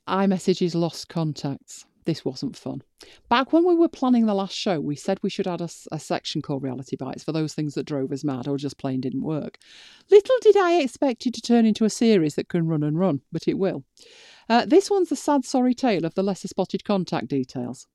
iMessages 0.09 0.74
lost 0.74 1.09
contacts. 1.09 1.85
This 2.07 2.24
wasn't 2.24 2.57
fun. 2.57 2.83
Back 3.28 3.53
when 3.53 3.66
we 3.66 3.74
were 3.74 3.89
planning 3.89 4.27
the 4.27 4.35
last 4.35 4.57
show, 4.57 4.81
we 4.81 4.95
said 4.95 5.19
we 5.23 5.31
should 5.31 5.49
add 5.49 5.61
a 5.61 5.99
section 5.99 6.41
called 6.41 6.62
Reality 6.62 6.95
Bites 6.95 7.24
for 7.24 7.33
those 7.33 7.53
things 7.53 7.74
that 7.74 7.87
drove 7.87 8.12
us 8.12 8.23
mad 8.23 8.47
or 8.47 8.57
just 8.57 8.78
plain 8.78 9.01
didn't 9.01 9.24
work. 9.24 9.59
Little 10.09 10.37
did 10.41 10.57
I 10.57 10.74
expect 10.74 11.27
it 11.27 11.35
to 11.35 11.41
turn 11.41 11.66
into 11.66 11.85
a 11.85 11.91
series 11.91 12.37
that 12.37 12.49
can 12.49 12.69
run 12.69 12.85
and 12.85 12.97
run, 12.97 13.23
but 13.33 13.49
it 13.49 13.59
will. 13.59 13.83
Uh, 14.49 14.65
this 14.65 14.89
one's 14.89 15.09
the 15.09 15.16
sad, 15.16 15.45
sorry 15.45 15.74
tale 15.74 16.05
of 16.05 16.15
the 16.15 16.23
lesser 16.23 16.47
spotted 16.47 16.85
contact 16.85 17.27
details. 17.27 17.89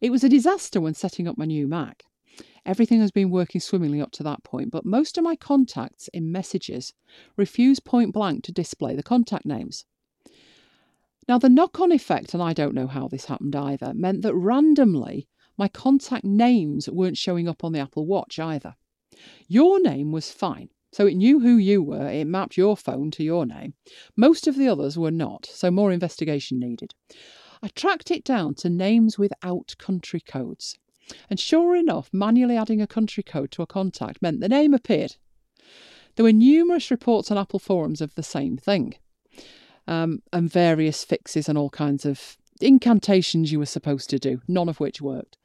It 0.00 0.10
was 0.10 0.24
a 0.24 0.30
disaster 0.30 0.80
when 0.80 0.94
setting 0.94 1.28
up 1.28 1.36
my 1.36 1.44
new 1.44 1.68
Mac. 1.68 2.04
Everything 2.64 3.00
has 3.00 3.10
been 3.10 3.30
working 3.30 3.60
swimmingly 3.60 4.00
up 4.00 4.12
to 4.12 4.22
that 4.22 4.44
point, 4.44 4.70
but 4.70 4.86
most 4.86 5.18
of 5.18 5.24
my 5.24 5.36
contacts 5.36 6.08
in 6.14 6.32
messages 6.32 6.94
refuse 7.36 7.80
point 7.80 8.14
blank 8.14 8.44
to 8.44 8.52
display 8.52 8.96
the 8.96 9.02
contact 9.02 9.44
names. 9.44 9.84
Now, 11.28 11.38
the 11.38 11.48
knock 11.48 11.78
on 11.80 11.92
effect, 11.92 12.34
and 12.34 12.42
I 12.42 12.52
don't 12.52 12.74
know 12.74 12.88
how 12.88 13.08
this 13.08 13.26
happened 13.26 13.54
either, 13.54 13.94
meant 13.94 14.22
that 14.22 14.34
randomly 14.34 15.28
my 15.56 15.68
contact 15.68 16.24
names 16.24 16.88
weren't 16.88 17.18
showing 17.18 17.48
up 17.48 17.62
on 17.62 17.72
the 17.72 17.78
Apple 17.78 18.06
Watch 18.06 18.38
either. 18.38 18.74
Your 19.46 19.80
name 19.80 20.10
was 20.10 20.32
fine, 20.32 20.70
so 20.92 21.06
it 21.06 21.14
knew 21.14 21.40
who 21.40 21.56
you 21.56 21.82
were, 21.82 22.08
it 22.08 22.26
mapped 22.26 22.56
your 22.56 22.76
phone 22.76 23.10
to 23.12 23.22
your 23.22 23.46
name. 23.46 23.74
Most 24.16 24.46
of 24.48 24.56
the 24.56 24.68
others 24.68 24.98
were 24.98 25.10
not, 25.10 25.46
so 25.46 25.70
more 25.70 25.92
investigation 25.92 26.58
needed. 26.58 26.94
I 27.62 27.68
tracked 27.68 28.10
it 28.10 28.24
down 28.24 28.54
to 28.56 28.68
names 28.68 29.18
without 29.18 29.76
country 29.78 30.20
codes. 30.20 30.76
And 31.30 31.38
sure 31.38 31.76
enough, 31.76 32.10
manually 32.12 32.56
adding 32.56 32.80
a 32.80 32.86
country 32.86 33.22
code 33.22 33.52
to 33.52 33.62
a 33.62 33.66
contact 33.66 34.22
meant 34.22 34.40
the 34.40 34.48
name 34.48 34.74
appeared. 34.74 35.16
There 36.16 36.24
were 36.24 36.32
numerous 36.32 36.90
reports 36.90 37.30
on 37.30 37.38
Apple 37.38 37.58
forums 37.58 38.00
of 38.00 38.14
the 38.14 38.22
same 38.22 38.56
thing, 38.56 38.94
um, 39.86 40.22
and 40.32 40.50
various 40.50 41.04
fixes 41.04 41.48
and 41.48 41.58
all 41.58 41.70
kinds 41.70 42.04
of 42.04 42.36
incantations 42.60 43.50
you 43.50 43.58
were 43.58 43.66
supposed 43.66 44.10
to 44.10 44.18
do, 44.18 44.40
none 44.46 44.68
of 44.68 44.80
which 44.80 45.00
worked. 45.00 45.36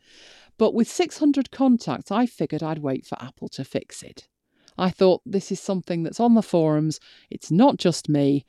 But 0.58 0.74
with 0.74 0.88
600 0.88 1.52
contacts, 1.52 2.12
I 2.12 2.26
figured 2.26 2.64
I'd 2.64 2.80
wait 2.80 3.06
for 3.06 3.22
Apple 3.22 3.48
to 3.50 3.64
fix 3.64 4.02
it. 4.04 4.28
I 4.78 4.90
thought 4.90 5.22
this 5.26 5.52
is 5.52 5.60
something 5.60 6.04
that's 6.04 6.20
on 6.20 6.36
the 6.36 6.42
forums, 6.42 7.00
it's 7.30 7.52
not 7.52 7.78
just 7.78 8.10
me, 8.10 8.46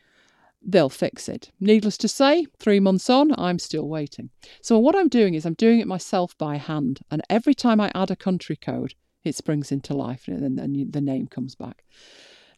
they'll 0.62 0.90
fix 0.90 1.28
it. 1.28 1.50
Needless 1.60 1.96
to 1.98 2.08
say, 2.08 2.46
three 2.58 2.80
months 2.80 3.08
on, 3.08 3.34
I'm 3.38 3.58
still 3.58 3.88
waiting. 3.88 4.30
So, 4.60 4.78
what 4.78 4.96
I'm 4.96 5.08
doing 5.08 5.34
is 5.34 5.46
I'm 5.46 5.54
doing 5.54 5.80
it 5.80 5.86
myself 5.86 6.36
by 6.36 6.56
hand, 6.56 7.00
and 7.10 7.22
every 7.30 7.54
time 7.54 7.80
I 7.80 7.90
add 7.94 8.10
a 8.10 8.16
country 8.16 8.56
code, 8.56 8.94
it 9.24 9.34
springs 9.34 9.72
into 9.72 9.94
life 9.94 10.28
and 10.28 10.42
then 10.42 10.56
then 10.56 10.90
the 10.90 11.00
name 11.00 11.26
comes 11.26 11.54
back. 11.54 11.84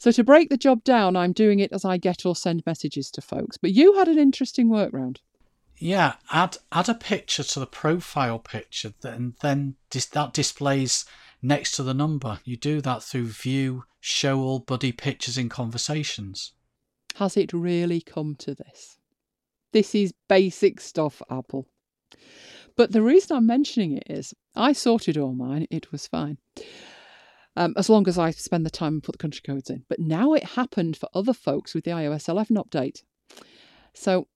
So, 0.01 0.11
to 0.13 0.25
break 0.25 0.49
the 0.49 0.57
job 0.57 0.83
down, 0.83 1.15
I'm 1.15 1.33
doing 1.33 1.61
it 1.61 1.73
as 1.73 1.85
I 1.85 1.99
get 1.99 2.25
or 2.25 2.35
send 2.35 2.63
messages 2.65 3.11
to 3.11 3.21
folks. 3.21 3.59
But 3.59 3.73
you 3.73 3.99
had 3.99 4.09
an 4.09 4.19
interesting 4.19 4.69
workaround. 4.69 5.19
Yeah, 5.77 6.15
add 6.33 6.57
add 6.73 6.89
a 6.89 6.95
picture 6.95 7.43
to 7.43 7.61
the 7.61 7.67
profile 7.67 8.39
picture, 8.39 8.95
and 9.03 9.35
then 9.43 9.75
dis- 9.91 10.07
that 10.07 10.33
displays 10.33 11.05
next 11.43 11.73
to 11.73 11.83
the 11.83 11.93
number. 11.93 12.41
You 12.45 12.57
do 12.57 12.81
that 12.81 13.03
through 13.03 13.27
View, 13.27 13.85
Show 14.01 14.41
All 14.41 14.59
Buddy 14.61 14.91
Pictures 14.91 15.37
in 15.37 15.51
Conversations. 15.51 16.53
Has 17.17 17.37
it 17.37 17.53
really 17.53 18.01
come 18.01 18.37
to 18.37 18.55
this? 18.55 18.97
This 19.73 19.95
is 19.95 20.15
basic 20.31 20.81
stuff, 20.81 21.21
Apple. 21.31 21.67
But 22.75 22.93
the 22.93 23.03
reason 23.03 23.37
I'm 23.37 23.47
mentioning 23.47 23.99
it 23.99 24.05
is 24.09 24.33
I 24.57 24.73
sorted 24.73 25.19
all 25.19 25.35
mine, 25.35 25.67
it 25.71 25.93
was 25.93 26.07
fine. 26.07 26.39
Um, 27.57 27.75
as 27.77 27.89
long 27.91 28.07
as 28.09 28.17
I 28.17 28.31
spend 28.31 28.65
the 28.65 28.71
time 28.71 28.95
and 28.95 29.03
put 29.03 29.13
the 29.13 29.19
country 29.19 29.43
codes 29.45 29.71
in. 29.71 29.85
But 29.89 29.99
now 29.99 30.35
it 30.35 30.45
happened 30.45 30.97
for 30.97 31.09
other 31.13 31.33
folks 31.33 31.75
with 31.75 31.85
the 31.85 31.91
iOS 31.91 32.29
11 32.29 32.57
update. 32.57 33.03
So, 33.93 34.29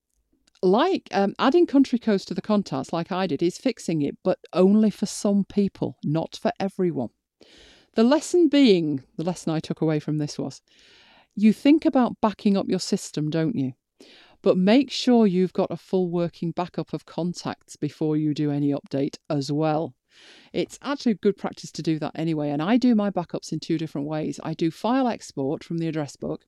like 0.61 1.07
um, 1.11 1.33
adding 1.39 1.65
country 1.65 1.97
codes 1.97 2.25
to 2.25 2.33
the 2.33 2.41
contacts, 2.41 2.91
like 2.91 3.11
I 3.11 3.25
did, 3.25 3.41
is 3.41 3.57
fixing 3.57 4.01
it, 4.01 4.17
but 4.23 4.39
only 4.51 4.89
for 4.89 5.05
some 5.05 5.45
people, 5.45 5.97
not 6.03 6.37
for 6.41 6.51
everyone. 6.59 7.09
The 7.95 8.03
lesson 8.03 8.49
being, 8.49 9.03
the 9.15 9.23
lesson 9.23 9.53
I 9.53 9.59
took 9.59 9.79
away 9.81 9.99
from 9.99 10.17
this 10.17 10.37
was 10.37 10.61
you 11.35 11.53
think 11.53 11.85
about 11.85 12.19
backing 12.21 12.57
up 12.57 12.67
your 12.67 12.79
system, 12.79 13.29
don't 13.29 13.55
you? 13.55 13.73
But 14.41 14.57
make 14.57 14.91
sure 14.91 15.25
you've 15.25 15.53
got 15.53 15.71
a 15.71 15.77
full 15.77 16.09
working 16.09 16.51
backup 16.51 16.93
of 16.93 17.05
contacts 17.05 17.75
before 17.75 18.15
you 18.15 18.33
do 18.33 18.51
any 18.51 18.71
update 18.71 19.17
as 19.29 19.51
well. 19.51 19.95
It's 20.53 20.79
actually 20.81 21.15
good 21.15 21.37
practice 21.37 21.71
to 21.73 21.81
do 21.81 21.99
that 21.99 22.13
anyway, 22.15 22.49
and 22.49 22.61
I 22.61 22.77
do 22.77 22.95
my 22.95 23.09
backups 23.09 23.51
in 23.51 23.59
two 23.59 23.77
different 23.77 24.07
ways. 24.07 24.39
I 24.43 24.53
do 24.53 24.71
file 24.71 25.07
export 25.07 25.63
from 25.63 25.77
the 25.77 25.87
address 25.87 26.15
book, 26.15 26.45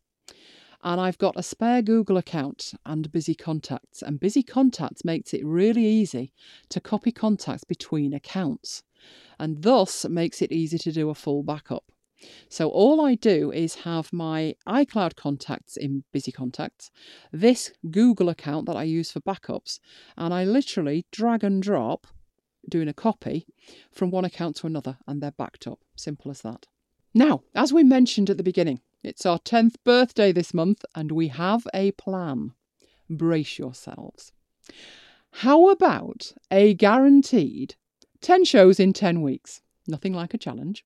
and 0.83 1.01
I've 1.01 1.17
got 1.17 1.37
a 1.37 1.43
spare 1.43 1.81
Google 1.81 2.17
account 2.17 2.73
and 2.85 3.11
BusyContacts. 3.11 4.01
And 4.01 4.19
BusyContacts 4.19 5.03
makes 5.03 5.33
it 5.33 5.45
really 5.45 5.85
easy 5.85 6.33
to 6.69 6.79
copy 6.79 7.11
contacts 7.11 7.63
between 7.63 8.13
accounts, 8.13 8.83
and 9.39 9.63
thus 9.63 10.05
makes 10.07 10.41
it 10.41 10.51
easy 10.51 10.77
to 10.77 10.91
do 10.91 11.09
a 11.09 11.15
full 11.15 11.43
backup. 11.43 11.91
So 12.49 12.69
all 12.69 13.01
I 13.01 13.13
do 13.13 13.51
is 13.51 13.75
have 13.75 14.11
my 14.11 14.55
iCloud 14.67 15.15
contacts 15.15 15.77
in 15.77 16.03
BusyContacts, 16.15 16.89
this 17.31 17.71
Google 17.91 18.29
account 18.29 18.65
that 18.65 18.75
I 18.75 18.83
use 18.83 19.11
for 19.11 19.19
backups, 19.19 19.79
and 20.17 20.33
I 20.33 20.43
literally 20.43 21.05
drag 21.11 21.43
and 21.43 21.61
drop 21.61 22.07
doing 22.69 22.87
a 22.87 22.93
copy 22.93 23.45
from 23.91 24.11
one 24.11 24.25
account 24.25 24.55
to 24.57 24.67
another 24.67 24.97
and 25.07 25.21
they're 25.21 25.31
backed 25.31 25.67
up. 25.67 25.79
Simple 25.95 26.31
as 26.31 26.41
that. 26.41 26.65
Now, 27.13 27.43
as 27.55 27.73
we 27.73 27.83
mentioned 27.83 28.29
at 28.29 28.37
the 28.37 28.43
beginning, 28.43 28.81
it's 29.03 29.25
our 29.25 29.39
10th 29.39 29.75
birthday 29.83 30.31
this 30.31 30.53
month 30.53 30.83
and 30.95 31.11
we 31.11 31.29
have 31.29 31.67
a 31.73 31.91
plan. 31.91 32.53
Brace 33.09 33.57
yourselves. 33.57 34.31
How 35.31 35.69
about 35.69 36.33
a 36.51 36.73
guaranteed 36.73 37.75
10 38.21 38.45
shows 38.45 38.79
in 38.79 38.93
10 38.93 39.21
weeks? 39.21 39.61
Nothing 39.87 40.13
like 40.13 40.33
a 40.33 40.37
challenge. 40.37 40.83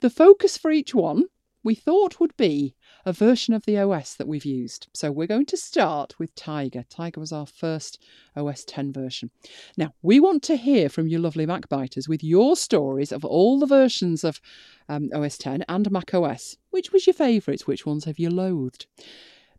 The 0.00 0.10
focus 0.10 0.56
for 0.56 0.70
each 0.70 0.94
one 0.94 1.24
we 1.62 1.74
thought 1.74 2.20
would 2.20 2.36
be 2.36 2.74
a 3.04 3.12
version 3.12 3.54
of 3.54 3.64
the 3.64 3.78
OS 3.78 4.14
that 4.14 4.28
we've 4.28 4.44
used. 4.44 4.88
So 4.94 5.10
we're 5.10 5.26
going 5.26 5.46
to 5.46 5.56
start 5.56 6.18
with 6.18 6.34
Tiger. 6.34 6.84
Tiger 6.88 7.20
was 7.20 7.32
our 7.32 7.46
first 7.46 8.02
OS 8.36 8.64
10 8.64 8.92
version. 8.92 9.30
Now, 9.76 9.94
we 10.02 10.20
want 10.20 10.42
to 10.44 10.56
hear 10.56 10.88
from 10.88 11.08
you 11.08 11.18
lovely 11.18 11.46
MacBiters 11.46 12.08
with 12.08 12.22
your 12.22 12.56
stories 12.56 13.12
of 13.12 13.24
all 13.24 13.58
the 13.58 13.66
versions 13.66 14.24
of 14.24 14.40
um, 14.88 15.10
OS 15.14 15.38
10 15.38 15.64
and 15.68 15.90
Mac 15.90 16.12
OS. 16.14 16.56
Which 16.70 16.92
was 16.92 17.06
your 17.06 17.14
favourite? 17.14 17.62
Which 17.62 17.86
ones 17.86 18.04
have 18.04 18.18
you 18.18 18.30
loathed? 18.30 18.86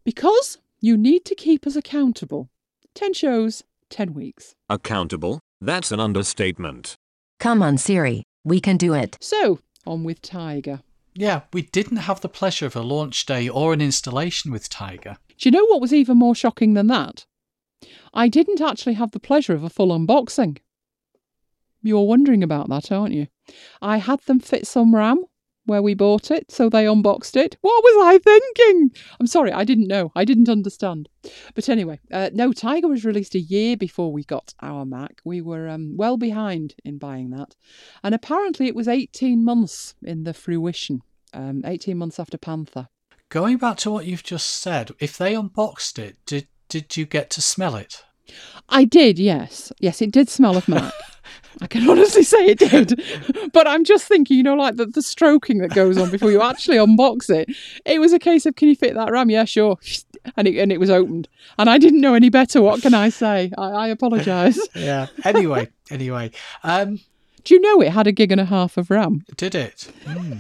Because 0.04 0.58
you 0.80 0.98
need 0.98 1.26
to 1.26 1.36
keep 1.36 1.68
us 1.68 1.76
accountable. 1.76 2.50
10 2.96 3.14
shows, 3.14 3.64
10 3.90 4.14
weeks. 4.14 4.56
Accountable? 4.70 5.40
That's 5.60 5.92
an 5.92 6.00
understatement. 6.00 6.96
Come 7.40 7.62
on, 7.62 7.78
Siri. 7.78 8.24
We 8.44 8.60
can 8.60 8.78
do 8.78 8.94
it. 8.94 9.18
So, 9.22 9.60
on 9.86 10.04
with 10.04 10.22
Tiger. 10.22 10.82
Yeah, 11.14 11.42
we 11.52 11.64
didn't 11.64 11.98
have 11.98 12.22
the 12.22 12.30
pleasure 12.30 12.66
of 12.66 12.76
a 12.76 12.82
launch 12.82 13.26
day 13.26 13.50
or 13.50 13.74
an 13.74 13.82
installation 13.82 14.52
with 14.52 14.70
Tiger. 14.70 15.18
Do 15.38 15.50
you 15.50 15.52
know 15.52 15.66
what 15.66 15.82
was 15.82 15.94
even 15.94 16.18
more 16.18 16.36
shocking 16.36 16.74
than 16.74 16.88
that? 16.88 17.26
I 18.14 18.28
didn't 18.28 18.62
actually 18.62 18.94
have 18.94 19.12
the 19.12 19.20
pleasure 19.20 19.54
of 19.54 19.64
a 19.64 19.70
full 19.70 19.90
unboxing. 19.90 20.60
You're 21.82 22.08
wondering 22.08 22.44
about 22.44 22.70
that, 22.70 22.92
aren't 22.92 23.14
you? 23.14 23.28
I 23.82 23.98
had 23.98 24.20
them 24.22 24.40
fit 24.40 24.68
some 24.68 24.96
RAM 24.96 25.26
where 25.66 25.82
we 25.82 25.94
bought 25.94 26.32
it, 26.32 26.52
so 26.52 26.70
they 26.70 26.88
unboxed 26.88 27.36
it. 27.36 27.58
What 27.62 27.84
was 27.84 28.06
I 28.06 28.18
thinking? 28.18 28.92
I'm 29.20 29.28
sorry, 29.28 29.52
I 29.52 29.64
didn't 29.64 29.88
know. 29.88 30.12
I 30.16 30.26
didn't 30.26 30.50
understand. 30.50 31.10
But 31.54 31.70
anyway, 31.70 32.00
uh, 32.12 32.30
no, 32.34 32.52
Tiger 32.52 32.88
was 32.88 33.06
released 33.06 33.36
a 33.36 33.40
year 33.40 33.78
before 33.78 34.12
we 34.12 34.24
got 34.24 34.54
our 34.62 34.86
Mac. 34.86 35.22
We 35.24 35.42
were 35.42 35.68
um, 35.68 35.96
well 35.98 36.18
behind 36.18 36.76
in 36.84 36.98
buying 36.98 37.30
that. 37.32 37.56
And 38.04 38.16
apparently 38.16 38.68
it 38.68 38.76
was 38.76 38.88
18 38.88 39.44
months 39.44 39.96
in 40.04 40.24
the 40.24 40.34
fruition, 40.34 41.02
um, 41.34 41.64
18 41.66 41.98
months 41.98 42.20
after 42.20 42.38
Panther. 42.38 42.88
Going 43.30 43.58
back 43.58 43.78
to 43.78 43.92
what 43.92 44.06
you've 44.06 44.24
just 44.24 44.50
said, 44.50 44.92
if 45.00 45.18
they 45.18 45.36
unboxed 45.36 46.00
it, 46.00 46.18
did 46.26 46.48
did 46.68 46.96
you 46.96 47.06
get 47.06 47.30
to 47.32 47.42
smell 47.42 47.76
it? 47.76 48.04
I 48.70 48.86
did, 48.86 49.20
yes. 49.20 49.74
Yes, 49.80 50.02
it 50.02 50.12
did 50.12 50.30
smell 50.30 50.56
of 50.56 50.70
Mac. 50.70 50.94
I 51.60 51.68
can 51.68 51.88
honestly 51.90 52.24
say 52.24 52.46
it 52.46 52.60
did. 52.60 53.02
But 53.52 53.68
I'm 53.68 53.84
just 53.84 54.06
thinking, 54.06 54.38
you 54.38 54.44
know, 54.44 54.56
like 54.56 54.78
the, 54.78 54.86
the 54.86 55.02
stroking 55.02 55.58
that 55.60 55.74
goes 55.74 55.98
on 55.98 56.10
before 56.10 56.32
you 56.32 56.42
actually 56.52 56.78
unbox 56.78 57.30
it. 57.30 57.50
It 57.86 58.00
was 58.00 58.14
a 58.14 58.20
case 58.20 58.46
of, 58.46 58.56
can 58.56 58.70
you 58.70 58.76
fit 58.76 58.94
that 58.96 59.12
RAM? 59.12 59.30
Yeah, 59.30 59.46
sure. 59.46 59.78
And 60.38 60.48
it, 60.48 60.56
and 60.60 60.72
it 60.72 60.80
was 60.80 60.92
opened. 60.92 61.28
And 61.58 61.68
I 61.68 61.80
didn't 61.80 62.00
know 62.00 62.14
any 62.14 62.30
better. 62.30 62.62
What 62.62 62.84
can 62.84 62.94
I 62.94 63.10
say? 63.10 63.52
I, 63.58 63.64
I 63.72 63.88
apologise. 63.88 64.60
Yeah. 64.76 65.08
Anyway, 65.26 65.70
anyway, 65.90 66.30
um, 66.64 67.00
Do 67.44 67.56
you 67.56 67.60
know 67.60 67.82
it 67.82 67.90
had 67.92 68.06
a 68.06 68.12
gig 68.12 68.32
and 68.32 68.40
a 68.40 68.46
half 68.46 68.78
of 68.78 68.92
RAM? 68.92 69.26
did 69.36 69.56
it? 69.56 69.92
Hmm. 70.06 70.40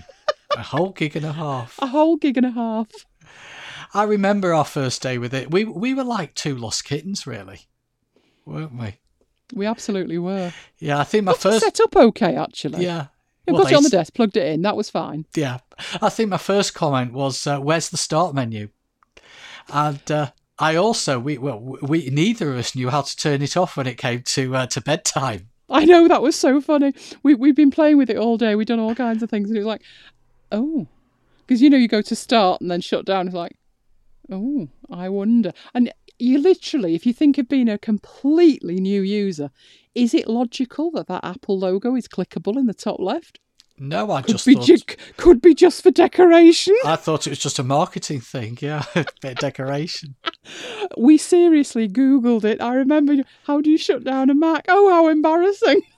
A 0.56 0.62
whole 0.62 0.92
gig 0.92 1.16
and 1.16 1.26
a 1.26 1.32
half. 1.34 1.80
A 1.80 1.88
whole 1.88 2.16
gig 2.16 2.38
and 2.38 2.46
a 2.46 2.52
half. 2.52 2.90
I 3.96 4.04
remember 4.04 4.54
our 4.54 4.66
first 4.66 5.02
day 5.02 5.18
with 5.18 5.34
it. 5.34 5.50
We 5.50 5.64
we 5.64 5.96
were 5.96 6.04
like 6.04 6.36
two 6.36 6.56
lost 6.56 6.86
kittens, 6.86 7.26
really, 7.26 7.62
weren't 8.46 8.78
we? 8.80 9.00
We 9.54 9.66
absolutely 9.66 10.18
were. 10.18 10.54
Yeah, 10.80 11.00
I 11.00 11.04
think 11.04 11.26
my 11.26 11.32
Got 11.34 11.42
first. 11.42 11.64
set 11.64 11.80
up 11.82 11.96
okay, 11.96 12.36
actually. 12.36 12.84
Yeah. 12.84 13.08
You 13.48 13.54
Well, 13.54 13.64
put 13.64 13.72
it 13.72 13.76
on 13.76 13.84
the 13.84 13.90
desk, 13.90 14.14
plugged 14.14 14.38
it 14.38 14.48
in. 14.48 14.62
That 14.62 14.78
was 14.78 14.90
fine. 14.90 15.26
Yeah, 15.36 15.60
I 16.02 16.10
think 16.10 16.30
my 16.30 16.38
first 16.38 16.74
comment 16.76 17.12
was, 17.14 17.46
uh, 17.48 17.60
"Where's 17.60 17.90
the 17.90 17.98
start 17.98 18.36
menu?" 18.36 18.70
And 19.74 20.12
uh, 20.12 20.32
I 20.60 20.76
also 20.76 21.20
we 21.20 21.38
well 21.38 21.60
we 21.82 22.10
neither 22.10 22.52
of 22.52 22.58
us 22.60 22.76
knew 22.76 22.90
how 22.90 23.02
to 23.02 23.18
turn 23.18 23.42
it 23.42 23.58
off 23.58 23.78
when 23.78 23.88
it 23.88 23.98
came 23.98 24.22
to 24.24 24.56
uh, 24.56 24.66
to 24.68 24.82
bedtime. 24.82 25.50
I 25.70 25.86
know 25.86 26.08
that 26.08 26.22
was 26.22 26.36
so 26.36 26.62
funny. 26.62 26.94
We 27.24 27.34
we've 27.34 27.56
been 27.56 27.72
playing 27.72 27.98
with 27.98 28.10
it 28.10 28.18
all 28.18 28.38
day. 28.38 28.56
We've 28.56 28.68
done 28.68 28.80
all 28.80 28.94
kinds 28.96 29.24
of 29.24 29.30
things, 29.30 29.50
and 29.50 29.58
it 29.58 29.62
was 29.62 29.68
like, 29.68 29.82
oh, 30.52 30.88
because 31.48 31.62
you 31.62 31.70
know 31.70 31.78
you 31.78 31.88
go 31.88 32.02
to 32.02 32.16
start 32.16 32.62
and 32.62 32.70
then 32.70 32.82
shut 32.82 33.06
down. 33.06 33.28
It's 33.28 33.36
like, 33.36 33.58
oh, 34.32 34.68
I 34.90 35.10
wonder. 35.10 35.52
And 35.74 35.92
you 36.22 36.40
literally, 36.40 36.96
if 36.96 37.06
you 37.06 37.14
think 37.14 37.38
of 37.38 37.48
being 37.50 37.70
a 37.70 37.78
completely 37.78 38.80
new 38.80 39.02
user, 39.02 39.50
is 39.96 40.14
it 40.14 40.28
logical 40.28 40.92
that 40.92 41.08
that 41.08 41.24
Apple 41.24 41.58
logo 41.58 41.96
is 41.96 42.08
clickable 42.08 42.58
in 42.58 42.66
the 42.68 42.74
top 42.74 43.00
left? 43.00 43.40
No, 43.78 44.12
I 44.12 44.22
Could 44.22 44.34
just 44.34 44.46
be 44.46 44.54
thought 44.54 44.66
ju- 44.66 44.96
could 45.18 45.42
be 45.42 45.56
just 45.56 45.82
for 45.82 45.90
decoration. 45.90 46.76
I 46.86 46.96
thought 46.98 47.26
it 47.26 47.32
was 47.32 47.40
just 47.40 47.58
a 47.58 47.64
marketing 47.64 48.22
thing. 48.22 48.58
Yeah, 48.62 48.84
a 48.96 49.06
bit 49.22 49.32
of 49.34 49.38
decoration. 49.40 50.16
We 50.98 51.18
seriously 51.18 51.88
Googled 51.88 52.44
it. 52.44 52.60
I 52.62 52.74
remember. 52.74 53.18
How 53.46 53.62
do 53.62 53.70
you 53.70 53.78
shut 53.78 54.04
down 54.04 54.30
a 54.32 54.34
Mac? 54.34 54.66
Oh, 54.68 54.90
how 54.90 55.08
embarrassing. 55.08 55.82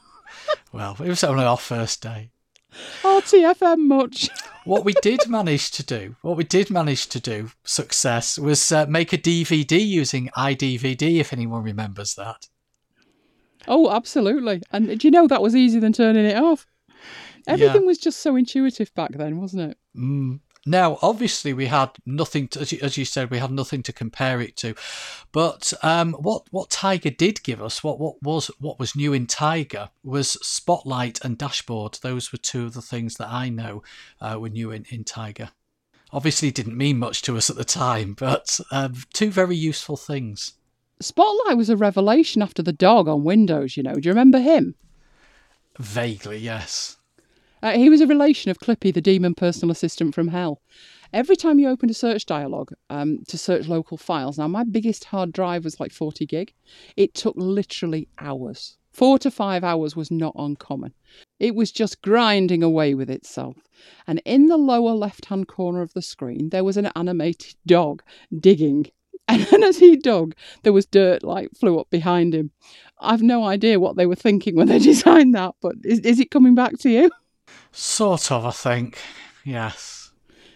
Well, 0.74 0.98
it 1.00 1.08
was 1.08 1.24
only 1.24 1.44
our 1.46 1.58
first 1.58 2.02
day. 2.02 2.32
RTFM 3.02 3.80
much. 3.80 4.30
What 4.66 4.86
we 4.86 4.94
did 5.02 5.28
manage 5.28 5.72
to 5.72 5.84
do, 5.84 6.16
what 6.22 6.38
we 6.38 6.46
did 6.46 6.70
manage 6.70 7.08
to 7.08 7.20
do, 7.20 7.52
success, 7.66 8.40
was 8.40 8.72
uh, 8.72 8.86
make 8.86 9.12
a 9.12 9.18
DVD 9.18 9.86
using 9.86 10.30
iDVD. 10.38 11.20
If 11.20 11.34
anyone 11.34 11.64
remembers 11.64 12.16
that. 12.16 12.48
Oh, 13.68 13.92
absolutely. 13.92 14.62
And 14.72 14.98
do 14.98 15.06
you 15.06 15.12
know 15.12 15.28
that 15.28 15.42
was 15.42 15.54
easier 15.54 15.82
than 15.82 15.92
turning 15.92 16.24
it 16.24 16.38
off? 16.38 16.66
Everything 17.46 17.86
was 17.86 17.98
just 17.98 18.22
so 18.22 18.38
intuitive 18.38 18.94
back 18.96 19.12
then, 19.12 19.38
wasn't 19.38 19.72
it? 19.72 19.78
Mm. 19.98 20.40
Now, 20.66 20.98
obviously, 21.02 21.52
we 21.52 21.66
had 21.66 21.90
nothing, 22.06 22.48
to, 22.50 22.62
as, 22.62 22.72
you, 22.72 22.80
as 22.82 22.98
you 22.98 23.04
said, 23.04 23.30
we 23.30 23.40
had 23.40 23.52
nothing 23.52 23.84
to 23.84 23.92
compare 23.92 24.40
it 24.40 24.56
to. 24.58 24.76
But 25.34 25.74
um, 25.84 26.14
what 26.14 26.44
what 26.52 26.70
Tiger 26.70 27.10
did 27.10 27.44
give 27.44 27.62
us, 27.62 27.84
what 27.84 28.00
what 28.00 28.22
was 28.24 28.50
what 28.60 28.80
was 28.80 28.96
new 28.96 29.12
in 29.12 29.28
Tiger, 29.28 29.90
was 30.04 30.32
Spotlight 30.46 31.24
and 31.24 31.38
Dashboard. 31.38 32.00
Those 32.02 32.32
were 32.32 32.38
two 32.38 32.66
of 32.66 32.74
the 32.74 32.82
things 32.82 33.16
that 33.16 33.30
I 33.30 33.50
know 33.50 33.84
uh, 34.22 34.38
were 34.40 34.50
new 34.50 34.72
in, 34.72 34.86
in 34.90 35.04
Tiger. 35.04 35.50
Obviously, 36.14 36.48
it 36.48 36.56
didn't 36.56 36.78
mean 36.78 36.98
much 36.98 37.24
to 37.24 37.36
us 37.36 37.50
at 37.50 37.58
the 37.58 37.66
time, 37.66 38.14
but 38.14 38.60
um, 38.72 38.94
two 39.14 39.32
very 39.32 39.56
useful 39.56 39.98
things. 39.98 40.54
Spotlight 41.02 41.58
was 41.58 41.70
a 41.70 41.76
revelation 41.76 42.42
after 42.42 42.62
the 42.64 42.72
dog 42.72 43.08
on 43.10 43.24
Windows, 43.24 43.76
you 43.76 43.84
know. 43.84 43.96
Do 43.96 44.08
you 44.08 44.12
remember 44.12 44.40
him? 44.40 44.76
Vaguely, 45.78 46.38
yes. 46.38 46.98
Uh, 47.64 47.78
he 47.78 47.90
was 47.90 48.02
a 48.02 48.08
relation 48.08 48.52
of 48.52 48.60
Clippy, 48.60 48.94
the 48.94 49.02
demon 49.02 49.34
personal 49.34 49.72
assistant 49.72 50.14
from 50.14 50.28
hell. 50.28 50.62
Every 51.14 51.38
time 51.38 51.60
you 51.60 51.70
opened 51.70 51.92
a 51.92 51.94
search 51.94 52.26
dialog 52.26 52.74
um, 52.90 53.20
to 53.30 53.38
search 53.38 53.70
local 53.70 53.98
files, 53.98 54.38
now 54.38 54.50
my 54.50 54.66
biggest 54.66 55.06
hard 55.06 55.32
drive 55.32 55.64
was 55.64 55.80
like 55.80 55.94
40 55.94 56.26
gig. 56.26 56.54
It 56.98 57.14
took 57.14 57.36
literally 57.38 58.10
hours. 58.20 58.78
Four 58.92 59.18
to 59.20 59.32
five 59.32 59.64
hours 59.64 59.96
was 59.96 60.12
not 60.12 60.36
uncommon. 60.36 60.94
It 61.40 61.56
was 61.56 61.72
just 61.72 62.02
grinding 62.02 62.64
away 62.64 62.96
with 62.96 63.10
itself. 63.10 63.56
And 64.08 64.22
in 64.26 64.48
the 64.48 64.58
lower 64.58 64.92
left 64.92 65.26
hand 65.26 65.48
corner 65.48 65.82
of 65.82 65.94
the 65.94 66.02
screen, 66.02 66.50
there 66.50 66.66
was 66.66 66.76
an 66.76 66.90
animated 66.98 67.56
dog 67.66 68.04
digging. 68.38 68.88
And 69.30 69.64
as 69.64 69.78
he 69.78 69.96
dug, 69.96 70.36
there 70.64 70.74
was 70.74 70.86
dirt 70.86 71.24
like 71.24 71.50
flew 71.58 71.80
up 71.80 71.90
behind 71.90 72.36
him. 72.36 72.52
I've 73.00 73.24
no 73.24 73.46
idea 73.46 73.80
what 73.80 73.96
they 73.96 74.06
were 74.06 74.16
thinking 74.16 74.58
when 74.58 74.68
they 74.68 74.80
designed 74.92 75.34
that, 75.34 75.56
but 75.62 75.76
is, 75.86 76.00
is 76.00 76.20
it 76.20 76.30
coming 76.30 76.56
back 76.56 76.78
to 76.80 76.90
you? 76.90 77.10
Sort 77.72 78.32
of, 78.32 78.46
I 78.46 78.52
think. 78.52 79.00
Yes. 79.44 80.12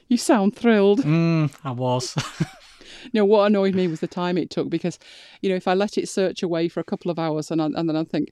You 0.07 0.17
sound 0.17 0.55
thrilled. 0.55 1.01
Mm, 1.01 1.53
I 1.63 1.71
was. 1.71 2.15
No, 3.13 3.25
what 3.25 3.45
annoyed 3.45 3.75
me 3.75 3.87
was 3.87 3.99
the 3.99 4.07
time 4.07 4.37
it 4.37 4.49
took 4.49 4.69
because, 4.69 4.99
you 5.41 5.49
know, 5.49 5.55
if 5.55 5.67
I 5.67 5.73
let 5.73 5.97
it 5.97 6.09
search 6.09 6.43
away 6.43 6.67
for 6.67 6.79
a 6.79 6.85
couple 6.85 7.11
of 7.11 7.19
hours 7.19 7.51
and, 7.51 7.61
I, 7.61 7.65
and 7.65 7.87
then 7.87 7.95
I 7.95 8.03
think, 8.03 8.31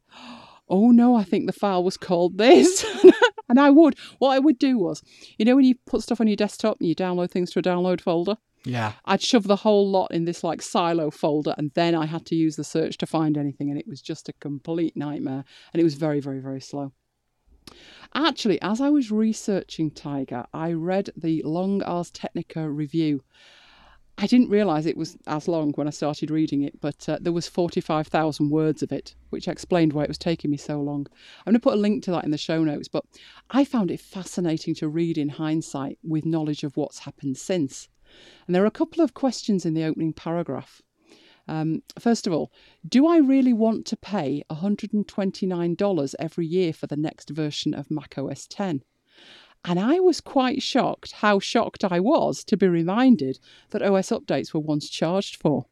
oh 0.67 0.91
no, 0.91 1.15
I 1.15 1.23
think 1.23 1.45
the 1.45 1.53
file 1.53 1.83
was 1.83 1.97
called 1.97 2.37
this. 2.37 2.85
and 3.49 3.59
I 3.59 3.69
would, 3.69 3.97
what 4.19 4.31
I 4.31 4.39
would 4.39 4.57
do 4.57 4.77
was, 4.77 5.01
you 5.37 5.45
know, 5.45 5.55
when 5.55 5.65
you 5.65 5.75
put 5.85 6.01
stuff 6.01 6.19
on 6.19 6.27
your 6.27 6.35
desktop 6.35 6.79
and 6.79 6.87
you 6.89 6.95
download 6.95 7.31
things 7.31 7.51
to 7.51 7.59
a 7.59 7.63
download 7.63 8.01
folder, 8.01 8.37
yeah. 8.67 8.93
I'd 9.05 9.21
shove 9.21 9.43
the 9.43 9.57
whole 9.57 9.89
lot 9.89 10.11
in 10.11 10.25
this 10.25 10.43
like 10.43 10.61
silo 10.61 11.11
folder 11.11 11.53
and 11.57 11.71
then 11.75 11.93
I 11.93 12.07
had 12.07 12.25
to 12.27 12.35
use 12.35 12.55
the 12.55 12.63
search 12.63 12.97
to 12.97 13.05
find 13.05 13.37
anything. 13.37 13.69
And 13.69 13.79
it 13.79 13.87
was 13.87 14.01
just 14.01 14.27
a 14.27 14.33
complete 14.33 14.97
nightmare. 14.97 15.45
And 15.71 15.81
it 15.81 15.83
was 15.83 15.93
very, 15.93 16.19
very, 16.19 16.39
very 16.39 16.61
slow. 16.61 16.91
Actually, 18.17 18.61
as 18.61 18.79
I 18.79 18.89
was 18.89 19.11
researching 19.11 19.91
Tiger, 19.91 20.45
I 20.53 20.71
read 20.71 21.09
the 21.17 21.41
Long 21.43 21.83
Ars 21.83 22.09
Technica 22.09 22.69
review. 22.69 23.21
I 24.17 24.25
didn't 24.25 24.47
realise 24.47 24.85
it 24.85 24.95
was 24.95 25.17
as 25.27 25.49
long 25.49 25.73
when 25.73 25.85
I 25.85 25.89
started 25.89 26.31
reading 26.31 26.61
it, 26.61 26.79
but 26.79 27.09
uh, 27.09 27.17
there 27.19 27.33
was 27.33 27.49
45,000 27.49 28.49
words 28.49 28.81
of 28.81 28.93
it, 28.93 29.15
which 29.31 29.49
explained 29.49 29.91
why 29.91 30.03
it 30.03 30.07
was 30.07 30.17
taking 30.17 30.49
me 30.49 30.55
so 30.55 30.79
long. 30.79 31.07
I'm 31.39 31.51
going 31.51 31.55
to 31.55 31.59
put 31.59 31.73
a 31.73 31.77
link 31.77 32.03
to 32.03 32.11
that 32.11 32.23
in 32.23 32.31
the 32.31 32.37
show 32.37 32.63
notes, 32.63 32.87
but 32.87 33.03
I 33.49 33.65
found 33.65 33.91
it 33.91 33.99
fascinating 33.99 34.75
to 34.75 34.87
read 34.87 35.17
in 35.17 35.27
hindsight 35.27 35.99
with 36.01 36.25
knowledge 36.25 36.63
of 36.63 36.77
what's 36.77 36.99
happened 36.99 37.35
since. 37.35 37.89
And 38.47 38.55
there 38.55 38.63
are 38.63 38.67
a 38.67 38.71
couple 38.71 39.03
of 39.03 39.13
questions 39.13 39.65
in 39.65 39.73
the 39.73 39.83
opening 39.83 40.13
paragraph. 40.13 40.81
Um, 41.47 41.83
first 41.99 42.27
of 42.27 42.33
all, 42.33 42.51
do 42.87 43.07
I 43.07 43.17
really 43.17 43.53
want 43.53 43.85
to 43.87 43.97
pay 43.97 44.43
$129 44.49 46.15
every 46.19 46.45
year 46.45 46.73
for 46.73 46.87
the 46.87 46.95
next 46.95 47.29
version 47.29 47.73
of 47.73 47.91
macOS 47.91 48.47
10? 48.47 48.83
And 49.63 49.79
I 49.79 49.99
was 49.99 50.21
quite 50.21 50.61
shocked 50.61 51.11
how 51.13 51.39
shocked 51.39 51.83
I 51.83 51.99
was 51.99 52.43
to 52.45 52.57
be 52.57 52.67
reminded 52.67 53.39
that 53.71 53.81
OS 53.81 54.09
updates 54.09 54.53
were 54.53 54.59
once 54.59 54.89
charged 54.89 55.37
for. 55.37 55.65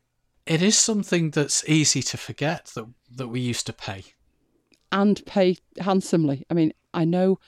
It 0.45 0.61
is 0.61 0.77
something 0.77 1.29
that's 1.31 1.67
easy 1.69 2.01
to 2.03 2.17
forget 2.17 2.71
that 2.75 2.85
that 3.15 3.27
we 3.27 3.39
used 3.39 3.65
to 3.67 3.73
pay. 3.73 4.03
and 4.91 5.25
pay 5.25 5.57
handsomely. 5.79 6.45
I 6.49 6.53
mean, 6.53 6.73
I 6.93 7.03
know 7.05 7.39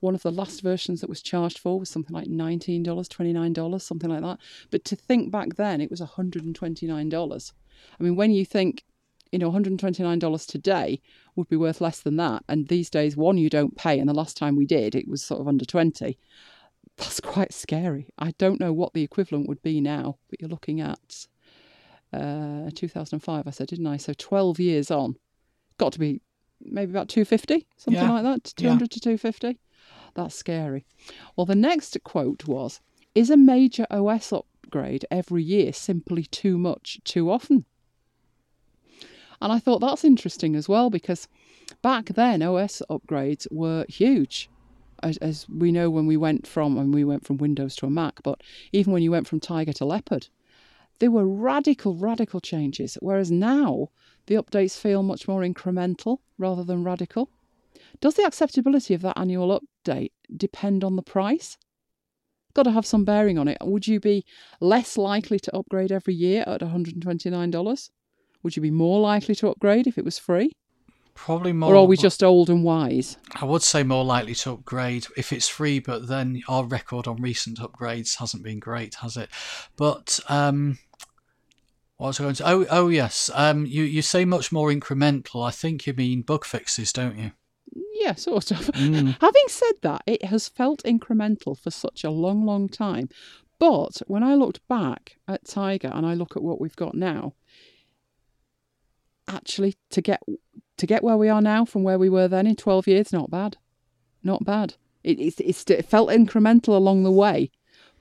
one 0.00 0.14
of 0.14 0.22
the 0.22 0.30
last 0.32 0.62
versions 0.62 1.00
that 1.00 1.10
was 1.10 1.22
charged 1.22 1.58
for 1.58 1.78
was 1.78 1.90
something 1.90 2.14
like 2.14 2.28
$19, 2.28 2.84
$29, 2.84 3.80
something 3.80 4.10
like 4.10 4.22
that. 4.22 4.38
But 4.70 4.84
to 4.86 4.96
think 4.96 5.30
back 5.30 5.56
then, 5.56 5.80
it 5.80 5.90
was 5.90 6.00
$129. 6.00 7.52
I 7.98 8.02
mean, 8.02 8.16
when 8.16 8.30
you 8.32 8.44
think, 8.44 8.84
you 9.32 9.38
know, 9.38 9.50
$129 9.50 10.46
today 10.46 11.00
would 11.34 11.48
be 11.48 11.56
worth 11.56 11.80
less 11.80 12.00
than 12.00 12.16
that. 12.16 12.44
And 12.48 12.68
these 12.68 12.88
days, 12.90 13.16
one, 13.16 13.38
you 13.38 13.50
don't 13.50 13.76
pay. 13.76 13.98
And 13.98 14.08
the 14.08 14.14
last 14.14 14.36
time 14.36 14.56
we 14.56 14.66
did, 14.66 14.94
it 14.94 15.08
was 15.08 15.22
sort 15.22 15.40
of 15.40 15.48
under 15.48 15.64
20. 15.64 16.18
That's 16.96 17.20
quite 17.20 17.52
scary. 17.52 18.08
I 18.18 18.32
don't 18.38 18.60
know 18.60 18.72
what 18.72 18.94
the 18.94 19.02
equivalent 19.02 19.48
would 19.48 19.60
be 19.62 19.80
now, 19.80 20.16
but 20.30 20.40
you're 20.40 20.48
looking 20.48 20.80
at 20.80 21.26
uh, 22.12 22.70
2005, 22.74 23.46
I 23.46 23.50
said, 23.50 23.68
didn't 23.68 23.86
I? 23.86 23.96
So 23.96 24.12
12 24.16 24.60
years 24.60 24.90
on. 24.90 25.16
Got 25.78 25.92
to 25.94 25.98
be 25.98 26.22
maybe 26.64 26.90
about 26.90 27.08
250, 27.08 27.66
something 27.76 28.02
Yeah. 28.02 28.10
like 28.12 28.22
that, 28.22 28.54
Yeah. 28.58 28.68
200 28.70 28.90
to 28.92 29.00
250. 29.00 29.58
That's 30.14 30.34
scary. 30.34 30.86
Well, 31.36 31.44
the 31.44 31.54
next 31.54 31.96
quote 32.04 32.46
was 32.46 32.80
Is 33.14 33.28
a 33.30 33.36
major 33.36 33.86
OS 33.90 34.32
upgrade 34.66 35.04
every 35.10 35.42
year 35.42 35.72
simply 35.72 36.24
too 36.24 36.58
much 36.58 37.00
too 37.04 37.30
often? 37.30 37.64
And 39.40 39.52
I 39.52 39.58
thought 39.58 39.80
that's 39.80 40.04
interesting 40.04 40.56
as 40.56 40.68
well 40.68 40.90
because 40.90 41.28
back 41.82 42.06
then 42.06 42.42
OS 42.42 42.82
upgrades 42.90 43.46
were 43.50 43.84
huge. 43.88 44.48
As, 45.02 45.18
as 45.18 45.46
we 45.48 45.72
know 45.72 45.90
when 45.90 46.06
we 46.06 46.16
went 46.16 46.46
from 46.46 46.74
when 46.74 46.90
we 46.90 47.04
went 47.04 47.26
from 47.26 47.36
Windows 47.36 47.76
to 47.76 47.86
a 47.86 47.90
Mac, 47.90 48.22
but 48.22 48.40
even 48.72 48.94
when 48.94 49.02
you 49.02 49.10
went 49.10 49.28
from 49.28 49.40
Tiger 49.40 49.74
to 49.74 49.84
Leopard, 49.84 50.28
there 51.00 51.10
were 51.10 51.28
radical, 51.28 51.94
radical 51.94 52.40
changes. 52.40 52.96
Whereas 53.02 53.30
now 53.30 53.90
the 54.26 54.36
updates 54.36 54.78
feel 54.78 55.02
much 55.02 55.28
more 55.28 55.42
incremental 55.42 56.20
rather 56.38 56.64
than 56.64 56.82
radical. 56.82 57.28
Does 58.00 58.14
the 58.14 58.24
acceptability 58.24 58.94
of 58.94 59.02
that 59.02 59.18
annual 59.18 59.60
update 59.60 60.12
depend 60.34 60.82
on 60.82 60.96
the 60.96 61.02
price? 61.02 61.58
Got 62.56 62.64
to 62.64 62.72
have 62.72 62.86
some 62.86 63.04
bearing 63.04 63.38
on 63.38 63.46
it. 63.46 63.58
Would 63.62 63.86
you 63.86 64.00
be 64.00 64.24
less 64.60 64.96
likely 64.96 65.38
to 65.40 65.56
upgrade 65.56 65.92
every 65.92 66.14
year 66.14 66.42
at 66.46 66.60
$129? 66.60 67.90
Would 68.42 68.56
you 68.56 68.62
be 68.62 68.70
more 68.70 69.00
likely 69.00 69.34
to 69.36 69.48
upgrade 69.48 69.86
if 69.86 69.98
it 69.98 70.04
was 70.04 70.18
free? 70.18 70.52
Probably 71.14 71.52
more. 71.52 71.72
Or 71.72 71.76
are 71.78 71.84
we 71.86 71.96
just 71.96 72.22
old 72.22 72.50
and 72.50 72.62
wise? 72.62 73.16
I 73.34 73.44
would 73.44 73.62
say 73.62 73.82
more 73.82 74.04
likely 74.04 74.34
to 74.34 74.52
upgrade 74.52 75.06
if 75.16 75.32
it's 75.32 75.48
free, 75.48 75.78
but 75.78 76.08
then 76.08 76.42
our 76.48 76.64
record 76.64 77.06
on 77.06 77.22
recent 77.22 77.58
upgrades 77.58 78.18
hasn't 78.18 78.42
been 78.42 78.58
great, 78.58 78.96
has 78.96 79.16
it? 79.16 79.30
But 79.76 80.20
um, 80.28 80.78
what 81.96 82.08
was 82.08 82.20
I 82.20 82.24
going 82.24 82.34
to? 82.34 82.48
Oh, 82.48 82.66
oh 82.70 82.88
yes. 82.88 83.30
Um, 83.34 83.64
you 83.64 83.82
you 83.82 84.02
say 84.02 84.26
much 84.26 84.52
more 84.52 84.70
incremental. 84.70 85.46
I 85.46 85.50
think 85.50 85.86
you 85.86 85.94
mean 85.94 86.20
bug 86.20 86.44
fixes, 86.44 86.92
don't 86.92 87.16
you? 87.16 87.32
Yeah, 88.06 88.14
sort 88.14 88.52
of. 88.52 88.58
Mm. 88.68 89.16
Having 89.20 89.48
said 89.48 89.72
that, 89.82 90.02
it 90.06 90.24
has 90.26 90.48
felt 90.48 90.84
incremental 90.84 91.58
for 91.58 91.72
such 91.72 92.04
a 92.04 92.10
long, 92.10 92.46
long 92.46 92.68
time. 92.68 93.08
But 93.58 94.00
when 94.06 94.22
I 94.22 94.36
looked 94.36 94.66
back 94.68 95.16
at 95.26 95.44
Tiger 95.44 95.90
and 95.92 96.06
I 96.06 96.14
look 96.14 96.36
at 96.36 96.42
what 96.44 96.60
we've 96.60 96.76
got 96.76 96.94
now, 96.94 97.34
actually 99.26 99.74
to 99.90 100.00
get 100.00 100.22
to 100.76 100.86
get 100.86 101.02
where 101.02 101.16
we 101.16 101.28
are 101.28 101.40
now 101.40 101.64
from 101.64 101.82
where 101.82 101.98
we 101.98 102.08
were 102.08 102.28
then 102.28 102.46
in 102.46 102.54
12 102.54 102.86
years, 102.86 103.12
not 103.12 103.28
bad. 103.28 103.56
Not 104.22 104.44
bad. 104.44 104.74
It, 105.02 105.18
it's, 105.18 105.40
it's, 105.40 105.68
it 105.68 105.84
felt 105.84 106.10
incremental 106.10 106.76
along 106.76 107.02
the 107.02 107.10
way. 107.10 107.50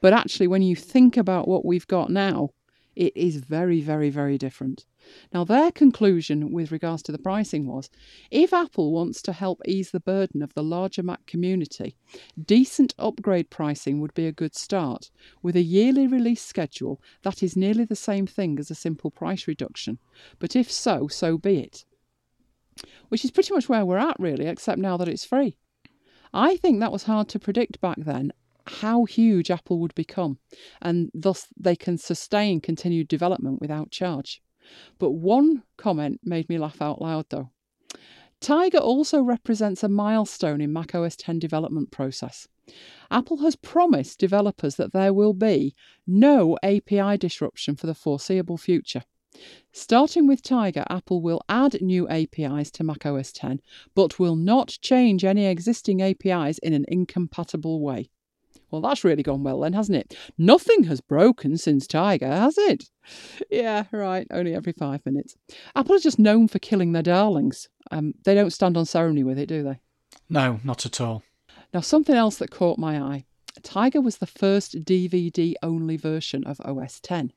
But 0.02 0.14
actually, 0.14 0.45
when 0.45 0.61
you 0.61 0.76
think 0.76 1.18
about 1.18 1.48
what 1.48 1.65
we've 1.65 1.88
got 1.88 2.11
now, 2.11 2.52
it 2.95 3.18
is 3.18 3.38
very, 3.38 3.82
very, 3.82 4.11
very 4.11 4.38
different. 4.38 4.86
Now, 5.34 5.44
their 5.44 5.72
conclusion 5.72 6.52
with 6.52 6.72
regards 6.72 7.03
to 7.03 7.11
the 7.11 7.18
pricing 7.18 7.68
was 7.68 7.90
if 8.32 8.53
Apple 8.53 8.91
wants 8.91 9.22
to 9.23 9.34
help 9.34 9.61
ease 9.68 9.91
the 9.91 9.99
burden 9.99 10.41
of 10.41 10.53
the 10.53 10.64
larger 10.64 11.03
Mac 11.03 11.26
community, 11.26 11.95
decent 12.41 12.94
upgrade 12.98 13.49
pricing 13.49 13.99
would 13.99 14.14
be 14.14 14.27
a 14.27 14.32
good 14.32 14.56
start, 14.56 15.11
with 15.41 15.56
a 15.56 15.61
yearly 15.61 16.07
release 16.07 16.44
schedule 16.44 17.02
that 17.23 17.44
is 17.44 17.56
nearly 17.56 17.86
the 17.86 17.95
same 17.95 18.27
thing 18.27 18.60
as 18.60 18.72
a 18.72 18.76
simple 18.76 19.11
price 19.11 19.48
reduction. 19.48 19.99
But 20.40 20.56
if 20.56 20.72
so, 20.72 21.07
so 21.07 21.38
be 21.38 21.60
it. 21.60 21.86
Which 23.10 23.23
is 23.23 23.32
pretty 23.32 23.53
much 23.53 23.69
where 23.69 23.86
we're 23.86 23.98
at, 23.98 24.19
really, 24.19 24.48
except 24.48 24.80
now 24.80 24.98
that 24.98 25.07
it's 25.07 25.26
free. 25.26 25.57
I 26.34 26.57
think 26.57 26.80
that 26.80 26.91
was 26.91 27.03
hard 27.03 27.30
to 27.30 27.40
predict 27.40 27.80
back 27.80 27.98
then 27.98 28.34
how 28.68 29.06
huge 29.06 29.52
Apple 29.52 29.80
would 29.80 29.95
become, 29.95 30.40
and 30.82 31.11
thus 31.14 31.48
they 31.56 31.76
can 31.76 31.98
sustain 31.98 32.60
continued 32.60 33.07
development 33.07 33.61
without 33.61 33.91
charge. 33.91 34.41
But 35.00 35.12
one 35.12 35.64
comment 35.78 36.22
made 36.24 36.50
me 36.50 36.58
laugh 36.58 36.82
out 36.82 37.02
loud 37.02 37.26
though. 37.30 37.52
Tiger 38.42 38.78
also 38.78 39.22
represents 39.22 39.84
a 39.84 39.90
milestone 39.90 40.62
in 40.62 40.74
macOS 40.74 41.16
10 41.16 41.40
development 41.40 41.92
process. 41.92 42.48
Apple 43.10 43.38
has 43.38 43.56
promised 43.56 44.20
developers 44.20 44.76
that 44.76 44.94
there 44.94 45.14
will 45.14 45.34
be 45.34 45.76
no 46.06 46.58
API 46.64 47.18
disruption 47.18 47.76
for 47.76 47.88
the 47.88 47.96
foreseeable 47.96 48.58
future. 48.58 49.04
Starting 49.72 50.28
with 50.28 50.42
Tiger, 50.42 50.86
Apple 50.90 51.22
will 51.22 51.42
add 51.50 51.82
new 51.82 52.08
APIs 52.08 52.72
to 52.72 52.84
macOS 52.84 53.32
10, 53.34 53.62
but 53.94 54.20
will 54.20 54.36
not 54.36 54.78
change 54.82 55.26
any 55.26 55.46
existing 55.46 56.02
APIs 56.02 56.58
in 56.60 56.74
an 56.74 56.86
incompatible 56.88 57.82
way. 57.82 58.10
Well, 58.76 58.89
that's 58.89 59.03
really 59.03 59.23
gone 59.23 59.43
well 59.43 59.61
then, 59.61 59.73
hasn't 59.73 59.97
it? 59.97 60.18
Nothing 60.38 60.84
has 60.84 61.02
broken 61.02 61.57
since 61.57 61.88
Tiger, 61.88 62.27
has 62.27 62.57
it? 62.57 62.85
Yeah, 63.49 63.85
right, 63.91 64.27
only 64.31 64.53
every 64.53 64.73
five 64.73 65.06
minutes. 65.06 65.35
Apple 65.76 65.95
is 65.95 66.03
just 66.03 66.19
known 66.19 66.47
for 66.47 66.60
killing 66.60 66.91
their 66.91 67.03
darlings. 67.03 67.69
Um, 67.91 68.14
they 68.23 68.35
don't 68.35 68.52
stand 68.52 68.77
on 68.77 68.85
ceremony 68.85 69.23
with 69.23 69.39
it, 69.39 69.47
do 69.47 69.64
they? 69.64 69.80
No, 70.30 70.60
not 70.64 70.85
at 70.85 70.99
all. 70.99 71.23
Now, 71.73 71.81
something 71.81 72.15
else 72.15 72.38
that 72.38 72.52
caught 72.52 72.77
my 72.77 72.99
eye 72.99 73.26
Tiger 73.64 74.02
was 74.02 74.18
the 74.18 74.26
first 74.26 74.84
DVD 74.84 75.53
only 75.64 75.97
version 75.97 76.43
of 76.43 76.60
OS 76.61 76.99
10. 76.99 77.31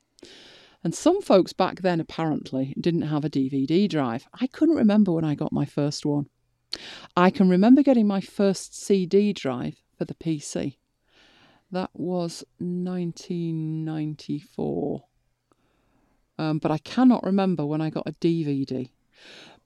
And 0.85 0.94
some 0.94 1.20
folks 1.23 1.52
back 1.52 1.81
then 1.81 2.01
apparently 2.01 2.74
didn't 2.81 3.02
have 3.02 3.24
a 3.24 3.31
DVD 3.31 3.89
drive. 3.89 4.27
I 4.40 4.47
couldn't 4.47 4.77
remember 4.77 5.12
when 5.12 5.24
I 5.24 5.35
got 5.35 5.52
my 5.52 5.65
first 5.65 6.06
one. 6.06 6.28
I 7.16 7.31
can 7.31 7.48
remember 7.48 7.82
getting 7.82 8.06
my 8.06 8.20
first 8.20 8.81
CD 8.81 9.32
drive 9.32 9.82
for 9.97 10.05
the 10.05 10.15
PC. 10.15 10.77
That 11.70 11.90
was 11.93 12.45
1994. 12.59 15.05
Um, 16.39 16.59
but 16.59 16.70
I 16.70 16.78
cannot 16.78 17.24
remember 17.24 17.66
when 17.66 17.81
I 17.81 17.90
got 17.90 18.09
a 18.09 18.12
DVD. 18.12 18.90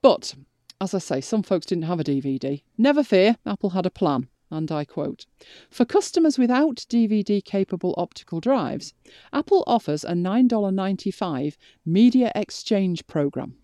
But, 0.00 0.34
as 0.80 0.94
I 0.94 0.98
say, 0.98 1.20
some 1.20 1.42
folks 1.42 1.66
didn't 1.66 1.84
have 1.84 2.00
a 2.00 2.04
DVD. 2.04 2.62
Never 2.76 3.04
fear, 3.04 3.36
Apple 3.46 3.70
had 3.70 3.86
a 3.86 3.90
plan. 3.90 4.28
And 4.50 4.70
I 4.70 4.84
quote 4.84 5.24
For 5.70 5.86
customers 5.86 6.38
without 6.38 6.84
DVD 6.90 7.42
capable 7.42 7.94
optical 7.96 8.40
drives, 8.40 8.92
Apple 9.32 9.64
offers 9.66 10.04
a 10.04 10.12
$9.95 10.12 11.56
media 11.86 12.30
exchange 12.34 13.06
program. 13.06 13.56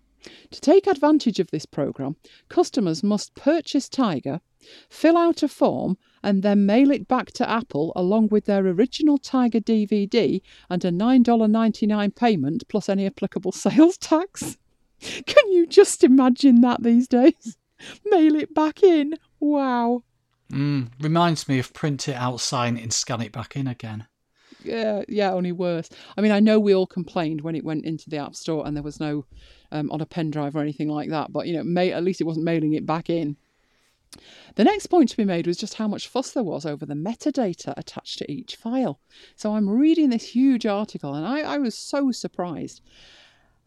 To 0.51 0.59
take 0.59 0.87
advantage 0.87 1.39
of 1.39 1.51
this 1.51 1.65
program, 1.65 2.17
customers 2.49 3.03
must 3.03 3.35
purchase 3.35 3.87
Tiger, 3.87 4.41
fill 4.89 5.15
out 5.15 5.43
a 5.43 5.47
form, 5.47 5.97
and 6.23 6.43
then 6.43 6.65
mail 6.65 6.91
it 6.91 7.07
back 7.07 7.31
to 7.31 7.49
Apple 7.49 7.93
along 7.95 8.29
with 8.29 8.45
their 8.45 8.65
original 8.65 9.17
Tiger 9.17 9.59
DVD 9.59 10.41
and 10.69 10.83
a 10.83 10.91
$9.99 10.91 12.15
payment 12.15 12.67
plus 12.67 12.89
any 12.89 13.05
applicable 13.05 13.51
sales 13.53 13.97
tax. 13.97 14.57
Can 14.99 15.51
you 15.51 15.65
just 15.65 16.03
imagine 16.03 16.61
that 16.61 16.83
these 16.83 17.07
days? 17.07 17.57
Mail 18.05 18.35
it 18.35 18.53
back 18.53 18.83
in. 18.83 19.15
Wow. 19.39 20.03
Mm, 20.51 20.89
reminds 20.99 21.47
me 21.47 21.59
of 21.59 21.73
print 21.73 22.07
it 22.09 22.15
out, 22.15 22.41
sign 22.41 22.75
it, 22.75 22.83
and 22.83 22.91
scan 22.91 23.21
it 23.21 23.31
back 23.31 23.55
in 23.55 23.67
again. 23.67 24.07
Yeah, 24.63 25.03
yeah, 25.07 25.31
only 25.31 25.51
worse. 25.51 25.89
I 26.17 26.21
mean, 26.21 26.31
I 26.31 26.39
know 26.39 26.59
we 26.59 26.75
all 26.75 26.87
complained 26.87 27.41
when 27.41 27.55
it 27.55 27.63
went 27.63 27.85
into 27.85 28.09
the 28.09 28.17
App 28.17 28.35
Store 28.35 28.67
and 28.67 28.75
there 28.75 28.83
was 28.83 28.99
no 28.99 29.25
um, 29.71 29.89
on 29.91 30.01
a 30.01 30.05
pen 30.05 30.31
drive 30.31 30.55
or 30.55 30.59
anything 30.59 30.89
like 30.89 31.09
that, 31.09 31.31
but 31.31 31.47
you 31.47 31.53
know, 31.53 31.63
ma- 31.63 31.81
at 31.81 32.03
least 32.03 32.19
it 32.19 32.25
wasn't 32.25 32.45
mailing 32.45 32.73
it 32.73 32.85
back 32.85 33.09
in. 33.09 33.37
The 34.55 34.63
next 34.63 34.87
point 34.87 35.09
to 35.09 35.17
be 35.17 35.25
made 35.25 35.47
was 35.47 35.57
just 35.57 35.75
how 35.75 35.87
much 35.87 36.07
fuss 36.07 36.31
there 36.31 36.43
was 36.43 36.65
over 36.65 36.85
the 36.85 36.95
metadata 36.95 37.73
attached 37.77 38.17
to 38.19 38.31
each 38.31 38.55
file. 38.55 38.99
So 39.35 39.53
I'm 39.55 39.69
reading 39.69 40.09
this 40.09 40.29
huge 40.29 40.65
article 40.65 41.13
and 41.13 41.25
I, 41.25 41.41
I 41.41 41.57
was 41.57 41.75
so 41.75 42.11
surprised. 42.11 42.81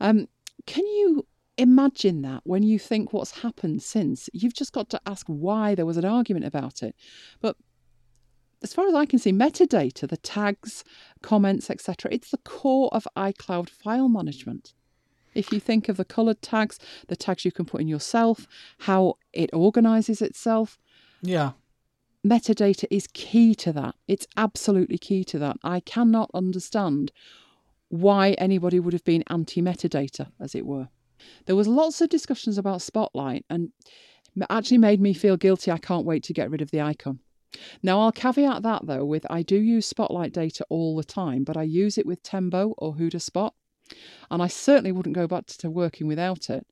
Um, 0.00 0.28
can 0.66 0.84
you 0.86 1.26
imagine 1.58 2.22
that 2.22 2.42
when 2.44 2.62
you 2.62 2.78
think 2.78 3.12
what's 3.12 3.42
happened 3.42 3.82
since? 3.82 4.28
You've 4.32 4.54
just 4.54 4.72
got 4.72 4.90
to 4.90 5.00
ask 5.06 5.26
why 5.26 5.74
there 5.74 5.86
was 5.86 5.96
an 5.96 6.04
argument 6.04 6.44
about 6.44 6.82
it. 6.82 6.96
But 7.40 7.56
as 8.62 8.74
far 8.74 8.86
as 8.86 8.94
I 8.94 9.06
can 9.06 9.18
see, 9.18 9.32
metadata, 9.32 10.08
the 10.08 10.16
tags, 10.16 10.84
comments, 11.22 11.70
etc., 11.70 12.12
it's 12.12 12.30
the 12.30 12.38
core 12.38 12.90
of 12.92 13.08
iCloud 13.16 13.68
file 13.68 14.08
management. 14.08 14.74
If 15.34 15.52
you 15.52 15.60
think 15.60 15.88
of 15.88 15.96
the 15.96 16.04
coloured 16.04 16.42
tags, 16.42 16.78
the 17.08 17.16
tags 17.16 17.44
you 17.44 17.52
can 17.52 17.64
put 17.64 17.80
in 17.80 17.88
yourself, 17.88 18.46
how 18.80 19.18
it 19.32 19.50
organises 19.52 20.20
itself, 20.22 20.78
Yeah. 21.22 21.52
metadata 22.26 22.86
is 22.90 23.08
key 23.12 23.54
to 23.56 23.72
that. 23.72 23.94
It's 24.06 24.26
absolutely 24.36 24.98
key 24.98 25.24
to 25.24 25.38
that. 25.38 25.56
I 25.62 25.80
cannot 25.80 26.30
understand 26.34 27.12
why 27.88 28.32
anybody 28.32 28.80
would 28.80 28.92
have 28.92 29.04
been 29.04 29.24
anti 29.28 29.60
metadata, 29.60 30.32
as 30.40 30.54
it 30.54 30.64
were. 30.66 30.88
There 31.46 31.56
was 31.56 31.68
lots 31.68 32.00
of 32.00 32.08
discussions 32.08 32.58
about 32.58 32.82
Spotlight 32.82 33.44
and 33.50 33.70
it 34.34 34.46
actually 34.48 34.78
made 34.78 35.00
me 35.00 35.12
feel 35.12 35.36
guilty. 35.36 35.70
I 35.70 35.78
can't 35.78 36.06
wait 36.06 36.22
to 36.24 36.32
get 36.32 36.50
rid 36.50 36.62
of 36.62 36.70
the 36.70 36.80
icon. 36.80 37.20
Now, 37.82 38.00
I'll 38.00 38.12
caveat 38.12 38.62
that 38.62 38.86
though 38.86 39.04
with 39.04 39.26
I 39.30 39.42
do 39.42 39.56
use 39.60 39.86
Spotlight 39.86 40.32
data 40.32 40.64
all 40.70 40.96
the 40.96 41.04
time, 41.04 41.44
but 41.44 41.56
I 41.56 41.64
use 41.64 41.98
it 41.98 42.06
with 42.06 42.22
Tembo 42.22 42.74
or 42.78 42.94
HoudahSpot, 42.96 43.52
and 44.30 44.42
I 44.42 44.46
certainly 44.46 44.92
wouldn't 44.92 45.14
go 45.14 45.26
back 45.26 45.46
to 45.46 45.70
working 45.70 46.06
without 46.06 46.50
it. 46.50 46.66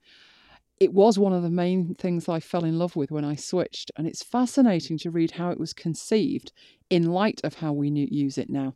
It 0.78 0.94
was 0.94 1.18
one 1.18 1.34
of 1.34 1.42
the 1.42 1.50
main 1.50 1.94
things 1.94 2.28
I 2.28 2.40
fell 2.40 2.64
in 2.64 2.78
love 2.78 2.96
with 2.96 3.10
when 3.10 3.24
I 3.24 3.34
switched, 3.34 3.90
and 3.96 4.06
it's 4.06 4.22
fascinating 4.22 4.96
to 4.98 5.10
read 5.10 5.32
how 5.32 5.50
it 5.50 5.60
was 5.60 5.74
conceived 5.74 6.52
in 6.88 7.12
light 7.12 7.40
of 7.44 7.54
how 7.54 7.72
we 7.72 7.90
use 7.90 8.38
it 8.38 8.48
now. 8.48 8.74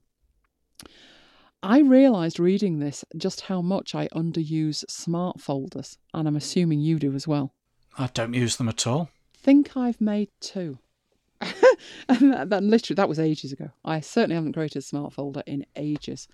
I 1.62 1.78
realised 1.78 2.38
reading 2.38 2.78
this 2.78 3.06
just 3.16 3.42
how 3.42 3.62
much 3.62 3.94
I 3.94 4.08
underuse 4.08 4.84
smart 4.86 5.40
folders, 5.40 5.96
and 6.12 6.28
I'm 6.28 6.36
assuming 6.36 6.80
you 6.80 6.98
do 6.98 7.14
as 7.14 7.26
well. 7.26 7.54
I 7.96 8.08
don't 8.12 8.34
use 8.34 8.56
them 8.56 8.68
at 8.68 8.86
all. 8.86 9.08
Think 9.34 9.74
I've 9.74 10.00
made 10.00 10.28
two. 10.40 10.78
and 11.40 12.32
that, 12.32 12.50
that 12.50 12.62
literally 12.62 12.96
that 12.96 13.08
was 13.08 13.18
ages 13.18 13.52
ago. 13.52 13.70
I 13.82 14.00
certainly 14.00 14.34
haven't 14.34 14.52
created 14.52 14.78
a 14.78 14.82
smart 14.82 15.14
folder 15.14 15.42
in 15.46 15.64
ages. 15.74 16.28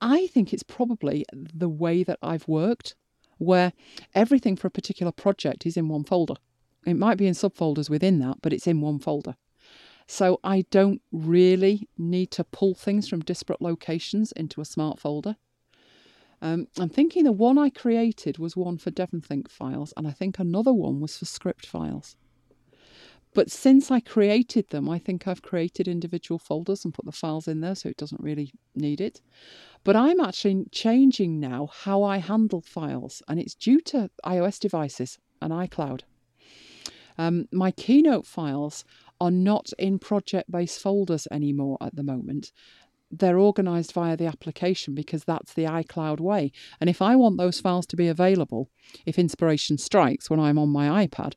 I 0.00 0.26
think 0.28 0.52
it's 0.52 0.62
probably 0.62 1.24
the 1.32 1.68
way 1.68 2.02
that 2.02 2.18
I've 2.22 2.48
worked, 2.48 2.94
where 3.38 3.72
everything 4.14 4.56
for 4.56 4.66
a 4.66 4.70
particular 4.70 5.12
project 5.12 5.66
is 5.66 5.76
in 5.76 5.88
one 5.88 6.04
folder. 6.04 6.34
It 6.86 6.94
might 6.94 7.18
be 7.18 7.26
in 7.26 7.34
subfolders 7.34 7.90
within 7.90 8.18
that, 8.20 8.38
but 8.42 8.52
it's 8.52 8.66
in 8.66 8.80
one 8.80 8.98
folder. 8.98 9.36
So 10.06 10.40
I 10.42 10.64
don't 10.70 11.02
really 11.12 11.88
need 11.96 12.30
to 12.32 12.44
pull 12.44 12.74
things 12.74 13.08
from 13.08 13.20
disparate 13.20 13.62
locations 13.62 14.32
into 14.32 14.60
a 14.60 14.64
smart 14.64 14.98
folder. 14.98 15.36
Um, 16.42 16.68
I'm 16.78 16.88
thinking 16.88 17.24
the 17.24 17.32
one 17.32 17.58
I 17.58 17.70
created 17.70 18.38
was 18.38 18.56
one 18.56 18.78
for 18.78 18.90
DevonThink 18.90 19.50
files, 19.50 19.92
and 19.96 20.08
I 20.08 20.10
think 20.12 20.38
another 20.38 20.72
one 20.72 21.00
was 21.00 21.18
for 21.18 21.26
script 21.26 21.66
files. 21.66 22.16
But 23.32 23.50
since 23.50 23.90
I 23.90 24.00
created 24.00 24.70
them, 24.70 24.88
I 24.88 24.98
think 24.98 25.28
I've 25.28 25.42
created 25.42 25.86
individual 25.86 26.38
folders 26.38 26.84
and 26.84 26.92
put 26.92 27.04
the 27.04 27.12
files 27.12 27.46
in 27.46 27.60
there 27.60 27.76
so 27.76 27.88
it 27.88 27.96
doesn't 27.96 28.22
really 28.22 28.52
need 28.74 29.00
it. 29.00 29.20
But 29.84 29.96
I'm 29.96 30.20
actually 30.20 30.66
changing 30.72 31.38
now 31.38 31.68
how 31.72 32.02
I 32.02 32.18
handle 32.18 32.60
files, 32.60 33.22
and 33.28 33.38
it's 33.38 33.54
due 33.54 33.80
to 33.82 34.10
iOS 34.26 34.58
devices 34.58 35.18
and 35.40 35.52
iCloud. 35.52 36.02
Um, 37.18 37.46
my 37.52 37.70
Keynote 37.70 38.26
files 38.26 38.84
are 39.20 39.30
not 39.30 39.70
in 39.78 39.98
project 39.98 40.50
based 40.50 40.80
folders 40.80 41.28
anymore 41.30 41.76
at 41.80 41.94
the 41.94 42.02
moment. 42.02 42.52
They're 43.12 43.38
organized 43.38 43.92
via 43.92 44.16
the 44.16 44.26
application 44.26 44.94
because 44.94 45.24
that's 45.24 45.52
the 45.52 45.64
iCloud 45.64 46.20
way. 46.20 46.52
And 46.80 46.88
if 46.88 47.02
I 47.02 47.16
want 47.16 47.38
those 47.38 47.60
files 47.60 47.86
to 47.86 47.96
be 47.96 48.06
available, 48.06 48.70
if 49.04 49.18
inspiration 49.18 49.78
strikes 49.78 50.30
when 50.30 50.38
I'm 50.38 50.58
on 50.58 50.68
my 50.68 51.06
iPad, 51.06 51.34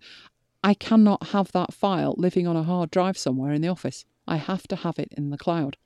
I 0.64 0.74
cannot 0.74 1.28
have 1.28 1.52
that 1.52 1.74
file 1.74 2.16
living 2.18 2.48
on 2.48 2.56
a 2.56 2.64
hard 2.64 2.92
drive 2.92 3.18
somewhere 3.18 3.52
in 3.54 3.62
the 3.62 3.68
office. 3.68 4.06
I 4.28 4.38
have 4.38 4.68
to 4.70 4.78
have 4.78 4.98
it 4.98 5.14
in 5.18 5.30
the 5.30 5.38
cloud. 5.38 5.78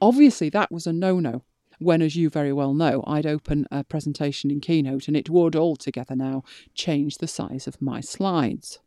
Obviously, 0.00 0.48
that 0.50 0.72
was 0.72 0.86
a 0.86 0.92
no 0.92 1.20
no 1.20 1.44
when, 1.78 2.02
as 2.02 2.16
you 2.16 2.30
very 2.30 2.52
well 2.52 2.74
know, 2.74 3.04
I'd 3.06 3.26
open 3.26 3.66
a 3.70 3.84
presentation 3.84 4.50
in 4.50 4.60
Keynote 4.60 5.08
and 5.08 5.16
it 5.16 5.30
would 5.30 5.54
altogether 5.54 6.16
now 6.16 6.42
change 6.74 7.18
the 7.18 7.26
size 7.26 7.66
of 7.66 7.80
my 7.82 8.00
slides. 8.00 8.78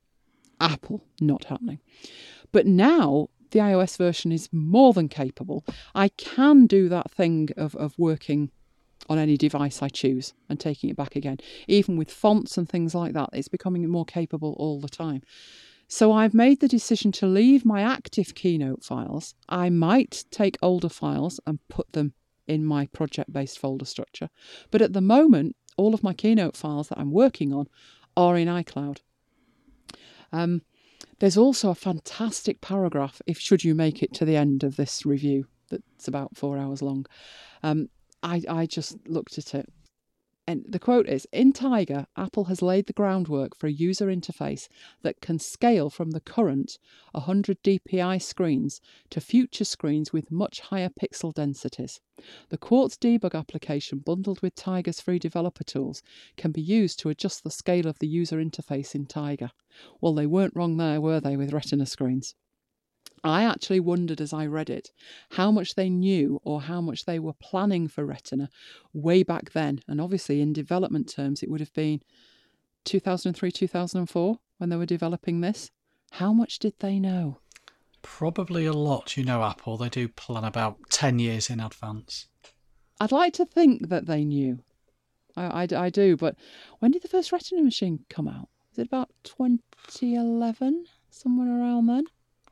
Apple, 0.59 1.05
not 1.21 1.45
happening. 1.45 1.79
But 2.51 2.65
now 2.65 3.29
the 3.51 3.59
iOS 3.59 3.97
version 3.97 4.31
is 4.31 4.49
more 4.51 4.93
than 4.93 5.07
capable. 5.07 5.65
I 5.95 6.09
can 6.09 6.67
do 6.67 6.89
that 6.89 7.11
thing 7.11 7.49
of, 7.57 7.75
of 7.75 7.97
working 7.97 8.51
on 9.09 9.17
any 9.17 9.35
device 9.35 9.81
I 9.81 9.89
choose 9.89 10.33
and 10.47 10.59
taking 10.59 10.89
it 10.89 10.95
back 10.95 11.15
again. 11.15 11.37
Even 11.67 11.97
with 11.97 12.11
fonts 12.11 12.57
and 12.57 12.69
things 12.69 12.95
like 12.95 13.13
that, 13.13 13.29
it's 13.33 13.47
becoming 13.47 13.87
more 13.89 14.05
capable 14.05 14.55
all 14.57 14.79
the 14.79 14.87
time. 14.87 15.23
So 15.87 16.11
I've 16.11 16.35
made 16.35 16.59
the 16.59 16.67
decision 16.67 17.11
to 17.13 17.25
leave 17.25 17.65
my 17.65 17.81
active 17.81 18.35
Keynote 18.35 18.83
files. 18.83 19.33
I 19.49 19.69
might 19.71 20.23
take 20.29 20.57
older 20.61 20.89
files 20.89 21.39
and 21.47 21.59
put 21.67 21.91
them 21.93 22.13
in 22.47 22.63
my 22.63 22.85
project 22.87 23.33
based 23.33 23.57
folder 23.57 23.85
structure. 23.85 24.29
But 24.69 24.83
at 24.83 24.93
the 24.93 25.01
moment, 25.01 25.55
all 25.77 25.95
of 25.95 26.03
my 26.03 26.13
Keynote 26.13 26.55
files 26.55 26.89
that 26.89 26.99
I'm 26.99 27.11
working 27.11 27.51
on 27.51 27.67
are 28.15 28.37
in 28.37 28.47
iCloud. 28.47 28.99
Um, 30.31 30.61
there's 31.19 31.37
also 31.37 31.71
a 31.71 31.75
fantastic 31.75 32.61
paragraph, 32.61 33.21
if 33.25 33.39
should 33.39 33.63
you 33.63 33.73
make 33.73 34.03
it 34.03 34.13
to 34.13 34.25
the 34.25 34.35
end 34.35 34.63
of 34.63 34.75
this 34.75 35.05
review, 35.05 35.47
that's 35.69 36.07
about 36.07 36.37
four 36.37 36.57
hours 36.57 36.81
long. 36.81 37.05
Um, 37.63 37.89
I, 38.21 38.43
I 38.47 38.65
just 38.65 39.07
looked 39.07 39.37
at 39.37 39.53
it. 39.55 39.69
And 40.49 40.65
the 40.67 40.79
quote 40.79 41.07
is 41.07 41.27
In 41.31 41.53
Tiger, 41.53 42.07
Apple 42.17 42.45
has 42.45 42.63
laid 42.63 42.87
the 42.87 42.93
groundwork 42.93 43.55
for 43.55 43.67
a 43.67 43.71
user 43.71 44.07
interface 44.07 44.67
that 45.03 45.21
can 45.21 45.37
scale 45.37 45.91
from 45.91 46.09
the 46.09 46.19
current 46.19 46.79
100 47.11 47.61
dpi 47.61 48.19
screens 48.19 48.81
to 49.11 49.21
future 49.21 49.63
screens 49.63 50.11
with 50.11 50.31
much 50.31 50.61
higher 50.61 50.89
pixel 50.89 51.31
densities. 51.31 52.01
The 52.49 52.57
Quartz 52.57 52.97
debug 52.97 53.35
application, 53.35 53.99
bundled 53.99 54.41
with 54.41 54.55
Tiger's 54.55 54.99
free 54.99 55.19
developer 55.19 55.63
tools, 55.63 56.01
can 56.35 56.51
be 56.51 56.61
used 56.61 56.97
to 57.01 57.09
adjust 57.09 57.43
the 57.43 57.51
scale 57.51 57.85
of 57.85 57.99
the 57.99 58.07
user 58.07 58.43
interface 58.43 58.95
in 58.95 59.05
Tiger. 59.05 59.51
Well, 60.01 60.15
they 60.15 60.25
weren't 60.25 60.55
wrong 60.55 60.77
there, 60.77 60.99
were 60.99 61.19
they, 61.19 61.37
with 61.37 61.53
Retina 61.53 61.85
screens? 61.85 62.33
I 63.23 63.43
actually 63.43 63.79
wondered 63.79 64.21
as 64.21 64.33
I 64.33 64.45
read 64.45 64.69
it 64.69 64.91
how 65.31 65.51
much 65.51 65.75
they 65.75 65.89
knew 65.89 66.39
or 66.43 66.61
how 66.61 66.81
much 66.81 67.05
they 67.05 67.19
were 67.19 67.33
planning 67.33 67.87
for 67.87 68.05
Retina 68.05 68.49
way 68.93 69.23
back 69.23 69.51
then. 69.51 69.81
And 69.87 69.99
obviously, 69.99 70.41
in 70.41 70.53
development 70.53 71.09
terms, 71.09 71.43
it 71.43 71.49
would 71.49 71.59
have 71.59 71.73
been 71.73 72.01
2003, 72.85 73.51
2004 73.51 74.39
when 74.57 74.69
they 74.69 74.75
were 74.75 74.85
developing 74.85 75.41
this. 75.41 75.71
How 76.11 76.33
much 76.33 76.59
did 76.59 76.73
they 76.79 76.99
know? 76.99 77.39
Probably 78.01 78.65
a 78.65 78.73
lot. 78.73 79.17
You 79.17 79.23
know, 79.25 79.43
Apple, 79.43 79.77
they 79.77 79.89
do 79.89 80.07
plan 80.07 80.43
about 80.43 80.77
10 80.89 81.19
years 81.19 81.49
in 81.49 81.59
advance. 81.59 82.27
I'd 82.99 83.11
like 83.11 83.33
to 83.33 83.45
think 83.45 83.89
that 83.89 84.05
they 84.05 84.23
knew. 84.23 84.59
I, 85.35 85.63
I, 85.63 85.67
I 85.75 85.89
do, 85.89 86.17
but 86.17 86.35
when 86.79 86.91
did 86.91 87.01
the 87.01 87.07
first 87.07 87.31
Retina 87.31 87.61
machine 87.61 88.05
come 88.09 88.27
out? 88.27 88.49
Is 88.71 88.79
it 88.79 88.87
about 88.87 89.09
2011? 89.23 90.85
Somewhere 91.09 91.59
around 91.59 91.87
then? 91.87 92.05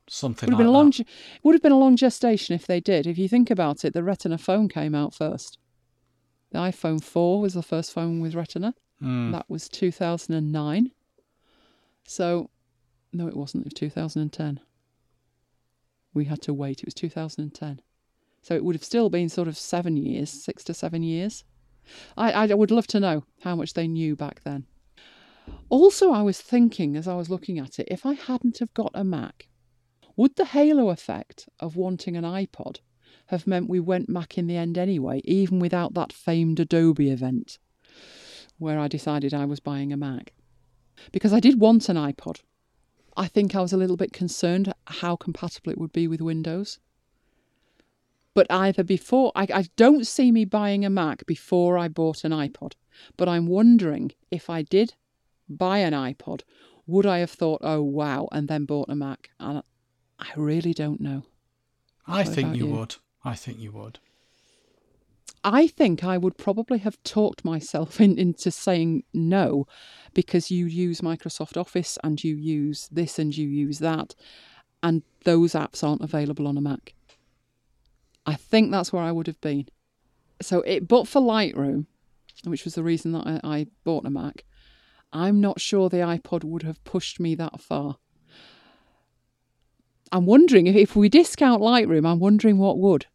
Something 0.10 0.48
would 0.48 0.54
have 0.54 0.60
like 0.60 0.66
been 0.66 0.68
a 0.68 0.78
long 0.78 0.92
that. 0.92 1.08
would 1.44 1.56
have 1.56 1.62
been 1.62 1.72
a 1.72 1.78
long 1.78 1.96
gestation 1.96 2.56
if 2.56 2.66
they 2.66 2.80
did. 2.80 3.06
If 3.06 3.18
you 3.18 3.28
think 3.28 3.50
about 3.50 3.84
it, 3.84 3.94
the 3.94 4.04
Retina 4.04 4.38
phone 4.38 4.70
came 4.70 4.96
out 4.96 5.14
first. 5.14 5.58
The 6.52 6.60
iPhone 6.60 7.04
4 7.04 7.42
was 7.42 7.54
the 7.54 7.62
first 7.62 7.92
phone 7.92 8.22
with 8.22 8.34
Retina. 8.34 8.74
Mm. 9.04 9.34
That 9.34 9.50
was 9.50 9.68
2009. 9.68 10.92
So, 12.06 12.50
no, 13.12 13.28
it 13.28 13.36
wasn't. 13.36 13.66
It 13.66 13.68
was 13.68 13.74
2010. 13.74 14.62
We 16.14 16.26
had 16.26 16.42
to 16.44 16.54
wait. 16.54 16.80
It 16.80 16.86
was 16.86 16.94
2010. 16.94 17.82
So 18.42 18.56
it 18.56 18.64
would 18.64 18.76
have 18.76 18.84
still 18.84 19.10
been 19.10 19.28
sort 19.28 19.50
of 19.50 19.58
seven 19.58 19.98
years, 19.98 20.30
six 20.30 20.64
to 20.66 20.74
seven 20.74 21.04
years. 21.04 21.44
I, 22.16 22.32
I 22.32 22.54
would 22.54 22.72
love 22.72 22.88
to 22.88 23.00
know 23.00 23.26
how 23.42 23.56
much 23.56 23.74
they 23.74 23.88
knew 23.88 24.16
back 24.16 24.42
then. 24.44 24.66
Also, 25.70 26.12
I 26.12 26.22
was 26.22 26.42
thinking 26.42 26.96
as 26.96 27.08
I 27.08 27.16
was 27.16 27.30
looking 27.30 27.60
at 27.60 27.80
it, 27.80 27.88
if 27.90 28.06
I 28.06 28.14
hadn't 28.14 28.60
have 28.60 28.74
got 28.74 28.92
a 28.94 29.04
Mac, 29.04 29.47
would 30.18 30.36
the 30.36 30.46
halo 30.46 30.90
effect 30.90 31.48
of 31.60 31.76
wanting 31.76 32.18
an 32.18 32.24
iPod 32.24 32.80
have 33.28 33.46
meant 33.46 33.70
we 33.70 33.80
went 33.80 34.10
Mac 34.10 34.38
in 34.38 34.48
the 34.48 34.58
end 34.58 34.78
anyway, 34.78 35.22
even 35.24 35.60
without 35.60 35.94
that 35.94 36.12
famed 36.12 36.60
Adobe 36.60 37.10
event 37.10 37.60
where 38.58 38.80
I 38.80 38.88
decided 38.88 39.34
I 39.34 39.46
was 39.46 39.60
buying 39.60 39.94
a 39.94 39.98
Mac? 39.98 40.34
Because 41.12 41.32
I 41.32 41.40
did 41.40 41.60
want 41.60 41.88
an 41.88 41.98
iPod. 41.98 42.42
I 43.16 43.28
think 43.28 43.56
I 43.56 43.62
was 43.62 43.72
a 43.74 43.78
little 43.78 43.98
bit 43.98 44.12
concerned 44.12 44.74
how 44.88 45.16
compatible 45.16 45.72
it 45.72 45.78
would 45.78 45.94
be 45.94 46.08
with 46.08 46.22
Windows. 46.22 46.80
But 48.34 48.48
either 48.50 48.84
before, 48.84 49.32
I, 49.36 49.48
I 49.54 49.66
don't 49.76 50.06
see 50.06 50.32
me 50.32 50.46
buying 50.46 50.84
a 50.84 50.90
Mac 50.90 51.26
before 51.26 51.78
I 51.78 51.88
bought 51.88 52.24
an 52.24 52.32
iPod. 52.32 52.74
But 53.18 53.30
I'm 53.30 53.48
wondering 53.48 54.12
if 54.32 54.50
I 54.50 54.64
did 54.64 54.96
buy 55.48 55.80
an 55.80 55.94
iPod, 55.94 56.42
would 56.88 57.06
I 57.06 57.20
have 57.20 57.32
thought, 57.32 57.62
oh 57.64 57.82
wow, 57.82 58.28
and 58.32 58.48
then 58.48 58.66
bought 58.66 58.90
a 58.90 58.96
Mac? 58.96 59.30
And 59.40 59.62
I 60.20 60.30
really 60.36 60.74
don't 60.74 61.00
know. 61.02 61.24
I 62.06 62.24
What 62.24 62.34
think 62.34 62.56
you 62.56 62.68
you? 62.68 62.74
would. 62.74 62.96
I 63.24 63.36
think 63.36 63.60
you 63.60 63.72
would. 63.74 64.00
I 65.44 65.68
think 65.68 66.04
I 66.04 66.18
would 66.18 66.38
probably 66.38 66.80
have 66.80 67.02
talked 67.04 67.46
myself 67.46 68.02
in, 68.02 68.18
into 68.18 68.52
saying 68.52 69.04
no 69.14 69.66
because 70.14 70.52
you 70.52 70.66
use 70.66 71.02
Microsoft 71.02 71.56
Office 71.58 71.98
and 72.04 72.22
you 72.24 72.36
use 72.36 72.90
this 72.92 73.20
and 73.20 73.36
you 73.36 73.48
use 73.48 73.80
that, 73.80 74.16
and 74.82 75.04
those 75.24 75.54
apps 75.54 75.84
aren't 75.84 76.02
available 76.02 76.48
on 76.48 76.58
a 76.58 76.62
Mac. 76.62 76.94
I 78.26 78.36
think 78.36 78.72
that's 78.72 78.92
where 78.92 79.04
I 79.04 79.12
would 79.12 79.28
have 79.28 79.40
been. 79.40 79.68
So 80.42 80.62
it, 80.62 80.88
but 80.88 81.08
for 81.08 81.22
Lightroom, 81.22 81.86
which 82.44 82.66
was 82.66 82.76
the 82.76 82.84
reason 82.84 83.12
that 83.14 83.26
I, 83.26 83.40
I 83.44 83.68
bought 83.84 84.06
a 84.06 84.10
Mac, 84.10 84.44
I'm 85.14 85.40
not 85.40 85.62
sure 85.62 85.88
the 85.90 85.98
iPod 85.98 86.44
would 86.44 86.64
have 86.64 86.84
pushed 86.84 87.20
me 87.20 87.36
that 87.36 87.62
far. 87.62 87.98
I'm 90.12 90.26
wondering 90.26 90.68
if, 90.68 90.76
if 90.76 90.96
we 90.96 91.10
discount 91.10 91.62
Lightroom, 91.62 92.10
I'm 92.10 92.20
wondering 92.20 92.58
what 92.58 92.78
would. 92.78 93.06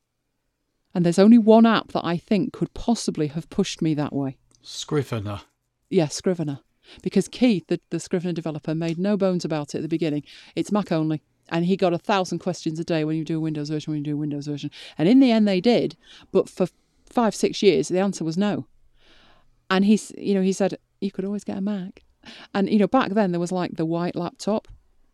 And 0.94 1.04
there's 1.04 1.18
only 1.18 1.38
one 1.38 1.66
app 1.66 1.92
that 1.92 2.04
I 2.04 2.16
think 2.16 2.52
could 2.52 2.74
possibly 2.74 3.28
have 3.28 3.48
pushed 3.48 3.80
me 3.80 3.94
that 3.94 4.12
way. 4.12 4.36
Scrivener. 4.60 5.40
Yeah, 5.88 6.08
Scrivener. 6.08 6.60
Because 7.02 7.28
Keith, 7.28 7.66
the, 7.68 7.80
the 7.90 8.00
Scrivener 8.00 8.32
developer, 8.32 8.74
made 8.74 8.98
no 8.98 9.16
bones 9.16 9.44
about 9.44 9.74
it 9.74 9.78
at 9.78 9.82
the 9.82 9.88
beginning. 9.88 10.24
It's 10.54 10.72
Mac 10.72 10.92
only. 10.92 11.22
And 11.48 11.64
he 11.64 11.76
got 11.76 11.92
a 11.92 11.98
thousand 11.98 12.38
questions 12.38 12.78
a 12.78 12.84
day 12.84 13.04
when 13.04 13.16
you 13.16 13.24
do 13.24 13.38
a 13.38 13.40
Windows 13.40 13.70
version, 13.70 13.92
when 13.92 13.98
you 13.98 14.04
do 14.04 14.14
a 14.14 14.20
Windows 14.20 14.46
version. 14.46 14.70
And 14.98 15.08
in 15.08 15.20
the 15.20 15.30
end, 15.30 15.48
they 15.48 15.60
did. 15.60 15.96
But 16.30 16.48
for 16.48 16.68
five, 17.06 17.34
six 17.34 17.62
years, 17.62 17.88
the 17.88 17.98
answer 17.98 18.24
was 18.24 18.36
no. 18.36 18.66
And 19.70 19.84
he's, 19.84 20.12
you 20.18 20.34
know, 20.34 20.42
he 20.42 20.52
said, 20.52 20.78
you 21.00 21.10
could 21.10 21.24
always 21.24 21.44
get 21.44 21.58
a 21.58 21.60
Mac. 21.60 22.02
And, 22.54 22.70
you 22.70 22.78
know, 22.78 22.86
back 22.86 23.12
then 23.12 23.32
there 23.32 23.40
was 23.40 23.52
like 23.52 23.76
the 23.76 23.86
white 23.86 24.14
laptop, 24.14 24.68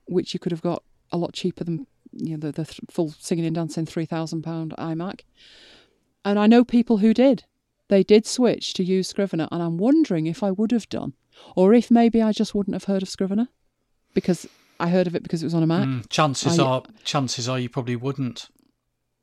which 0.07 0.35
you 0.35 0.41
could 0.41 0.53
have 0.53 0.63
got 0.63 0.83
a 1.13 1.17
lot 1.17 1.33
cheaper 1.33 1.65
than, 1.65 1.87
you 2.13 2.33
know, 2.33 2.37
the, 2.39 2.53
the 2.53 2.65
th- 2.65 2.81
full 2.91 3.11
singing 3.19 3.45
and 3.47 3.55
dancing 3.55 3.87
£3,000 3.87 4.43
iMac. 4.77 5.21
And 6.25 6.39
I 6.39 6.47
know 6.47 6.65
people 6.65 6.99
who 6.99 7.15
did. 7.15 7.45
They 7.89 8.03
did 8.03 8.27
switch 8.27 8.75
to 8.75 8.85
use 8.85 9.09
Scrivener, 9.09 9.49
and 9.51 9.63
I'm 9.63 9.79
wondering 9.79 10.27
if 10.27 10.43
I 10.43 10.51
would 10.51 10.73
have 10.73 10.89
done, 10.91 11.15
or 11.57 11.73
if 11.73 11.91
maybe 11.91 12.21
I 12.21 12.33
just 12.33 12.55
wouldn't 12.55 12.75
have 12.75 12.85
heard 12.85 13.03
of 13.03 13.09
Scrivener 13.09 13.49
because 14.13 14.47
I 14.79 14.89
heard 14.91 15.07
of 15.07 15.15
it 15.15 15.23
because 15.23 15.43
it 15.43 15.47
was 15.47 15.55
on 15.55 15.63
a 15.63 15.67
Mac. 15.67 15.87
Mm, 15.89 16.09
chances 16.11 16.59
I- 16.59 16.65
are, 16.65 16.83
chances 17.05 17.49
are, 17.49 17.59
you 17.59 17.69
probably 17.71 17.97
wouldn't 17.97 18.49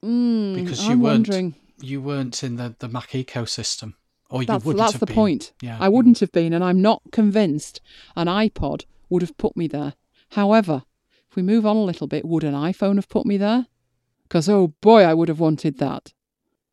Mm, 0.04 0.56
because 0.56 0.86
you 0.86 0.94
I'm 0.94 1.02
weren't 1.02 1.28
wondering. 1.28 1.56
you 1.80 2.02
weren't 2.02 2.44
in 2.44 2.56
the, 2.58 2.76
the 2.80 2.88
Mac 2.88 3.10
ecosystem, 3.12 3.94
or 4.30 4.42
you 4.42 4.48
That's, 4.48 4.64
wouldn't 4.66 4.80
that's 4.82 4.94
have 4.94 5.00
the 5.00 5.06
been. 5.08 5.16
point. 5.16 5.54
Yeah, 5.62 5.78
I 5.80 5.90
wouldn't 5.90 6.20
have 6.20 6.32
been, 6.32 6.54
and 6.54 6.64
I'm 6.64 6.82
not 6.82 7.02
convinced 7.12 7.82
an 8.16 8.28
iPod 8.28 8.86
would 9.10 9.22
have 9.22 9.38
put 9.38 9.56
me 9.58 9.68
there. 9.68 9.94
However, 10.32 10.84
we 11.36 11.42
move 11.42 11.66
on 11.66 11.76
a 11.76 11.84
little 11.84 12.08
bit, 12.08 12.26
would 12.26 12.44
an 12.44 12.54
iPhone 12.54 12.96
have 12.96 13.10
put 13.10 13.26
me 13.26 13.38
there? 13.38 13.68
Because, 14.24 14.50
oh 14.50 14.74
boy, 14.82 15.04
I 15.04 15.14
would 15.14 15.30
have 15.30 15.40
wanted 15.40 15.78
that. 15.80 16.14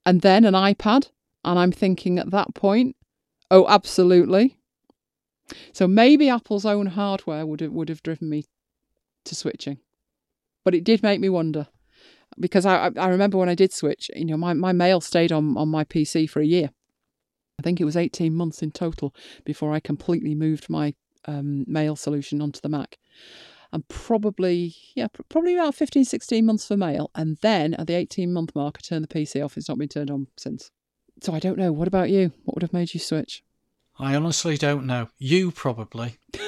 And 0.05 0.21
then 0.21 0.45
an 0.45 0.55
iPad, 0.55 1.11
and 1.45 1.59
I'm 1.59 1.73
thinking 1.73 2.19
at 2.19 2.31
that 2.31 2.55
point, 2.55 2.97
oh, 3.51 3.67
absolutely. 3.69 4.59
So 5.73 5.87
maybe 5.87 6.29
Apple's 6.29 6.65
own 6.65 6.87
hardware 6.87 7.47
would 7.47 7.61
have, 7.61 7.73
would 7.73 7.89
have 7.89 8.03
driven 8.03 8.29
me 8.29 8.47
to 9.25 9.35
switching, 9.35 9.79
but 10.65 10.75
it 10.75 10.85
did 10.85 11.03
make 11.03 11.21
me 11.21 11.29
wonder 11.29 11.69
because 12.39 12.67
I, 12.67 12.87
I 12.87 12.91
I 12.97 13.09
remember 13.09 13.39
when 13.39 13.49
I 13.49 13.55
did 13.55 13.73
switch, 13.73 14.11
you 14.15 14.25
know, 14.25 14.37
my, 14.37 14.53
my 14.55 14.73
mail 14.73 15.01
stayed 15.01 15.33
on, 15.33 15.57
on 15.57 15.69
my 15.69 15.85
PC 15.85 16.29
for 16.29 16.41
a 16.41 16.47
year. 16.47 16.71
I 17.59 17.63
think 17.63 17.81
it 17.81 17.85
was 17.85 17.97
18 17.97 18.35
months 18.35 18.63
in 18.63 18.73
total 18.73 19.15
before 19.45 19.73
I 19.73 19.81
completely 19.81 20.35
moved 20.35 20.69
my 20.69 20.95
um, 21.27 21.65
mail 21.69 21.97
solution 21.97 22.41
onto 22.41 22.61
the 22.61 22.69
Mac. 22.69 22.99
And 23.73 23.87
probably, 23.89 24.75
yeah, 24.95 25.07
probably 25.29 25.55
about 25.55 25.75
15, 25.75 26.05
16 26.05 26.45
months 26.45 26.67
for 26.67 26.77
mail. 26.77 27.11
And 27.15 27.39
then 27.41 27.75
at 27.75 27.87
the 27.87 27.95
18 27.95 28.33
month 28.33 28.55
mark, 28.55 28.79
I 28.79 28.81
turned 28.87 29.05
the 29.05 29.09
PC 29.09 29.43
off. 29.45 29.57
It's 29.57 29.69
not 29.69 29.79
been 29.79 29.89
turned 29.89 30.11
on 30.11 30.27
since. 30.37 30.71
So 31.23 31.33
I 31.33 31.39
don't 31.39 31.59
know. 31.59 31.73
What 31.73 31.89
about 31.89 32.11
you? 32.11 32.33
What 32.45 32.57
would 32.57 32.63
have 32.63 32.73
made 32.73 32.93
you 32.93 33.01
switch? 33.01 33.43
I 33.99 34.15
honestly 34.15 34.57
don't 34.57 34.87
know. 34.87 35.09
You 35.19 35.51
probably. 35.51 36.17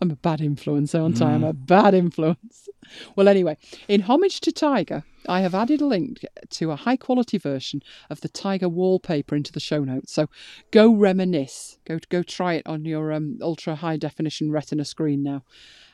I'm 0.00 0.10
a 0.10 0.16
bad 0.16 0.40
influence, 0.40 0.94
aren't 0.94 1.20
I? 1.20 1.32
I'm 1.32 1.42
mm. 1.42 1.50
a 1.50 1.52
bad 1.52 1.94
influence. 1.94 2.68
Well, 3.16 3.28
anyway, 3.28 3.56
in 3.88 4.02
homage 4.02 4.40
to 4.40 4.52
Tiger, 4.52 5.04
I 5.28 5.40
have 5.40 5.54
added 5.54 5.80
a 5.80 5.86
link 5.86 6.24
to 6.50 6.70
a 6.70 6.76
high 6.76 6.96
quality 6.96 7.38
version 7.38 7.82
of 8.10 8.20
the 8.20 8.28
Tiger 8.28 8.68
wallpaper 8.68 9.36
into 9.36 9.52
the 9.52 9.60
show 9.60 9.84
notes. 9.84 10.12
So 10.12 10.28
go 10.70 10.90
reminisce. 10.92 11.78
Go 11.84 11.98
go 12.08 12.22
try 12.22 12.54
it 12.54 12.66
on 12.66 12.84
your 12.84 13.12
um, 13.12 13.38
ultra 13.42 13.76
high 13.76 13.96
definition 13.96 14.50
Retina 14.50 14.84
screen 14.84 15.22
now. 15.22 15.42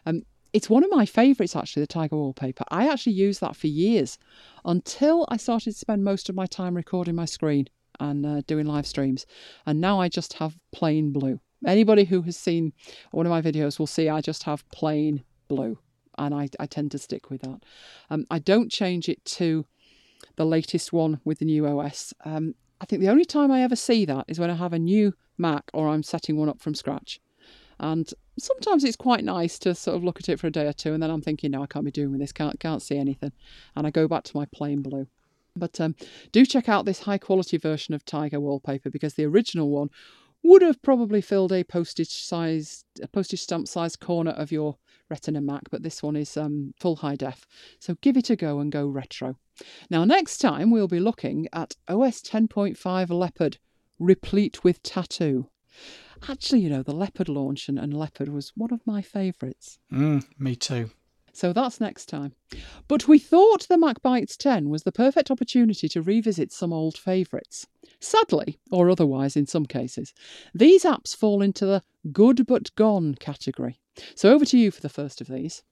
Um, 0.06 0.23
it's 0.52 0.70
one 0.70 0.85
of 0.85 0.90
my 0.90 1.05
favourites 1.05 1.56
actually, 1.56 1.82
the 1.82 1.89
Tiger 1.89 2.16
wallpaper. 2.16 2.65
I 2.69 2.89
actually 2.89 3.15
used 3.15 3.40
that 3.40 3.56
for 3.56 3.66
years 3.66 4.19
until 4.65 5.27
I 5.28 5.36
started 5.36 5.73
to 5.73 5.78
spend 5.78 6.05
most 6.05 6.28
of 6.28 6.36
my 6.36 6.47
time 6.47 6.77
recording 6.77 7.16
my 7.16 7.24
screen 7.24 7.69
and 7.98 8.24
uh, 8.24 8.43
doing 8.47 8.66
live 8.66 8.86
streams. 8.86 9.27
And 9.66 9.81
now 9.81 10.01
I 10.01 10.09
just 10.09 10.35
have 10.35 10.56
plain 10.73 11.12
blue. 11.12 11.40
Anybody 11.66 12.05
who 12.05 12.23
has 12.23 12.36
seen 12.36 12.73
one 13.11 13.27
of 13.27 13.31
my 13.31 13.43
videos 13.43 13.78
will 13.78 13.86
see 13.86 14.09
I 14.09 14.20
just 14.20 14.44
have 14.44 14.69
plain 14.70 15.24
blue, 15.48 15.78
and 16.19 16.35
I, 16.35 16.49
I 16.59 16.66
tend 16.66 16.91
to 16.93 16.99
stick 16.99 17.31
with 17.31 17.43
that. 17.43 17.61
Um, 18.11 18.27
I 18.31 18.39
don't 18.39 18.70
change 18.70 19.09
it 19.09 19.24
to 19.27 19.66
the 20.36 20.47
latest 20.47 20.93
one 20.93 21.20
with 21.24 21.39
the 21.39 21.45
new 21.45 21.66
OS. 21.66 22.15
Um, 22.24 22.55
I 22.81 22.86
think 22.86 23.01
the 23.01 23.09
only 23.09 23.24
time 23.24 23.51
I 23.51 23.62
ever 23.62 23.77
see 23.77 24.05
that 24.05 24.24
is 24.28 24.39
when 24.39 24.51
I 24.51 24.55
have 24.55 24.73
a 24.73 24.78
new 24.78 25.15
Mac 25.39 25.70
or 25.73 25.89
I'm 25.89 26.03
setting 26.03 26.36
one 26.36 26.49
up 26.49 26.61
from 26.61 26.74
scratch. 26.74 27.20
And 27.81 28.12
sometimes 28.39 28.85
it's 28.85 28.97
quite 28.97 29.24
nice 29.24 29.59
to 29.61 29.74
sort 29.74 29.97
of 29.97 30.05
look 30.05 30.20
at 30.20 30.28
it 30.28 30.39
for 30.39 30.47
a 30.47 30.51
day 30.51 30.66
or 30.66 30.73
two, 30.73 30.95
and 30.95 31.03
then 31.03 31.11
I'm 31.11 31.23
thinking, 31.23 31.51
no, 31.51 31.62
I 31.62 31.66
can't 31.66 31.85
be 31.85 31.91
doing 31.91 32.12
with 32.12 32.20
this, 32.20 32.32
can't 32.32 32.59
can't 32.61 32.82
see 32.82 32.97
anything, 32.97 33.32
and 33.74 33.86
I 33.86 33.91
go 33.91 34.07
back 34.07 34.24
to 34.24 34.36
my 34.36 34.47
plain 34.47 34.81
blue. 34.82 35.09
But 35.57 35.81
um, 35.81 35.95
do 36.32 36.45
check 36.45 36.69
out 36.69 36.85
this 36.85 37.01
high 37.01 37.19
quality 37.19 37.59
version 37.59 37.95
of 37.95 38.05
Tiger 38.05 38.41
wallpaper 38.41 38.91
because 38.91 39.15
the 39.15 39.24
original 39.24 39.70
one 39.70 39.91
would 40.43 40.62
have 40.62 40.82
probably 40.82 41.20
filled 41.20 41.53
a 41.53 41.65
postage 41.65 42.11
size, 42.11 42.85
a 43.03 43.09
postage 43.09 43.41
stamp 43.41 43.66
sized 43.66 44.01
corner 44.01 44.32
of 44.32 44.53
your 44.53 44.77
Retina 45.10 45.40
Mac, 45.40 45.70
but 45.70 45.82
this 45.82 46.02
one 46.02 46.16
is 46.16 46.36
um, 46.36 46.74
full 46.78 46.97
high 46.97 47.16
def. 47.16 47.47
So 47.78 47.97
give 48.01 48.16
it 48.16 48.31
a 48.31 48.36
go 48.36 48.60
and 48.60 48.72
go 48.72 48.86
retro. 48.86 49.36
Now, 49.90 50.05
next 50.05 50.39
time 50.39 50.70
we'll 50.70 50.89
be 50.89 51.01
looking 51.01 51.48
at 51.52 51.76
OS 51.89 52.20
10.5 52.22 53.10
Leopard, 53.10 53.59
replete 53.98 54.64
with 54.64 54.82
tattoo. 54.82 55.48
Actually, 56.28 56.60
you 56.60 56.70
know, 56.70 56.82
the 56.82 56.94
Leopard 56.94 57.28
launch 57.28 57.68
and, 57.68 57.78
and 57.78 57.93
Leopard 57.93 58.28
was 58.28 58.52
one 58.56 58.72
of 58.72 58.81
my 58.86 59.02
favourites. 59.02 59.78
Mm, 59.93 60.24
me 60.39 60.56
too. 60.56 60.90
So 61.35 61.52
that's 61.52 61.81
next 61.81 62.06
time. 62.06 62.32
But 62.86 63.09
we 63.09 63.19
thought 63.19 63.66
the 63.69 63.77
Mac 63.77 64.01
Bites 64.02 64.36
10 64.36 64.69
was 64.69 64.85
the 64.85 64.93
perfect 64.93 65.32
opportunity 65.32 65.89
to 65.89 66.01
revisit 66.01 66.52
some 66.52 66.73
old 66.73 66.97
favourites. 66.97 67.66
Sadly, 68.01 68.61
or 68.70 68.89
otherwise 68.89 69.36
in 69.36 69.47
some 69.47 69.66
cases, 69.66 70.15
these 70.55 70.85
apps 70.85 71.15
fall 71.15 71.43
into 71.43 71.66
the 71.66 71.82
good 72.12 72.47
but 72.47 72.74
gone 72.77 73.16
category. 73.16 73.81
So 74.15 74.32
over 74.32 74.44
to 74.44 74.56
you 74.56 74.70
for 74.70 74.81
the 74.81 74.89
first 74.89 75.20
of 75.20 75.27
these. 75.27 75.62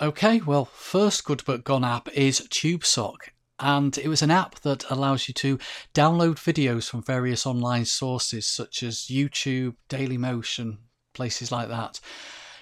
Okay, 0.00 0.40
well, 0.40 0.66
first 0.66 1.24
good 1.24 1.42
but 1.44 1.64
gone 1.64 1.84
app 1.84 2.08
is 2.14 2.40
TubeSock. 2.42 3.30
And 3.58 3.98
it 3.98 4.06
was 4.06 4.22
an 4.22 4.30
app 4.30 4.60
that 4.60 4.88
allows 4.88 5.26
you 5.26 5.34
to 5.34 5.58
download 5.92 6.36
videos 6.36 6.88
from 6.88 7.02
various 7.02 7.44
online 7.44 7.86
sources 7.86 8.46
such 8.46 8.84
as 8.84 9.08
YouTube, 9.10 9.74
Dailymotion, 9.88 10.78
places 11.12 11.50
like 11.50 11.68
that. 11.68 11.98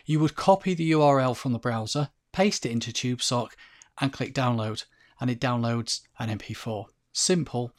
You 0.07 0.21
would 0.21 0.37
copy 0.37 0.73
the 0.73 0.93
URL 0.93 1.37
from 1.37 1.53
the 1.53 1.59
browser, 1.59 2.09
paste 2.37 2.67
it 2.67 2.71
into 2.71 2.93
TubeSock, 2.93 3.53
and 3.99 4.13
click 4.13 4.35
download, 4.35 4.85
and 5.19 5.31
it 5.31 5.41
downloads 5.41 6.03
an 6.19 6.29
MP4. 6.39 6.85
Simple, 7.15 7.73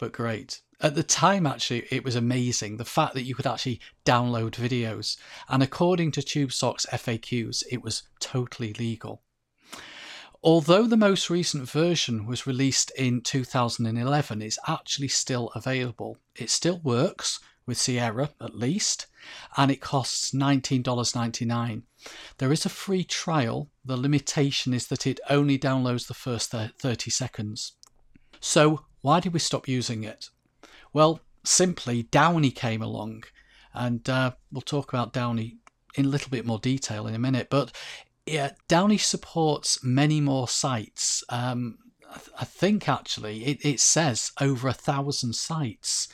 but 0.00 0.10
great. 0.10 0.62
At 0.80 0.96
the 0.96 1.04
time, 1.04 1.46
actually, 1.46 1.86
it 1.92 2.02
was 2.02 2.16
amazing 2.16 2.76
the 2.76 2.84
fact 2.84 3.14
that 3.14 3.22
you 3.22 3.36
could 3.36 3.46
actually 3.46 3.80
download 4.04 4.56
videos. 4.56 5.16
And 5.48 5.62
according 5.62 6.10
to 6.12 6.22
TubeSock's 6.22 6.86
FAQs, 6.86 7.62
it 7.70 7.84
was 7.84 8.02
totally 8.18 8.72
legal. 8.72 9.22
Although 10.42 10.88
the 10.88 10.96
most 10.96 11.30
recent 11.30 11.70
version 11.70 12.26
was 12.26 12.48
released 12.48 12.90
in 12.98 13.20
2011, 13.20 14.42
it's 14.42 14.58
actually 14.66 15.06
still 15.06 15.52
available. 15.54 16.16
It 16.34 16.50
still 16.50 16.80
works 16.82 17.38
with 17.70 17.78
Sierra 17.78 18.30
at 18.40 18.56
least, 18.56 19.06
and 19.56 19.70
it 19.70 19.80
costs 19.80 20.32
$19.99. 20.32 21.82
There 22.38 22.52
is 22.52 22.66
a 22.66 22.68
free 22.68 23.04
trial. 23.04 23.70
The 23.84 23.96
limitation 23.96 24.74
is 24.74 24.88
that 24.88 25.06
it 25.06 25.20
only 25.30 25.56
downloads 25.56 26.08
the 26.08 26.14
first 26.14 26.50
30 26.50 27.10
seconds. 27.12 27.74
So, 28.40 28.86
why 29.02 29.20
did 29.20 29.32
we 29.32 29.38
stop 29.38 29.68
using 29.68 30.02
it? 30.02 30.30
Well, 30.92 31.20
simply 31.44 32.02
Downie 32.02 32.50
came 32.50 32.82
along, 32.82 33.22
and 33.72 34.10
uh, 34.10 34.32
we'll 34.50 34.62
talk 34.62 34.92
about 34.92 35.12
Downie 35.12 35.58
in 35.94 36.06
a 36.06 36.08
little 36.08 36.30
bit 36.30 36.44
more 36.44 36.58
detail 36.58 37.06
in 37.06 37.14
a 37.14 37.20
minute. 37.20 37.46
But 37.50 37.70
yeah, 38.26 38.50
Downie 38.66 38.98
supports 38.98 39.84
many 39.84 40.20
more 40.20 40.48
sites. 40.48 41.22
Um, 41.28 41.78
I, 42.10 42.18
th- 42.18 42.36
I 42.40 42.44
think 42.44 42.88
actually 42.88 43.44
it, 43.44 43.64
it 43.64 43.78
says 43.78 44.32
over 44.40 44.66
a 44.66 44.72
thousand 44.72 45.36
sites. 45.36 46.08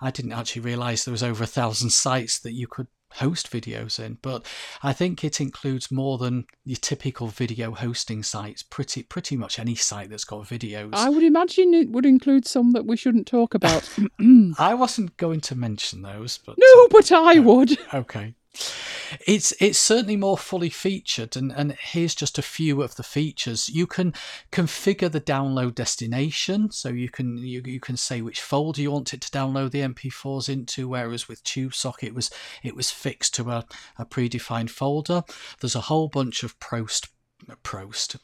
I 0.00 0.10
didn't 0.10 0.32
actually 0.32 0.62
realise 0.62 1.04
there 1.04 1.12
was 1.12 1.22
over 1.22 1.44
a 1.44 1.48
thousand 1.48 1.90
sites 1.90 2.38
that 2.40 2.52
you 2.52 2.66
could 2.66 2.86
host 3.12 3.50
videos 3.50 3.98
in, 3.98 4.18
but 4.22 4.44
I 4.82 4.92
think 4.92 5.24
it 5.24 5.40
includes 5.40 5.90
more 5.90 6.18
than 6.18 6.46
your 6.64 6.76
typical 6.76 7.28
video 7.28 7.72
hosting 7.72 8.22
sites. 8.22 8.62
Pretty 8.62 9.02
pretty 9.02 9.36
much 9.36 9.58
any 9.58 9.74
site 9.74 10.10
that's 10.10 10.24
got 10.24 10.46
videos. 10.46 10.90
I 10.92 11.08
would 11.08 11.22
imagine 11.22 11.74
it 11.74 11.90
would 11.90 12.06
include 12.06 12.46
some 12.46 12.72
that 12.72 12.86
we 12.86 12.96
shouldn't 12.96 13.26
talk 13.26 13.54
about. 13.54 13.88
I 14.58 14.74
wasn't 14.74 15.16
going 15.16 15.40
to 15.42 15.54
mention 15.54 16.02
those, 16.02 16.38
but 16.38 16.56
no, 16.58 16.88
but 16.88 17.10
I 17.12 17.38
oh, 17.38 17.42
would. 17.42 17.78
Okay. 17.94 18.34
It's 19.26 19.52
it's 19.60 19.78
certainly 19.78 20.16
more 20.16 20.38
fully 20.38 20.70
featured, 20.70 21.36
and, 21.36 21.52
and 21.52 21.72
here's 21.72 22.14
just 22.14 22.38
a 22.38 22.42
few 22.42 22.82
of 22.82 22.96
the 22.96 23.02
features. 23.02 23.68
You 23.68 23.86
can 23.86 24.12
configure 24.52 25.10
the 25.10 25.20
download 25.20 25.74
destination, 25.74 26.70
so 26.70 26.88
you 26.88 27.08
can 27.08 27.38
you, 27.38 27.62
you 27.64 27.80
can 27.80 27.96
say 27.96 28.20
which 28.20 28.40
folder 28.40 28.80
you 28.80 28.90
want 28.90 29.14
it 29.14 29.20
to 29.22 29.30
download 29.30 29.70
the 29.70 29.80
MP4s 29.80 30.48
into. 30.48 30.88
Whereas 30.88 31.28
with 31.28 31.44
TubeSock, 31.44 32.02
it 32.02 32.14
was 32.14 32.30
it 32.62 32.76
was 32.76 32.90
fixed 32.90 33.34
to 33.34 33.50
a, 33.50 33.64
a 33.98 34.06
predefined 34.06 34.70
folder. 34.70 35.22
There's 35.60 35.76
a 35.76 35.82
whole 35.82 36.08
bunch 36.08 36.42
of 36.42 36.58
prost 36.60 37.08
prost. 37.62 38.16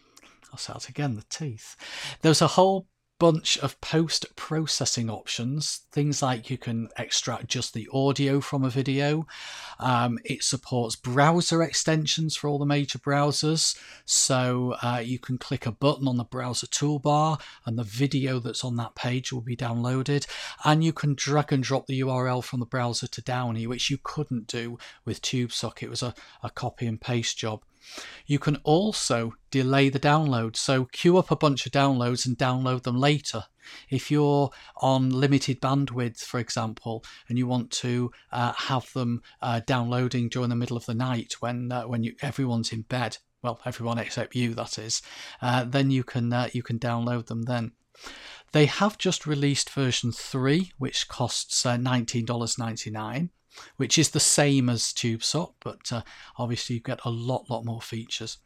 I'll 0.53 0.59
say 0.59 0.73
it 0.77 0.89
again. 0.89 1.17
The 1.17 1.25
teeth. 1.29 1.77
There's 2.23 2.43
a 2.43 2.47
whole 2.49 2.87
bunch 3.19 3.57
of 3.59 3.81
post 3.81 4.27
processing 4.37 5.09
options. 5.09 5.83
Things 5.93 6.21
like 6.21 6.51
you 6.51 6.59
can 6.59 6.89
extract 6.99 7.49
just 7.49 7.73
the 7.73 7.89
audio 7.93 8.41
from 8.41 8.65
a 8.65 8.71
video. 8.71 9.27
Um, 9.79 10.19
it 10.25 10.43
supports 10.43 10.97
browser 10.97 11.63
extensions 11.63 12.37
for 12.37 12.49
all 12.49 12.59
the 12.59 12.67
major 12.67 12.99
browsers. 12.99 13.79
So 14.05 14.75
uh, 14.83 15.03
you 15.05 15.19
can 15.19 15.39
click 15.39 15.67
a 15.67 15.73
button 15.73 16.09
on 16.09 16.17
the 16.17 16.25
browser 16.25 16.67
toolbar 16.67 17.41
and 17.65 17.79
the 17.79 17.85
video 17.85 18.41
that's 18.41 18.65
on 18.65 18.77
that 18.77 18.95
page 18.95 19.33
will 19.33 19.41
be 19.41 19.57
downloaded. 19.57 20.27
And 20.65 20.83
you 20.83 20.93
can 20.93 21.15
drag 21.15 21.53
and 21.53 21.63
drop 21.63 21.87
the 21.87 22.01
URL 22.01 22.43
from 22.43 22.61
the 22.61 22.67
browser 22.67 23.07
to 23.07 23.23
Downie, 23.23 23.67
which 23.67 23.91
you 23.91 23.99
couldn't 24.03 24.47
do 24.47 24.79
with 25.05 25.23
TubeSock. 25.23 25.83
It 25.83 25.91
was 25.91 26.03
a, 26.03 26.15
a 26.43 26.51
copy 26.51 26.87
and 26.87 27.01
paste 27.01 27.39
job. 27.39 27.63
You 28.27 28.39
can 28.39 28.57
also 28.65 29.35
delay 29.51 29.89
the 29.89 30.01
download. 30.01 30.57
So 30.57 30.87
queue 30.87 31.19
up 31.19 31.31
a 31.31 31.37
bunch 31.37 31.67
of 31.67 31.73
downloads 31.73 32.27
and 32.27 32.37
download 32.37 32.83
them 32.83 32.99
later. 32.99 33.45
If 33.91 34.11
you're 34.11 34.51
on 34.77 35.11
limited 35.11 35.61
bandwidth, 35.61 36.21
for 36.21 36.39
example, 36.39 37.05
and 37.29 37.39
you 37.39 37.47
want 37.47 37.71
to 37.73 38.11
uh, 38.33 38.53
have 38.53 38.93
them 38.93 39.23
uh, 39.41 39.61
downloading 39.67 40.29
during 40.29 40.51
the 40.51 40.57
middle 40.57 40.77
of 40.77 40.87
the 40.87 40.95
night 40.95 41.35
when 41.41 41.73
uh, 41.73 41.83
when 41.83 42.03
you, 42.03 42.15
everyone's 42.21 42.73
in 42.73 42.83
bed, 42.83 43.19
well, 43.43 43.61
everyone 43.65 43.99
except 43.99 44.35
you, 44.35 44.55
that 44.55 44.79
is, 44.79 45.03
uh, 45.41 45.65
then 45.65 45.91
you 45.91 46.05
can 46.05 46.33
uh, 46.33 46.49
you 46.53 46.63
can 46.63 46.79
download 46.79 47.27
them 47.27 47.43
then. 47.43 47.73
They 48.53 48.67
have 48.67 48.99
just 48.99 49.27
released 49.27 49.71
version 49.71 50.13
3, 50.13 50.73
which 50.79 51.09
costs 51.09 51.67
uh, 51.67 51.77
$19.99 51.77 53.31
which 53.77 53.99
is 53.99 54.11
the 54.11 54.21
same 54.21 54.69
as 54.69 54.93
TubeSock, 54.93 55.55
but 55.61 55.93
uh, 55.93 56.03
obviously 56.39 56.77
you 56.77 56.81
get 56.83 57.01
a 57.05 57.11
lot, 57.11 57.51
lot 57.51 57.65
more 57.65 57.81
features. 57.81 58.39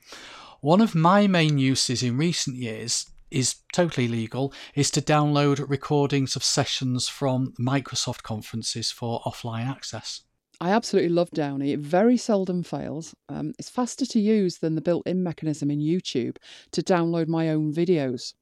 One 0.60 0.80
of 0.80 0.94
my 0.94 1.26
main 1.26 1.58
uses 1.58 2.02
in 2.02 2.16
recent 2.16 2.56
years 2.56 3.06
is 3.30 3.56
totally 3.72 4.08
legal 4.08 4.52
is 4.74 4.90
to 4.90 5.02
download 5.02 5.68
recordings 5.68 6.34
of 6.34 6.42
sessions 6.42 7.08
from 7.08 7.52
Microsoft 7.60 8.22
conferences 8.22 8.90
for 8.90 9.20
offline 9.22 9.68
access. 9.68 10.22
I 10.60 10.70
absolutely 10.70 11.10
love 11.10 11.30
Downie. 11.30 11.72
It 11.72 11.80
very 11.80 12.16
seldom 12.16 12.64
fails. 12.64 13.14
Um, 13.28 13.52
it's 13.58 13.70
faster 13.70 14.04
to 14.06 14.18
use 14.20 14.58
than 14.58 14.74
the 14.74 14.80
built 14.80 15.06
in 15.06 15.22
mechanism 15.22 15.70
in 15.70 15.78
YouTube 15.78 16.36
to 16.72 16.82
download 16.82 17.28
my 17.28 17.50
own 17.50 17.72
videos. 17.72 18.34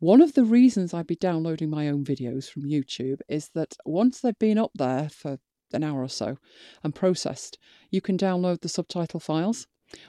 One 0.00 0.22
of 0.22 0.32
the 0.34 0.44
reasons 0.44 0.92
I'd 0.92 1.06
be 1.06 1.14
downloading 1.14 1.70
my 1.70 1.88
own 1.88 2.04
videos 2.04 2.50
from 2.50 2.62
YouTube 2.62 3.20
is 3.28 3.50
that 3.54 3.76
once 3.84 4.20
they've 4.20 4.38
been 4.38 4.58
up 4.58 4.72
there 4.74 5.08
for 5.08 5.38
an 5.74 5.84
hour 5.84 6.02
or 6.02 6.08
so 6.08 6.38
and 6.82 6.94
processed, 6.94 7.58
you 7.90 8.00
can 8.00 8.16
download 8.16 8.60
the 8.60 8.68
subtitle 8.68 9.20
files. 9.20 9.66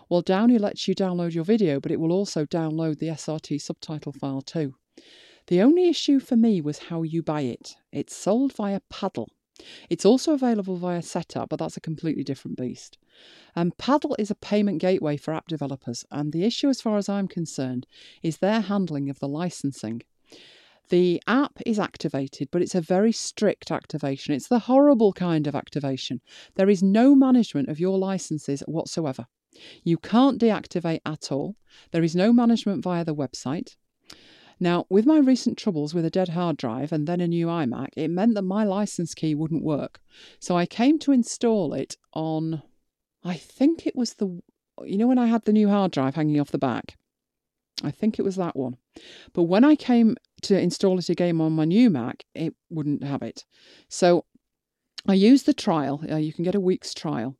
Well, 0.09 0.21
Downie 0.21 0.59
lets 0.59 0.87
you 0.87 0.93
download 0.93 1.33
your 1.33 1.43
video, 1.43 1.79
but 1.79 1.91
it 1.91 1.99
will 1.99 2.11
also 2.11 2.45
download 2.45 2.99
the 2.99 3.07
SRT 3.07 3.61
subtitle 3.61 4.11
file 4.11 4.41
too. 4.41 4.75
The 5.47 5.61
only 5.61 5.89
issue 5.89 6.19
for 6.19 6.35
me 6.35 6.61
was 6.61 6.77
how 6.89 7.01
you 7.03 7.23
buy 7.23 7.41
it. 7.41 7.75
It's 7.91 8.15
sold 8.15 8.53
via 8.53 8.81
Paddle. 8.89 9.29
It's 9.89 10.05
also 10.05 10.33
available 10.33 10.77
via 10.77 11.01
Setapp, 11.01 11.49
but 11.49 11.59
that's 11.59 11.77
a 11.77 11.81
completely 11.81 12.23
different 12.23 12.57
beast. 12.57 12.97
Um, 13.55 13.71
Paddle 13.77 14.15
is 14.17 14.31
a 14.31 14.35
payment 14.35 14.79
gateway 14.79 15.17
for 15.17 15.33
app 15.33 15.47
developers, 15.47 16.05
and 16.11 16.31
the 16.31 16.43
issue, 16.43 16.69
as 16.69 16.81
far 16.81 16.97
as 16.97 17.09
I'm 17.09 17.27
concerned, 17.27 17.85
is 18.23 18.37
their 18.37 18.61
handling 18.61 19.09
of 19.09 19.19
the 19.19 19.27
licensing. 19.27 20.03
The 20.89 21.21
app 21.25 21.59
is 21.65 21.79
activated, 21.79 22.49
but 22.51 22.61
it's 22.61 22.75
a 22.75 22.81
very 22.81 23.11
strict 23.11 23.71
activation. 23.71 24.33
It's 24.33 24.49
the 24.49 24.59
horrible 24.59 25.13
kind 25.13 25.47
of 25.47 25.55
activation. 25.55 26.21
There 26.55 26.69
is 26.69 26.83
no 26.83 27.15
management 27.15 27.69
of 27.69 27.79
your 27.79 27.97
licenses 27.97 28.61
whatsoever. 28.67 29.27
You 29.83 29.97
can't 29.97 30.39
deactivate 30.39 31.01
at 31.05 31.31
all. 31.31 31.55
There 31.91 32.03
is 32.03 32.15
no 32.15 32.33
management 32.33 32.83
via 32.83 33.05
the 33.05 33.15
website. 33.15 33.75
Now, 34.59 34.85
with 34.89 35.07
my 35.07 35.17
recent 35.17 35.57
troubles 35.57 35.93
with 35.93 36.05
a 36.05 36.11
dead 36.11 36.29
hard 36.29 36.57
drive 36.57 36.91
and 36.91 37.07
then 37.07 37.19
a 37.19 37.27
new 37.27 37.47
iMac, 37.47 37.89
it 37.97 38.09
meant 38.09 38.35
that 38.35 38.43
my 38.43 38.63
license 38.63 39.15
key 39.15 39.33
wouldn't 39.33 39.63
work. 39.63 39.99
So 40.39 40.55
I 40.55 40.65
came 40.65 40.99
to 40.99 41.11
install 41.11 41.73
it 41.73 41.97
on, 42.13 42.61
I 43.23 43.35
think 43.35 43.87
it 43.87 43.95
was 43.95 44.13
the, 44.13 44.41
you 44.83 44.97
know, 44.97 45.07
when 45.07 45.17
I 45.17 45.27
had 45.27 45.45
the 45.45 45.53
new 45.53 45.67
hard 45.67 45.91
drive 45.91 46.15
hanging 46.15 46.39
off 46.39 46.51
the 46.51 46.59
back? 46.59 46.95
I 47.83 47.89
think 47.89 48.19
it 48.19 48.23
was 48.23 48.35
that 48.35 48.55
one. 48.55 48.77
But 49.33 49.43
when 49.43 49.63
I 49.63 49.75
came 49.75 50.15
to 50.43 50.59
install 50.59 50.99
it 50.99 51.09
again 51.09 51.39
on 51.41 51.53
my 51.53 51.65
new 51.65 51.89
Mac, 51.89 52.25
it 52.33 52.53
wouldn't 52.69 53.03
have 53.03 53.21
it. 53.21 53.45
So 53.89 54.25
I 55.07 55.13
used 55.13 55.45
the 55.45 55.53
trial. 55.53 56.03
Uh, 56.09 56.17
you 56.17 56.33
can 56.33 56.43
get 56.43 56.55
a 56.55 56.59
week's 56.59 56.93
trial. 56.93 57.37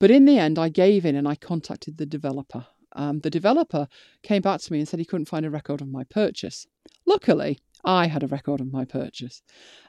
But 0.00 0.10
in 0.10 0.24
the 0.24 0.38
end, 0.38 0.58
I 0.58 0.68
gave 0.68 1.04
in 1.04 1.16
and 1.16 1.28
I 1.28 1.36
contacted 1.36 1.96
the 1.96 2.06
developer. 2.06 2.66
Um, 2.96 3.20
the 3.20 3.30
developer 3.30 3.88
came 4.22 4.42
back 4.42 4.60
to 4.60 4.72
me 4.72 4.78
and 4.78 4.88
said 4.88 5.00
he 5.00 5.04
couldn't 5.04 5.28
find 5.28 5.46
a 5.46 5.50
record 5.50 5.80
of 5.80 5.88
my 5.88 6.04
purchase. 6.04 6.66
Luckily, 7.06 7.58
I 7.84 8.06
had 8.06 8.22
a 8.22 8.28
record 8.28 8.60
of 8.60 8.72
my 8.72 8.84
purchase. 8.84 9.42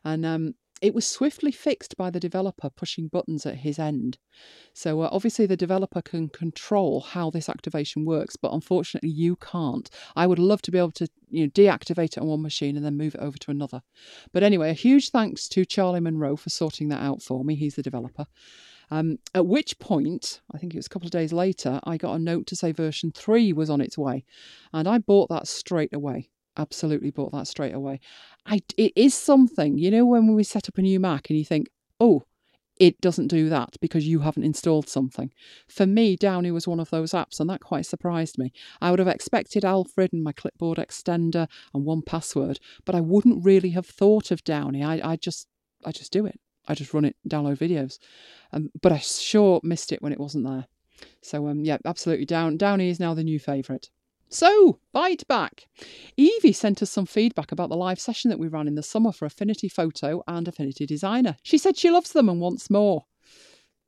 And 0.03 0.26
um, 0.26 0.56
it 0.81 0.93
was 0.93 1.07
swiftly 1.07 1.52
fixed 1.52 1.95
by 1.95 2.10
the 2.10 2.19
developer 2.19 2.69
pushing 2.69 3.07
buttons 3.07 3.45
at 3.45 3.56
his 3.56 3.80
end. 3.80 4.18
So 4.73 5.02
uh, 5.02 5.10
obviously 5.11 5.45
the 5.45 5.56
developer 5.56 6.02
can 6.02 6.27
control 6.30 7.02
how 7.02 7.30
this 7.30 7.47
activation 7.47 8.06
works, 8.06 8.35
but 8.35 8.52
unfortunately 8.52 9.10
you 9.10 9.38
can't. 9.38 9.89
I 10.15 10.27
would 10.27 10.39
love 10.39 10.61
to 10.64 10.72
be 10.72 10.77
able 10.77 10.91
to 10.91 11.07
you 11.30 11.45
know 11.45 11.49
deactivate 11.52 12.18
it 12.18 12.19
on 12.19 12.27
one 12.27 12.41
machine 12.41 12.76
and 12.76 12.85
then 12.85 12.97
move 12.97 13.15
it 13.15 13.22
over 13.22 13.38
to 13.38 13.52
another. 13.52 13.81
But 14.34 14.43
anyway, 14.43 14.69
a 14.69 14.73
huge 14.73 15.11
thanks 15.11 15.47
to 15.49 15.65
Charlie 15.65 16.02
Monroe 16.02 16.35
for 16.35 16.49
sorting 16.49 16.89
that 16.89 17.02
out 17.02 17.22
for 17.22 17.43
me. 17.45 17.56
He's 17.56 17.76
the 17.76 17.84
developer. 17.84 18.26
Um, 18.91 19.18
at 19.34 19.47
which 19.47 19.80
point, 19.80 20.41
I 20.53 20.57
think 20.57 20.73
it 20.73 20.77
was 20.77 20.85
a 20.85 20.89
couple 20.89 21.07
of 21.07 21.11
days 21.11 21.34
later, 21.34 21.80
I 21.85 21.97
got 21.97 22.14
a 22.14 22.19
note 22.19 22.45
to 22.47 22.56
say 22.56 22.72
version 22.72 23.11
3 23.11 23.53
was 23.53 23.69
on 23.69 23.81
its 23.81 23.97
way. 23.97 24.26
And 24.73 24.88
I 24.88 24.99
bought 24.99 25.30
that 25.30 25.47
straight 25.47 25.93
away. 25.93 26.30
Absolutely 26.57 27.11
bought 27.11 27.32
that 27.34 27.48
straight 27.48 27.73
away. 27.73 27.99
I, 28.45 28.61
it 28.77 28.94
is 28.95 29.14
something, 29.14 29.77
you 29.77 29.91
know, 29.91 30.06
when 30.06 30.34
we 30.34 30.44
set 30.44 30.69
up 30.69 30.77
a 30.77 30.82
new 30.82 30.99
Mac 30.99 31.30
and 31.30 31.38
you 31.38 31.45
think, 31.45 31.69
oh, 31.99 32.23
it 32.77 32.99
doesn't 32.99 33.27
do 33.27 33.48
that 33.49 33.77
because 33.80 34.07
you 34.07 34.19
haven't 34.19 34.44
installed 34.44 34.90
something. 34.90 35.32
For 35.68 35.86
me, 35.86 36.15
Downie 36.15 36.52
was 36.52 36.68
one 36.68 36.80
of 36.80 36.90
those 36.90 37.14
apps, 37.14 37.40
and 37.40 37.49
that 37.49 37.61
quite 37.61 37.86
surprised 37.86 38.38
me. 38.38 38.52
I 38.82 38.90
would 38.90 38.99
have 38.99 39.07
expected 39.07 39.64
Alfred 39.64 40.11
and 40.11 40.23
my 40.23 40.34
clipboard 40.34 40.77
extender 40.77 41.48
and 41.73 41.86
1Password, 41.86 42.57
but 42.84 42.95
I 42.95 43.02
wouldn't 43.02 43.45
really 43.45 43.69
have 43.69 43.86
thought 43.86 44.32
of 44.32 44.44
Downie. 44.44 44.84
I, 44.84 45.11
I 45.11 45.15
just 45.15 45.48
I 45.86 45.91
just 45.91 46.11
do 46.11 46.26
it. 46.26 46.40
I 46.68 46.73
just 46.73 46.94
run 46.94 47.06
it, 47.06 47.15
download 47.27 47.57
videos. 47.57 47.99
Um, 48.52 48.72
but 48.82 48.91
I 48.91 48.98
sure 48.98 49.60
missed 49.64 49.91
it 49.91 50.02
when 50.02 50.11
it 50.11 50.19
wasn't 50.19 50.45
there. 50.45 50.65
So 51.22 51.48
um, 51.48 51.64
yeah, 51.64 51.77
absolutely. 51.86 52.26
Down 52.26 52.57
Downie 52.57 52.90
is 52.90 52.99
now 52.99 53.14
the 53.14 53.23
new 53.23 53.40
favourite. 53.40 53.90
So, 54.30 54.80
bite 54.91 55.27
back. 55.27 55.68
Evie 56.18 56.52
sent 56.52 56.81
us 56.81 56.91
some 56.91 57.06
feedback 57.06 57.52
about 57.52 57.69
the 57.69 57.77
live 57.77 57.99
session 57.99 58.30
that 58.30 58.39
we 58.39 58.47
ran 58.47 58.68
in 58.68 58.76
the 58.76 58.84
summer 58.84 59.11
for 59.11 59.26
Affinity 59.26 59.69
Photo 59.69 60.23
and 60.27 60.47
Affinity 60.47 60.85
Designer. 60.85 61.38
She 61.43 61.57
said 61.57 61.77
she 61.77 61.91
loves 61.91 62.11
them 62.11 62.27
and 62.27 62.41
wants 62.41 62.69
more. 62.69 63.06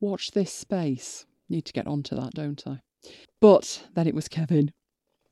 Watch 0.00 0.30
this 0.30 0.52
space. 0.52 1.26
Need 1.48 1.64
to 1.66 1.72
get 1.72 1.86
onto 1.86 2.14
that, 2.16 2.34
don't 2.34 2.62
I? 2.66 2.80
But 3.40 3.84
then 3.94 4.06
it 4.06 4.14
was 4.14 4.28
Kevin. 4.28 4.72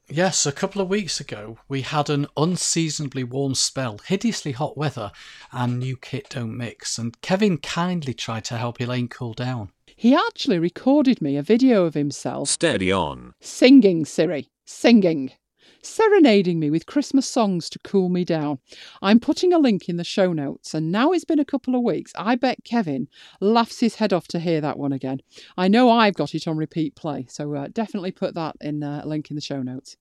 Yes, 0.08 0.46
a 0.46 0.52
couple 0.52 0.80
of 0.80 0.88
weeks 0.88 1.18
ago, 1.18 1.58
we 1.68 1.82
had 1.82 2.08
an 2.10 2.28
unseasonably 2.36 3.24
warm 3.24 3.56
spell, 3.56 3.98
hideously 3.98 4.52
hot 4.52 4.76
weather, 4.76 5.10
and 5.50 5.80
new 5.80 5.96
kit 5.96 6.28
don't 6.30 6.56
mix, 6.56 6.96
and 6.96 7.20
Kevin 7.22 7.58
kindly 7.58 8.14
tried 8.14 8.44
to 8.44 8.56
help 8.56 8.80
Elaine 8.80 9.08
cool 9.08 9.34
down. 9.34 9.70
He 9.96 10.14
actually 10.14 10.60
recorded 10.60 11.20
me 11.20 11.36
a 11.36 11.42
video 11.42 11.84
of 11.84 11.94
himself 11.94 12.48
Steady 12.48 12.92
on. 12.92 13.32
singing, 13.40 14.04
Siri, 14.04 14.48
singing, 14.66 15.32
serenading 15.80 16.58
me 16.58 16.68
with 16.68 16.84
Christmas 16.84 17.26
songs 17.26 17.70
to 17.70 17.78
cool 17.78 18.08
me 18.08 18.24
down. 18.24 18.58
I'm 19.00 19.20
putting 19.20 19.52
a 19.52 19.58
link 19.58 19.88
in 19.88 19.96
the 19.96 20.04
show 20.04 20.32
notes, 20.32 20.74
and 20.74 20.92
now 20.92 21.12
it's 21.12 21.24
been 21.24 21.38
a 21.38 21.44
couple 21.44 21.74
of 21.74 21.82
weeks. 21.82 22.12
I 22.16 22.34
bet 22.34 22.64
Kevin 22.64 23.08
laughs 23.40 23.80
his 23.80 23.94
head 23.94 24.12
off 24.12 24.28
to 24.28 24.40
hear 24.40 24.60
that 24.60 24.78
one 24.78 24.92
again. 24.92 25.20
I 25.56 25.68
know 25.68 25.90
I've 25.90 26.14
got 26.14 26.34
it 26.34 26.46
on 26.46 26.56
repeat 26.56 26.94
play, 26.96 27.26
so 27.28 27.54
uh, 27.54 27.68
definitely 27.72 28.12
put 28.12 28.34
that 28.34 28.56
in 28.60 28.82
a 28.82 29.06
link 29.06 29.30
in 29.30 29.36
the 29.36 29.40
show 29.40 29.62
notes. 29.62 29.96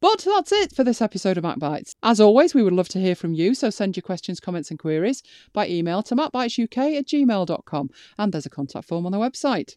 But 0.00 0.24
that's 0.26 0.50
it 0.50 0.74
for 0.74 0.82
this 0.82 1.00
episode 1.00 1.38
of 1.38 1.44
MacBites. 1.44 1.94
As 2.02 2.20
always, 2.20 2.54
we 2.54 2.62
would 2.62 2.72
love 2.72 2.88
to 2.88 3.00
hear 3.00 3.14
from 3.14 3.34
you, 3.34 3.54
so 3.54 3.70
send 3.70 3.96
your 3.96 4.02
questions, 4.02 4.40
comments, 4.40 4.70
and 4.70 4.78
queries 4.78 5.22
by 5.52 5.68
email 5.68 6.02
to 6.04 6.16
macbitesuk 6.16 6.98
at 6.98 7.06
gmail.com, 7.06 7.90
and 8.18 8.32
there's 8.32 8.46
a 8.46 8.50
contact 8.50 8.88
form 8.88 9.06
on 9.06 9.12
the 9.12 9.18
website. 9.18 9.76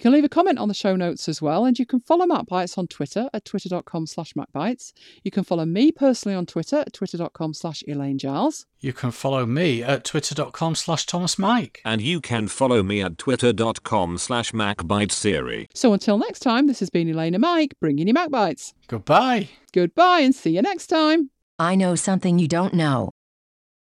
You 0.00 0.02
can 0.02 0.12
leave 0.12 0.24
a 0.24 0.30
comment 0.30 0.58
on 0.58 0.68
the 0.68 0.72
show 0.72 0.96
notes 0.96 1.28
as 1.28 1.42
well, 1.42 1.66
and 1.66 1.78
you 1.78 1.84
can 1.84 2.00
follow 2.00 2.24
MacBites 2.24 2.78
on 2.78 2.86
Twitter 2.86 3.28
at 3.34 3.44
twitter.com 3.44 4.06
slash 4.06 4.32
MacBites. 4.32 4.94
You 5.22 5.30
can 5.30 5.44
follow 5.44 5.66
me 5.66 5.92
personally 5.92 6.34
on 6.34 6.46
Twitter 6.46 6.76
at 6.78 6.94
twitter.com 6.94 7.52
slash 7.52 7.84
Elaine 7.86 8.16
Giles. 8.16 8.64
You 8.78 8.94
can 8.94 9.10
follow 9.10 9.44
me 9.44 9.82
at 9.82 10.04
twitter.com 10.04 10.74
slash 10.74 11.04
Thomas 11.04 11.38
Mike. 11.38 11.82
And 11.84 12.00
you 12.00 12.22
can 12.22 12.48
follow 12.48 12.82
me 12.82 13.02
at 13.02 13.18
twitter.com 13.18 14.16
slash 14.16 14.52
macbitesiri. 14.52 15.66
So 15.74 15.92
until 15.92 16.16
next 16.16 16.40
time, 16.40 16.66
this 16.66 16.80
has 16.80 16.88
been 16.88 17.10
Elaine 17.10 17.34
and 17.34 17.42
Mike 17.42 17.74
bringing 17.78 18.08
you 18.08 18.14
MacBites. 18.14 18.72
Goodbye. 18.88 19.50
Goodbye 19.74 20.20
and 20.20 20.34
see 20.34 20.56
you 20.56 20.62
next 20.62 20.86
time. 20.86 21.28
I 21.58 21.74
know 21.74 21.94
something 21.94 22.38
you 22.38 22.48
don't 22.48 22.72
know. 22.72 23.10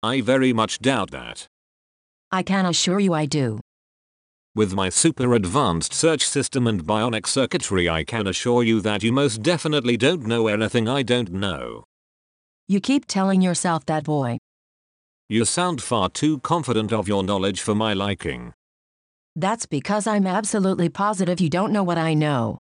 I 0.02 0.20
very 0.20 0.52
much 0.52 0.80
doubt 0.80 1.12
that. 1.12 1.46
I 2.32 2.42
can 2.42 2.66
assure 2.66 2.98
you 2.98 3.14
I 3.14 3.26
do. 3.26 3.60
With 4.54 4.74
my 4.74 4.90
super 4.90 5.32
advanced 5.32 5.94
search 5.94 6.26
system 6.26 6.66
and 6.66 6.84
bionic 6.84 7.26
circuitry 7.26 7.88
I 7.88 8.04
can 8.04 8.26
assure 8.26 8.62
you 8.62 8.82
that 8.82 9.02
you 9.02 9.10
most 9.10 9.42
definitely 9.42 9.96
don't 9.96 10.26
know 10.26 10.46
anything 10.46 10.86
I 10.86 11.02
don't 11.02 11.32
know. 11.32 11.84
You 12.68 12.78
keep 12.78 13.06
telling 13.06 13.40
yourself 13.40 13.86
that, 13.86 14.04
boy. 14.04 14.36
You 15.30 15.46
sound 15.46 15.80
far 15.80 16.10
too 16.10 16.38
confident 16.40 16.92
of 16.92 17.08
your 17.08 17.22
knowledge 17.22 17.62
for 17.62 17.74
my 17.74 17.94
liking. 17.94 18.52
That's 19.36 19.64
because 19.64 20.06
I'm 20.06 20.26
absolutely 20.26 20.90
positive 20.90 21.40
you 21.40 21.48
don't 21.48 21.72
know 21.72 21.82
what 21.82 21.96
I 21.96 22.12
know. 22.12 22.58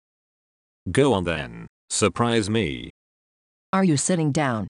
Go 0.91 1.13
on 1.13 1.23
then. 1.23 1.65
Surprise 1.89 2.51
me. 2.51 2.91
Are 3.73 3.83
you 3.83 3.97
sitting 3.97 4.31
down? 4.31 4.67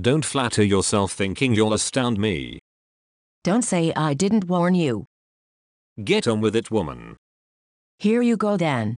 Don't 0.00 0.24
flatter 0.24 0.64
yourself 0.64 1.12
thinking 1.12 1.54
you'll 1.54 1.72
astound 1.72 2.18
me. 2.18 2.58
Don't 3.44 3.62
say 3.62 3.92
I 3.94 4.14
didn't 4.14 4.48
warn 4.48 4.74
you. 4.74 5.06
Get 6.02 6.28
on 6.28 6.40
with 6.42 6.54
it, 6.54 6.70
woman. 6.70 7.16
Here 7.98 8.20
you 8.20 8.36
go 8.36 8.56
then. 8.56 8.96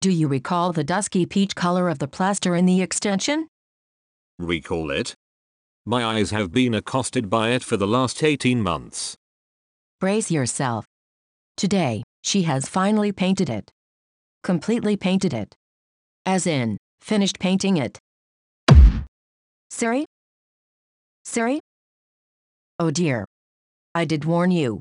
Do 0.00 0.10
you 0.10 0.28
recall 0.28 0.72
the 0.72 0.82
dusky 0.82 1.26
peach 1.26 1.54
color 1.54 1.88
of 1.88 1.98
the 1.98 2.08
plaster 2.08 2.56
in 2.56 2.64
the 2.64 2.80
extension? 2.80 3.48
Recall 4.38 4.90
it? 4.90 5.14
My 5.84 6.04
eyes 6.04 6.30
have 6.30 6.50
been 6.50 6.74
accosted 6.74 7.28
by 7.28 7.50
it 7.50 7.62
for 7.62 7.76
the 7.76 7.86
last 7.86 8.22
18 8.22 8.62
months. 8.62 9.14
Brace 10.00 10.30
yourself. 10.30 10.86
Today, 11.56 12.02
she 12.22 12.42
has 12.42 12.68
finally 12.68 13.12
painted 13.12 13.50
it. 13.50 13.70
Completely 14.42 14.96
painted 14.96 15.34
it. 15.34 15.54
As 16.24 16.46
in, 16.46 16.78
finished 17.00 17.38
painting 17.38 17.76
it. 17.76 17.98
Siri? 19.70 20.06
Siri? 21.24 21.60
Oh 22.78 22.90
dear. 22.90 23.26
I 23.94 24.04
did 24.04 24.24
warn 24.24 24.50
you. 24.50 24.80